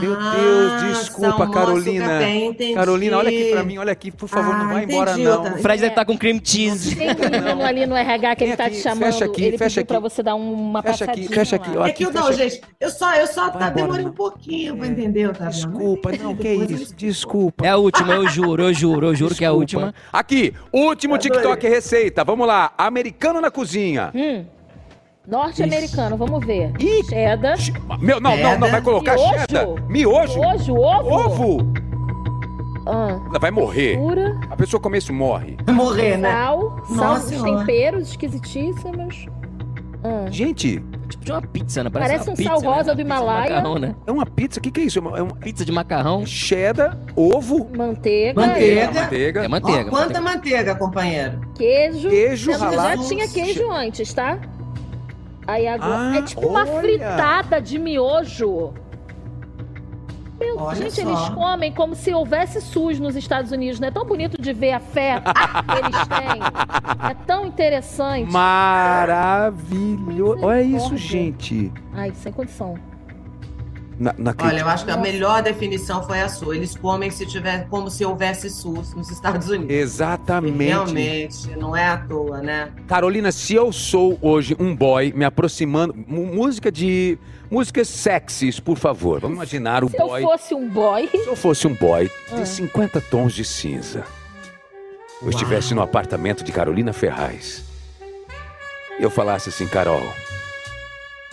Meu 0.00 0.16
Ah, 0.18 0.34
Deus, 0.80 0.98
desculpa, 0.98 1.46
Carolina. 1.50 2.26
entendi. 2.30 2.72
Carolina, 2.74 3.18
olha 3.18 3.28
aqui 3.28 3.50
pra 3.50 3.62
mim, 3.62 3.76
olha 3.76 3.92
aqui, 3.92 4.10
por 4.10 4.26
favor, 4.28 4.54
não 4.56 4.64
Ah, 4.70 4.72
vai 4.72 4.84
embora 4.84 5.10
entendi, 5.10 5.24
não. 5.28 5.40
Otávio. 5.40 5.58
O 5.58 5.62
Fred 5.62 5.80
deve 5.82 5.92
estar 5.92 6.04
com 6.06 6.16
cream 6.16 6.40
cheese. 6.42 6.96
Tem 6.96 7.10
um 7.10 7.30
menino 7.30 7.62
ali 7.62 7.86
no 7.86 7.94
RH 7.94 8.36
que 8.36 8.44
ele 8.44 8.56
tá 8.56 8.64
aqui, 8.64 8.76
te 8.76 8.82
chamando. 8.82 9.00
fecha 9.12 9.24
aqui, 9.26 9.44
ele 9.44 9.58
fecha 9.58 9.74
pediu 9.82 9.86
pra 9.86 9.98
aqui. 9.98 10.02
você 10.14 10.22
dar 10.22 10.34
uma 10.36 10.82
Fecha 10.82 11.04
aqui, 11.04 11.28
fecha 11.28 11.56
aqui, 11.56 11.70
lá. 11.76 11.82
ó. 11.82 11.86
É 11.86 11.92
que 11.92 12.02
eu 12.02 12.08
Aqui, 12.08 12.18
não, 12.18 12.32
gente, 12.32 12.62
eu 12.80 12.90
só, 12.90 13.14
eu 13.14 13.26
só 13.26 13.50
Vai 13.50 13.52
tá, 13.52 13.58
embora, 13.58 13.72
demorei 13.74 14.04
não. 14.04 14.10
um 14.10 14.14
pouquinho 14.14 14.76
pra 14.78 14.86
entender, 14.86 15.28
Otávio. 15.28 15.52
Desculpa, 15.52 16.12
não, 16.12 16.34
que 16.34 16.48
isso, 16.48 16.94
desculpa. 16.96 17.66
É 17.66 17.68
a 17.68 17.76
última, 17.76 18.14
eu 18.14 18.26
juro, 18.28 18.62
eu 18.62 18.72
juro, 18.72 19.06
eu 19.08 19.14
juro 19.14 19.34
que 19.34 19.44
é 19.44 19.48
a 19.48 19.50
Desculpa. 19.50 19.60
última. 19.86 19.94
Aqui, 20.10 20.54
último 20.72 21.14
Adorei. 21.16 21.30
TikTok 21.32 21.68
receita. 21.68 22.24
Vamos 22.24 22.46
lá. 22.46 22.72
Americano 22.78 23.38
na 23.38 23.50
cozinha. 23.50 24.10
Hum. 24.14 24.46
Norte-americano, 25.26 26.16
vamos 26.16 26.44
ver. 26.44 26.72
Ih. 26.78 27.02
Cheddar. 27.04 27.56
Meu, 27.98 28.20
não, 28.20 28.36
não, 28.36 28.58
não, 28.58 28.68
vai 28.70 28.82
colocar 28.82 29.14
Miojo. 29.14 29.38
cheddar. 29.40 29.66
Miojo. 29.88 30.38
Miojo, 30.40 30.74
ovo. 30.74 31.14
Ovo. 31.14 31.72
Ah, 32.86 33.18
Ela 33.30 33.38
vai 33.38 33.50
morrer. 33.50 33.96
pura, 33.96 34.38
A 34.50 34.56
pessoa 34.56 34.78
come 34.78 34.98
isso, 34.98 35.12
morre. 35.12 35.56
Morrer, 35.66 36.18
né? 36.18 36.30
sal, 36.30 36.82
sal, 36.86 36.96
Nossa 36.96 37.42
temperos 37.42 38.10
esquisitíssimos. 38.10 39.26
Ah, 40.04 40.26
Gente, 40.30 40.84
Tipo 41.08 41.24
de 41.24 41.32
uma 41.32 41.42
pizza, 41.42 41.84
né? 41.84 41.90
Parece, 41.90 42.10
Parece 42.12 42.28
uma 42.28 42.32
um 42.32 42.36
pizza, 42.36 42.50
sal 42.50 42.60
né? 42.60 42.66
rosa 42.76 42.90
Uma 42.90 42.94
do 42.94 43.00
Himalaia. 43.02 43.50
macarrão, 43.50 43.78
né? 43.78 43.94
É 44.06 44.12
uma 44.12 44.26
pizza? 44.26 44.58
O 44.58 44.62
que, 44.62 44.70
que 44.70 44.80
é 44.80 44.84
isso? 44.84 44.98
É 44.98 45.02
uma, 45.02 45.18
é 45.18 45.22
uma 45.22 45.36
Pizza 45.36 45.64
de 45.64 45.72
macarrão. 45.72 46.26
cheddar, 46.26 46.98
ovo, 47.16 47.70
Manteiga, 47.74 48.38
Manteiga. 48.40 48.92
manteiga. 48.92 49.40
É 49.42 49.46
Ó, 49.46 49.48
manteiga. 49.48 49.90
quanta 49.90 50.20
manteiga. 50.20 50.20
manteiga, 50.20 50.74
companheiro. 50.74 51.40
queijo. 51.54 52.08
Queijo 52.10 52.52
Sendo 52.52 52.68
que 52.68 52.74
já 52.74 52.82
ralado. 52.82 53.08
tinha 53.08 53.28
queijo 53.28 53.70
antes, 53.70 54.12
tá? 54.12 54.38
Aí 55.46 55.66
agora. 55.68 56.10
Ah, 56.12 56.16
é 56.16 56.22
tipo 56.22 56.46
uma 56.46 56.60
olha. 56.60 56.80
fritada 56.80 57.60
de 57.60 57.78
miojo. 57.78 58.72
Meu, 60.38 60.58
Olha 60.58 60.76
gente, 60.76 60.94
só. 60.94 61.02
eles 61.02 61.28
comem 61.30 61.72
como 61.72 61.94
se 61.94 62.12
houvesse 62.12 62.60
SUS 62.60 62.98
nos 62.98 63.14
Estados 63.14 63.52
Unidos. 63.52 63.78
Não 63.78 63.86
é 63.88 63.90
tão 63.90 64.04
bonito 64.04 64.40
de 64.40 64.52
ver 64.52 64.72
a 64.72 64.80
fé 64.80 65.20
que 65.20 65.30
eles 65.78 66.06
têm. 66.08 66.40
É 67.10 67.14
tão 67.26 67.44
interessante. 67.46 68.32
Maravilhoso. 68.32 69.62
Olha 70.44 70.62
isso, 70.62 70.96
gente. 70.96 71.70
Ai, 71.92 72.12
sem 72.14 72.32
condição. 72.32 72.74
Na, 73.98 74.12
na 74.18 74.34
Olha, 74.42 74.60
eu 74.60 74.68
acho 74.68 74.84
que 74.84 74.90
a 74.90 74.96
melhor 74.96 75.42
definição 75.42 76.02
foi 76.02 76.20
a 76.20 76.28
sua. 76.28 76.56
Eles 76.56 76.76
comem 76.76 77.10
se 77.10 77.24
tiver 77.26 77.68
como 77.68 77.88
se 77.90 78.04
houvesse 78.04 78.50
SUS 78.50 78.92
nos 78.94 79.10
Estados 79.10 79.48
Unidos. 79.48 79.70
Exatamente. 79.74 80.64
Realmente, 80.64 81.50
não 81.56 81.76
é 81.76 81.86
à 81.86 81.96
toa, 81.98 82.40
né? 82.40 82.72
Carolina, 82.88 83.30
se 83.30 83.54
eu 83.54 83.70
sou 83.72 84.18
hoje 84.20 84.56
um 84.58 84.74
boy 84.74 85.12
me 85.14 85.24
aproximando. 85.24 85.94
Música 86.08 86.72
de. 86.72 87.18
Músicas 87.50 87.86
sexys, 87.86 88.58
por 88.58 88.76
favor. 88.76 89.20
Vamos 89.20 89.36
imaginar 89.36 89.84
o 89.84 89.88
Se 89.88 89.96
eu 90.00 90.06
boy. 90.08 90.22
fosse 90.22 90.54
um 90.54 90.68
boy. 90.68 91.08
Se 91.12 91.26
eu 91.28 91.36
fosse 91.36 91.66
um 91.68 91.74
boy 91.74 92.10
Ah. 92.32 92.36
de 92.36 92.48
50 92.48 93.00
tons 93.02 93.32
de 93.32 93.44
cinza, 93.44 94.04
eu 95.22 95.30
estivesse 95.30 95.72
no 95.72 95.82
apartamento 95.82 96.42
de 96.42 96.50
Carolina 96.50 96.92
Ferraz, 96.92 97.62
e 98.98 99.02
eu 99.04 99.10
falasse 99.10 99.50
assim, 99.50 99.68
Carol, 99.68 100.02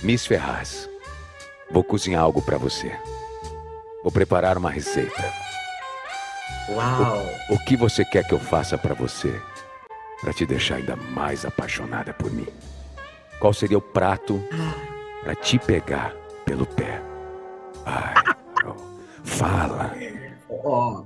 Miss 0.04 0.26
Ferraz, 0.28 0.88
vou 1.72 1.84
cozinhar 1.84 2.22
algo 2.24 2.42
pra 2.42 2.58
você. 2.58 2.92
Vou 4.04 4.12
preparar 4.12 4.58
uma 4.58 4.70
receita. 4.70 5.24
Uau! 6.70 7.26
O 7.50 7.60
que 7.66 7.76
você 7.76 8.04
quer 8.06 8.26
que 8.26 8.34
eu 8.34 8.40
faça 8.40 8.78
pra 8.78 8.94
você 8.94 9.34
pra 10.22 10.34
te 10.34 10.46
deixar 10.46 10.76
ainda 10.76 10.96
mais 10.96 11.46
apaixonada 11.46 12.14
por 12.14 12.32
mim? 12.32 12.48
Qual 13.40 13.54
seria 13.54 13.78
o 13.78 13.82
prato 13.82 14.42
pra 15.24 15.36
te 15.36 15.58
pegar 15.60 16.14
pelo 16.46 16.66
pé? 16.66 17.02
Ai, 17.86 18.14
fala. 19.24 19.94
Ó. 20.50 21.04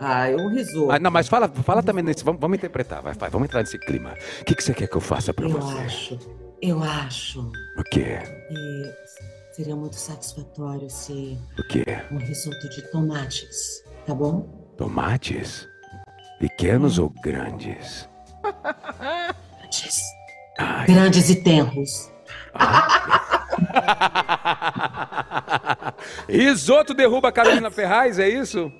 Ah, 0.00 0.26
um 0.30 0.48
risoto. 0.54 0.92
Ah, 0.92 0.98
não, 1.00 1.10
mas 1.10 1.26
fala, 1.28 1.48
fala 1.48 1.82
também 1.82 2.04
nesse. 2.04 2.22
Vamos, 2.24 2.40
vamos 2.40 2.56
interpretar, 2.56 3.02
vai, 3.02 3.14
vai, 3.14 3.28
vamos 3.30 3.46
entrar 3.46 3.60
nesse 3.60 3.78
clima. 3.78 4.14
O 4.40 4.44
que, 4.44 4.54
que 4.54 4.62
você 4.62 4.72
quer 4.72 4.86
que 4.86 4.96
eu 4.96 5.00
faça 5.00 5.34
pra 5.34 5.46
eu 5.46 5.50
você? 5.50 5.78
acho, 5.80 6.18
eu 6.62 6.80
acho 6.84 7.40
O 7.76 7.82
quê? 7.90 8.20
que 8.48 8.94
seria 9.58 9.74
muito 9.74 9.96
satisfatório 9.96 10.88
se 10.88 11.36
O 11.58 11.62
quê? 11.64 11.84
um 12.12 12.18
risoto 12.18 12.68
de 12.68 12.80
tomates, 12.92 13.82
tá 14.06 14.14
bom? 14.14 14.42
Tomates? 14.76 15.66
Pequenos 16.38 16.96
ou 17.00 17.10
grandes? 17.10 18.08
Grandes. 19.58 19.98
Ai. 20.60 20.86
Grandes 20.86 21.28
e 21.28 21.42
tenros. 21.42 22.08
Risoto 26.28 26.94
derruba 26.94 27.30
a 27.30 27.32
Carolina 27.32 27.68
Ferraz, 27.68 28.20
é 28.20 28.28
isso? 28.28 28.70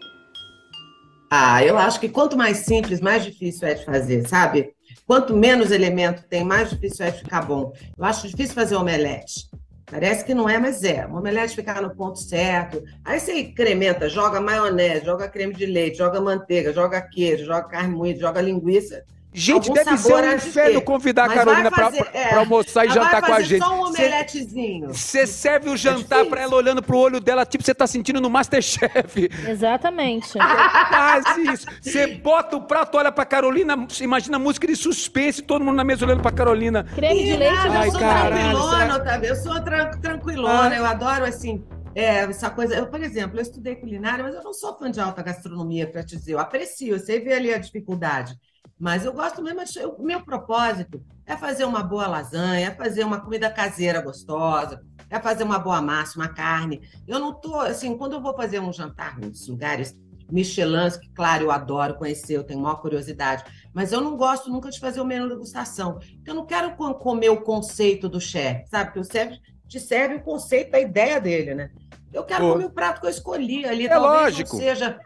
Ah, 1.29 1.65
eu 1.65 1.77
acho 1.77 1.99
que 1.99 2.09
quanto 2.09 2.37
mais 2.37 2.59
simples, 2.59 3.01
mais 3.01 3.25
difícil 3.25 3.67
é 3.67 3.75
de 3.75 3.85
fazer, 3.85 4.29
sabe? 4.29 4.73
Quanto 5.05 5.37
menos 5.37 5.73
elemento 5.73 6.23
tem, 6.29 6.45
mais 6.45 6.71
difícil 6.71 7.05
é 7.05 7.11
de 7.11 7.19
ficar 7.19 7.43
bom. 7.43 7.73
Eu 7.99 8.05
acho 8.05 8.29
difícil 8.29 8.55
fazer 8.55 8.77
omelete. 8.77 9.48
Parece 9.91 10.25
que 10.25 10.35
não 10.35 10.49
é, 10.49 10.59
mas 10.59 10.85
é. 10.85 11.07
Uma 11.07 11.21
omelete 11.21 11.57
ficar 11.57 11.81
no 11.81 11.95
ponto 11.95 12.19
certo. 12.19 12.85
Aí 13.05 13.19
você 13.19 13.41
incrementa, 13.41 14.09
joga 14.09 14.41
maionese, 14.41 15.05
joga 15.05 15.29
creme 15.29 15.55
de 15.55 15.65
leite, 15.65 15.99
joga 15.99 16.21
manteiga, 16.21 16.73
joga 16.73 17.01
queijo, 17.01 17.47
joga 17.47 17.65
carne 17.65 17.95
moída, 17.95 18.21
joga 18.21 18.41
linguiça. 18.41 19.05
Gente, 19.33 19.69
Algum 19.69 19.75
deve 19.85 19.99
ser 19.99 20.15
um 20.15 20.35
inferno 20.35 20.81
ter. 20.81 20.85
convidar 20.87 21.25
a 21.27 21.29
Carolina 21.29 21.71
pra- 21.71 21.93
é. 22.15 22.35
almoçar 22.35 22.87
e 22.87 22.91
jantar 22.91 23.23
com 23.23 23.33
a 23.33 23.41
gente. 23.43 23.63
só 23.63 23.75
um 23.75 23.87
Você- 23.87 24.03
omeletezinho. 24.03 24.89
Você 24.89 25.27
serve 25.27 25.69
o 25.69 25.77
jantar 25.77 26.01
difícil. 26.25 26.31
pra 26.31 26.41
ela 26.41 26.55
olhando 26.57 26.83
pro 26.83 26.97
olho 26.97 27.21
dela, 27.21 27.45
tipo 27.45 27.63
você 27.63 27.75
tá 27.75 27.87
sentindo 27.87 28.21
no 28.21 28.31
Masterchef. 28.31 29.29
Exatamente. 29.47 30.33
Quase 30.33 31.43
isso. 31.53 31.67
Você 31.81 32.07
bota 32.17 32.57
o 32.57 32.63
prato, 32.63 32.97
olha 32.97 33.13
pra 33.13 33.25
Carolina, 33.27 33.87
imagina 34.01 34.39
música 34.39 34.67
de 34.67 34.75
suspense, 34.75 35.43
todo 35.43 35.65
mundo 35.65 35.77
na 35.77 35.85
mesa 35.85 36.05
olhando 36.07 36.23
pra 36.23 36.33
Carolina. 36.33 36.85
Creme 36.95 37.25
de 37.25 37.37
leite 37.37 37.55
nada, 37.55 37.85
eu 37.87 37.91
sou 37.93 38.01
tranquilona, 38.01 38.97
Otávio. 38.97 39.29
Eu 39.29 39.37
sou 39.37 39.61
tran- 39.63 39.91
tranquilona, 40.01 40.71
Ah. 40.75 40.77
eu 40.77 40.85
adoro 40.87 41.25
assim. 41.25 41.63
é, 41.95 42.19
essa 42.25 42.49
coisa, 42.49 42.77
eu, 42.77 42.87
por 42.87 43.03
exemplo, 43.03 43.39
eu 43.39 43.43
estudei 43.43 43.75
culinária, 43.75 44.23
mas 44.23 44.33
eu 44.35 44.43
não 44.45 44.53
sou 44.53 44.77
fã 44.79 44.89
de 44.91 45.01
alta 45.01 45.21
gastronomia, 45.21 45.85
para 45.87 46.05
te 46.05 46.17
dizer. 46.17 46.33
Eu 46.35 46.39
aprecio, 46.39 46.97
sei 47.01 47.19
ver 47.21 47.33
ali 47.35 47.53
a 47.53 47.59
dificuldade. 47.59 48.35
Mas 48.79 49.05
eu 49.05 49.13
gosto 49.13 49.43
mesmo, 49.43 49.61
o 49.99 50.03
meu 50.03 50.23
propósito 50.25 51.03
é 51.27 51.37
fazer 51.37 51.65
uma 51.65 51.83
boa 51.83 52.07
lasanha, 52.07 52.69
é 52.69 52.75
fazer 52.75 53.05
uma 53.05 53.21
comida 53.21 53.51
caseira 53.51 54.01
gostosa, 54.01 54.83
é 55.11 55.19
fazer 55.19 55.43
uma 55.45 55.59
boa 55.59 55.83
massa, 55.83 56.19
uma 56.19 56.29
carne. 56.29 56.81
Eu 57.07 57.19
não 57.19 57.35
tô, 57.35 57.57
assim, 57.57 57.97
quando 57.97 58.13
eu 58.15 58.21
vou 58.23 58.35
fazer 58.37 58.61
um 58.61 58.73
jantar 58.73 59.19
nos 59.19 59.49
lugares 59.49 59.97
Michelin, 60.31 60.91
que 61.01 61.09
claro, 61.11 61.45
eu 61.45 61.51
adoro 61.51 61.95
conhecer, 61.97 62.35
eu 62.37 62.45
tenho 62.45 62.61
maior 62.61 62.77
curiosidade, 62.81 63.45
mas 63.73 63.93
eu 63.93 64.01
não 64.01 64.17
gosto 64.17 64.51
nunca 64.51 64.71
de 64.71 64.79
fazer 64.79 65.01
o 65.01 65.05
menu 65.05 65.29
degustação. 65.29 65.99
Eu 66.27 66.35
não 66.35 66.45
quero 66.45 66.77
co- 66.77 66.95
comer 66.95 67.31
o 67.31 67.41
conceito 67.41 68.09
do 68.09 68.21
chefe, 68.21 68.69
sabe? 68.69 68.87
Porque 68.93 69.01
o 69.01 69.05
chefe 69.13 69.41
te 69.67 69.81
serve 69.81 70.17
o 70.17 70.23
conceito, 70.23 70.75
a 70.75 70.81
ideia 70.81 71.21
dele, 71.21 71.55
né? 71.55 71.71
Eu 72.13 72.25
quero 72.25 72.45
Pô. 72.45 72.53
comer 72.53 72.67
o 72.67 72.71
prato 72.71 73.01
que 73.01 73.07
eu 73.07 73.11
escolhi 73.11 73.65
ali, 73.67 73.87
É 73.87 73.89
talvez 73.89 74.13
lógico. 74.13 74.51
não 74.53 74.59
seja 74.59 75.01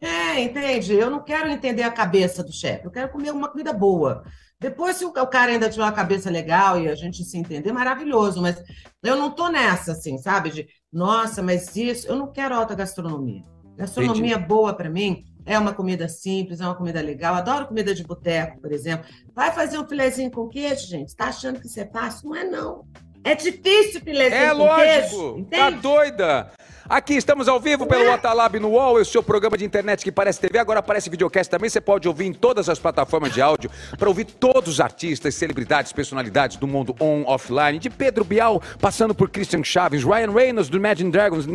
é, 0.00 0.40
entende? 0.40 0.94
Eu 0.94 1.10
não 1.10 1.22
quero 1.22 1.48
entender 1.48 1.82
a 1.82 1.90
cabeça 1.90 2.42
do 2.42 2.52
chefe, 2.52 2.86
eu 2.86 2.90
quero 2.90 3.10
comer 3.10 3.30
uma 3.32 3.48
comida 3.48 3.72
boa. 3.72 4.24
Depois, 4.58 4.96
se 4.96 5.04
o 5.06 5.12
cara 5.12 5.52
ainda 5.52 5.70
tiver 5.70 5.82
uma 5.82 5.92
cabeça 5.92 6.28
legal 6.30 6.78
e 6.78 6.88
a 6.88 6.94
gente 6.94 7.24
se 7.24 7.38
entender, 7.38 7.72
maravilhoso, 7.72 8.42
mas 8.42 8.62
eu 9.02 9.16
não 9.16 9.30
tô 9.30 9.48
nessa, 9.48 9.92
assim, 9.92 10.18
sabe? 10.18 10.50
De, 10.50 10.68
nossa, 10.92 11.42
mas 11.42 11.74
isso, 11.74 12.06
eu 12.06 12.14
não 12.14 12.30
quero 12.30 12.54
alta 12.54 12.74
gastronomia. 12.74 13.42
Gastronomia 13.76 14.38
boa 14.38 14.74
para 14.74 14.90
mim 14.90 15.24
é 15.46 15.58
uma 15.58 15.72
comida 15.72 16.06
simples, 16.08 16.60
é 16.60 16.64
uma 16.64 16.74
comida 16.74 17.00
legal. 17.00 17.34
Adoro 17.34 17.66
comida 17.66 17.94
de 17.94 18.04
boteco, 18.04 18.60
por 18.60 18.70
exemplo. 18.72 19.06
Vai 19.34 19.50
fazer 19.52 19.78
um 19.78 19.88
filezinho 19.88 20.30
com 20.30 20.48
queijo, 20.48 20.86
gente? 20.86 21.16
Tá 21.16 21.26
achando 21.26 21.58
que 21.58 21.66
isso 21.66 21.80
é 21.80 21.86
fácil? 21.86 22.28
Não 22.28 22.36
é, 22.36 22.44
não. 22.44 22.84
É 23.24 23.34
difícil 23.34 24.00
filezinho 24.00 24.34
É 24.34 24.54
com 24.54 24.74
queijo, 24.76 25.16
lógico, 25.16 25.50
tá 25.50 25.70
doida. 25.70 26.50
Aqui 26.90 27.14
estamos 27.14 27.46
ao 27.46 27.60
vivo 27.60 27.86
pelo 27.86 28.12
Otalab 28.12 28.58
no 28.58 28.70
UOL, 28.70 28.96
o 28.96 29.04
seu 29.04 29.22
programa 29.22 29.56
de 29.56 29.64
internet 29.64 30.02
que 30.02 30.10
parece 30.10 30.40
TV, 30.40 30.58
agora 30.58 30.80
aparece 30.80 31.08
videocast 31.08 31.48
também. 31.48 31.70
Você 31.70 31.80
pode 31.80 32.08
ouvir 32.08 32.24
em 32.24 32.32
todas 32.32 32.68
as 32.68 32.80
plataformas 32.80 33.32
de 33.32 33.40
áudio 33.40 33.70
para 33.96 34.08
ouvir 34.08 34.24
todos 34.24 34.72
os 34.72 34.80
artistas, 34.80 35.36
celebridades, 35.36 35.92
personalidades 35.92 36.56
do 36.56 36.66
mundo 36.66 36.96
on, 36.98 37.22
offline, 37.26 37.78
de 37.78 37.88
Pedro 37.88 38.24
Bial, 38.24 38.60
passando 38.80 39.14
por 39.14 39.30
Christian 39.30 39.62
Chaves, 39.62 40.02
Ryan 40.02 40.32
Reynolds 40.32 40.68
do 40.68 40.76
Imagine 40.76 41.12
Dragons, 41.12 41.46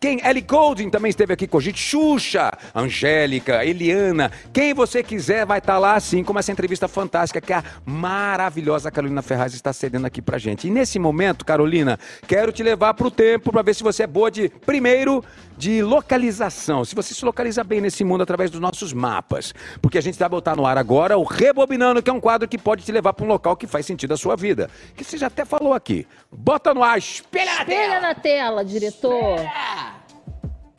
quem 0.00 0.26
Ellie 0.26 0.40
Goulding 0.40 0.88
também 0.88 1.10
esteve 1.10 1.34
aqui 1.34 1.46
com 1.46 1.58
a 1.58 1.60
gente, 1.60 1.78
Xuxa, 1.78 2.50
Angélica, 2.74 3.62
Eliana, 3.66 4.32
quem 4.54 4.72
você 4.72 5.02
quiser 5.02 5.44
vai 5.44 5.58
estar 5.58 5.76
lá, 5.78 5.96
assim 5.96 6.24
como 6.24 6.38
essa 6.38 6.50
entrevista 6.50 6.88
fantástica 6.88 7.42
que 7.42 7.52
a 7.52 7.62
maravilhosa 7.84 8.90
Carolina 8.90 9.20
Ferraz 9.20 9.52
está 9.52 9.70
cedendo 9.70 10.06
aqui 10.06 10.22
pra 10.22 10.38
gente. 10.38 10.66
E 10.66 10.70
nesse 10.70 10.98
momento, 10.98 11.44
Carolina, 11.44 11.98
quero 12.26 12.52
te 12.52 12.62
levar 12.62 12.94
pro 12.94 13.10
tempo 13.10 13.52
para 13.52 13.60
ver 13.60 13.74
se 13.74 13.82
você 13.82 14.04
é 14.04 14.06
boa 14.06 14.30
de 14.30 14.48
primeiro 14.78 15.24
de 15.56 15.82
localização, 15.82 16.84
se 16.84 16.94
você 16.94 17.12
se 17.12 17.24
localiza 17.24 17.64
bem 17.64 17.80
nesse 17.80 18.04
mundo 18.04 18.22
através 18.22 18.48
dos 18.48 18.60
nossos 18.60 18.92
mapas, 18.92 19.52
porque 19.82 19.98
a 19.98 20.00
gente 20.00 20.16
vai 20.16 20.28
botar 20.28 20.54
no 20.54 20.64
ar 20.64 20.78
agora 20.78 21.18
o 21.18 21.24
Rebobinando, 21.24 22.00
que 22.00 22.08
é 22.08 22.12
um 22.12 22.20
quadro 22.20 22.46
que 22.46 22.56
pode 22.56 22.84
te 22.84 22.92
levar 22.92 23.12
para 23.12 23.24
um 23.24 23.28
local 23.28 23.56
que 23.56 23.66
faz 23.66 23.84
sentido 23.84 24.14
à 24.14 24.16
sua 24.16 24.36
vida, 24.36 24.70
que 24.94 25.02
você 25.02 25.18
já 25.18 25.26
até 25.26 25.44
falou 25.44 25.74
aqui. 25.74 26.06
Bota 26.30 26.72
no 26.72 26.80
ar, 26.84 26.96
espelha 26.96 27.44
na 27.46 27.60
Espelha 27.62 27.88
tela. 27.88 28.00
na 28.00 28.14
tela, 28.14 28.64
diretor. 28.64 29.40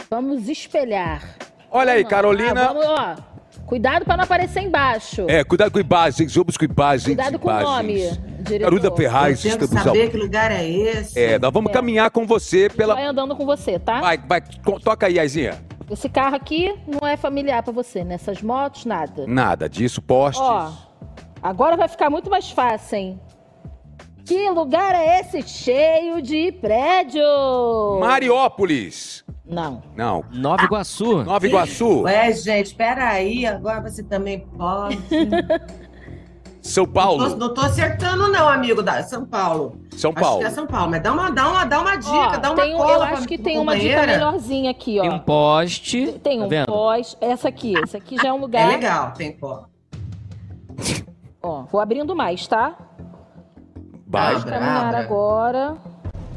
Vamos 0.09 0.47
espelhar. 0.47 1.35
Olha 1.69 1.91
aí, 1.91 2.03
Ah, 2.03 2.07
Carolina. 2.07 2.65
vamos, 2.67 2.85
ó. 2.85 3.15
Cuidado 3.65 4.05
para 4.05 4.15
não 4.15 4.23
aparecer 4.23 4.61
embaixo. 4.61 5.25
É, 5.27 5.43
cuidado 5.43 5.71
com 5.71 5.79
imagens, 5.79 6.33
vamos 6.33 6.55
com 6.55 6.63
imagens. 6.65 7.03
Cuidado 7.03 7.37
com 7.37 7.49
o 7.49 7.59
nome. 7.61 8.09
Diretor. 8.49 8.69
Carolina 8.71 8.95
Ferraz, 8.95 9.45
Eu 9.45 9.51
estamos 9.51 9.75
ao... 9.77 9.83
saber 9.83 10.09
que 10.11 10.17
lugar 10.17 10.51
é 10.51 10.67
esse. 10.67 11.17
É, 11.19 11.39
nós 11.39 11.51
vamos 11.53 11.69
É. 11.69 11.73
caminhar 11.73 12.09
com 12.11 12.25
você 12.25 12.69
pela... 12.69 12.95
Vai 12.95 13.05
andando 13.05 13.35
com 13.35 13.45
você, 13.45 13.79
tá? 13.79 14.01
Vai, 14.01 14.17
vai, 14.17 14.41
to- 14.41 14.79
toca 14.79 15.07
aí, 15.07 15.17
Aizinha. 15.19 15.63
Esse 15.89 16.07
carro 16.09 16.35
aqui 16.35 16.75
não 16.87 17.07
é 17.07 17.17
familiar 17.17 17.63
pra 17.63 17.73
você, 17.73 18.03
né? 18.03 18.15
Essas 18.15 18.41
motos, 18.41 18.85
nada. 18.85 19.25
Nada 19.25 19.67
disso, 19.67 20.01
postes. 20.01 20.41
Ó, 20.41 20.71
agora 21.41 21.75
vai 21.77 21.87
ficar 21.87 22.09
muito 22.09 22.29
mais 22.29 22.51
fácil, 22.51 22.97
hein? 22.97 23.19
Que 24.25 24.47
lugar 24.51 24.93
é 24.93 25.21
esse 25.21 25.41
cheio 25.41 26.21
de 26.21 26.51
prédio? 26.51 27.23
Mariópolis. 27.99 29.23
Não. 29.43 29.81
Não, 29.95 30.23
Nova 30.31 30.63
Iguaçu. 30.63 31.23
Nova 31.23 31.47
Iguaçu. 31.47 32.01
Ué, 32.01 32.31
gente, 32.33 32.67
espera 32.67 33.07
aí, 33.09 33.47
agora 33.47 33.81
você 33.81 34.03
também 34.03 34.41
pode. 34.55 34.99
São 36.69 36.83
Não 36.85 36.91
tô, 36.93 36.99
Paulo. 36.99 37.35
não 37.35 37.53
tô 37.53 37.61
acertando, 37.61 38.27
não, 38.31 38.47
amigo 38.47 38.81
da 38.83 39.01
São 39.03 39.25
Paulo. 39.25 39.79
São 39.97 40.11
Acho 40.11 40.21
Paulo. 40.21 40.39
que 40.39 40.45
é 40.45 40.49
São 40.51 40.67
Paulo, 40.67 40.91
mas 40.91 41.01
dá 41.01 41.11
uma, 41.11 41.29
dá 41.31 41.49
uma, 41.49 41.65
dá 41.65 41.81
uma 41.81 41.95
dica, 41.95 42.11
Ó, 42.13 42.37
dá 42.37 42.51
uma 42.51 42.61
tem 42.63 42.77
cola 42.77 42.91
eu 42.93 43.01
acho 43.03 43.27
que 43.27 43.37
tem 43.37 43.57
uma 43.57 43.75
dica 43.77 44.05
melhorzinha 44.05 44.69
aqui, 44.71 44.99
Tem 44.99 45.09
um 45.09 45.15
ó. 45.15 45.19
poste. 45.19 46.13
Tem 46.23 46.39
tá 46.39 46.45
um 46.45 46.47
vendo? 46.49 46.65
pós. 46.67 47.17
Essa 47.19 47.47
aqui, 47.49 47.73
esse 47.83 47.97
aqui 47.97 48.15
já 48.17 48.27
é 48.29 48.33
um 48.33 48.37
É 48.37 48.41
lugar. 48.41 48.67
legal, 48.67 49.11
tem 49.13 49.31
cola. 49.37 49.67
Ó, 51.41 51.63
vou 51.71 51.79
abrindo 51.81 52.15
mais, 52.15 52.45
tá? 52.47 52.75
Vai. 54.07 54.35
Abra, 54.35 54.51
Caminhar 54.59 54.95
agora. 54.95 55.77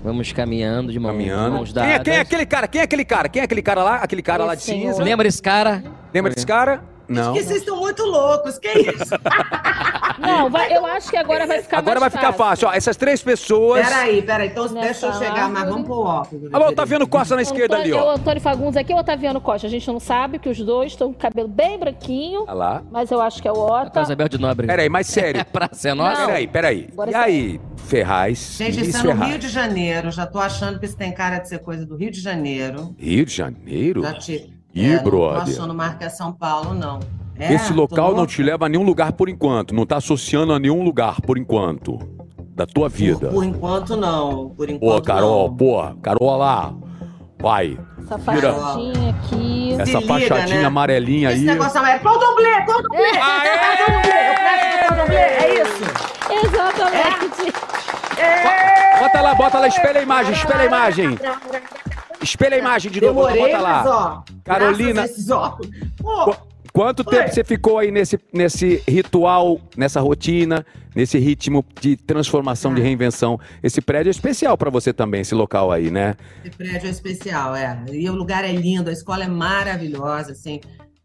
Vamos 0.05 0.33
caminhando 0.33 0.91
de 0.93 0.99
mão, 0.99 1.13
Caminhando. 1.13 1.57
mãos 1.57 1.73
Quem 1.73 1.83
é, 1.83 1.87
dadas. 1.87 2.05
quem 2.05 2.15
é 2.15 2.21
aquele 2.21 2.47
cara? 2.47 2.69
Quem 2.69 2.81
é 2.81 2.85
aquele 2.85 3.05
cara? 3.05 3.29
Quem 3.29 3.41
é 3.41 3.45
aquele 3.45 3.63
cara 3.63 3.83
lá? 3.85 3.95
Aquele 3.97 4.23
cara 4.23 4.45
lá 4.45 4.55
de 4.55 4.63
Esse 4.63 4.71
senhor. 4.73 4.93
cinza? 4.93 5.03
Lembra 5.05 5.25
desse 5.25 5.41
cara? 5.43 5.83
Lembra 6.13 6.33
desse 6.35 6.47
cara? 6.47 6.83
Não. 7.09 7.33
Porque 7.33 7.43
vocês 7.43 7.59
estão 7.61 7.77
muito 7.79 8.03
loucos, 8.05 8.59
que 8.59 8.69
isso? 8.69 9.13
Não, 10.19 10.49
vai- 10.51 10.75
eu 10.77 10.85
acho 10.87 11.11
que 11.11 11.17
agora 11.17 11.47
vai 11.47 11.63
ficar 11.63 11.79
Agora 11.79 11.99
vai 11.99 12.09
mais 12.11 12.15
ficar 12.15 12.33
fácil. 12.33 12.69
Ó, 12.69 12.73
essas 12.73 12.97
três 12.97 13.23
pessoas. 13.23 13.87
Peraí, 13.89 14.23
peraí, 14.23 14.49
então 14.49 14.65
Nessa 14.69 14.81
deixa 14.81 15.07
eu 15.07 15.13
chegar, 15.15 15.49
mas 15.49 15.63
árvore. 15.65 15.71
vamos 15.71 15.85
pro 15.87 15.99
óculos. 15.99 16.51
Ah, 16.53 16.59
bom, 16.59 16.73
tá 16.73 16.85
vendo 16.85 17.07
Costa 17.09 17.35
na 17.35 17.43
esquerda 17.43 17.77
ali, 17.77 17.91
É 17.91 17.97
o 17.97 18.05
ó. 18.05 18.11
Antônio 18.15 18.41
Fagundes 18.41 18.77
aqui 18.77 18.93
ou 18.93 18.99
o 18.99 19.01
Otaviano 19.01 19.41
Costa? 19.41 19.67
A 19.67 19.71
gente 19.71 19.87
não 19.89 19.99
sabe 19.99 20.39
que 20.39 20.49
os 20.49 20.59
dois 20.59 20.93
estão 20.93 21.09
com 21.13 21.19
o 21.19 21.21
cabelo 21.21 21.49
bem 21.49 21.79
branquinho, 21.79 22.43
Olha 22.43 22.53
lá. 22.53 22.83
mas 22.91 23.11
eu 23.11 23.21
acho 23.21 23.41
que 23.43 23.49
é 23.49 23.53
o 23.53 23.57
A 23.57 23.83
Ota. 23.83 23.91
Casa 23.91 24.15
Bel 24.15 24.29
de 24.29 24.39
Nobre. 24.39 24.67
Peraí, 24.67 24.89
mas 24.89 25.07
sério. 25.07 25.41
É 25.43 25.45
praça, 25.45 25.89
é 25.89 25.95
nossa? 25.95 26.21
Não. 26.21 26.27
Peraí, 26.29 26.47
peraí. 26.47 26.89
Agora 26.93 27.11
E 27.11 27.15
é 27.15 27.17
aí, 27.17 27.61
Ferraz? 27.77 28.55
Gente, 28.59 28.81
isso 28.87 28.97
é 28.99 29.03
no 29.03 29.09
Ferraz. 29.09 29.31
Rio 29.31 29.39
de 29.39 29.49
Janeiro. 29.49 30.11
Já 30.11 30.27
tô 30.27 30.39
achando 30.39 30.79
que 30.79 30.87
isso 30.87 30.97
tem 30.97 31.11
cara 31.13 31.39
de 31.39 31.49
ser 31.49 31.59
coisa 31.59 31.85
do 31.85 31.97
Rio 31.97 32.11
de 32.11 32.21
Janeiro. 32.21 32.95
Rio 32.99 33.25
de 33.27 33.35
Janeiro? 33.35 34.03
Já 34.03 34.15
te. 34.15 34.53
Ih, 34.75 34.87
é, 34.93 34.97
Não 34.97 35.03
brother. 35.03 35.43
achando 35.43 35.75
mais 35.75 35.95
que 35.95 36.05
é 36.05 36.09
São 36.09 36.33
Paulo, 36.33 36.75
não. 36.75 37.01
É, 37.39 37.53
Esse 37.55 37.73
local 37.73 38.15
não 38.15 38.27
te 38.27 38.43
leva 38.43 38.67
a 38.67 38.69
nenhum 38.69 38.85
lugar 38.85 39.13
por 39.13 39.29
enquanto. 39.29 39.75
Não 39.75 39.85
tá 39.85 39.97
associando 39.97 40.53
a 40.53 40.59
nenhum 40.59 40.83
lugar 40.83 41.21
por 41.21 41.37
enquanto. 41.39 41.99
Da 42.55 42.67
tua 42.67 42.89
vida. 42.89 43.29
Por, 43.29 43.35
por 43.37 43.45
enquanto, 43.45 43.97
não. 43.97 44.51
Por 44.51 44.69
enquanto. 44.69 44.97
Pô, 44.97 45.03
Carol, 45.03 45.49
não. 45.49 45.57
porra. 45.57 45.97
Carol 46.03 46.37
lá. 46.37 46.75
Vai. 47.41 47.79
Essa 47.99 48.19
Vira. 48.19 48.53
fachadinha 48.53 49.11
aqui. 49.11 49.73
Essa 49.79 49.99
liga, 49.99 50.07
fachadinha 50.07 50.61
né? 50.61 50.65
amarelinha 50.67 51.31
Esse 51.33 51.41
aí. 51.41 51.47
negócio 51.47 51.85
é 51.85 51.99
condomblé, 51.99 52.61
condomblé! 52.67 53.11
Aê! 53.21 54.89
Condomblé, 54.89 55.39
é 55.39 55.63
isso? 55.63 55.83
Exatamente. 56.47 57.53
Bota 59.01 59.21
lá, 59.21 59.35
bota 59.35 59.59
lá, 59.59 59.67
espelha 59.69 60.01
a 60.01 60.03
imagem, 60.03 60.33
espelha 60.33 60.61
a 60.61 60.67
imagem. 60.67 61.19
Espelha 62.23 62.57
a 62.57 62.59
imagem 62.59 62.91
de 62.91 63.01
novo, 63.01 63.15
Demorei, 63.27 63.43
bota 63.53 63.59
lá. 63.59 63.83
mas 63.83 63.87
ó. 63.93 64.25
Carolina. 64.45 65.05
esses 65.05 65.31
óculos. 65.31 65.71
Pô, 65.99 66.25
Qu- 66.33 66.53
Quanto 66.73 67.01
Oi. 67.01 67.05
tempo 67.19 67.29
você 67.35 67.45
ficou 67.45 67.77
aí 67.79 67.91
nesse, 67.91 68.19
nesse 68.33 68.83
ritual, 68.89 69.61
nessa 69.77 70.01
rotina, 70.01 70.65
nesse 70.97 71.19
ritmo 71.19 71.63
de 71.79 71.97
transformação, 71.97 72.73
de 72.75 72.81
Ah. 72.81 72.85
reinvenção? 72.85 73.39
Esse 73.63 73.83
prédio 73.83 74.09
é 74.09 74.11
especial 74.11 74.57
pra 74.57 74.71
você 74.71 74.91
também, 74.91 75.21
esse 75.21 75.35
local 75.35 75.71
aí, 75.71 75.91
né? 75.91 76.15
Esse 76.43 76.57
prédio 76.57 76.87
é 76.87 76.91
especial, 76.91 77.55
é. 77.55 77.79
E 77.93 78.09
o 78.09 78.15
lugar 78.15 78.43
é 78.43 78.53
lindo, 78.53 78.89
a 78.89 78.93
escola 78.93 79.25
é 79.25 79.29
maravilhosa, 79.29 80.33
assim. 80.33 80.61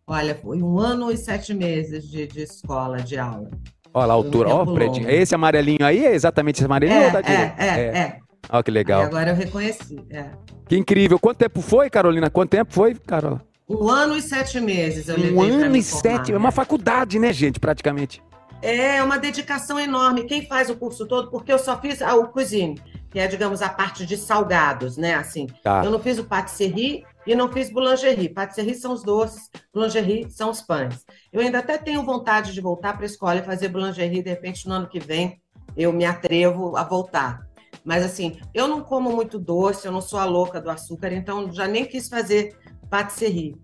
Olha, 0.08 0.36
foi 0.42 0.62
um 0.64 0.80
ano 0.80 1.12
e 1.12 1.18
sete 1.18 1.54
meses 1.54 2.10
de, 2.10 2.26
de 2.28 2.44
escola, 2.44 3.00
de 3.02 3.18
aula. 3.18 3.50
Olha 3.94 4.06
lá 4.06 4.14
a 4.14 4.16
altura, 4.16 4.48
ó, 4.50 4.64
o 4.64 4.74
prédio. 4.74 5.06
É 5.06 5.16
esse 5.16 5.36
amarelinho 5.36 5.86
aí? 5.86 6.06
É 6.06 6.16
exatamente 6.16 6.56
esse 6.58 6.66
amarelinho? 6.66 7.02
É, 7.02 7.06
ou 7.08 7.12
tá 7.12 7.20
é, 7.20 7.22
direito? 7.24 7.54
é, 7.58 7.68
é. 8.00 8.20
Olha 8.50 8.64
que 8.64 8.72
Aí 8.72 8.74
legal. 8.74 9.02
agora 9.02 9.32
eu 9.32 9.36
reconheci. 9.36 10.00
É. 10.10 10.30
Que 10.68 10.78
incrível. 10.78 11.20
Quanto 11.20 11.38
tempo 11.38 11.62
foi, 11.62 11.90
Carolina? 11.90 12.30
Quanto 12.30 12.50
tempo 12.52 12.74
foi, 12.74 12.96
Carola? 12.96 13.42
Um 13.70 13.90
ano 13.90 14.16
e 14.16 14.22
sete 14.22 14.62
meses 14.62 15.10
eu 15.10 15.18
Um 15.18 15.42
ano 15.42 15.76
e 15.76 15.84
sete. 15.84 16.32
É 16.32 16.38
uma 16.38 16.52
faculdade, 16.52 17.20
né, 17.20 17.34
gente, 17.34 17.60
praticamente. 17.60 18.24
É 18.62 19.04
uma 19.04 19.18
dedicação 19.20 19.80
enorme. 19.80 20.24
Quem 20.24 20.48
faz 20.48 20.70
o 20.70 20.76
curso 20.76 21.06
todo, 21.06 21.30
porque 21.30 21.52
eu 21.52 21.60
só 21.60 21.80
fiz 21.80 22.02
ah, 22.02 22.16
o 22.16 22.28
cuisine, 22.30 22.82
que 23.12 23.20
é, 23.20 23.28
digamos, 23.28 23.62
a 23.62 23.70
parte 23.70 24.06
de 24.06 24.18
salgados, 24.18 24.98
né? 24.98 25.16
Assim, 25.16 25.48
Tá. 25.62 25.84
eu 25.84 25.92
não 25.92 26.00
fiz 26.00 26.18
o 26.18 26.24
patisserie 26.24 27.04
e 27.26 27.36
não 27.36 27.52
fiz 27.52 27.72
boulangerie. 27.72 28.30
Patisserie 28.30 28.74
são 28.74 28.94
os 28.94 29.04
doces, 29.04 29.50
boulangerie 29.74 30.28
são 30.32 30.50
os 30.50 30.62
pães. 30.62 31.06
Eu 31.32 31.42
ainda 31.42 31.60
até 31.60 31.78
tenho 31.78 32.04
vontade 32.04 32.54
de 32.54 32.62
voltar 32.62 32.94
para 32.94 33.04
a 33.04 33.06
escola 33.06 33.36
e 33.40 33.44
fazer 33.44 33.68
boulangerie, 33.68 34.24
de 34.24 34.30
repente, 34.30 34.68
no 34.68 34.74
ano 34.74 34.88
que 34.88 35.00
vem, 35.00 35.40
eu 35.76 35.92
me 35.94 36.06
atrevo 36.06 36.76
a 36.78 36.84
voltar. 36.84 37.47
Mas, 37.88 38.04
assim, 38.04 38.38
eu 38.54 38.68
não 38.68 38.82
como 38.82 39.16
muito 39.16 39.40
doce, 39.40 39.86
eu 39.86 39.94
não 39.94 40.02
sou 40.02 40.20
a 40.20 40.26
louca 40.26 40.60
do 40.60 40.70
açúcar, 40.70 41.14
então 41.14 41.50
já 41.54 41.66
nem 41.66 41.86
quis 41.86 42.10
fazer 42.10 42.54
patisserie. 42.90 43.56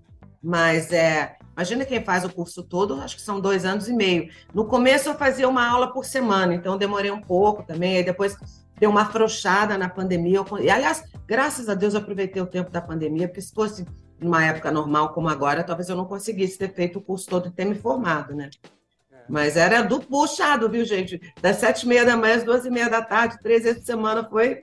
Mas, 0.42 0.94
é, 0.94 1.36
imagina 1.52 1.84
quem 1.84 2.02
faz 2.02 2.24
o 2.24 2.30
curso 2.30 2.64
todo, 2.64 3.02
acho 3.02 3.18
que 3.18 3.22
são 3.22 3.42
dois 3.42 3.66
anos 3.66 3.90
e 3.90 3.94
meio. 3.94 4.30
No 4.54 4.64
começo 4.64 5.10
eu 5.10 5.16
fazia 5.16 5.46
uma 5.46 5.68
aula 5.68 5.92
por 5.92 6.06
semana, 6.06 6.56
então 6.56 6.78
demorei 6.78 7.12
um 7.12 7.20
pouco 7.20 7.64
também, 7.64 7.98
aí 7.98 8.04
depois 8.06 8.38
deu 8.80 8.90
uma 8.90 9.02
afrouxada 9.02 9.78
na 9.78 9.90
pandemia. 9.90 10.40
E, 10.62 10.70
aliás, 10.70 11.04
graças 11.28 11.68
a 11.68 11.74
Deus 11.74 11.94
eu 11.94 12.00
aproveitei 12.00 12.42
o 12.42 12.48
tempo 12.48 12.72
da 12.72 12.82
pandemia, 12.82 13.28
porque 13.28 13.42
se 13.42 13.54
fosse 13.54 13.86
numa 14.22 14.46
época 14.46 14.72
normal 14.72 15.12
como 15.12 15.28
agora, 15.28 15.66
talvez 15.66 15.90
eu 15.90 15.98
não 15.98 16.06
conseguisse 16.06 16.58
ter 16.58 16.74
feito 16.74 16.98
o 16.98 17.02
curso 17.02 17.28
todo 17.28 17.50
e 17.50 17.52
ter 17.52 17.66
me 17.66 17.76
formado, 17.76 18.34
né? 18.34 18.50
Mas 19.30 19.56
era 19.58 19.82
do 19.82 20.00
puxado, 20.00 20.70
viu, 20.70 20.84
gente? 20.86 21.20
Das 21.42 21.58
sete 21.58 21.84
e 21.84 21.88
meia 21.88 22.06
da 22.06 22.16
manhã 22.18 22.36
às 22.36 22.44
duas 22.44 22.66
e 22.66 22.70
meia 22.70 22.90
da 22.90 23.02
tarde, 23.02 23.38
três 23.42 23.64
vezes 23.64 23.80
por 23.80 23.86
semana, 23.86 24.28
foi 24.30 24.60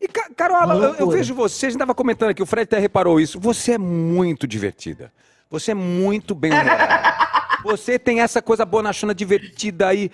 E, 0.00 0.08
Ca- 0.08 0.30
Carola, 0.36 0.74
eu, 0.74 0.94
eu 0.94 1.10
vejo 1.10 1.34
você, 1.34 1.66
a 1.66 1.68
gente 1.70 1.76
estava 1.76 1.94
comentando 1.94 2.30
aqui, 2.30 2.42
o 2.42 2.46
Fred 2.46 2.64
até 2.64 2.78
reparou 2.78 3.20
isso. 3.20 3.38
Você 3.40 3.72
é 3.72 3.78
muito 3.78 4.46
divertida. 4.46 5.12
Você 5.50 5.70
é 5.70 5.74
muito 5.74 6.34
bem 6.34 6.52
humorada. 6.52 7.16
Você 7.64 7.98
tem 7.98 8.20
essa 8.20 8.40
coisa 8.40 8.64
bonachona 8.64 9.12
divertida 9.14 9.88
aí, 9.88 10.10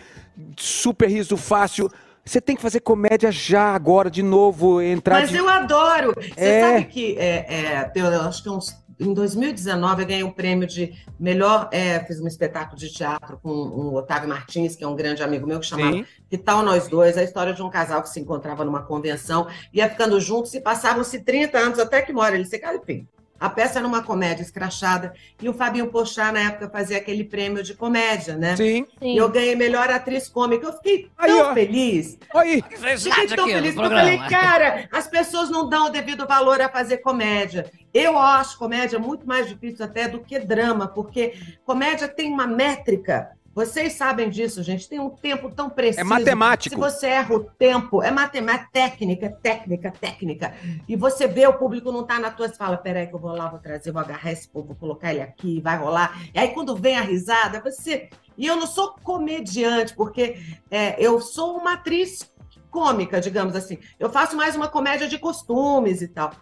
super 0.57 1.09
riso 1.11 1.37
fácil. 1.37 1.91
Você 2.25 2.41
tem 2.41 2.55
que 2.57 2.63
fazer 2.63 2.81
comédia 2.81 3.31
já, 3.33 3.75
agora, 3.75 4.11
de 4.11 4.23
novo, 4.23 4.81
entrar 4.81 5.21
Mas 5.21 5.31
de... 5.31 5.37
eu 5.37 5.49
adoro. 5.49 6.15
Você 6.17 6.33
É. 6.37 6.61
sabe 6.61 6.85
que 6.87 7.17
é, 7.19 7.47
é, 7.49 7.93
eu 7.95 8.23
acho 8.23 8.43
que 8.43 8.49
uns, 8.49 8.75
em 9.03 9.13
2019 9.13 10.03
eu 10.03 10.07
ganhei 10.07 10.25
um 10.25 10.31
prêmio 10.31 10.67
de 10.67 10.95
melhor. 11.19 11.69
é, 11.73 12.01
fiz 12.01 12.21
um 12.21 12.27
espetáculo 12.27 12.79
de 12.79 12.93
teatro 12.93 13.39
com 13.43 13.51
o 13.51 13.95
Otávio 13.95 14.29
Martins, 14.29 14.77
que 14.77 14.85
é 14.85 14.89
um 14.89 14.97
grande 14.97 15.23
amigo 15.23 15.47
meu, 15.47 15.61
que 15.61 15.67
chamava 15.67 15.93
Sim. 15.93 16.07
Que 16.31 16.39
tal 16.39 16.63
nós 16.63 16.89
dois? 16.89 17.19
A 17.19 17.23
história 17.23 17.53
de 17.53 17.63
um 17.63 17.71
casal 17.71 18.03
que 18.03 18.09
se 18.09 18.21
encontrava 18.21 18.65
numa 18.65 18.83
convenção, 18.83 19.47
ia 19.73 19.89
ficando 19.89 20.21
juntos 20.21 20.55
e 20.55 20.61
passavam-se 20.61 21.21
30 21.21 21.59
anos 21.59 21.79
até 21.79 22.01
que 22.03 22.13
mora. 22.13 22.35
Ele 22.35 22.45
se 22.45 22.59
cara, 22.59 22.77
enfim. 22.77 23.07
A 23.43 23.51
peça 23.51 23.81
era 23.81 23.89
uma 23.89 24.05
comédia 24.05 24.41
escrachada 24.41 25.15
e 25.43 25.49
o 25.49 25.53
Fabinho 25.53 25.89
Pochá, 25.89 26.31
na 26.31 26.39
época, 26.39 26.71
fazia 26.71 26.97
aquele 26.97 27.25
prêmio 27.25 27.61
de 27.61 27.75
comédia, 27.75 28.37
né? 28.37 28.55
Sim. 28.55 28.87
Sim. 29.01 29.15
E 29.15 29.17
eu 29.17 29.29
ganhei 29.29 29.57
melhor 29.57 29.91
atriz 29.91 30.29
cômica. 30.29 30.65
Eu 30.65 30.73
fiquei 30.75 31.11
Aí, 31.19 31.29
tão 31.29 31.51
ó. 31.51 31.53
feliz. 31.53 32.17
Aí, 32.33 32.63
Fiquei 32.63 33.27
tão 33.27 33.49
feliz 33.49 33.75
porque 33.75 33.93
eu 33.93 33.99
falei, 33.99 34.19
cara, 34.29 34.89
as 34.93 35.09
pessoas 35.09 35.51
não 35.51 35.69
dão 35.69 35.87
o 35.87 35.91
devido 35.91 36.25
valor 36.25 36.61
a 36.61 36.69
fazer 36.69 36.99
comédia. 36.99 37.69
Eu 37.93 38.17
acho 38.17 38.57
comédia 38.57 39.01
muito 39.01 39.27
mais 39.27 39.49
difícil 39.49 39.85
até 39.85 40.07
do 40.07 40.21
que 40.21 40.39
drama, 40.39 40.87
porque 40.87 41.35
comédia 41.65 42.07
tem 42.07 42.33
uma 42.33 42.47
métrica. 42.47 43.33
Vocês 43.55 43.93
sabem 43.93 44.31
disso, 44.31 44.63
gente. 44.63 44.89
Tem 44.89 44.99
um 44.99 45.11
tempo 45.11 45.51
tão 45.51 45.69
preciso. 45.69 46.01
É 46.01 46.05
matemático. 46.05 46.75
Se 46.75 46.81
você 46.81 47.07
erra 47.07 47.35
o 47.35 47.45
tempo, 47.45 48.03
é 48.03 48.11
matemática, 48.11 48.69
técnica, 48.73 49.31
técnica, 49.43 49.91
técnica. 49.91 50.55
E 50.89 50.97
você 50.97 51.27
vê 51.27 51.47
o 51.47 51.53
público 51.53 51.93
não 51.93 52.05
tá 52.05 52.19
na 52.19 52.31
tua, 52.31 52.49
você 52.49 52.55
fala, 52.55 52.77
peraí 52.77 53.07
que 53.07 53.15
eu 53.15 53.19
vou 53.19 53.33
lá, 53.33 53.49
vou 53.49 53.59
trazer, 53.59 53.93
vou 53.93 54.01
agarrar 54.01 54.33
esse 54.33 54.49
povo, 54.49 54.69
vou 54.69 54.77
colocar 54.77 55.13
ele 55.13 55.21
aqui, 55.21 55.61
vai 55.61 55.77
rolar. 55.77 56.19
E 56.35 56.39
aí 56.39 56.49
quando 56.49 56.75
vem 56.75 56.97
a 56.97 57.03
risada, 57.03 57.61
você... 57.61 58.09
E 58.39 58.47
eu 58.47 58.57
não 58.57 58.67
sou 58.67 58.95
comediante, 59.03 59.95
porque 59.95 60.39
é, 60.71 60.97
eu 60.99 61.21
sou 61.21 61.59
uma 61.59 61.75
atriz 61.75 62.33
cômica, 62.71 63.21
digamos 63.21 63.55
assim. 63.55 63.79
Eu 64.01 64.09
faço 64.09 64.35
mais 64.35 64.57
uma 64.57 64.67
comédia 64.67 65.07
de 65.07 65.19
costumes 65.19 66.01
e 66.01 66.09
tal. 66.09 66.33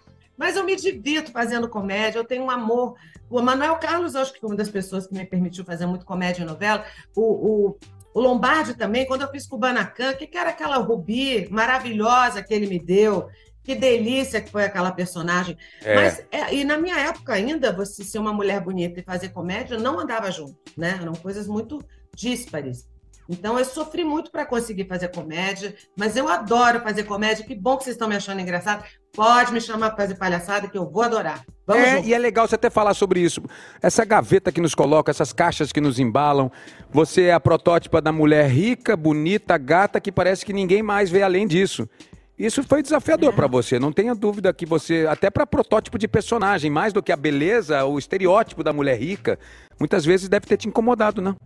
Mas 0.41 0.57
eu 0.57 0.65
me 0.65 0.75
divirto 0.75 1.31
fazendo 1.33 1.69
comédia, 1.69 2.19
eu 2.19 2.25
tenho 2.25 2.45
um 2.45 2.51
amor. 2.51 2.95
O 3.29 3.43
Manuel 3.43 3.77
Carlos, 3.77 4.17
acho 4.17 4.33
que 4.33 4.41
foi 4.41 4.49
uma 4.49 4.57
das 4.57 4.71
pessoas 4.71 5.07
que 5.07 5.13
me 5.13 5.27
permitiu 5.27 5.67
fazer 5.67 5.85
muito 5.85 6.07
comédia 6.07 6.43
e 6.43 6.47
novela. 6.47 6.83
O, 7.15 7.21
o, 7.69 7.79
o 8.15 8.21
Lombardi 8.23 8.73
também, 8.73 9.07
quando 9.07 9.21
eu 9.21 9.31
fiz 9.31 9.47
Kubanacan, 9.47 10.13
o 10.13 10.17
que, 10.17 10.27
que 10.27 10.39
era 10.39 10.49
aquela 10.49 10.79
Rubi 10.79 11.47
maravilhosa 11.51 12.43
que 12.43 12.55
ele 12.55 12.67
me 12.67 12.79
deu? 12.79 13.29
Que 13.63 13.75
delícia 13.75 14.41
que 14.41 14.51
foi 14.51 14.65
aquela 14.65 14.91
personagem. 14.91 15.59
É. 15.83 15.95
Mas, 15.95 16.25
é, 16.33 16.55
e 16.55 16.65
na 16.65 16.79
minha 16.79 16.99
época 16.99 17.35
ainda, 17.35 17.71
você 17.71 18.03
ser 18.03 18.19
uma 18.19 18.33
mulher 18.33 18.63
bonita 18.63 18.99
e 18.99 19.05
fazer 19.05 19.29
comédia 19.29 19.77
não 19.77 20.01
andava 20.01 20.31
junto, 20.31 20.57
né? 20.75 20.99
Eram 21.03 21.13
coisas 21.13 21.47
muito 21.47 21.85
díspares. 22.17 22.89
Então, 23.31 23.57
eu 23.57 23.65
sofri 23.65 24.03
muito 24.03 24.29
para 24.31 24.45
conseguir 24.45 24.87
fazer 24.87 25.09
comédia, 25.09 25.73
mas 25.97 26.17
eu 26.17 26.29
adoro 26.29 26.81
fazer 26.81 27.05
comédia. 27.05 27.45
Que 27.45 27.55
bom 27.55 27.77
que 27.77 27.85
vocês 27.85 27.95
estão 27.95 28.09
me 28.09 28.17
achando 28.17 28.41
engraçado. 28.41 28.85
Pode 29.15 29.53
me 29.53 29.61
chamar 29.61 29.91
para 29.91 30.05
fazer 30.05 30.17
palhaçada, 30.17 30.67
que 30.69 30.77
eu 30.77 30.91
vou 30.91 31.03
adorar. 31.03 31.45
Vamos 31.67 31.85
É, 31.85 31.97
junto. 31.97 32.09
e 32.09 32.15
é 32.15 32.19
legal 32.19 32.49
você 32.49 32.57
até 32.57 32.69
falar 32.69 32.93
sobre 32.95 33.21
isso. 33.21 33.41
Essa 33.81 34.05
gaveta 34.05 34.51
que 34.51 34.61
nos 34.61 34.75
coloca, 34.75 35.11
essas 35.13 35.33
caixas 35.33 35.71
que 35.71 35.81
nos 35.81 36.01
embalam. 36.01 36.51
Você 36.91 37.25
é 37.27 37.33
a 37.33 37.39
protótipa 37.39 38.01
da 38.03 38.11
mulher 38.11 38.49
rica, 38.51 38.97
bonita, 38.97 39.57
gata, 39.57 40.01
que 40.01 40.11
parece 40.11 40.45
que 40.45 40.53
ninguém 40.53 40.83
mais 40.83 41.09
vê 41.09 41.23
além 41.23 41.47
disso. 41.47 41.89
Isso 42.37 42.63
foi 42.65 42.83
desafiador 42.83 43.33
pra 43.35 43.47
você, 43.47 43.79
não 43.79 43.93
tenha 43.93 44.15
dúvida 44.15 44.51
que 44.53 44.65
você, 44.65 45.07
até 45.09 45.29
pra 45.31 45.47
protótipo 45.47 45.99
de 45.99 46.09
personagem, 46.09 46.71
mais 46.71 46.91
do 46.91 47.03
que 47.03 47.13
a 47.13 47.17
beleza, 47.17 47.85
o 47.85 47.99
estereótipo 47.99 48.65
da 48.65 48.73
mulher 48.73 48.99
rica, 48.99 49.39
muitas 49.79 50.07
vezes 50.07 50.27
deve 50.27 50.47
ter 50.47 50.57
te 50.57 50.67
incomodado, 50.67 51.21
não? 51.21 51.37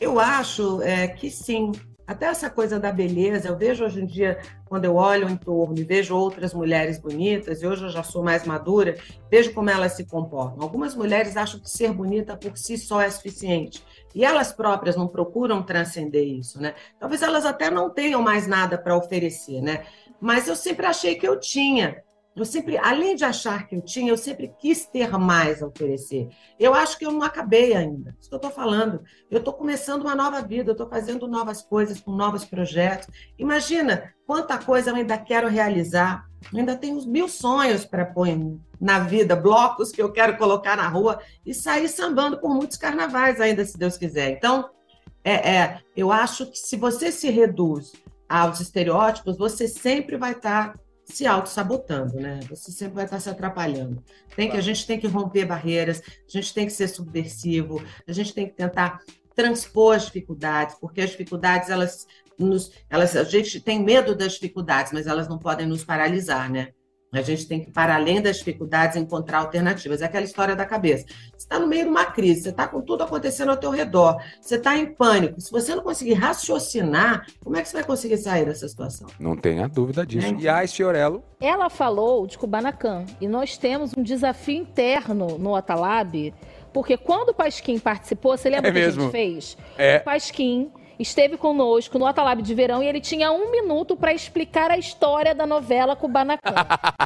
Eu 0.00 0.20
acho 0.20 0.80
é, 0.82 1.08
que 1.08 1.30
sim. 1.30 1.72
Até 2.06 2.24
essa 2.24 2.48
coisa 2.48 2.80
da 2.80 2.90
beleza, 2.90 3.48
eu 3.48 3.58
vejo 3.58 3.84
hoje 3.84 4.00
em 4.00 4.06
dia, 4.06 4.38
quando 4.64 4.86
eu 4.86 4.94
olho 4.94 5.28
em 5.28 5.36
torno 5.36 5.78
e 5.78 5.84
vejo 5.84 6.16
outras 6.16 6.54
mulheres 6.54 6.98
bonitas, 6.98 7.60
e 7.60 7.66
hoje 7.66 7.84
eu 7.84 7.90
já 7.90 8.02
sou 8.02 8.24
mais 8.24 8.46
madura, 8.46 8.96
vejo 9.30 9.52
como 9.52 9.68
elas 9.68 9.92
se 9.92 10.06
comportam. 10.06 10.62
Algumas 10.62 10.94
mulheres 10.94 11.36
acham 11.36 11.60
que 11.60 11.68
ser 11.68 11.92
bonita 11.92 12.34
por 12.34 12.56
si 12.56 12.78
só 12.78 13.02
é 13.02 13.10
suficiente. 13.10 13.84
E 14.14 14.24
elas 14.24 14.52
próprias 14.52 14.96
não 14.96 15.06
procuram 15.06 15.62
transcender 15.62 16.26
isso, 16.26 16.58
né? 16.58 16.74
Talvez 16.98 17.20
elas 17.20 17.44
até 17.44 17.70
não 17.70 17.90
tenham 17.90 18.22
mais 18.22 18.46
nada 18.46 18.78
para 18.78 18.96
oferecer, 18.96 19.60
né? 19.60 19.84
Mas 20.18 20.48
eu 20.48 20.56
sempre 20.56 20.86
achei 20.86 21.14
que 21.14 21.28
eu 21.28 21.38
tinha. 21.38 22.02
Eu 22.38 22.44
sempre, 22.44 22.78
além 22.78 23.16
de 23.16 23.24
achar 23.24 23.66
que 23.66 23.74
eu 23.74 23.82
tinha, 23.82 24.10
eu 24.10 24.16
sempre 24.16 24.54
quis 24.60 24.86
ter 24.86 25.10
mais 25.18 25.62
a 25.62 25.66
oferecer. 25.66 26.28
Eu 26.58 26.72
acho 26.72 26.96
que 26.96 27.04
eu 27.04 27.10
não 27.10 27.22
acabei 27.22 27.74
ainda. 27.74 28.16
Isso 28.20 28.28
que 28.28 28.34
eu 28.34 28.38
estou 28.38 28.50
falando. 28.50 29.02
Eu 29.30 29.38
estou 29.38 29.52
começando 29.52 30.02
uma 30.02 30.14
nova 30.14 30.40
vida, 30.40 30.70
eu 30.70 30.72
estou 30.72 30.88
fazendo 30.88 31.26
novas 31.26 31.62
coisas 31.62 32.00
com 32.00 32.12
novos 32.12 32.44
projetos. 32.44 33.08
Imagina 33.36 34.14
quanta 34.26 34.56
coisa 34.56 34.90
eu 34.90 34.94
ainda 34.94 35.18
quero 35.18 35.48
realizar. 35.48 36.28
Eu 36.52 36.60
ainda 36.60 36.76
tenho 36.76 37.04
mil 37.06 37.28
sonhos 37.28 37.84
para 37.84 38.06
pôr 38.06 38.28
na 38.80 39.00
vida, 39.00 39.34
blocos 39.34 39.90
que 39.90 40.00
eu 40.00 40.12
quero 40.12 40.36
colocar 40.38 40.76
na 40.76 40.88
rua 40.88 41.20
e 41.44 41.52
sair 41.52 41.88
sambando 41.88 42.38
por 42.40 42.54
muitos 42.54 42.76
carnavais 42.76 43.40
ainda, 43.40 43.64
se 43.64 43.76
Deus 43.76 43.96
quiser. 43.96 44.30
Então, 44.30 44.70
é, 45.24 45.56
é 45.56 45.80
eu 45.96 46.12
acho 46.12 46.46
que 46.46 46.56
se 46.56 46.76
você 46.76 47.10
se 47.10 47.28
reduz 47.30 47.92
aos 48.28 48.60
estereótipos, 48.60 49.36
você 49.36 49.66
sempre 49.66 50.16
vai 50.16 50.32
estar 50.32 50.74
tá 50.74 50.78
se 51.08 51.26
auto-sabotando, 51.26 52.20
né? 52.20 52.40
Você 52.50 52.70
sempre 52.70 52.96
vai 52.96 53.04
estar 53.04 53.18
se 53.18 53.30
atrapalhando. 53.30 54.02
Tem 54.36 54.50
que, 54.50 54.56
a 54.56 54.60
gente 54.60 54.86
tem 54.86 55.00
que 55.00 55.06
romper 55.06 55.46
barreiras, 55.46 56.02
a 56.02 56.30
gente 56.30 56.52
tem 56.52 56.66
que 56.66 56.72
ser 56.72 56.88
subversivo, 56.88 57.82
a 58.06 58.12
gente 58.12 58.34
tem 58.34 58.46
que 58.46 58.54
tentar 58.54 59.00
transpor 59.34 59.96
as 59.96 60.06
dificuldades, 60.06 60.76
porque 60.80 61.00
as 61.00 61.10
dificuldades, 61.10 61.70
elas 61.70 62.06
nos, 62.38 62.70
elas, 62.88 63.16
a 63.16 63.24
gente 63.24 63.60
tem 63.60 63.82
medo 63.82 64.14
das 64.14 64.34
dificuldades, 64.34 64.92
mas 64.92 65.06
elas 65.06 65.28
não 65.28 65.38
podem 65.38 65.66
nos 65.66 65.84
paralisar, 65.84 66.50
né? 66.50 66.72
A 67.12 67.22
gente 67.22 67.46
tem 67.46 67.64
que, 67.64 67.70
para 67.70 67.94
além 67.94 68.20
das 68.20 68.36
dificuldades, 68.36 68.96
encontrar 68.96 69.38
alternativas. 69.38 70.02
É 70.02 70.04
aquela 70.04 70.24
história 70.24 70.54
da 70.54 70.66
cabeça. 70.66 71.06
Você 71.06 71.38
está 71.38 71.58
no 71.58 71.66
meio 71.66 71.84
de 71.84 71.90
uma 71.90 72.04
crise, 72.04 72.42
você 72.42 72.50
está 72.50 72.68
com 72.68 72.82
tudo 72.82 73.02
acontecendo 73.02 73.48
ao 73.50 73.56
teu 73.56 73.70
redor, 73.70 74.22
você 74.40 74.56
está 74.56 74.76
em 74.76 74.92
pânico. 74.92 75.40
Se 75.40 75.50
você 75.50 75.74
não 75.74 75.82
conseguir 75.82 76.14
raciocinar, 76.14 77.26
como 77.42 77.56
é 77.56 77.62
que 77.62 77.68
você 77.68 77.76
vai 77.78 77.84
conseguir 77.84 78.18
sair 78.18 78.44
dessa 78.44 78.68
situação? 78.68 79.08
Não 79.18 79.36
tenha 79.36 79.66
dúvida 79.66 80.04
disso. 80.04 80.26
É. 80.26 80.36
E 80.38 80.48
a 80.48 80.66
Ciorello? 80.66 81.22
Ela 81.40 81.70
falou 81.70 82.26
de 82.26 82.36
Kubanacan. 82.36 83.06
E 83.20 83.26
nós 83.26 83.56
temos 83.56 83.92
um 83.96 84.02
desafio 84.02 84.56
interno 84.56 85.38
no 85.38 85.56
Atalab, 85.56 86.34
porque 86.74 86.96
quando 86.98 87.30
o 87.30 87.34
Pasquim 87.34 87.78
participou, 87.78 88.36
você 88.36 88.50
lembra 88.50 88.68
é 88.68 88.72
que 88.72 88.78
mesmo? 88.78 89.00
a 89.00 89.04
gente 89.04 89.12
fez? 89.12 89.56
É. 89.78 89.96
O 89.96 90.04
Pasquim 90.04 90.70
esteve 90.98 91.36
conosco 91.36 91.98
no 91.98 92.06
Atalab 92.06 92.42
de 92.42 92.54
Verão 92.54 92.82
e 92.82 92.86
ele 92.86 93.00
tinha 93.00 93.30
um 93.30 93.50
minuto 93.50 93.96
para 93.96 94.12
explicar 94.12 94.70
a 94.70 94.76
história 94.76 95.34
da 95.34 95.46
novela 95.46 95.94
Kubanacan. 95.94 96.54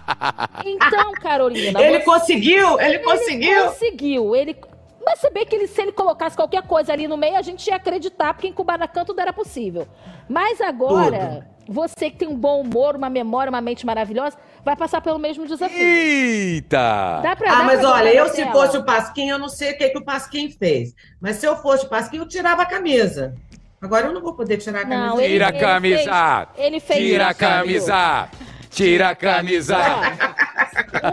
então, 0.64 1.12
Carolina. 1.12 1.81
Ele 1.81 1.98
você... 1.98 2.05
conseguiu? 2.05 2.81
Ele, 2.81 2.94
ele 2.94 2.98
conseguiu? 3.01 3.64
Conseguiu. 3.64 4.36
Ele. 4.36 4.56
Mas 5.05 5.19
você 5.19 5.31
vê 5.31 5.44
que 5.44 5.56
ele, 5.56 5.66
se 5.66 5.82
ele 5.82 5.93
colocasse 5.93 6.36
qualquer 6.36 6.62
coisa 6.62 6.93
ali 6.93 7.09
no 7.09 7.16
meio, 7.16 7.36
a 7.36 7.43
gente 7.43 7.66
ia 7.66 7.77
acreditar, 7.77 8.32
porque 8.35 8.47
em 8.47 8.52
Kubanacan 8.52 9.05
tudo 9.05 9.20
era 9.20 9.32
possível. 9.32 9.86
Mas 10.28 10.60
agora, 10.60 11.44
tudo. 11.66 11.74
você 11.74 12.09
que 12.09 12.19
tem 12.19 12.28
um 12.28 12.36
bom 12.36 12.60
humor, 12.60 12.94
uma 12.94 13.10
memória, 13.10 13.51
uma 13.51 13.60
mente 13.60 13.85
maravilhosa, 13.85 14.39
vai 14.64 14.77
passar 14.77 15.01
pelo 15.01 15.19
mesmo 15.19 15.44
desafio. 15.44 15.77
Eita! 15.77 17.20
Dá 17.20 17.35
pra, 17.35 17.52
ah, 17.52 17.59
dá 17.59 17.64
mas 17.64 17.81
pra 17.81 17.90
olha, 17.90 18.14
eu 18.14 18.28
se 18.28 18.47
fosse 18.52 18.78
o 18.78 18.85
Pasquim, 18.85 19.28
eu 19.28 19.40
não 19.40 19.48
sei 19.48 19.73
o 19.73 19.77
que, 19.77 19.89
que 19.89 19.98
o 19.98 20.05
Pasquim 20.05 20.48
fez. 20.51 20.94
Mas 21.20 21.36
se 21.36 21.47
eu 21.47 21.56
fosse 21.56 21.85
o 21.85 21.89
Pasquim, 21.89 22.19
eu 22.19 22.28
tirava 22.28 22.62
a 22.62 22.66
camisa. 22.66 23.35
Agora 23.83 24.07
eu 24.07 24.13
não 24.13 24.23
vou 24.23 24.33
poder 24.33 24.59
tirar 24.59 24.79
a 24.79 24.83
camisa. 24.83 25.07
Não, 25.07 25.21
ele, 25.21 25.33
Tira 25.33 25.49
a 25.49 25.53
camisa! 25.53 26.49
Ele 26.57 26.79
fez, 26.79 27.01
Tira 27.01 27.27
a 27.27 27.35
camisa! 27.35 28.29
Tira 28.71 29.09
a 29.09 29.15
camisa! 29.17 29.77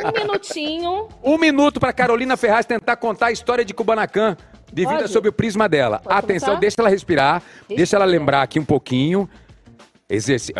um 0.06 0.20
minutinho. 0.20 1.08
Um 1.24 1.38
minuto 1.40 1.80
para 1.80 1.92
Carolina 1.92 2.38
Ferraz 2.38 2.68
tentar 2.68 2.96
contar 2.98 3.28
a 3.28 3.32
história 3.32 3.66
de 3.66 3.74
Kubanacan 3.74 4.38
de 4.72 4.86
vida 4.86 5.08
sob 5.08 5.28
o 5.28 5.34
prisma 5.34 5.68
dela. 5.68 6.00
Pode 6.00 6.16
Atenção, 6.16 6.50
começar? 6.50 6.60
deixa 6.60 6.76
ela 6.80 6.90
respirar, 6.90 7.42
deixa 7.68 7.96
ela 7.96 8.06
lembrar 8.06 8.44
aqui 8.44 8.60
um 8.60 8.66
pouquinho. 8.66 9.28
Exerci... 10.08 10.54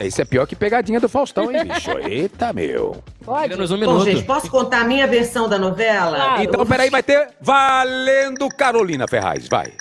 Esse 0.00 0.22
é 0.22 0.24
pior 0.24 0.46
que 0.46 0.56
pegadinha 0.56 1.00
do 1.00 1.08
Faustão, 1.08 1.50
hein, 1.50 1.64
bicho? 1.64 1.90
Eita, 2.06 2.52
meu. 2.52 3.02
Pode. 3.22 3.54
Um 3.54 3.86
Bom, 3.86 4.04
gente, 4.04 4.22
posso 4.22 4.50
contar 4.50 4.82
a 4.82 4.84
minha 4.84 5.06
versão 5.06 5.48
da 5.48 5.58
novela? 5.58 6.16
Claro. 6.16 6.42
Então, 6.42 6.66
peraí, 6.66 6.90
vai 6.90 7.02
ter 7.02 7.30
Valendo 7.40 8.48
Carolina 8.48 9.06
Ferraz. 9.06 9.46
Vai. 9.48 9.72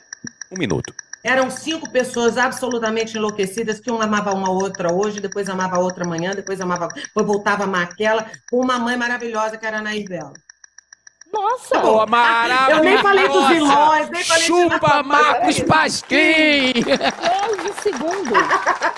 Um 0.51 0.57
minuto. 0.57 0.93
Eram 1.27 1.51
cinco 1.51 1.89
pessoas 1.91 2.37
absolutamente 2.37 3.17
enlouquecidas, 3.17 3.81
que 3.81 3.91
uma 3.91 4.05
amava 4.05 4.33
uma 4.33 4.49
outra 4.49 4.93
hoje, 4.93 5.19
depois 5.19 5.49
amava 5.49 5.75
a 5.75 5.79
outra 5.79 6.05
amanhã, 6.05 6.31
depois 6.31 6.61
amava, 6.61 6.87
depois 6.87 7.27
voltava 7.27 7.63
a 7.63 7.65
amar 7.65 7.83
aquela, 7.83 8.25
com 8.49 8.61
uma 8.61 8.79
mãe 8.79 8.95
maravilhosa 8.95 9.57
que 9.57 9.65
era 9.65 9.79
a 9.79 9.81
Nair 9.81 10.07
Bela. 10.07 10.31
Nossa! 11.33 11.83
Oh, 11.83 12.07
maravilhosa! 12.07 12.71
Eu 12.71 12.83
nem 12.85 12.97
falei 12.99 13.27
dos 13.27 13.47
vilões, 13.49 14.09
nem 14.09 14.23
falei 14.23 14.43
Chupa 14.43 15.03
Marcos 15.03 15.59
Pasquim! 15.63 16.71
12 16.75 17.73
segundos. 17.83 18.39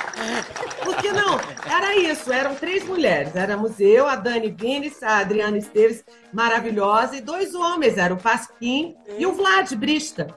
Porque 0.86 1.12
não, 1.12 1.40
era 1.66 1.96
isso, 1.96 2.32
eram 2.32 2.54
três 2.54 2.86
mulheres. 2.86 3.36
Éramos 3.36 3.80
eu, 3.80 4.08
a 4.08 4.16
Dani 4.16 4.52
Vines, 4.52 5.02
a 5.02 5.18
Adriana 5.18 5.58
Esteves, 5.58 6.06
maravilhosa, 6.32 7.16
e 7.16 7.22
dois 7.22 7.56
homens, 7.56 7.98
era 7.98 8.14
o 8.14 8.18
Pasquim 8.18 8.96
e 9.18 9.26
o 9.26 9.34
Vlad 9.34 9.74
Brista. 9.74 10.28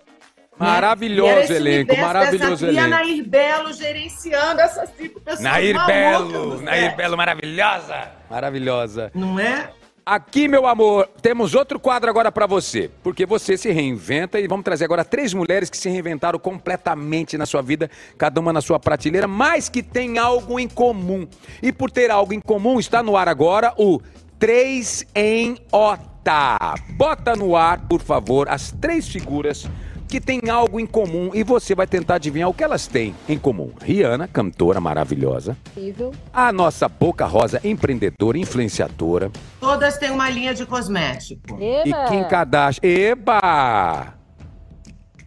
Maravilhoso 0.59 1.53
elenco, 1.53 1.97
maravilhoso 1.97 2.67
elenco. 2.67 2.81
E 2.81 2.85
a 2.85 2.89
Nair 2.89 3.29
Belo 3.29 3.73
gerenciando 3.73 4.61
essas 4.61 4.91
cinco 4.97 5.21
pessoas. 5.21 5.41
Nair 5.41 5.87
Belo, 5.87 6.61
Nair 6.63 6.97
Belo 6.97 7.17
maravilhosa. 7.17 8.11
Maravilhosa. 8.31 9.11
Não 9.15 9.39
é? 9.39 9.71
Aqui, 10.05 10.49
meu 10.49 10.67
amor, 10.67 11.09
temos 11.23 11.55
outro 11.55 11.79
quadro 11.79 12.11
agora 12.11 12.33
para 12.33 12.45
você, 12.45 12.91
porque 13.05 13.25
você 13.25 13.57
se 13.57 13.71
reinventa 13.71 14.41
e 14.41 14.49
vamos 14.49 14.65
trazer 14.65 14.85
agora 14.85 15.05
três 15.05 15.33
mulheres 15.33 15.71
que 15.71 15.77
se 15.77 15.89
reinventaram 15.89 16.41
completamente 16.41 17.39
na 17.39 17.47
sua 17.47 17.63
vida, 17.63 17.89
cada 18.19 18.41
uma 18.41 18.53
na 18.53 18.61
sua 18.61 18.81
prateleira, 18.81 19.29
mas 19.29 19.69
que 19.69 19.81
tem 19.81 20.19
algo 20.19 20.59
em 20.59 20.69
comum. 20.69 21.29
E 21.63 21.73
por 21.73 21.89
ter 21.89 22.11
algo 22.11 22.35
em 22.35 22.41
comum, 22.41 22.81
está 22.81 23.01
no 23.01 23.17
ar 23.17 23.29
agora 23.29 23.73
o 23.79 24.01
3 24.41 25.07
em 25.15 25.57
OTA. 25.71 26.75
Bota 26.97 27.37
no 27.37 27.55
ar, 27.55 27.87
por 27.87 28.03
favor, 28.03 28.49
as 28.49 28.73
três 28.73 29.07
figuras 29.07 29.69
que 30.13 30.21
têm 30.21 30.51
algo 30.51 30.79
em 30.79 30.85
comum 30.85 31.31
e 31.33 31.43
você 31.43 31.75
vai 31.75 31.87
tentar 31.87 32.17
adivinhar 32.17 32.47
o 32.47 32.53
que 32.53 32.63
elas 32.63 32.87
têm 32.87 33.15
em 33.27 33.39
comum. 33.39 33.73
Rihanna, 33.81 34.29
cantora 34.29 34.79
maravilhosa. 34.79 35.57
Incrível. 35.71 36.13
A 36.31 36.53
nossa 36.53 36.87
Boca 36.87 37.25
Rosa, 37.25 37.59
empreendedora, 37.65 38.37
influenciadora. 38.37 39.31
Todas 39.59 39.97
têm 39.97 40.11
uma 40.11 40.29
linha 40.29 40.53
de 40.53 40.67
cosmético. 40.67 41.57
Eba. 41.59 42.05
E 42.05 42.09
Kim 42.11 42.25
Kardashian. 42.25 42.81
Eba! 42.83 44.13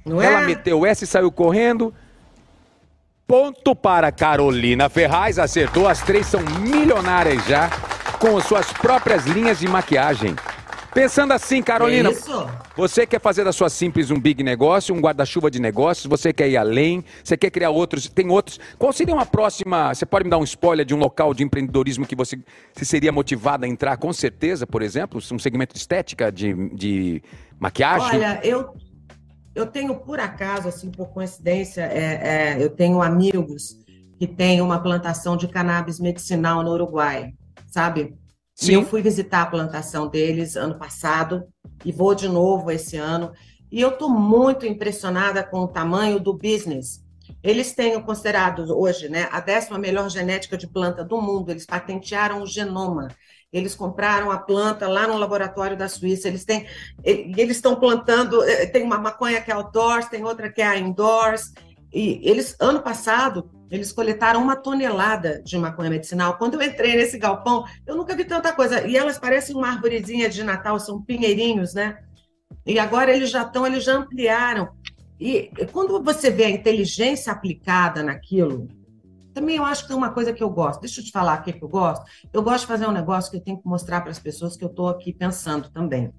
Não 0.06 0.22
Ela 0.22 0.44
é? 0.44 0.45
meteu 0.45 0.86
essa 0.86 1.03
e 1.03 1.07
saiu 1.07 1.32
correndo. 1.32 1.91
Ponto 3.26 3.76
para 3.76 4.12
Carolina 4.12 4.88
Ferraz, 4.88 5.40
acertou. 5.40 5.88
As 5.88 6.03
três 6.03 6.28
são 6.28 6.41
milionárias 6.62 7.44
já, 7.48 7.72
com 8.20 8.40
suas 8.40 8.72
próprias 8.72 9.26
linhas 9.26 9.57
de 9.57 9.68
maquiagem. 9.68 10.36
Pensando 10.95 11.34
assim, 11.34 11.61
Carolina, 11.61 12.09
você 12.73 13.05
quer 13.05 13.19
fazer 13.19 13.43
da 13.43 13.51
sua 13.51 13.69
simples 13.69 14.09
um 14.09 14.17
big 14.17 14.41
negócio, 14.41 14.95
um 14.95 15.01
guarda-chuva 15.01 15.51
de 15.51 15.59
negócios, 15.59 16.05
você 16.05 16.31
quer 16.31 16.47
ir 16.47 16.55
além, 16.55 17.03
você 17.22 17.35
quer 17.35 17.49
criar 17.49 17.69
outros, 17.69 18.07
tem 18.07 18.30
outros. 18.30 18.61
Qual 18.80 18.93
seria 18.93 19.13
uma 19.13 19.26
próxima, 19.26 19.93
você 19.93 20.05
pode 20.05 20.23
me 20.23 20.30
dar 20.30 20.38
um 20.38 20.43
spoiler 20.45 20.85
de 20.85 20.95
um 20.95 20.97
local 20.97 21.34
de 21.34 21.43
empreendedorismo 21.43 22.07
que 22.07 22.15
você, 22.15 22.39
você 22.73 22.85
seria 22.85 23.11
motivada 23.11 23.65
a 23.65 23.69
entrar, 23.69 23.97
com 23.97 24.13
certeza, 24.13 24.65
por 24.65 24.81
exemplo, 24.81 25.19
um 25.34 25.38
segmento 25.38 25.73
de 25.73 25.81
estética, 25.81 26.31
de, 26.31 26.53
de 26.69 27.22
maquiagem? 27.59 28.15
Olha, 28.15 28.39
eu, 28.41 28.73
eu 29.53 29.65
tenho 29.65 29.95
por 29.95 30.17
acaso, 30.22 30.69
assim, 30.69 30.89
por 30.89 31.09
coincidência, 31.09 31.81
é, 31.81 32.53
é, 32.53 32.63
eu 32.63 32.69
tenho 32.69 33.01
amigos 33.01 33.77
que 34.17 34.26
têm 34.26 34.61
uma 34.61 34.80
plantação 34.80 35.35
de 35.35 35.49
cannabis 35.49 35.99
medicinal 35.99 36.63
no 36.63 36.72
Uruguai, 36.72 37.34
sabe? 37.67 38.15
Sim. 38.56 38.72
E 38.72 38.73
eu 38.76 38.86
fui 38.86 39.02
visitar 39.02 39.41
a 39.41 39.45
plantação 39.45 40.07
deles 40.07 40.56
ano 40.56 40.80
passado 40.80 41.44
e 41.84 41.91
vou 41.91 42.15
de 42.15 42.30
novo 42.30 42.72
esse 42.72 42.95
ano. 42.95 43.34
E 43.69 43.82
eu 43.82 43.90
estou 43.90 44.10
muito 44.10 44.65
impressionada 44.65 45.44
com 45.44 45.60
o 45.60 45.68
tamanho 45.68 46.19
do 46.19 46.34
business. 46.34 47.03
Eles 47.44 47.73
têm 47.73 47.99
considerado 48.02 48.65
hoje 48.77 49.10
né, 49.10 49.27
a 49.32 49.41
décima 49.41 49.77
melhor 49.77 50.10
genética 50.10 50.57
de 50.57 50.68
planta 50.68 51.03
do 51.03 51.22
mundo. 51.22 51.52
Eles 51.52 51.65
patentearam 51.65 52.41
o 52.41 52.48
genoma. 52.48 53.10
Eles 53.52 53.76
compraram 53.76 54.32
a 54.32 54.38
planta 54.38 54.88
lá 54.88 55.07
no 55.07 55.18
laboratório 55.18 55.76
da 55.76 55.90
Suíça. 55.90 56.30
Eles 56.30 56.45
têm, 56.45 56.65
eles 57.03 57.57
estão 57.57 57.76
plantando. 57.76 58.41
Eh, 58.44 58.68
tem 58.68 58.84
uma 58.84 58.98
maconha 58.98 59.41
que 59.41 59.52
é 59.52 59.53
outdoors, 59.53 60.07
tem 60.07 60.23
outra 60.23 60.49
que 60.52 60.61
é 60.61 60.80
indoors. 60.80 61.52
E 61.94 62.19
eles, 62.23 62.56
ano 62.60 62.82
passado, 62.82 63.49
eles 63.69 63.91
coletaram 63.91 64.41
uma 64.41 64.55
tonelada 64.55 65.41
de 65.43 65.57
maconha 65.57 65.89
medicinal. 65.89 66.37
Quando 66.37 66.55
eu 66.55 66.61
entrei 66.61 66.95
nesse 66.95 67.17
galpão, 67.17 67.65
eu 67.85 67.95
nunca 67.95 68.15
vi 68.15 68.25
tanta 68.25 68.53
coisa. 68.53 68.87
E 68.87 68.95
elas 68.95 69.17
parecem 69.17 69.55
uma 69.55 69.69
arvorezinha 69.69 70.29
de 70.29 70.43
Natal, 70.43 70.79
são 70.79 71.01
pinheirinhos, 71.01 71.73
né? 71.73 71.97
E 72.65 72.79
agora 72.79 73.15
eles 73.15 73.29
já 73.29 73.41
estão, 73.43 73.65
eles 73.65 73.83
já 73.83 73.93
ampliaram. 73.93 74.69
E 75.19 75.51
quando 75.71 76.01
você 76.03 76.29
vê 76.29 76.45
a 76.45 76.49
inteligência 76.49 77.31
aplicada 77.31 78.03
naquilo, 78.03 78.67
também 79.33 79.57
eu 79.57 79.65
acho 79.65 79.83
que 79.83 79.87
tem 79.89 79.97
uma 79.97 80.11
coisa 80.11 80.31
que 80.31 80.43
eu 80.43 80.49
gosto. 80.49 80.81
Deixa 80.81 81.01
eu 81.01 81.05
te 81.05 81.11
falar 81.11 81.39
o 81.39 81.43
que 81.43 81.57
eu 81.61 81.67
gosto. 81.67 82.05
Eu 82.31 82.43
gosto 82.43 82.61
de 82.61 82.67
fazer 82.67 82.87
um 82.87 82.91
negócio 82.91 83.31
que 83.31 83.37
eu 83.37 83.41
tenho 83.41 83.57
que 83.59 83.67
mostrar 83.67 84.01
para 84.01 84.11
as 84.11 84.19
pessoas 84.19 84.55
que 84.55 84.63
eu 84.63 84.69
estou 84.69 84.87
aqui 84.87 85.13
pensando 85.13 85.69
também 85.69 86.13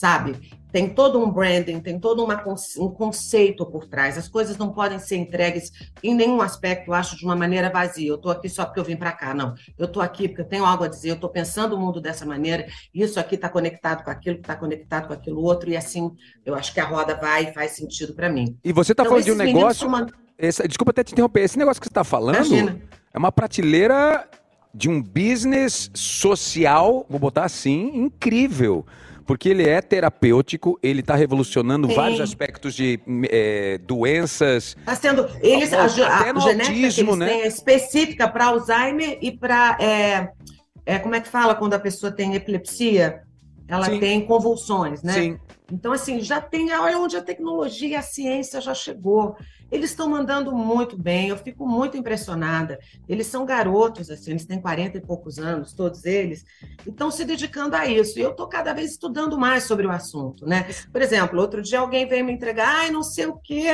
sabe? 0.00 0.40
Tem 0.72 0.88
todo 0.88 1.22
um 1.22 1.30
branding, 1.30 1.78
tem 1.80 1.98
todo 1.98 2.24
uma, 2.24 2.42
um 2.78 2.88
conceito 2.88 3.66
por 3.66 3.86
trás. 3.86 4.16
As 4.16 4.28
coisas 4.28 4.56
não 4.56 4.72
podem 4.72 4.98
ser 4.98 5.16
entregues 5.16 5.72
em 6.02 6.14
nenhum 6.14 6.40
aspecto, 6.40 6.88
eu 6.88 6.94
acho, 6.94 7.16
de 7.16 7.24
uma 7.24 7.36
maneira 7.36 7.68
vazia. 7.68 8.08
Eu 8.08 8.14
estou 8.14 8.32
aqui 8.32 8.48
só 8.48 8.64
porque 8.64 8.80
eu 8.80 8.84
vim 8.84 8.96
para 8.96 9.12
cá. 9.12 9.34
Não. 9.34 9.54
Eu 9.76 9.86
estou 9.86 10.02
aqui 10.02 10.26
porque 10.26 10.40
eu 10.40 10.48
tenho 10.48 10.64
algo 10.64 10.84
a 10.84 10.88
dizer, 10.88 11.10
eu 11.10 11.16
estou 11.16 11.28
pensando 11.28 11.74
o 11.74 11.78
mundo 11.78 12.00
dessa 12.00 12.24
maneira. 12.24 12.66
Isso 12.94 13.20
aqui 13.20 13.34
está 13.34 13.48
conectado 13.48 14.04
com 14.04 14.10
aquilo, 14.10 14.36
está 14.36 14.56
conectado 14.56 15.08
com 15.08 15.12
aquilo 15.12 15.42
outro, 15.42 15.68
e 15.68 15.76
assim, 15.76 16.10
eu 16.46 16.54
acho 16.54 16.72
que 16.72 16.80
a 16.80 16.86
roda 16.86 17.14
vai 17.16 17.50
e 17.50 17.52
faz 17.52 17.72
sentido 17.72 18.14
para 18.14 18.30
mim. 18.30 18.56
E 18.64 18.72
você 18.72 18.92
está 18.92 19.02
então, 19.02 19.12
falando 19.12 19.24
de 19.24 19.32
um 19.32 19.36
negócio. 19.36 19.86
Uma... 19.86 20.06
Esse, 20.38 20.66
desculpa 20.66 20.92
até 20.92 21.04
te 21.04 21.12
interromper. 21.12 21.42
Esse 21.42 21.58
negócio 21.58 21.80
que 21.80 21.86
você 21.86 21.90
está 21.90 22.04
falando 22.04 22.36
Imagina. 22.36 22.80
é 23.12 23.18
uma 23.18 23.32
prateleira 23.32 24.26
de 24.72 24.88
um 24.88 25.02
business 25.02 25.90
social, 25.92 27.04
vou 27.10 27.18
botar 27.18 27.44
assim, 27.44 27.90
incrível 27.92 28.86
porque 29.30 29.48
ele 29.48 29.62
é 29.62 29.80
terapêutico, 29.80 30.76
ele 30.82 30.98
está 30.98 31.14
revolucionando 31.14 31.86
Sim. 31.86 31.94
vários 31.94 32.20
aspectos 32.20 32.74
de 32.74 32.98
é, 33.30 33.78
doenças. 33.78 34.74
Está 34.76 34.96
sendo. 34.96 35.24
Eles, 35.40 35.72
a, 35.72 35.82
a, 35.82 35.84
a, 35.84 35.86
a 35.86 36.40
genética 36.40 37.14
né? 37.14 37.32
é 37.42 37.46
específica 37.46 38.26
para 38.26 38.46
Alzheimer 38.46 39.20
e 39.22 39.30
para. 39.30 39.78
É, 39.80 40.32
é, 40.84 40.98
como 40.98 41.14
é 41.14 41.20
que 41.20 41.28
fala 41.28 41.54
quando 41.54 41.74
a 41.74 41.78
pessoa 41.78 42.10
tem 42.10 42.34
epilepsia? 42.34 43.22
Ela 43.68 43.84
Sim. 43.84 44.00
tem 44.00 44.26
convulsões, 44.26 45.00
né? 45.04 45.12
Sim. 45.12 45.38
Então, 45.70 45.92
assim, 45.92 46.20
já 46.20 46.40
tem. 46.40 46.72
Olha 46.72 46.98
onde 46.98 47.16
a 47.16 47.22
tecnologia, 47.22 47.98
a 47.98 48.02
ciência 48.02 48.60
já 48.60 48.74
chegou. 48.74 49.36
Eles 49.70 49.90
estão 49.90 50.08
mandando 50.08 50.52
muito 50.52 50.96
bem, 50.96 51.28
eu 51.28 51.36
fico 51.36 51.66
muito 51.66 51.96
impressionada. 51.96 52.78
Eles 53.08 53.28
são 53.28 53.44
garotos, 53.44 54.10
assim, 54.10 54.32
eles 54.32 54.44
têm 54.44 54.60
40 54.60 54.98
e 54.98 55.00
poucos 55.00 55.38
anos, 55.38 55.72
todos 55.72 56.04
eles, 56.04 56.44
e 56.84 56.90
estão 56.90 57.08
se 57.10 57.24
dedicando 57.24 57.76
a 57.76 57.86
isso. 57.86 58.18
E 58.18 58.22
eu 58.22 58.32
estou 58.32 58.48
cada 58.48 58.72
vez 58.72 58.90
estudando 58.90 59.38
mais 59.38 59.64
sobre 59.64 59.86
o 59.86 59.90
assunto, 59.90 60.44
né? 60.44 60.66
Por 60.92 61.00
exemplo, 61.00 61.40
outro 61.40 61.62
dia 61.62 61.78
alguém 61.78 62.08
veio 62.08 62.24
me 62.24 62.32
entregar, 62.32 62.80
ai, 62.80 62.90
não 62.90 63.04
sei 63.04 63.26
o 63.26 63.36
quê, 63.36 63.68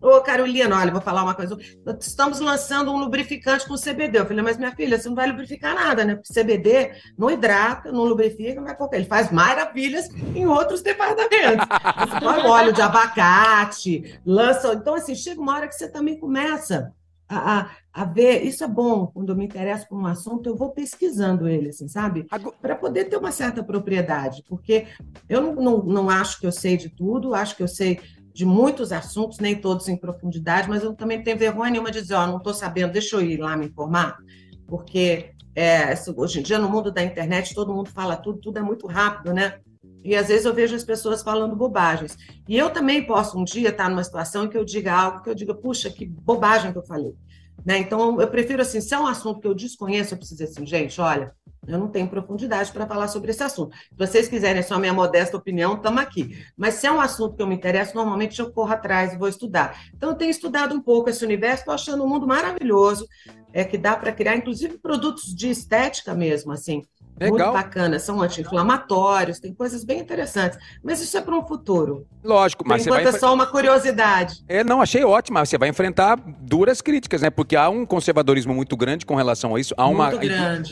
Ô, 0.00 0.20
Carolina, 0.20 0.78
olha, 0.78 0.92
vou 0.92 1.00
falar 1.00 1.22
uma 1.22 1.34
coisa. 1.34 1.56
Estamos 2.00 2.38
lançando 2.38 2.92
um 2.92 2.98
lubrificante 2.98 3.66
com 3.66 3.74
CBD. 3.74 4.18
Eu 4.18 4.26
falei, 4.26 4.42
mas 4.42 4.58
minha 4.58 4.74
filha, 4.74 4.98
você 4.98 5.08
não 5.08 5.16
vai 5.16 5.26
lubrificar 5.26 5.74
nada, 5.74 6.04
né? 6.04 6.14
Porque 6.14 6.32
CBD 6.32 6.92
não 7.16 7.30
hidrata, 7.30 7.90
não 7.90 8.04
lubrifica, 8.04 8.56
não 8.56 8.64
vai 8.64 8.76
qualquer. 8.76 8.96
Ele 8.96 9.06
faz 9.06 9.32
maravilhas 9.32 10.08
em 10.34 10.46
outros 10.46 10.82
departamentos. 10.82 11.66
Põe 12.20 12.46
óleo 12.46 12.72
de 12.72 12.82
abacate, 12.82 14.20
lança. 14.26 14.74
Então, 14.74 14.94
assim, 14.94 15.14
chega 15.14 15.40
uma 15.40 15.54
hora 15.54 15.68
que 15.68 15.74
você 15.74 15.88
também 15.88 16.18
começa 16.18 16.92
a, 17.28 17.60
a, 17.60 17.70
a, 17.92 18.04
ver. 18.04 18.42
Isso 18.42 18.62
é 18.62 18.68
bom, 18.68 19.06
quando 19.06 19.30
eu 19.30 19.36
me 19.36 19.44
interesso 19.44 19.88
por 19.88 19.98
um 19.98 20.06
assunto, 20.06 20.48
eu 20.48 20.56
vou 20.56 20.70
pesquisando 20.70 21.48
ele, 21.48 21.70
assim, 21.70 21.88
sabe? 21.88 22.26
Para 22.60 22.76
poder 22.76 23.06
ter 23.06 23.16
uma 23.16 23.32
certa 23.32 23.62
propriedade, 23.62 24.44
porque 24.48 24.86
eu 25.28 25.40
não, 25.40 25.54
não, 25.54 25.82
não 25.82 26.10
acho 26.10 26.38
que 26.38 26.46
eu 26.46 26.52
sei 26.52 26.76
de 26.76 26.88
tudo, 26.88 27.34
acho 27.34 27.56
que 27.56 27.62
eu 27.62 27.68
sei 27.68 28.00
de 28.34 28.44
muitos 28.44 28.90
assuntos, 28.90 29.38
nem 29.38 29.54
todos 29.54 29.88
em 29.88 29.96
profundidade, 29.96 30.68
mas 30.68 30.82
eu 30.82 30.92
também 30.92 31.22
tenho 31.22 31.38
vergonha 31.38 31.70
nenhuma 31.70 31.92
de 31.92 32.02
dizer, 32.02 32.14
ó, 32.14 32.24
oh, 32.24 32.26
não 32.26 32.38
estou 32.38 32.52
sabendo, 32.52 32.92
deixa 32.92 33.14
eu 33.14 33.22
ir 33.22 33.38
lá 33.38 33.56
me 33.56 33.66
informar, 33.66 34.18
porque 34.66 35.30
é, 35.54 35.94
hoje 36.16 36.40
em 36.40 36.42
dia, 36.42 36.58
no 36.58 36.68
mundo 36.68 36.90
da 36.90 37.02
internet, 37.02 37.54
todo 37.54 37.72
mundo 37.72 37.88
fala 37.90 38.16
tudo, 38.16 38.40
tudo 38.40 38.58
é 38.58 38.62
muito 38.62 38.88
rápido, 38.88 39.32
né? 39.32 39.60
E 40.02 40.16
às 40.16 40.28
vezes 40.28 40.44
eu 40.44 40.52
vejo 40.52 40.74
as 40.74 40.84
pessoas 40.84 41.22
falando 41.22 41.56
bobagens. 41.56 42.18
E 42.46 42.58
eu 42.58 42.68
também 42.70 43.06
posso 43.06 43.38
um 43.38 43.44
dia 43.44 43.70
estar 43.70 43.88
numa 43.88 44.04
situação 44.04 44.44
em 44.44 44.48
que 44.48 44.58
eu 44.58 44.64
diga 44.64 44.92
algo 44.92 45.22
que 45.22 45.30
eu 45.30 45.34
diga, 45.34 45.54
puxa, 45.54 45.88
que 45.88 46.04
bobagem 46.04 46.72
que 46.72 46.78
eu 46.78 46.82
falei. 46.82 47.14
Né? 47.64 47.78
Então, 47.78 48.20
eu 48.20 48.28
prefiro 48.28 48.62
assim, 48.62 48.80
se 48.80 48.94
é 48.94 48.98
um 48.98 49.06
assunto 49.06 49.40
que 49.40 49.46
eu 49.46 49.54
desconheço, 49.54 50.14
eu 50.14 50.18
preciso 50.18 50.38
dizer 50.38 50.50
assim, 50.50 50.66
gente, 50.66 51.00
olha, 51.00 51.32
eu 51.66 51.78
não 51.78 51.88
tenho 51.88 52.08
profundidade 52.08 52.70
para 52.72 52.86
falar 52.86 53.08
sobre 53.08 53.30
esse 53.30 53.42
assunto. 53.42 53.74
Se 53.74 53.96
vocês 53.96 54.28
quiserem 54.28 54.62
só 54.62 54.78
minha 54.78 54.92
modesta 54.92 55.36
opinião, 55.36 55.74
estamos 55.74 56.02
aqui. 56.02 56.38
Mas 56.56 56.74
se 56.74 56.86
é 56.86 56.92
um 56.92 57.00
assunto 57.00 57.36
que 57.36 57.42
eu 57.42 57.46
me 57.46 57.54
interesso, 57.54 57.94
normalmente 57.94 58.38
eu 58.38 58.52
corro 58.52 58.72
atrás 58.72 59.12
e 59.12 59.18
vou 59.18 59.28
estudar. 59.28 59.78
Então, 59.94 60.10
eu 60.10 60.14
tenho 60.14 60.30
estudado 60.30 60.74
um 60.74 60.80
pouco 60.80 61.08
esse 61.08 61.24
universo, 61.24 61.60
estou 61.60 61.74
achando 61.74 62.04
um 62.04 62.08
mundo 62.08 62.26
maravilhoso, 62.26 63.06
é 63.52 63.64
que 63.64 63.78
dá 63.78 63.96
para 63.96 64.12
criar, 64.12 64.36
inclusive, 64.36 64.78
produtos 64.78 65.34
de 65.34 65.48
estética 65.48 66.14
mesmo, 66.14 66.52
assim. 66.52 66.82
Legal. 67.18 67.52
Muito 67.52 67.52
bacana, 67.52 67.98
são 67.98 68.20
anti-inflamatórios, 68.20 69.38
tem 69.38 69.54
coisas 69.54 69.84
bem 69.84 70.00
interessantes. 70.00 70.58
Mas 70.82 71.00
isso 71.00 71.16
é 71.16 71.20
para 71.20 71.36
um 71.36 71.46
futuro. 71.46 72.06
Lógico, 72.24 72.64
mas 72.66 72.82
Por 72.82 72.88
enquanto 72.88 73.04
você 73.04 73.10
vai... 73.10 73.16
é 73.16 73.20
só 73.20 73.34
uma 73.34 73.46
curiosidade. 73.46 74.42
É, 74.48 74.64
não, 74.64 74.80
achei 74.80 75.04
ótimo. 75.04 75.38
Você 75.38 75.58
vai 75.58 75.68
enfrentar 75.68 76.18
duras 76.40 76.80
críticas, 76.80 77.22
né? 77.22 77.30
Porque 77.30 77.54
há 77.54 77.68
um 77.68 77.84
conservadorismo 77.84 78.54
muito 78.54 78.76
grande 78.76 79.04
com 79.04 79.14
relação 79.14 79.54
a 79.54 79.60
isso. 79.60 79.74
Há 79.76 79.86
uma, 79.86 80.10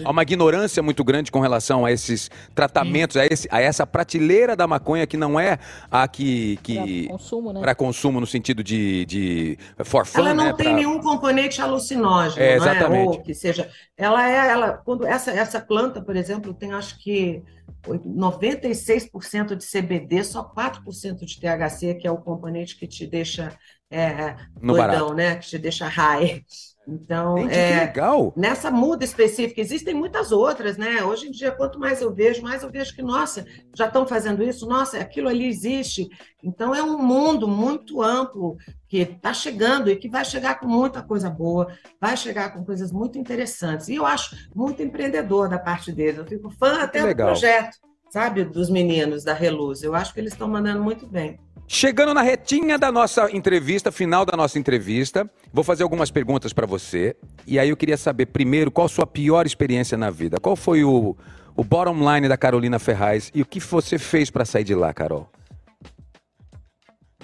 há 0.05 0.11
uma 0.11 0.23
ignorância 0.23 0.83
muito 0.83 1.05
grande 1.05 1.31
com 1.31 1.41
relação 1.41 1.85
a 1.85 1.93
esses 1.93 2.31
tratamentos, 2.55 3.17
a, 3.17 3.27
esse, 3.27 3.47
a, 3.51 3.61
essa 3.61 3.87
prateleira 3.87 4.57
da 4.57 4.67
maconha 4.67 5.07
que 5.07 5.17
não 5.17 5.39
é 5.39 5.59
a 5.91 6.09
que. 6.09 6.59
que 6.63 7.05
para 7.07 7.13
consumo, 7.13 7.53
né? 7.53 7.61
Para 7.61 7.75
consumo 7.75 8.21
no 8.21 8.27
sentido 8.27 8.65
de, 8.65 9.05
de 9.05 9.59
for 9.85 10.07
fun, 10.07 10.21
Ela 10.21 10.35
não 10.35 10.45
né? 10.45 10.53
tem 10.55 10.67
pra... 10.67 10.75
nenhum 10.75 11.01
componente 11.01 11.61
alucinógeno, 11.61 12.43
é, 12.43 12.57
exatamente. 12.57 13.05
Não 13.05 13.13
é? 13.13 13.17
Ou 13.17 13.23
que 13.23 13.35
seja. 13.35 13.69
Ela 13.97 14.29
é, 14.29 14.51
ela, 14.51 14.73
quando 14.73 15.07
essa, 15.07 15.31
essa 15.31 15.61
planta, 15.61 16.01
por 16.01 16.17
exemplo, 16.17 16.32
tem 16.41 16.73
acho 16.73 16.99
que 16.99 17.43
96% 17.85 19.57
de 19.57 19.65
CBD, 19.65 20.23
só 20.25 20.45
4% 20.45 21.25
de 21.25 21.41
THC, 21.41 21.95
que 21.95 22.07
é 22.07 22.11
o 22.11 22.19
componente 22.19 22.77
que 22.77 22.87
te 22.87 23.07
deixa 23.07 23.57
é, 23.91 24.37
no 24.61 24.75
doidão, 24.75 25.15
né? 25.15 25.37
Que 25.37 25.47
te 25.47 25.59
deixa 25.59 25.87
high. 25.87 26.45
Então, 26.87 27.39
Gente, 27.39 27.55
é, 27.55 27.81
legal. 27.81 28.33
nessa 28.37 28.71
muda 28.71 29.05
específica, 29.05 29.61
existem 29.61 29.95
muitas 29.95 30.33
outras, 30.33 30.77
né? 30.77 31.05
Hoje 31.05 31.29
em 31.29 31.31
dia, 31.31 31.53
quanto 31.53 31.79
mais 31.79 32.03
eu 32.03 32.13
vejo, 32.13 32.43
mais 32.43 32.63
eu 32.63 32.71
vejo 32.71 32.95
que, 32.95 33.03
nossa, 33.03 33.47
já 33.75 33.87
estão 33.87 34.05
fazendo 34.07 34.43
isso, 34.43 34.67
nossa, 34.67 34.99
aquilo 34.99 35.29
ali 35.29 35.47
existe. 35.47 36.09
Então, 36.43 36.75
é 36.75 36.83
um 36.83 36.99
mundo 36.99 37.47
muito 37.47 38.03
amplo 38.03 38.57
que 38.89 38.99
está 38.99 39.33
chegando 39.33 39.89
e 39.91 39.97
que 39.97 40.09
vai 40.09 40.25
chegar 40.25 40.59
com 40.59 40.67
muita 40.67 41.03
coisa 41.03 41.31
boa, 41.31 41.69
vai 42.01 42.17
chegar 42.17 42.53
com 42.53 42.65
coisas 42.65 42.91
muito 42.91 43.17
interessantes. 43.17 43.89
E 43.89 43.95
eu 43.95 44.05
acho 44.05 44.37
muito 44.55 44.83
empreendedor 44.83 45.49
da 45.49 45.59
parte 45.59 45.93
deles. 45.93 46.19
Eu 46.19 46.27
fico 46.27 46.51
fã 46.51 46.83
até 46.83 47.07
do 47.07 47.15
projeto, 47.15 47.77
sabe, 48.11 48.45
dos 48.45 48.69
meninos 48.69 49.23
da 49.23 49.33
Reluz. 49.33 49.85
Eu 49.85 49.95
acho 49.95 50.13
que 50.13 50.19
eles 50.19 50.33
estão 50.33 50.49
mandando 50.49 50.83
muito 50.83 51.07
bem. 51.07 51.39
Chegando 51.75 52.13
na 52.13 52.21
retinha 52.21 52.79
da 52.79 52.93
nossa 52.93 53.35
entrevista, 53.35 53.91
final 53.91 54.27
da 54.27 54.37
nossa 54.37 54.59
entrevista, 54.59 55.29
vou 55.51 55.65
fazer 55.65 55.83
algumas 55.83 56.11
perguntas 56.11 56.53
para 56.53 56.67
você. 56.67 57.17
E 57.47 57.59
aí 57.59 57.71
eu 57.71 57.77
queria 57.79 57.97
saber, 57.97 58.27
primeiro, 58.27 58.71
qual 58.71 58.85
a 58.85 58.89
sua 58.91 59.07
pior 59.07 59.47
experiência 59.47 59.97
na 59.97 60.11
vida? 60.11 60.39
Qual 60.39 60.55
foi 60.55 60.85
o, 60.85 61.17
o 61.57 61.65
bottom 61.65 61.97
line 62.13 62.29
da 62.29 62.37
Carolina 62.37 62.79
Ferraz 62.79 63.31
e 63.35 63.41
o 63.41 63.47
que 63.47 63.59
você 63.59 63.99
fez 63.99 64.29
para 64.29 64.45
sair 64.45 64.65
de 64.65 64.75
lá, 64.75 64.93
Carol? 64.93 65.31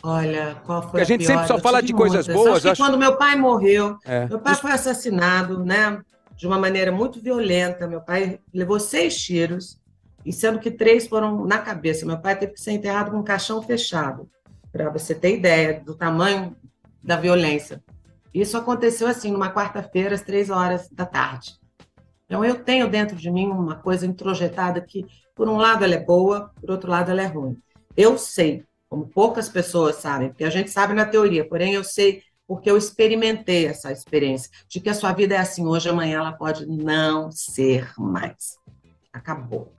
Olha, 0.03 0.57
qual 0.65 0.91
foi 0.91 1.01
a, 1.01 1.03
a 1.03 1.07
gente 1.07 1.27
pior? 1.27 1.41
sempre 1.41 1.47
só 1.47 1.59
fala 1.59 1.83
de 1.83 1.93
coisas 1.93 2.27
muitas. 2.27 2.45
boas. 2.45 2.57
Acho 2.57 2.69
acho... 2.71 2.83
quando 2.83 2.97
meu 2.97 3.19
pai 3.19 3.37
morreu, 3.37 3.99
é. 4.03 4.25
meu 4.29 4.39
pai 4.39 4.55
foi 4.55 4.73
assassinado, 4.73 5.63
né? 5.63 6.01
De 6.35 6.47
uma 6.47 6.59
maneira 6.59 6.91
muito 6.91 7.21
violenta. 7.21 7.87
Meu 7.87 8.01
pai 8.01 8.41
levou 8.55 8.81
seis 8.81 9.15
tiros, 9.15 9.79
e 10.25 10.33
sendo 10.33 10.59
que 10.59 10.71
três 10.71 11.07
foram 11.07 11.45
na 11.45 11.59
cabeça. 11.59 12.07
Meu 12.07 12.17
pai 12.17 12.35
teve 12.35 12.55
que 12.55 12.61
ser 12.63 12.73
enterrado 12.73 13.11
com 13.11 13.19
um 13.19 13.23
caixão 13.23 13.61
fechado 13.61 14.27
para 14.73 14.91
você 14.91 15.15
ter 15.15 15.37
ideia 15.37 15.81
do 15.81 15.95
tamanho 15.95 16.57
da 17.03 17.17
violência. 17.17 17.83
Isso 18.33 18.57
aconteceu 18.57 19.09
assim, 19.09 19.33
numa 19.33 19.53
quarta-feira, 19.53 20.15
às 20.15 20.23
três 20.23 20.51
horas 20.51 20.89
da 20.91 21.07
tarde. 21.07 21.57
Então, 22.27 22.45
eu 22.45 22.63
tenho 22.63 22.89
dentro 22.89 23.17
de 23.17 23.31
mim 23.31 23.47
uma 23.47 23.77
coisa 23.77 24.07
introjetada 24.07 24.81
que, 24.81 25.07
por 25.35 25.49
um 25.49 25.57
lado, 25.57 25.85
ela 25.85 25.95
é 25.95 26.05
boa, 26.05 26.53
por 26.61 26.71
outro 26.71 26.91
lado, 26.91 27.11
ela 27.11 27.23
é 27.23 27.27
ruim. 27.27 27.57
Eu 27.97 28.19
sei, 28.19 28.65
como 28.89 29.09
poucas 29.09 29.49
pessoas 29.49 29.97
sabem, 29.97 30.29
porque 30.29 30.45
a 30.45 30.51
gente 30.51 30.71
sabe 30.71 30.93
na 30.93 31.07
teoria, 31.07 31.49
porém, 31.49 31.73
eu 31.73 31.83
sei 31.83 32.23
porque 32.47 32.71
eu 32.71 32.79
experimentei 32.79 33.67
essa 33.67 33.93
experiência 33.93 34.51
de 34.67 34.81
que 34.81 34.89
a 34.89 34.95
sua 34.95 35.13
vida 35.13 35.35
é 35.35 35.39
assim 35.39 35.67
hoje, 35.67 35.91
amanhã 35.91 36.21
ela 36.21 36.33
pode 36.33 36.65
não 36.67 37.31
ser 37.31 37.93
mais. 37.99 38.57
Acabou. 39.13 39.78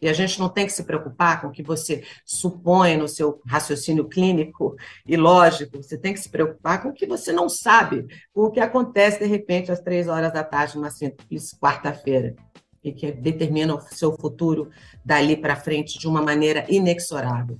E 0.00 0.08
a 0.08 0.12
gente 0.12 0.38
não 0.38 0.48
tem 0.48 0.64
que 0.64 0.72
se 0.72 0.84
preocupar 0.84 1.40
com 1.40 1.48
o 1.48 1.50
que 1.50 1.62
você 1.62 2.04
supõe 2.24 2.96
no 2.96 3.08
seu 3.08 3.40
raciocínio 3.46 4.04
clínico 4.04 4.76
e 5.04 5.16
lógico, 5.16 5.82
você 5.82 5.98
tem 5.98 6.12
que 6.12 6.20
se 6.20 6.28
preocupar 6.28 6.82
com 6.82 6.90
o 6.90 6.92
que 6.92 7.06
você 7.06 7.32
não 7.32 7.48
sabe, 7.48 8.06
com 8.32 8.42
o 8.42 8.50
que 8.50 8.60
acontece 8.60 9.18
de 9.18 9.26
repente 9.26 9.72
às 9.72 9.80
três 9.80 10.06
horas 10.06 10.32
da 10.32 10.44
tarde, 10.44 10.76
numa 10.76 10.90
simples 10.90 11.52
quarta-feira, 11.58 12.36
e 12.82 12.92
que 12.92 13.10
determina 13.10 13.74
o 13.74 13.80
seu 13.80 14.16
futuro 14.16 14.70
dali 15.04 15.36
para 15.36 15.56
frente 15.56 15.98
de 15.98 16.06
uma 16.06 16.22
maneira 16.22 16.64
inexorável. 16.68 17.58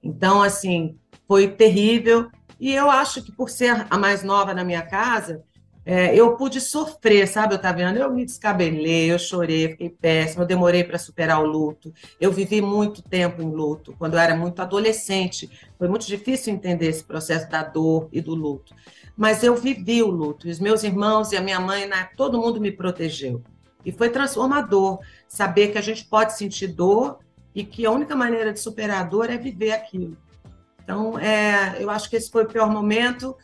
Então, 0.00 0.42
assim, 0.42 0.96
foi 1.26 1.48
terrível, 1.48 2.30
e 2.60 2.72
eu 2.72 2.88
acho 2.88 3.22
que 3.22 3.32
por 3.32 3.50
ser 3.50 3.86
a 3.90 3.98
mais 3.98 4.22
nova 4.22 4.54
na 4.54 4.62
minha 4.62 4.82
casa, 4.82 5.42
é, 5.86 6.14
eu 6.16 6.34
pude 6.36 6.60
sofrer, 6.60 7.28
sabe, 7.28 7.54
Otaviano? 7.54 7.98
Eu 7.98 8.10
me 8.10 8.24
descabelei, 8.24 9.12
eu 9.12 9.18
chorei, 9.18 9.68
fiquei 9.68 9.90
péssima, 9.90 10.42
eu 10.42 10.46
demorei 10.46 10.82
para 10.82 10.98
superar 10.98 11.42
o 11.42 11.46
luto. 11.46 11.92
Eu 12.18 12.32
vivi 12.32 12.62
muito 12.62 13.02
tempo 13.02 13.42
em 13.42 13.50
luto, 13.50 13.94
quando 13.98 14.14
eu 14.14 14.18
era 14.18 14.34
muito 14.34 14.62
adolescente. 14.62 15.50
Foi 15.78 15.86
muito 15.86 16.06
difícil 16.06 16.54
entender 16.54 16.86
esse 16.86 17.04
processo 17.04 17.50
da 17.50 17.62
dor 17.62 18.08
e 18.10 18.22
do 18.22 18.34
luto. 18.34 18.74
Mas 19.14 19.44
eu 19.44 19.54
vivi 19.54 20.02
o 20.02 20.10
luto, 20.10 20.48
e 20.48 20.50
os 20.50 20.58
meus 20.58 20.82
irmãos 20.82 21.32
e 21.32 21.36
a 21.36 21.42
minha 21.42 21.60
mãe, 21.60 21.86
né, 21.86 22.08
todo 22.16 22.40
mundo 22.40 22.60
me 22.60 22.72
protegeu. 22.72 23.42
E 23.84 23.92
foi 23.92 24.08
transformador 24.08 25.00
saber 25.28 25.68
que 25.68 25.78
a 25.78 25.82
gente 25.82 26.06
pode 26.06 26.36
sentir 26.36 26.68
dor 26.68 27.18
e 27.54 27.62
que 27.62 27.84
a 27.84 27.90
única 27.90 28.16
maneira 28.16 28.52
de 28.52 28.58
superar 28.58 29.02
a 29.02 29.04
dor 29.04 29.28
é 29.28 29.36
viver 29.36 29.72
aquilo. 29.72 30.16
Então, 30.82 31.18
é, 31.18 31.76
eu 31.78 31.90
acho 31.90 32.08
que 32.08 32.16
esse 32.16 32.30
foi 32.30 32.44
o 32.44 32.48
pior 32.48 32.70
momento 32.70 33.36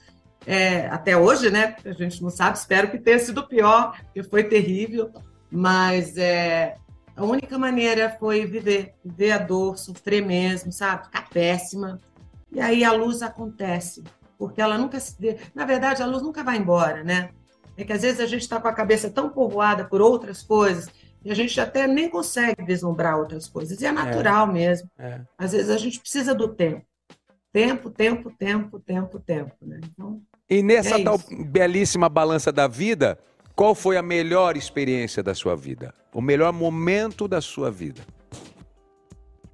é, 0.47 0.87
até 0.89 1.17
hoje, 1.17 1.51
né? 1.51 1.77
A 1.85 1.93
gente 1.93 2.23
não 2.23 2.31
sabe, 2.31 2.57
espero 2.57 2.91
que 2.91 2.99
tenha 2.99 3.19
sido 3.19 3.47
pior, 3.47 3.97
porque 4.05 4.23
foi 4.23 4.45
terrível, 4.45 5.11
mas 5.51 6.17
é, 6.17 6.77
a 7.17 7.25
única 7.25 7.59
maneira 7.59 8.17
foi 8.19 8.47
viver, 8.47 8.95
viver 9.05 9.33
a 9.33 9.39
dor, 9.39 9.77
sofrer 9.77 10.25
mesmo, 10.25 10.73
sabe? 10.73 11.05
Ficar 11.05 11.29
péssima. 11.29 11.99
E 12.51 12.61
aí 12.61 12.83
a 12.83 12.93
luz 12.93 13.23
acontece, 13.23 14.03
porque 14.39 14.61
ela 14.61 14.79
nunca 14.79 14.99
se. 14.99 15.37
Na 15.55 15.65
verdade, 15.65 16.03
a 16.03 16.07
luz 16.07 16.23
nunca 16.23 16.43
vai 16.43 16.57
embora, 16.57 17.05
né? 17.05 17.31
É 17.77 17.85
que 17.85 17.93
às 17.93 18.03
vezes 18.03 18.21
a 18.21 18.27
gente 18.27 18.43
está 18.43 18.61
com 18.61 18.69
a 18.69 18.73
cabeça 18.73 19.11
tão 19.11 19.29
povoada 19.29 19.85
por 19.85 20.01
outras 20.01 20.43
coisas 20.43 20.89
e 21.25 21.31
a 21.31 21.35
gente 21.35 21.61
até 21.61 21.87
nem 21.87 22.09
consegue 22.09 22.63
vislumbrar 22.65 23.19
outras 23.19 23.47
coisas. 23.47 23.81
E 23.81 23.87
é 23.87 23.93
natural 23.93 24.49
é. 24.49 24.53
mesmo. 24.53 24.91
É. 24.99 25.21
Às 25.39 25.53
vezes 25.53 25.71
a 25.71 25.77
gente 25.77 26.01
precisa 26.01 26.35
do 26.35 26.49
tempo. 26.49 26.85
Tempo, 27.53 27.91
tempo, 27.91 28.31
tempo, 28.31 28.79
tempo, 28.81 29.19
tempo. 29.19 29.57
Né? 29.61 29.81
Então, 29.85 30.23
e 30.51 30.63
nessa 30.63 30.99
é 30.99 31.05
tal 31.05 31.19
belíssima 31.47 32.09
balança 32.09 32.51
da 32.51 32.67
vida, 32.67 33.17
qual 33.55 33.75
foi 33.75 33.97
a 33.97 34.03
melhor 34.03 34.57
experiência 34.57 35.23
da 35.23 35.33
sua 35.33 35.55
vida? 35.55 35.95
O 36.13 36.21
melhor 36.21 36.53
momento 36.53 37.29
da 37.29 37.41
sua 37.41 37.71
vida? 37.71 38.03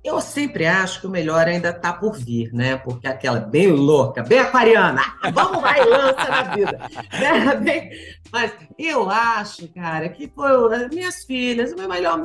Eu 0.06 0.20
sempre 0.20 0.64
acho 0.66 1.00
que 1.00 1.06
o 1.08 1.10
melhor 1.10 1.48
ainda 1.48 1.70
está 1.70 1.92
por 1.92 2.16
vir, 2.16 2.52
né? 2.52 2.76
Porque 2.76 3.08
aquela 3.08 3.40
bem 3.40 3.66
louca, 3.66 4.22
bem 4.22 4.38
aquariana, 4.38 5.02
vamos 5.34 5.58
e 5.58 5.84
lança 5.84 6.28
na 6.28 6.42
vida. 6.54 6.78
Né? 7.18 7.56
Bem... 7.56 7.90
Mas 8.30 8.52
eu 8.78 9.10
acho, 9.10 9.66
cara, 9.68 10.08
que 10.08 10.28
foi 10.28 10.88
minhas 10.88 11.24
filhas, 11.24 11.72
a 11.72 11.88
melhor, 11.88 12.22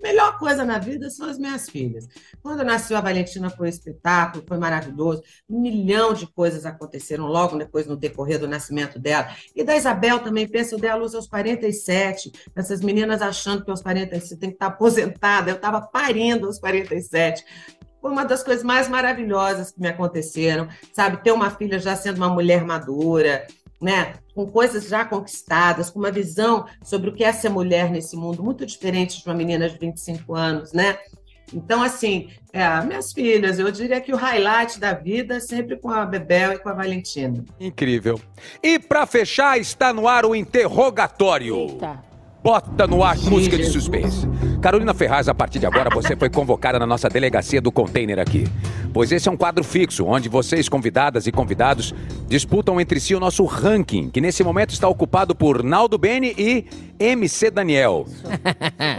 melhor 0.00 0.38
coisa 0.38 0.64
na 0.64 0.78
vida 0.78 1.08
são 1.10 1.28
as 1.28 1.38
minhas 1.38 1.68
filhas. 1.68 2.08
Quando 2.42 2.64
nasceu 2.64 2.96
a 2.96 3.00
Valentina 3.00 3.50
foi 3.50 3.66
um 3.66 3.70
espetáculo, 3.70 4.44
foi 4.46 4.58
maravilhoso. 4.58 5.22
Um 5.48 5.60
milhão 5.60 6.14
de 6.14 6.26
coisas 6.26 6.66
aconteceram 6.66 7.26
logo 7.26 7.56
depois 7.56 7.86
no 7.86 7.96
decorrer 7.96 8.38
do 8.38 8.48
nascimento 8.48 8.98
dela. 8.98 9.28
E 9.54 9.62
da 9.62 9.76
Isabel 9.76 10.20
também, 10.20 10.48
penso, 10.48 10.74
eu 10.74 10.78
dei 10.80 10.90
a 10.90 10.96
luz 10.96 11.14
aos 11.14 11.28
47, 11.28 12.32
essas 12.56 12.80
meninas 12.80 13.22
achando 13.22 13.64
que 13.64 13.70
aos 13.70 13.82
47 13.82 14.40
tem 14.40 14.50
que 14.50 14.56
estar 14.56 14.66
aposentada. 14.66 15.50
Eu 15.50 15.56
estava 15.56 15.80
parindo 15.80 16.46
aos 16.46 16.58
47 16.58 17.10
foi 18.00 18.10
uma 18.10 18.24
das 18.24 18.42
coisas 18.42 18.64
mais 18.64 18.88
maravilhosas 18.88 19.70
que 19.70 19.80
me 19.80 19.88
aconteceram, 19.88 20.68
sabe? 20.92 21.22
Ter 21.22 21.32
uma 21.32 21.50
filha 21.50 21.78
já 21.78 21.94
sendo 21.94 22.16
uma 22.16 22.30
mulher 22.30 22.64
madura, 22.64 23.46
né? 23.80 24.14
Com 24.34 24.46
coisas 24.46 24.88
já 24.88 25.04
conquistadas, 25.04 25.90
com 25.90 25.98
uma 25.98 26.10
visão 26.10 26.66
sobre 26.82 27.10
o 27.10 27.14
que 27.14 27.24
é 27.24 27.32
ser 27.32 27.50
mulher 27.50 27.90
nesse 27.90 28.16
mundo 28.16 28.42
muito 28.42 28.64
diferente 28.64 29.22
de 29.22 29.28
uma 29.28 29.34
menina 29.34 29.68
de 29.68 29.78
25 29.78 30.34
anos, 30.34 30.72
né? 30.72 30.98
Então, 31.52 31.82
assim, 31.82 32.30
é, 32.52 32.80
minhas 32.84 33.12
filhas, 33.12 33.58
eu 33.58 33.70
diria 33.72 34.00
que 34.00 34.12
o 34.12 34.16
highlight 34.16 34.78
da 34.78 34.92
vida 34.92 35.36
é 35.36 35.40
sempre 35.40 35.76
com 35.76 35.90
a 35.90 36.06
Bebel 36.06 36.52
e 36.52 36.58
com 36.58 36.68
a 36.68 36.72
Valentina. 36.72 37.44
Incrível. 37.58 38.20
E 38.62 38.78
para 38.78 39.04
fechar, 39.04 39.58
está 39.58 39.92
no 39.92 40.06
ar 40.06 40.24
o 40.24 40.34
interrogatório. 40.34 41.56
Eita. 41.56 42.09
Bota 42.42 42.86
no 42.86 43.04
ar 43.04 43.18
música 43.18 43.56
de 43.58 43.66
suspense. 43.66 44.26
Carolina 44.62 44.94
Ferraz, 44.94 45.28
a 45.28 45.34
partir 45.34 45.58
de 45.58 45.66
agora 45.66 45.90
você 45.90 46.16
foi 46.16 46.30
convocada 46.30 46.78
na 46.78 46.86
nossa 46.86 47.08
delegacia 47.08 47.60
do 47.60 47.70
container 47.70 48.18
aqui. 48.18 48.44
Pois 48.94 49.12
esse 49.12 49.28
é 49.28 49.32
um 49.32 49.36
quadro 49.36 49.62
fixo, 49.62 50.06
onde 50.06 50.28
vocês, 50.28 50.68
convidadas 50.68 51.26
e 51.26 51.32
convidados, 51.32 51.94
disputam 52.28 52.80
entre 52.80 52.98
si 52.98 53.14
o 53.14 53.20
nosso 53.20 53.44
ranking, 53.44 54.08
que 54.08 54.20
nesse 54.22 54.42
momento 54.42 54.70
está 54.70 54.88
ocupado 54.88 55.34
por 55.34 55.62
Naldo 55.62 55.98
Bene 55.98 56.34
e 56.38 56.64
MC 56.98 57.50
Daniel. 57.50 58.06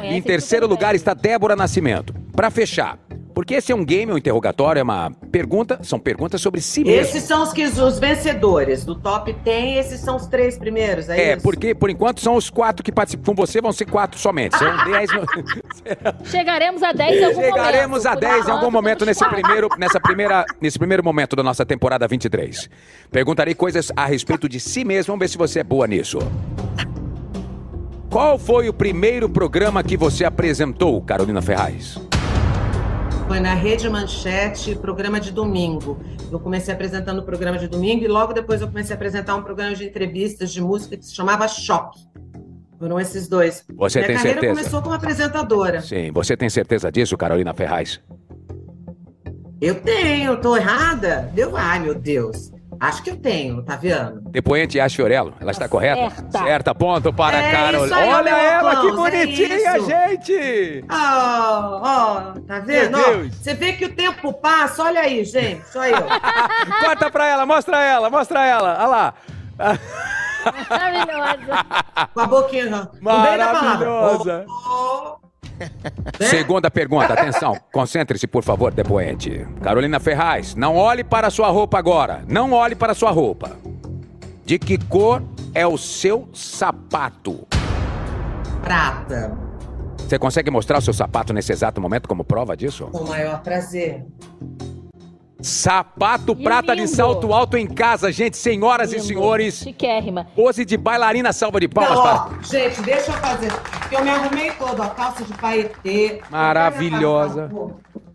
em 0.04 0.22
terceiro 0.22 0.68
lugar 0.68 0.94
está 0.94 1.16
Débora 1.16 1.56
Nascimento. 1.56 2.14
Para 2.36 2.52
fechar, 2.52 3.00
porque 3.34 3.56
esse 3.56 3.72
é 3.72 3.76
um 3.76 3.84
game, 3.84 4.12
um 4.12 4.18
interrogatório, 4.18 4.80
é 4.80 4.84
uma 4.84 5.12
pergunta, 5.32 5.80
são 5.84 6.00
perguntas 6.00 6.42
sobre 6.42 6.62
si 6.62 6.84
mesmo. 6.84 7.02
Esses 7.02 7.24
são 7.24 7.44
os, 7.44 7.54
que, 7.54 7.64
os 7.64 8.00
vencedores 8.00 8.86
do 8.86 8.96
top 8.96 9.34
10, 9.34 9.86
esses 9.86 10.02
são 10.02 10.16
os 10.16 10.28
três 10.28 10.58
primeiros, 10.58 11.10
é, 11.10 11.32
é 11.32 11.34
isso? 11.34 11.44
porque 11.44 11.74
por 11.74 11.90
enquanto 11.90 12.22
são 12.22 12.36
os 12.36 12.50
quatro 12.50 12.84
que 12.84 12.92
participam 12.92 13.24
com 13.24 13.36
você, 13.36 13.62
vão 13.62 13.72
ser 13.72 13.86
quatro 13.86 14.20
somente. 14.20 14.58
São 14.58 14.72
dez. 14.86 15.10
Chegaremos 16.26 16.84
a 16.84 16.92
dez 16.92 17.20
em 17.20 17.26
algum 17.26 17.42
Chegaremos 17.42 18.04
momento. 18.04 18.08
a 18.08 18.16
dez 18.16 18.48
em 18.48 18.52
algum 18.52 18.72
momento 18.72 19.06
nesse 19.06 19.28
primeiro, 19.28 19.70
nessa 19.78 20.00
primeira, 20.00 20.46
nesse 20.60 20.78
primeiro 20.78 21.04
momento 21.04 21.36
da 21.36 21.44
nossa 21.44 21.66
temporada 21.66 22.08
23. 22.08 22.70
Perguntarei 23.10 23.56
coisas 23.56 23.92
a 23.96 24.06
respeito 24.06 24.48
de 24.50 24.60
si 24.60 24.84
mesmo, 24.84 25.12
vamos 25.14 25.20
ver 25.20 25.30
se 25.30 25.38
você 25.38 25.60
é 25.60 25.64
boa 25.64 25.88
nisso. 25.88 26.20
Qual 28.10 28.38
foi 28.38 28.68
o 28.68 28.74
primeiro 28.74 29.30
programa 29.30 29.82
que 29.82 29.96
você 29.96 30.26
apresentou, 30.26 31.02
Carolina 31.02 31.42
Ferraz? 31.42 32.11
Foi 33.28 33.40
na 33.40 33.54
Rede 33.54 33.90
Manchete, 33.90 34.76
programa 34.76 35.20
de 35.20 35.32
domingo. 35.32 36.00
Eu 36.32 36.40
comecei 36.40 36.74
apresentando 36.74 37.20
o 37.20 37.24
programa 37.24 37.58
de 37.58 37.68
domingo 37.68 38.04
e 38.04 38.08
logo 38.08 38.34
depois 38.34 38.62
eu 38.62 38.68
comecei 38.68 38.94
a 38.94 38.96
apresentar 38.96 39.36
um 39.36 39.42
programa 39.42 39.74
de 39.76 39.86
entrevistas 39.86 40.52
de 40.52 40.62
música 40.62 40.98
que 40.98 41.06
se 41.06 41.16
chamava 41.16 41.48
Choque. 41.48 42.00
Foram 42.78 43.00
esses 43.00 43.28
dois. 43.28 43.64
Você 43.76 44.00
Minha 44.00 44.08
tem 44.08 44.16
carreira 44.18 44.42
certeza? 44.42 44.60
começou 44.60 44.82
como 44.82 44.96
apresentadora. 44.96 45.82
Sim, 45.82 46.12
você 46.12 46.36
tem 46.36 46.50
certeza 46.50 46.92
disso, 46.92 47.16
Carolina 47.16 47.54
Ferraz? 47.54 48.02
Eu 49.62 49.76
tenho, 49.76 50.38
tô 50.42 50.58
errada? 50.58 51.30
Deu, 51.34 51.56
ai 51.56 51.80
meu 51.80 51.94
Deus. 51.94 52.52
Acho 52.82 53.04
que 53.04 53.12
eu 53.12 53.18
tenho, 53.18 53.62
tá 53.62 53.76
vendo? 53.76 54.22
Depoente 54.32 54.80
Ash 54.80 54.96
Fiorello, 54.96 55.36
ela 55.40 55.52
está 55.52 55.70
correta? 55.70 56.12
Certa. 56.32 56.74
Ponto 56.74 57.14
para 57.14 57.38
é 57.38 57.52
Carol. 57.52 57.84
Aí, 57.84 58.10
Olha 58.10 58.30
ela, 58.32 58.82
que 58.82 58.88
é 58.88 58.92
bonitinha, 58.92 59.80
gente! 59.82 60.86
Ó, 60.90 60.96
oh, 60.96 61.82
ó, 61.84 62.34
oh, 62.36 62.42
tá 62.42 62.58
vendo? 62.58 62.98
Oh, 62.98 63.30
você 63.30 63.54
vê 63.54 63.74
que 63.74 63.86
o 63.86 63.96
tempo 63.96 64.34
passa, 64.34 64.82
olha 64.82 65.02
aí, 65.02 65.24
gente, 65.24 65.64
só 65.68 65.86
eu. 65.86 65.96
Corta 66.84 67.12
pra 67.12 67.28
ela, 67.28 67.46
mostra 67.46 67.84
ela, 67.84 68.10
mostra 68.10 68.44
ela, 68.44 68.76
olha 68.80 68.88
lá. 68.88 69.14
Maravilhosa. 70.68 71.66
Com 72.16 72.20
a 72.20 72.26
boquinha. 72.26 72.90
Maravilhosa. 73.00 74.46
Segunda 76.20 76.70
pergunta, 76.70 77.14
atenção, 77.14 77.58
concentre-se 77.72 78.28
por 78.28 78.44
favor, 78.44 78.72
depoente. 78.74 79.46
Carolina 79.62 80.00
Ferraz, 80.00 80.56
não 80.56 80.76
olhe 80.76 81.04
para 81.04 81.30
sua 81.30 81.50
roupa 81.50 81.78
agora, 81.78 82.24
não 82.28 82.52
olhe 82.54 82.76
para 82.76 82.94
sua 82.94 83.12
roupa. 83.12 83.52
De 84.46 84.60
que 84.60 84.78
cor 84.78 85.24
é 85.54 85.66
o 85.66 85.78
seu 85.78 86.28
sapato? 86.34 87.48
Prata. 88.62 89.38
Você 89.98 90.20
consegue 90.20 90.52
mostrar 90.52 90.80
o 90.80 90.82
seu 90.82 90.94
sapato 90.94 91.32
nesse 91.32 91.54
exato 91.54 91.80
momento 91.80 92.08
como 92.08 92.24
prova 92.24 92.56
disso? 92.58 92.86
Com 92.88 93.00
o 93.00 93.08
maior 93.08 93.42
prazer. 93.42 94.06
Sapato 95.42 96.36
e 96.38 96.44
prata 96.44 96.74
lindo. 96.74 96.88
de 96.88 96.96
salto 96.96 97.34
alto 97.34 97.58
em 97.58 97.66
casa, 97.68 98.12
gente, 98.12 98.38
senhoras 98.38 98.92
lindo. 98.92 99.04
e 99.04 99.08
senhores. 99.08 99.56
Chiquérrima. 99.56 100.28
Pose 100.36 100.64
de 100.64 100.78
bailarina 100.78 101.34
salva 101.34 101.60
de 101.60 101.68
palmas 101.68 101.96
Não, 101.96 102.04
para. 102.04 102.16
Ó, 102.26 102.42
gente, 102.44 102.82
deixa 102.82 103.12
eu 103.12 103.18
fazer. 103.18 103.52
Porque 103.52 103.96
eu 103.96 104.04
me 104.04 104.10
arrumei 104.10 104.52
todo, 104.52 104.82
a 104.82 104.90
calça 104.90 105.24
de 105.24 105.34
paetê. 105.34 106.22
Maravilhosa. 106.30 107.50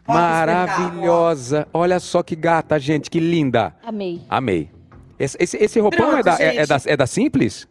Maravilhosa. 0.07 1.67
Olha 1.73 1.99
só 1.99 2.23
que 2.23 2.37
gata, 2.37 2.79
gente, 2.79 3.11
que 3.11 3.19
linda. 3.19 3.75
Amei. 3.85 4.23
Amei. 4.29 4.71
Esse, 5.19 5.37
esse, 5.41 5.57
esse 5.57 5.81
roupão 5.81 6.11
Pronto, 6.11 6.21
é, 6.21 6.23
da, 6.23 6.37
é, 6.39 6.57
é, 6.57 6.67
da, 6.67 6.81
é 6.85 6.97
da 6.97 7.07
Simples? 7.07 7.67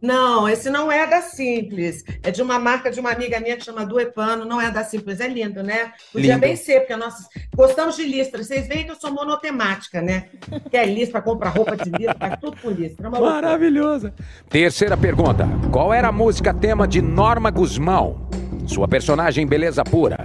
Não, 0.00 0.48
esse 0.48 0.70
não 0.70 0.90
é 0.90 1.06
da 1.06 1.20
Simples. 1.20 2.04
É 2.22 2.30
de 2.30 2.40
uma 2.40 2.58
marca 2.58 2.90
de 2.90 3.00
uma 3.00 3.10
amiga 3.10 3.40
minha 3.40 3.56
que 3.56 3.64
chama 3.64 3.84
Duepano. 3.84 4.44
Não 4.44 4.60
é 4.60 4.70
da 4.70 4.84
Simples. 4.84 5.20
É 5.20 5.28
lindo, 5.28 5.62
né? 5.62 5.92
Podia 6.12 6.34
lindo. 6.34 6.40
bem 6.40 6.56
ser, 6.56 6.80
porque 6.80 6.96
nós 6.96 7.14
gostamos 7.54 7.96
de 7.96 8.04
listra. 8.04 8.42
Vocês 8.42 8.68
veem 8.68 8.84
que 8.84 8.92
eu 8.92 8.96
sou 8.96 9.12
monotemática, 9.12 10.00
né? 10.00 10.28
Quer 10.70 10.86
listra, 10.86 11.20
compra 11.20 11.48
roupa 11.48 11.76
de 11.76 11.90
listra, 11.90 12.16
faz 12.18 12.36
tudo 12.40 12.56
com 12.58 12.70
listra. 12.70 13.08
É 13.08 13.10
Maravilhosa. 13.10 14.14
Terceira 14.48 14.96
pergunta. 14.96 15.48
Qual 15.72 15.92
era 15.92 16.08
a 16.08 16.12
música 16.12 16.54
tema 16.54 16.86
de 16.86 17.02
Norma 17.02 17.50
Guzmão? 17.50 18.28
Sua 18.66 18.86
personagem 18.86 19.46
Beleza 19.46 19.82
Pura. 19.82 20.24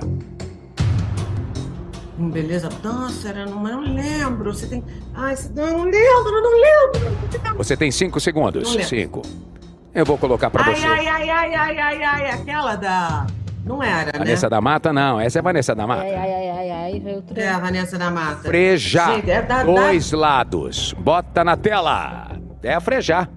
Beleza, 2.16 2.70
nossa, 2.84 3.30
era, 3.30 3.46
não, 3.46 3.68
eu 3.68 3.82
não 3.82 3.94
lembro. 3.94 4.54
Você 4.54 4.68
tem. 4.68 4.84
Ai, 5.16 5.36
não, 5.56 5.80
não 5.80 5.84
lembro, 5.86 6.42
não 6.42 6.62
lembro. 6.62 7.58
Você 7.58 7.76
tem 7.76 7.92
cinco 7.92 8.20
segundos. 8.20 8.72
Cinco. 8.88 9.24
Eu 9.94 10.06
vou 10.06 10.18
colocar 10.18 10.50
pra 10.50 10.64
ai, 10.66 10.76
você. 10.76 10.88
Ai, 10.88 11.08
ai, 11.08 11.30
ai, 11.30 11.56
ai, 11.56 11.80
ai, 11.80 12.04
ai, 12.04 12.30
aquela 12.32 12.76
da. 12.76 13.28
Não 13.66 13.82
era, 13.82 14.12
né? 14.12 14.20
Vanessa 14.20 14.50
da 14.50 14.60
Mata, 14.60 14.92
não. 14.92 15.20
Essa 15.20 15.40
é 15.40 15.42
a 15.42 15.44
Vanessa 15.44 15.74
da 15.76 15.88
Mata. 15.88 16.02
Ai, 16.02 16.16
ai, 16.16 16.34
ai, 16.34 16.50
ai, 16.50 16.72
ai. 17.06 17.16
Outro... 17.16 17.40
É 17.40 17.48
a 17.48 17.60
Vanessa 17.60 17.98
da 17.98 18.12
Mata. 18.12 18.42
Frejar. 18.42 19.16
Gente, 19.16 19.32
é 19.32 19.42
da, 19.42 19.64
Dois 19.64 20.12
da... 20.12 20.18
lados. 20.18 20.94
Bota 21.00 21.44
na 21.44 21.56
tela. 21.56 22.32
É 22.62 22.74
a 22.74 22.82
frejar. 22.82 23.30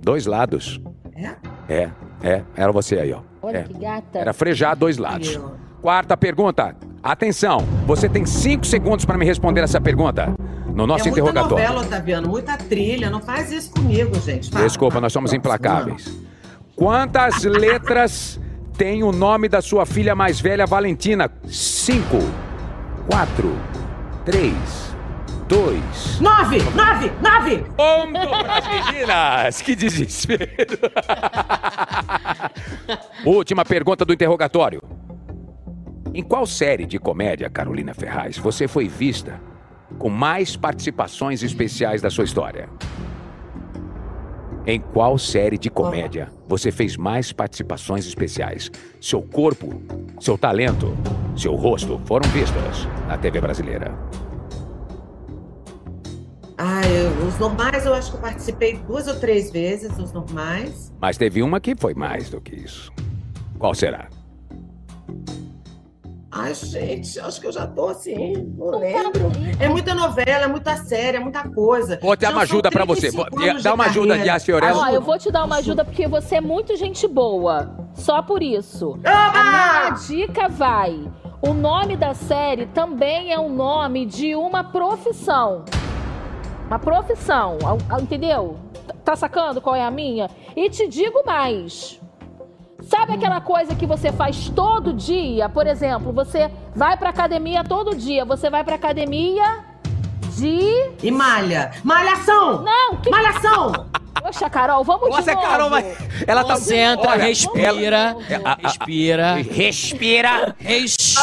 Dois 0.00 0.24
lados. 0.24 0.80
É? 1.14 1.34
É, 1.68 1.90
é. 2.22 2.42
Era 2.56 2.72
você 2.72 2.98
aí, 2.98 3.12
ó. 3.12 3.20
Olha 3.42 3.58
É. 3.58 3.62
que 3.64 3.74
gata. 3.74 4.18
Era 4.18 4.32
frejar 4.32 4.74
dois 4.76 4.96
lados. 4.96 5.38
Quarta 5.82 6.16
pergunta. 6.16 6.74
Atenção, 7.08 7.60
você 7.86 8.06
tem 8.06 8.26
cinco 8.26 8.66
segundos 8.66 9.06
para 9.06 9.16
me 9.16 9.24
responder 9.24 9.62
essa 9.62 9.80
pergunta. 9.80 10.34
No 10.74 10.86
nosso 10.86 11.08
é 11.08 11.10
muita 11.10 11.20
interrogatório. 11.20 11.64
novela, 11.66 11.86
Otaviano, 11.86 12.28
muita 12.28 12.58
trilha. 12.58 13.08
Não 13.08 13.22
faz 13.22 13.50
isso 13.50 13.70
comigo, 13.70 14.14
gente. 14.20 14.50
Fala. 14.50 14.66
Desculpa, 14.66 15.00
nós 15.00 15.10
somos 15.10 15.32
implacáveis. 15.32 16.14
Quantas 16.76 17.44
letras 17.48 18.38
tem 18.76 19.02
o 19.02 19.10
nome 19.10 19.48
da 19.48 19.62
sua 19.62 19.86
filha 19.86 20.14
mais 20.14 20.38
velha, 20.38 20.66
Valentina? 20.66 21.30
Cinco, 21.46 22.18
quatro, 23.10 23.56
três, 24.26 24.94
dois. 25.48 26.20
Nove! 26.20 26.58
Nove! 26.74 27.10
Nove! 27.22 27.64
Ponto 27.74 28.44
pras 28.44 28.66
meninas! 28.68 29.62
Que 29.62 29.74
desespero! 29.74 30.78
Última 33.24 33.64
pergunta 33.64 34.04
do 34.04 34.12
interrogatório. 34.12 34.97
Em 36.14 36.22
qual 36.22 36.46
série 36.46 36.86
de 36.86 36.98
comédia, 36.98 37.48
Carolina 37.50 37.94
Ferraz, 37.94 38.38
você 38.38 38.66
foi 38.66 38.88
vista 38.88 39.40
com 39.98 40.08
mais 40.08 40.56
participações 40.56 41.42
especiais 41.42 42.00
da 42.02 42.10
sua 42.10 42.24
história? 42.24 42.68
Em 44.66 44.80
qual 44.80 45.16
série 45.16 45.56
de 45.56 45.70
comédia 45.70 46.28
você 46.46 46.70
fez 46.70 46.96
mais 46.96 47.32
participações 47.32 48.06
especiais? 48.06 48.70
Seu 49.00 49.22
corpo, 49.22 49.80
seu 50.20 50.36
talento, 50.36 50.96
seu 51.36 51.54
rosto 51.54 52.00
foram 52.04 52.28
vistos 52.30 52.86
na 53.06 53.16
TV 53.16 53.40
brasileira. 53.40 53.94
Ah, 56.58 56.80
eu- 56.86 57.26
os 57.28 57.38
normais 57.38 57.86
eu 57.86 57.94
acho 57.94 58.10
que 58.10 58.16
eu 58.16 58.20
participei 58.20 58.76
duas 58.78 59.06
ou 59.06 59.14
três 59.18 59.50
vezes, 59.50 59.96
os 59.96 60.12
normais. 60.12 60.92
Mas 61.00 61.16
teve 61.16 61.40
uma 61.42 61.60
que 61.60 61.74
foi 61.76 61.94
mais 61.94 62.28
do 62.28 62.40
que 62.40 62.56
isso. 62.56 62.90
Qual 63.58 63.74
será? 63.74 64.08
Ai, 66.38 66.54
gente, 66.54 67.18
acho 67.20 67.40
que 67.40 67.46
eu 67.46 67.52
já 67.52 67.66
tô 67.66 67.88
assim, 67.88 68.32
não 68.56 68.78
lembro. 68.78 69.30
É 69.58 69.68
muita 69.68 69.94
novela, 69.94 70.44
é 70.44 70.46
muita 70.46 70.76
série, 70.76 71.16
é 71.16 71.20
muita 71.20 71.48
coisa. 71.48 71.98
Vou 72.00 72.16
te 72.16 72.20
dar 72.20 72.30
uma 72.30 72.42
ajuda 72.42 72.70
pra 72.70 72.84
você. 72.84 73.10
35 73.10 73.36
Vou- 73.36 73.62
dá 73.62 73.74
uma 73.74 73.84
ajuda 73.86 74.18
de 74.18 74.26
Yassi 74.26 74.52
Orello. 74.52 74.78
Ó, 74.80 74.88
eu 74.88 75.00
vou 75.00 75.18
te 75.18 75.30
dar 75.32 75.44
uma 75.44 75.56
ajuda 75.56 75.84
porque 75.84 76.06
você 76.06 76.36
é 76.36 76.40
muito 76.40 76.76
gente 76.76 77.06
boa. 77.08 77.70
Só 77.94 78.22
por 78.22 78.42
isso. 78.42 78.98
A 79.04 79.32
minha 79.32 79.90
dica 80.06 80.48
vai. 80.48 81.10
O 81.42 81.52
nome 81.52 81.96
da 81.96 82.14
série 82.14 82.66
também 82.66 83.32
é 83.32 83.38
o 83.38 83.48
nome 83.48 84.06
de 84.06 84.34
uma 84.34 84.62
profissão. 84.64 85.64
Uma 86.66 86.78
profissão, 86.78 87.58
a- 87.64 87.96
a- 87.96 88.00
entendeu? 88.00 88.56
Tá 89.04 89.16
sacando 89.16 89.60
qual 89.60 89.74
é 89.74 89.82
a 89.82 89.90
minha? 89.90 90.28
E 90.54 90.68
te 90.68 90.86
digo 90.86 91.22
mais. 91.24 91.97
Sabe 92.88 93.12
aquela 93.12 93.40
coisa 93.40 93.74
que 93.74 93.84
você 93.86 94.10
faz 94.10 94.48
todo 94.48 94.94
dia? 94.94 95.46
Por 95.48 95.66
exemplo, 95.66 96.10
você 96.10 96.50
vai 96.74 96.96
pra 96.96 97.10
academia 97.10 97.62
todo 97.62 97.94
dia. 97.94 98.24
Você 98.24 98.48
vai 98.48 98.64
pra 98.64 98.76
academia 98.76 99.58
de. 100.34 100.90
E 101.02 101.10
malha. 101.10 101.70
Malhação! 101.84 102.62
Não, 102.62 102.96
que. 102.96 103.10
Malhação! 103.10 103.86
Poxa, 104.22 104.48
Carol, 104.50 104.82
vamos 104.82 105.10
Nossa, 105.10 105.22
de 105.30 105.34
novo. 105.34 105.46
Carol, 105.46 105.70
vai. 105.70 105.96
Ela 106.26 106.42
tá. 106.44 106.54
Concentra, 106.54 107.10
Olha, 107.10 107.24
respira, 107.24 108.16
ela- 108.28 108.56
respira, 108.60 109.34
Respira. 109.34 109.36
respira. 109.36 110.56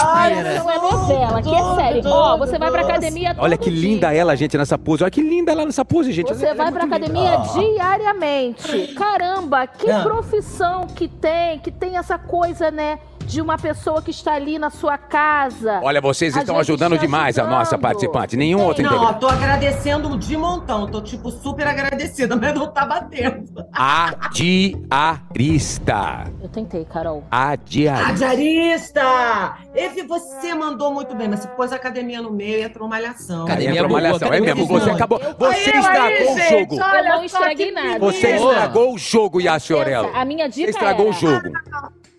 Não 0.04 0.70
é 0.72 0.78
novela, 0.80 1.42
que 1.42 1.54
é 1.56 1.76
sério. 1.76 2.02
Ó, 2.06 2.38
você 2.38 2.58
vai 2.58 2.72
pra 2.72 2.82
academia 2.82 3.34
todo 3.34 3.44
Olha 3.44 3.58
que 3.58 3.70
linda 3.70 4.10
dia. 4.10 4.18
ela, 4.20 4.36
gente, 4.36 4.58
nessa 4.58 4.78
pose. 4.78 5.04
Olha 5.04 5.12
que 5.12 5.22
linda 5.22 5.52
ela 5.52 5.66
nessa 5.66 5.86
pose, 5.86 6.12
gente. 6.12 6.28
Você 6.34 6.46
Ela 6.46 6.54
é 6.54 6.56
vai 6.58 6.72
pra 6.72 6.86
muito 6.86 6.94
linda. 7.08 7.30
academia 7.34 7.76
diariamente. 7.76 8.88
Caramba, 8.96 9.68
que 9.68 9.90
Ah. 9.90 10.02
profissão 10.02 10.88
que 10.88 11.08
tem, 11.08 11.60
que 11.60 11.72
tem 11.72 11.98
essa 11.98 12.18
coisa, 12.18 12.70
né, 12.72 13.00
de 13.26 13.42
uma 13.42 13.58
pessoa 13.58 14.02
que 14.02 14.12
está 14.12 14.34
ali 14.34 14.58
na 14.60 14.70
sua 14.70 14.98
casa. 14.98 15.80
Olha, 15.84 16.00
vocês 16.00 16.36
A 16.36 16.40
estão 16.40 16.58
ajudando 16.60 16.98
demais 16.98 17.38
a 17.38 17.42
ajudando. 17.42 17.58
nossa 17.60 17.78
participante. 17.78 18.38
Nenhum 18.38 18.62
outro 18.64 18.84
Não, 18.84 18.92
integrante. 18.96 19.20
tô 19.20 19.28
agradecendo 19.28 20.18
de 20.18 20.38
montão. 20.38 20.88
Tô, 20.88 21.02
tipo, 21.02 21.32
super 21.32 21.68
agradecida, 21.68 22.36
mas 22.38 22.54
não 22.54 22.68
tá 22.72 22.86
batendo. 22.86 23.46
A 23.74 24.30
diarista. 24.32 26.26
Eu 26.42 26.50
tentei, 26.50 26.86
Carol. 26.86 27.24
A 27.32 27.50
A 27.52 27.56
diarista. 27.56 28.14
diarista! 28.14 29.58
Efe, 29.74 30.04
você 30.04 30.54
mandou 30.54 30.94
muito 30.94 31.16
bem, 31.16 31.28
mas 31.28 31.42
você 31.42 31.48
pôs 31.50 31.72
a 31.72 31.76
academia 31.76 32.22
no 32.22 32.32
meio 32.32 32.60
e 32.60 32.64
entrou 32.64 32.88
malhação. 32.88 33.44
Academia 33.46 33.72
Entrou 33.82 33.90
malhação. 33.92 34.34
É 34.34 34.40
mesmo, 34.40 34.66
você 34.66 34.90
acabou. 34.92 35.20
Você 35.40 35.72
Aí, 35.72 35.80
estragou 35.80 36.06
aí, 36.08 36.24
o 36.26 36.38
gente, 36.38 36.50
jogo. 36.60 36.76
olha 36.84 37.10
Eu 37.10 37.16
não 37.16 37.24
estraguei 37.24 37.72
nada. 37.72 38.00
Você 38.00 38.36
estragou 38.36 38.94
o 38.94 38.98
jogo, 38.98 39.42
Yassi 39.42 39.74
Orello. 39.74 40.08
Pensa, 40.08 40.20
a 40.20 40.26
minha 40.26 40.48
dica 40.48 40.66
Você 40.72 40.78
estragou 40.78 41.08
era 41.08 41.16
o 41.16 41.20
jogo. 41.20 41.50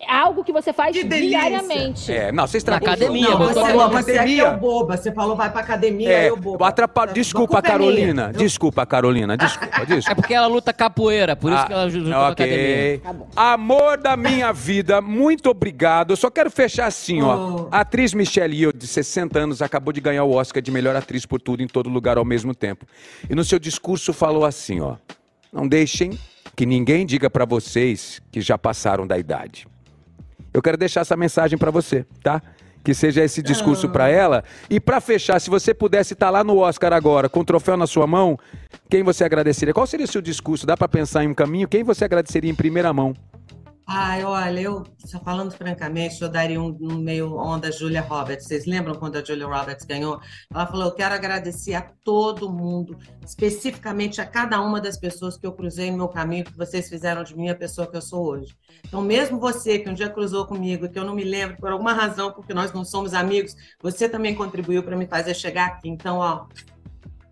Algo 0.09 0.43
que 0.43 0.51
você 0.53 0.71
faz 0.73 0.95
Que 0.95 1.03
diariamente. 1.03 2.11
É, 2.11 2.31
não, 2.31 2.47
você 2.47 2.57
estragou 2.57 2.87
Na 2.87 2.93
academia, 2.93 3.29
Não, 3.29 3.37
você, 3.37 3.59
a 3.59 3.63
não, 3.63 3.73
boca 3.73 3.89
você 3.89 4.11
aqui 4.11 4.17
academia. 4.19 4.43
é 4.43 4.51
o 4.53 4.57
boba. 4.57 4.97
Você 4.97 5.11
falou 5.11 5.35
vai 5.35 5.51
pra 5.51 5.61
academia, 5.61 6.09
É, 6.09 6.29
eu 6.29 6.37
boba. 6.37 6.67
atrapalha. 6.67 7.11
A 7.11 7.13
Desculpa, 7.13 7.47
culpa 7.55 7.67
é 7.67 7.71
Carolina. 7.71 8.31
Desculpa, 8.33 8.85
Carolina. 8.85 9.35
Desculpa, 9.37 9.85
desculpa. 9.85 10.11
É 10.11 10.15
porque 10.15 10.33
ela 10.33 10.47
luta 10.47 10.71
capoeira, 10.73 11.35
por 11.35 11.51
isso 11.51 11.61
Ah, 11.61 11.65
que 11.67 11.73
ela 11.73 11.89
juntou 11.89 12.11
com 12.13 12.19
a 12.19 12.27
academia. 12.29 13.01
ok. 13.05 13.27
Amor 13.35 13.97
da 13.97 14.15
minha 14.17 14.51
vida, 14.51 15.01
muito 15.01 15.49
obrigado. 15.49 16.11
Eu 16.11 16.17
só 16.17 16.29
quero 16.29 16.49
fechar 16.49 16.87
assim, 16.87 17.21
ó. 17.21 17.35
Oh. 17.37 17.67
A 17.71 17.81
atriz 17.81 18.13
Michelle 18.13 18.55
Yeoh, 18.55 18.71
de 18.73 18.87
60 18.87 19.39
anos, 19.39 19.61
acabou 19.61 19.91
de 19.93 20.01
ganhar 20.01 20.23
o 20.23 20.31
Oscar 20.33 20.61
de 20.61 20.71
melhor 20.71 20.95
atriz 20.95 21.25
por 21.25 21.39
tudo 21.41 21.61
em 21.63 21.67
todo 21.67 21.89
lugar 21.89 22.17
ao 22.17 22.25
mesmo 22.25 22.55
tempo. 22.55 22.85
E 23.29 23.35
no 23.35 23.43
seu 23.43 23.59
discurso 23.59 24.13
falou 24.13 24.45
assim, 24.45 24.79
ó: 24.81 24.95
Não 25.51 25.67
deixem 25.67 26.17
que 26.55 26.65
ninguém 26.65 27.05
diga 27.05 27.29
pra 27.29 27.45
vocês 27.45 28.21
que 28.31 28.41
já 28.41 28.57
passaram 28.57 29.05
da 29.05 29.17
idade. 29.17 29.67
Eu 30.53 30.61
quero 30.61 30.77
deixar 30.77 31.01
essa 31.01 31.15
mensagem 31.15 31.57
pra 31.57 31.71
você, 31.71 32.05
tá? 32.23 32.41
Que 32.83 32.93
seja 32.93 33.23
esse 33.23 33.41
discurso 33.41 33.89
pra 33.89 34.07
ela. 34.07 34.43
E 34.69 34.79
pra 34.79 35.01
fechar, 35.01 35.39
se 35.41 35.49
você 35.49 35.73
pudesse 35.73 36.13
estar 36.13 36.29
lá 36.29 36.43
no 36.43 36.57
Oscar 36.57 36.93
agora, 36.93 37.27
com 37.27 37.41
o 37.41 37.45
troféu 37.45 37.75
na 37.75 37.85
sua 37.85 38.07
mão, 38.07 38.39
quem 38.89 39.03
você 39.03 39.23
agradeceria? 39.23 39.73
Qual 39.73 39.85
seria 39.85 40.05
o 40.05 40.09
seu 40.09 40.21
discurso? 40.21 40.65
Dá 40.65 40.77
pra 40.77 40.87
pensar 40.87 41.23
em 41.23 41.27
um 41.27 41.33
caminho? 41.33 41.67
Quem 41.67 41.83
você 41.83 42.05
agradeceria 42.05 42.49
em 42.49 42.55
primeira 42.55 42.93
mão? 42.93 43.13
Ai, 43.89 44.21
olha, 44.21 44.59
eu, 44.59 44.83
só 45.05 45.17
falando 45.17 45.49
francamente, 45.51 46.21
eu 46.21 46.27
daria 46.27 46.61
um, 46.61 46.77
um 46.81 46.97
meio 46.97 47.33
onda 47.37 47.71
Julia 47.71 48.01
Roberts. 48.01 48.45
Vocês 48.45 48.65
lembram 48.65 48.95
quando 48.95 49.15
a 49.15 49.23
Julia 49.23 49.47
Roberts 49.47 49.85
ganhou? 49.85 50.19
Ela 50.53 50.67
falou: 50.67 50.87
Eu 50.87 50.91
quero 50.91 51.15
agradecer 51.15 51.73
a 51.73 51.81
todo 52.03 52.51
mundo, 52.51 52.97
especificamente 53.25 54.19
a 54.19 54.25
cada 54.25 54.61
uma 54.61 54.81
das 54.81 54.99
pessoas 54.99 55.37
que 55.37 55.47
eu 55.47 55.53
cruzei 55.53 55.89
no 55.89 55.95
meu 55.95 56.09
caminho, 56.09 56.43
que 56.43 56.57
vocês 56.57 56.89
fizeram 56.89 57.23
de 57.23 57.33
mim 57.33 57.47
a 57.47 57.55
pessoa 57.55 57.87
que 57.87 57.95
eu 57.95 58.01
sou 58.01 58.25
hoje. 58.25 58.57
Então, 58.85 59.01
mesmo 59.01 59.39
você 59.39 59.79
que 59.79 59.89
um 59.89 59.93
dia 59.93 60.09
cruzou 60.09 60.45
comigo, 60.45 60.89
que 60.89 60.99
eu 60.99 61.05
não 61.05 61.15
me 61.15 61.23
lembro 61.23 61.55
por 61.55 61.71
alguma 61.71 61.93
razão, 61.93 62.33
porque 62.33 62.53
nós 62.53 62.73
não 62.73 62.83
somos 62.83 63.13
amigos, 63.13 63.55
você 63.81 64.09
também 64.09 64.35
contribuiu 64.35 64.83
para 64.83 64.97
me 64.97 65.07
fazer 65.07 65.33
chegar 65.33 65.65
aqui. 65.67 65.87
Então, 65.87 66.17
ó, 66.17 66.45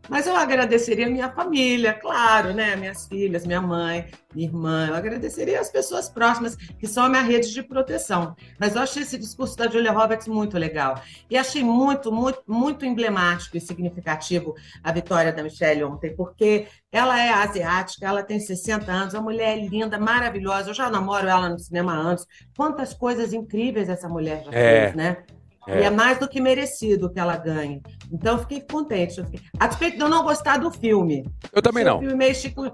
mas 0.10 0.28
eu 0.28 0.36
agradeceria 0.36 1.10
minha 1.10 1.30
família, 1.32 1.94
claro, 1.94 2.54
né? 2.54 2.76
Minhas 2.76 3.08
filhas, 3.08 3.46
minha 3.46 3.62
mãe, 3.62 4.08
minha 4.34 4.48
irmã. 4.48 4.88
Eu 4.90 4.96
agradeceria 4.96 5.60
as 5.60 5.70
pessoas 5.70 6.10
próximas, 6.10 6.56
que 6.56 6.88
são 6.88 7.04
a 7.06 7.10
minha 7.10 7.22
rede 7.22 7.52
de 7.54 7.64
proteção. 7.64 8.36
Mas 8.60 8.76
eu 8.76 8.82
achei 8.82 9.04
esse 9.04 9.18
discurso 9.18 9.56
da 9.58 9.68
Julia 9.68 9.92
Roberts 9.92 10.28
muito 10.28 10.58
legal. 10.58 11.02
E 11.30 11.38
achei 11.38 11.64
muito, 11.64 12.12
muito, 12.12 12.42
muito 12.48 12.86
emblemático 12.86 13.58
e 13.58 13.62
significativo 13.62 14.56
a 14.84 14.92
vitória 14.92 15.32
da 15.34 15.44
Michelle 15.44 15.84
ontem, 15.84 16.16
porque 16.16 16.68
ela 16.92 17.20
é 17.20 17.30
asiática, 17.32 18.06
ela 18.06 18.24
tem 18.24 18.40
60 18.40 18.92
anos, 18.92 19.16
a 19.16 19.22
mulher 19.22 19.58
é 19.58 19.68
linda, 19.68 19.98
maravilhosa. 20.00 20.70
Eu 20.70 20.74
já 20.74 20.90
namoro 20.90 21.28
ela 21.28 21.50
no 21.50 21.60
cinema 21.60 21.94
há 21.94 21.98
anos. 21.98 22.26
Quantas 22.56 22.94
coisas 22.94 23.34
incríveis 23.34 23.90
essa 23.90 24.08
mulher 24.08 24.44
já 24.46 24.52
É. 24.52 24.82
fez, 24.84 24.96
né? 24.96 25.18
E 25.68 25.72
é 25.72 25.90
mais 25.90 26.20
do 26.20 26.28
que 26.28 26.40
merecido 26.40 27.12
que 27.12 27.20
ela 27.20 27.38
ganhe. 27.38 27.82
Então, 28.12 28.34
eu 28.34 28.40
fiquei 28.40 28.62
contente. 28.62 29.18
Eu 29.18 29.26
fiquei... 29.26 29.42
A 29.60 29.68
despeito 29.68 29.98
de 29.98 30.04
eu 30.04 30.10
não 30.10 30.24
gostar 30.24 30.58
do 30.58 30.70
filme. 30.72 31.26
Eu 31.52 31.62
também 31.62 31.84
não. 31.84 31.98
o 31.98 32.00
filme 32.00 32.16
meio 32.16 32.36
chico... 32.36 32.72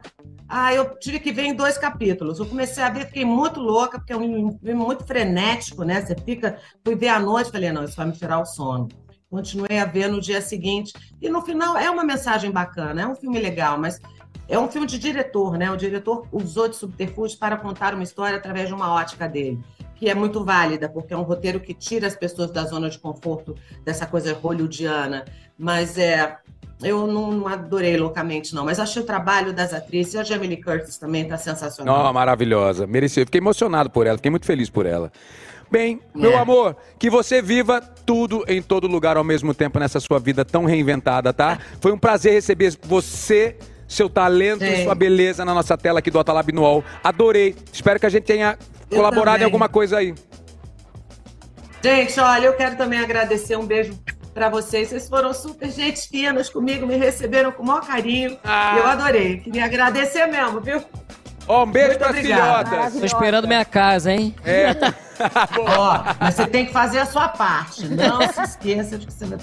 Ah, 0.47 0.73
eu 0.73 0.99
tive 0.99 1.19
que 1.19 1.31
ver 1.31 1.43
em 1.43 1.55
dois 1.55 1.77
capítulos. 1.77 2.39
Eu 2.39 2.45
comecei 2.45 2.84
a 2.84 2.89
ver, 2.89 3.05
fiquei 3.05 3.23
muito 3.23 3.59
louca, 3.61 3.97
porque 3.97 4.11
é 4.11 4.18
um 4.18 4.51
filme 4.59 4.73
muito 4.73 5.05
frenético, 5.05 5.84
né? 5.84 6.01
Você 6.01 6.13
fica. 6.26 6.57
Fui 6.84 6.93
ver 6.93 7.07
à 7.07 7.19
noite, 7.19 7.51
falei, 7.51 7.72
não, 7.72 7.85
isso 7.85 7.95
vai 7.95 8.05
me 8.05 8.11
tirar 8.11 8.39
o 8.39 8.45
sono. 8.45 8.89
Continuei 9.30 9.80
a 9.80 9.85
ver 9.85 10.09
no 10.09 10.19
dia 10.19 10.41
seguinte. 10.41 10.91
E 11.22 11.30
no 11.30 11.41
final 11.41 11.77
é 11.77 11.89
uma 11.89 12.03
mensagem 12.03 12.51
bacana, 12.51 13.03
é 13.03 13.07
um 13.07 13.15
filme 13.15 13.39
legal, 13.39 13.77
mas 13.77 13.97
é 14.49 14.59
um 14.59 14.68
filme 14.68 14.85
de 14.85 14.99
diretor, 14.99 15.57
né? 15.57 15.72
O 15.72 15.77
diretor 15.77 16.27
usou 16.34 16.68
de 16.68 16.76
subterfúgio 16.76 17.39
para 17.39 17.55
contar 17.55 17.93
uma 17.93 18.03
história 18.03 18.38
através 18.38 18.68
de 18.68 18.73
uma 18.73 18.93
ótica 18.93 19.30
dele, 19.30 19.57
que 20.02 20.10
é 20.10 20.15
muito 20.15 20.44
válida, 20.44 20.90
porque 20.90 21.14
é 21.14 21.18
um 21.18 21.22
roteiro 21.22 21.60
que 21.60 21.76
tira 21.76 22.07
as 22.07 22.15
pessoas 22.15 22.49
da 22.49 22.64
zona 22.64 22.90
de 22.90 22.98
conforto 22.98 23.56
dessa 23.86 24.07
coisa 24.07 24.34
hollywoodiana. 24.34 25.26
Mas 25.56 25.95
é. 25.95 26.38
Eu 26.82 27.06
não, 27.06 27.32
não 27.32 27.48
adorei 27.48 27.95
loucamente, 27.95 28.56
não, 28.56 28.65
mas 28.65 28.80
achei 28.80 29.03
o 29.03 29.06
trabalho 29.06 29.53
das 29.53 29.72
atrizes, 29.72 30.15
e 30.15 30.18
a 30.18 30.23
Jamie 30.23 30.48
Lee 30.48 30.64
Curtis 30.64 30.98
também 30.98 31.22
está 31.22 31.38
sensacional. 31.38 32.06
Não, 32.06 32.11
maravilhosa. 32.11 32.88
Mereceu. 32.88 33.23
Fiquei 33.23 33.38
emocionado 33.40 33.91
por 33.91 34.07
ela, 34.07 34.18
fiquei 34.18 34.32
muito 34.32 34.48
feliz 34.48 34.68
por 34.68 34.88
ela. 34.88 35.11
Bem, 35.69 36.02
meu 36.15 36.32
É. 36.32 36.38
amor, 36.38 36.76
que 36.98 37.07
você 37.07 37.40
viva 37.40 37.80
tudo 37.80 38.44
em 38.48 38.64
todo 38.64 38.88
lugar 38.88 39.15
ao 39.15 39.23
mesmo 39.23 39.53
tempo 39.53 39.78
nessa 39.78 39.99
sua 39.99 40.18
vida 40.18 40.44
tão 40.44 40.65
reinventada, 40.65 41.32
tá? 41.32 41.60
Foi 41.80 41.91
um 41.91 41.99
prazer 41.99 42.34
receber 42.34 42.76
você, 42.82 43.56
seu 43.88 44.10
talento 44.10 44.64
e 44.64 44.78
Sim. 44.78 44.84
sua 44.86 44.95
beleza 44.95 45.45
na 45.45 45.53
nossa 45.53 45.78
tela 45.78 45.99
aqui 45.99 46.10
do 46.10 46.18
Atalab 46.18 46.52
no 46.52 46.64
UOL. 46.64 46.84
Adorei. 47.03 47.56
Espero 47.72 47.99
que 47.99 48.07
a 48.07 48.10
gente 48.10 48.23
tenha 48.23 48.57
Eu 48.91 48.97
colaborado 48.97 49.38
em 49.38 49.39
também. 49.39 49.45
alguma 49.45 49.69
coisa 49.69 49.97
aí. 49.97 50.13
Gente, 51.84 52.19
olha, 52.19 52.45
eu 52.45 52.53
quero 52.53 52.76
também 52.76 52.99
agradecer 52.99 53.55
um 53.57 53.65
beijo 53.65 53.97
pra 54.34 54.49
vocês. 54.49 54.89
Vocês 54.89 55.09
foram 55.09 55.34
super 55.34 55.69
gente 55.72 56.07
finas 56.07 56.49
comigo, 56.49 56.85
me 56.85 56.95
receberam 56.95 57.51
com 57.51 57.63
o 57.63 57.65
maior 57.65 57.85
carinho. 57.85 58.38
Ah. 58.43 58.76
Eu 58.77 58.85
adorei. 58.88 59.38
Queria 59.39 59.65
agradecer 59.65 60.27
mesmo, 60.27 60.61
viu? 60.61 60.84
Ó, 61.47 61.63
um 61.63 61.72
beijo 61.72 61.88
Muito 61.89 61.99
pras 61.99 62.11
obrigada. 62.11 62.69
filhotas. 62.69 62.99
Tô 62.99 63.05
esperando 63.05 63.47
minha 63.47 63.65
casa, 63.65 64.11
hein? 64.11 64.35
É. 64.45 64.76
Ó, 65.59 66.03
mas 66.19 66.35
você 66.35 66.45
tem 66.47 66.65
que 66.68 66.72
fazer 66.72 66.99
a 66.99 67.05
sua 67.05 67.27
parte. 67.30 67.88
Não 67.88 68.22
se 68.31 68.41
esqueça 68.41 68.97
de 68.97 69.07
que 69.07 69.13
você 69.13 69.26
vai. 69.26 69.39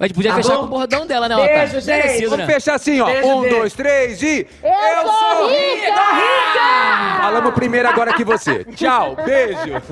A 0.00 0.06
gente 0.06 0.14
podia 0.14 0.30
Tá 0.30 0.36
fechar 0.36 0.54
bom? 0.54 0.58
com 0.60 0.64
o 0.66 0.68
bordão 0.68 1.06
dela, 1.06 1.28
né, 1.28 1.34
Beijo, 1.34 1.52
Otávio? 1.52 1.80
gente. 1.80 1.96
Merecido, 2.06 2.30
Vamos 2.30 2.46
né? 2.46 2.54
fechar 2.54 2.74
assim, 2.76 3.00
ó. 3.00 3.06
Beijo, 3.06 3.26
um, 3.28 3.40
beijo. 3.42 3.56
dois, 3.56 3.72
três 3.72 4.22
e. 4.22 4.46
Eu, 4.62 5.06
sou 5.08 5.48
rica! 5.48 7.18
Falamos 7.20 7.54
primeiro 7.54 7.88
agora 7.88 8.12
que 8.14 8.24
você. 8.24 8.64
Tchau, 8.76 9.16
beijo. 9.24 9.82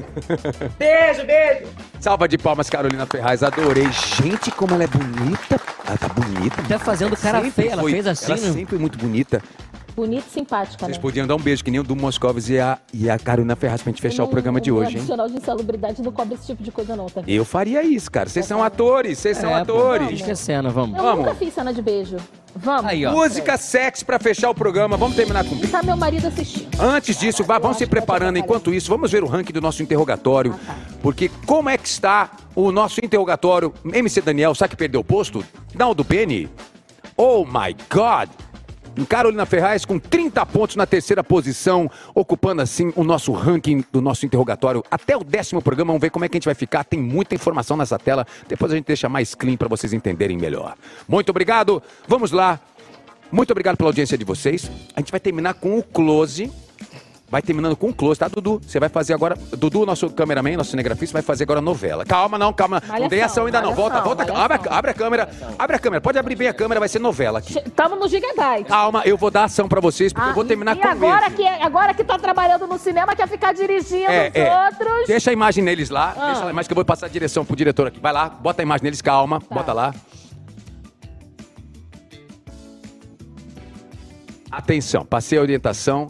Beijo, 0.79 1.25
beijo. 1.27 1.67
Salva 2.01 2.29
de 2.29 2.39
palmas, 2.39 2.71
Carolina 2.71 3.05
Ferraz. 3.07 3.43
Adorei. 3.43 3.89
Gente, 3.91 4.51
como 4.53 4.75
ela 4.75 4.85
é 4.85 4.87
bonita. 4.87 5.61
Ela 5.87 5.99
tá 5.99 6.09
bonita. 6.09 6.61
Até 6.63 6.79
fazendo 6.79 7.17
cara 7.17 7.41
feia, 7.51 7.73
ela 7.73 7.83
fez 7.85 8.07
assim, 8.07 8.33
Ela 8.33 8.41
né? 8.41 8.53
sempre 8.53 8.79
muito 8.79 8.97
bonita. 8.99 9.43
Bonita 9.97 10.27
e 10.29 10.31
simpática, 10.31 10.85
Vocês 10.85 10.99
né? 10.99 11.03
podiam 11.03 11.27
dar 11.27 11.35
um 11.37 11.41
beijo, 11.41 11.65
que 11.65 11.71
nem 11.71 11.81
o 11.81 11.83
do 11.83 11.97
Moscovis 11.97 12.51
e 12.51 12.59
a, 12.61 12.79
e 12.93 13.09
a 13.09 13.19
Carolina 13.19 13.57
Ferraz 13.57 13.81
pra 13.81 13.91
gente 13.91 14.03
fechar 14.03 14.25
o 14.25 14.29
programa 14.29 14.61
de 14.61 14.71
O 14.71 14.77
hoje, 14.77 14.91
hein? 14.91 14.97
adicional 14.99 15.27
de 15.27 15.37
insalubridade 15.37 16.03
não 16.03 16.13
cobre 16.13 16.35
esse 16.35 16.47
tipo 16.47 16.63
de 16.63 16.71
coisa, 16.71 16.95
não, 16.95 17.07
tá? 17.07 17.23
Eu 17.27 17.47
faria 17.47 17.83
isso, 17.83 18.11
cara. 18.11 18.29
Vocês 18.29 18.45
são 18.45 18.63
atores, 18.63 19.19
vocês 19.19 19.39
são 19.39 19.49
É, 19.51 19.65
pô, 19.65 19.73
atores. 19.73 20.11
Esquecendo, 20.21 20.71
vamos. 20.71 20.97
Eu 20.99 21.03
Vamos. 21.03 21.25
nunca 21.25 21.35
fiz 21.35 21.55
cena 21.55 21.73
de 21.73 21.81
beijo. 21.81 22.17
Vamos. 22.55 22.85
Aí, 22.85 23.07
ó. 23.07 23.13
Música 23.13 23.57
sexy 23.57 24.05
pra 24.05 24.19
fechar 24.19 24.51
o 24.51 24.55
programa. 24.55 24.97
Vamos 24.99 25.17
terminar 25.17 25.45
com 25.45 25.57
tá 25.67 25.83
meu 25.83 25.97
marido 25.97 26.27
assistindo. 26.27 26.69
Antes 26.79 27.19
disso, 27.19 27.43
vá, 27.43 27.59
vamos 27.59 27.79
se 27.79 27.85
que 27.85 27.91
preparando. 27.91 28.37
Enquanto 28.39 28.73
isso, 28.75 28.91
vamos 28.91 29.11
ver 29.11 29.23
o 29.25 29.27
ranking 29.27 29.53
do 29.53 29.61
nosso 29.63 29.83
interrogatório. 29.83 30.55
Ah, 30.69 30.73
tá. 30.73 30.77
Porque 31.03 31.31
como 31.47 31.69
é 31.71 31.79
que 31.79 31.89
está 31.89 32.31
o 32.55 32.71
nosso 32.71 33.03
interrogatório? 33.03 33.73
MC 33.85 34.21
Daniel, 34.21 34.55
sabe 34.55 34.71
que 34.71 34.77
perdeu 34.77 35.01
o 35.01 35.05
posto? 35.05 35.45
Naldo 35.75 36.05
Penny? 36.05 36.49
Oh 37.17 37.45
my 37.47 37.75
God! 37.91 38.29
Carolina 39.05 39.45
Ferraz 39.45 39.85
com 39.85 39.99
30 39.99 40.47
pontos 40.47 40.77
na 40.77 40.87
terceira 40.87 41.23
posição, 41.23 41.91
ocupando 42.15 42.63
assim 42.63 42.93
o 42.97 43.05
nosso 43.05 43.33
ranking 43.33 43.85
do 43.93 44.01
nosso 44.01 44.25
interrogatório 44.25 44.83
até 44.91 45.17
o 45.17 45.25
décimo 45.25 45.61
programa. 45.61 45.89
Vamos 45.89 46.01
ver 46.01 46.11
como 46.11 46.25
é 46.25 46.29
que 46.29 46.37
a 46.37 46.39
gente 46.39 46.47
vai 46.47 46.55
ficar. 46.55 46.85
Tem 46.85 47.01
muita 47.01 47.35
informação 47.35 47.77
nessa 47.77 47.99
tela. 47.99 48.27
Depois 48.49 48.73
a 48.73 48.77
gente 48.77 48.87
deixa 48.87 49.09
mais 49.09 49.35
clean 49.35 49.57
para 49.57 49.69
vocês 49.69 49.93
entenderem 49.93 50.39
melhor. 50.39 50.75
Muito 51.09 51.31
obrigado. 51.31 51.83
Vamos 52.09 52.31
lá. 52.31 52.61
Muito 53.31 53.51
obrigado 53.51 53.77
pela 53.77 53.91
audiência 53.91 54.17
de 54.17 54.25
vocês. 54.25 54.71
A 54.95 55.01
gente 55.01 55.11
vai 55.11 55.21
terminar 55.21 55.55
com 55.55 55.79
o 55.79 55.83
close. 55.83 56.51
Vai 57.29 57.43
terminando 57.43 57.75
com 57.75 57.93
close, 57.93 58.21
tá, 58.21 58.29
Dudu? 58.29 58.61
Você 58.65 58.79
vai 58.79 58.89
fazer 58.89 59.13
agora. 59.13 59.35
Dudu, 59.59 59.85
nosso 59.85 60.09
cameraman, 60.11 60.57
nosso 60.57 60.71
cinegrafista, 60.71 61.13
vai 61.15 61.23
fazer 61.23 61.43
agora 61.43 61.61
novela. 61.61 62.05
Calma, 62.05 62.39
não, 62.39 62.53
calma. 62.53 62.81
não 62.81 62.89
Malhação, 62.89 63.09
dei 63.09 63.21
ação 63.21 63.47
ainda 63.47 63.61
não. 63.61 63.75
Volta, 63.75 63.95
malhação, 64.01 64.05
volta. 64.15 64.33
malhação. 64.33 64.45
Abre, 64.45 64.69
a- 64.71 64.79
abre 64.79 64.91
a 64.93 64.95
câmera. 64.95 65.29
Abre 65.59 65.77
a 65.77 65.79
câmera. 65.81 66.01
Pode 66.01 66.19
abrir 66.21 66.37
bem 66.37 66.47
a 66.47 66.55
câmera, 66.55 66.79
vai 66.79 66.89
ser 66.89 67.01
novela 67.01 67.41
aqui. 67.41 67.61
Tamo 67.71 67.97
no 67.97 68.07
Gigabyte. 68.09 68.69
Calma, 68.69 69.03
eu 69.05 69.17
vou 69.17 69.29
dar 69.29 69.45
ação 69.45 69.67
pra 69.69 69.81
vocês, 69.81 70.13
porque 70.13 70.25
Ah, 70.29 70.31
eu 70.31 70.35
vou 70.37 70.45
terminar 70.45 70.77
e 70.77 70.81
com 70.81 70.87
agora 70.87 71.29
que, 71.31 71.45
agora 71.45 71.95
que 71.95 72.05
tá 72.05 72.17
trabalhando 72.17 72.65
no 72.69 72.79
cinema, 72.79 73.17
quer 73.17 73.27
ficar 73.27 73.53
dirigindo 73.53 74.09
É, 74.09 74.29
os 74.29 74.35
é. 74.37 74.65
outros. 74.67 75.07
Deixa 75.09 75.31
a 75.31 75.33
imagem 75.33 75.65
neles 75.65 75.91
lá. 75.91 76.15
Ah. 76.17 76.27
Deixa 76.27 76.47
a 76.47 76.51
imagem 76.51 76.69
que 76.69 76.73
eu 76.73 76.77
vou 76.77 76.85
passar 76.85 77.07
a 77.07 77.09
direção 77.09 77.45
pro 77.45 77.57
diretor 77.57 77.89
aqui. 77.89 77.99
Vai 77.99 78.13
lá, 78.13 78.29
bota 78.29 78.63
a 78.63 78.65
imagem 78.65 78.85
neles, 78.85 79.03
calma. 79.03 79.41
Tá. 79.41 79.53
Bota 79.53 79.73
lá. 79.73 79.93
Atenção, 84.51 85.05
passei 85.05 85.39
a 85.39 85.43
orientação. 85.43 86.07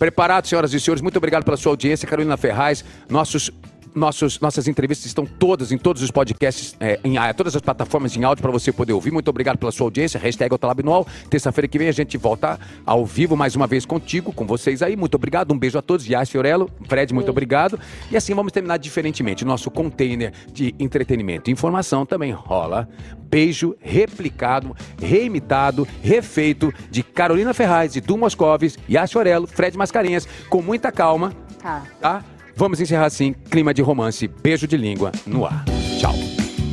Preparado, 0.00 0.46
senhoras 0.46 0.72
e 0.72 0.80
senhores, 0.80 1.02
muito 1.02 1.18
obrigado 1.18 1.44
pela 1.44 1.58
sua 1.58 1.72
audiência. 1.72 2.08
Carolina 2.08 2.34
Ferraz, 2.38 2.82
nossos. 3.06 3.50
Nossos, 3.94 4.38
nossas 4.40 4.68
entrevistas 4.68 5.06
estão 5.06 5.26
todas 5.26 5.72
em 5.72 5.78
todos 5.78 6.02
os 6.02 6.10
podcasts, 6.10 6.76
é, 6.80 7.00
em 7.02 7.18
ah, 7.18 7.32
todas 7.34 7.56
as 7.56 7.62
plataformas 7.62 8.16
em 8.16 8.24
áudio 8.24 8.42
para 8.42 8.50
você 8.50 8.72
poder 8.72 8.92
ouvir. 8.92 9.10
Muito 9.10 9.28
obrigado 9.28 9.58
pela 9.58 9.72
sua 9.72 9.86
audiência. 9.86 10.18
Hashtag 10.20 10.54
Otalab 10.54 10.82
no 10.82 10.90
UOL. 10.90 11.06
Terça-feira 11.28 11.66
que 11.68 11.78
vem 11.78 11.88
a 11.88 11.92
gente 11.92 12.16
volta 12.16 12.58
ao 12.84 13.04
vivo 13.04 13.36
mais 13.36 13.56
uma 13.56 13.66
vez 13.66 13.84
contigo, 13.84 14.32
com 14.32 14.46
vocês 14.46 14.82
aí. 14.82 14.96
Muito 14.96 15.14
obrigado. 15.14 15.52
Um 15.52 15.58
beijo 15.58 15.78
a 15.78 15.82
todos. 15.82 16.06
Yas 16.06 16.30
Fiorello, 16.30 16.70
Fred, 16.88 17.12
muito 17.12 17.30
obrigado. 17.30 17.78
E 18.10 18.16
assim 18.16 18.34
vamos 18.34 18.52
terminar 18.52 18.76
diferentemente. 18.78 19.44
Nosso 19.44 19.70
container 19.70 20.32
de 20.52 20.74
entretenimento 20.78 21.50
e 21.50 21.52
informação 21.52 22.06
também 22.06 22.32
rola. 22.32 22.88
Beijo 23.18 23.76
replicado, 23.80 24.76
reimitado, 25.00 25.86
refeito 26.02 26.72
de 26.90 27.02
Carolina 27.02 27.54
Ferraz, 27.54 27.92
de 27.92 28.00
Du 28.00 28.16
Moscovis, 28.16 28.76
Yas 28.90 29.10
Fiorello, 29.10 29.46
Fred 29.46 29.76
Mascarenhas, 29.76 30.26
com 30.48 30.60
muita 30.60 30.90
calma, 30.90 31.32
Tá. 31.62 31.82
tá? 32.00 32.24
Vamos 32.56 32.80
encerrar 32.80 33.06
assim, 33.06 33.34
clima 33.50 33.72
de 33.72 33.82
romance, 33.82 34.28
beijo 34.42 34.66
de 34.66 34.76
língua 34.76 35.12
no 35.26 35.44
ar. 35.46 35.64
Tchau. 35.98 36.14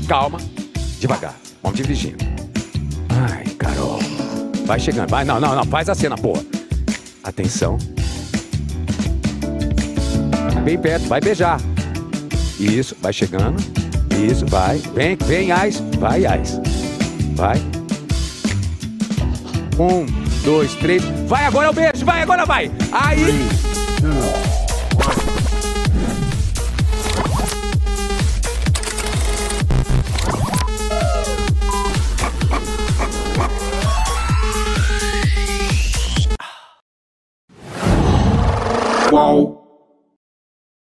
Calma, 0.07 0.39
devagar. 0.99 1.35
Vamos 1.61 1.77
dirigindo. 1.77 2.23
Ai, 3.09 3.43
Carol. 3.57 3.99
Vai 4.65 4.79
chegando. 4.79 5.09
Vai, 5.09 5.25
não, 5.25 5.39
não, 5.39 5.55
não. 5.55 5.63
Faz 5.65 5.89
a 5.89 5.95
cena, 5.95 6.17
porra. 6.17 6.43
Atenção. 7.23 7.77
Bem 10.63 10.77
perto, 10.77 11.07
vai 11.07 11.21
beijar. 11.21 11.59
Isso, 12.59 12.95
vai 13.01 13.13
chegando. 13.13 13.57
Isso, 14.29 14.45
vai. 14.47 14.77
Vem, 14.93 15.15
vem, 15.15 15.51
Ais. 15.51 15.81
Vai, 15.99 16.25
Ais. 16.25 16.59
Vai. 17.35 17.57
Um, 19.79 20.05
dois, 20.43 20.73
três. 20.75 21.03
Vai, 21.27 21.45
agora 21.45 21.69
o 21.69 21.73
beijo. 21.73 22.03
Vai, 22.03 22.21
agora 22.21 22.45
vai. 22.45 22.71
Aí. 22.91 24.46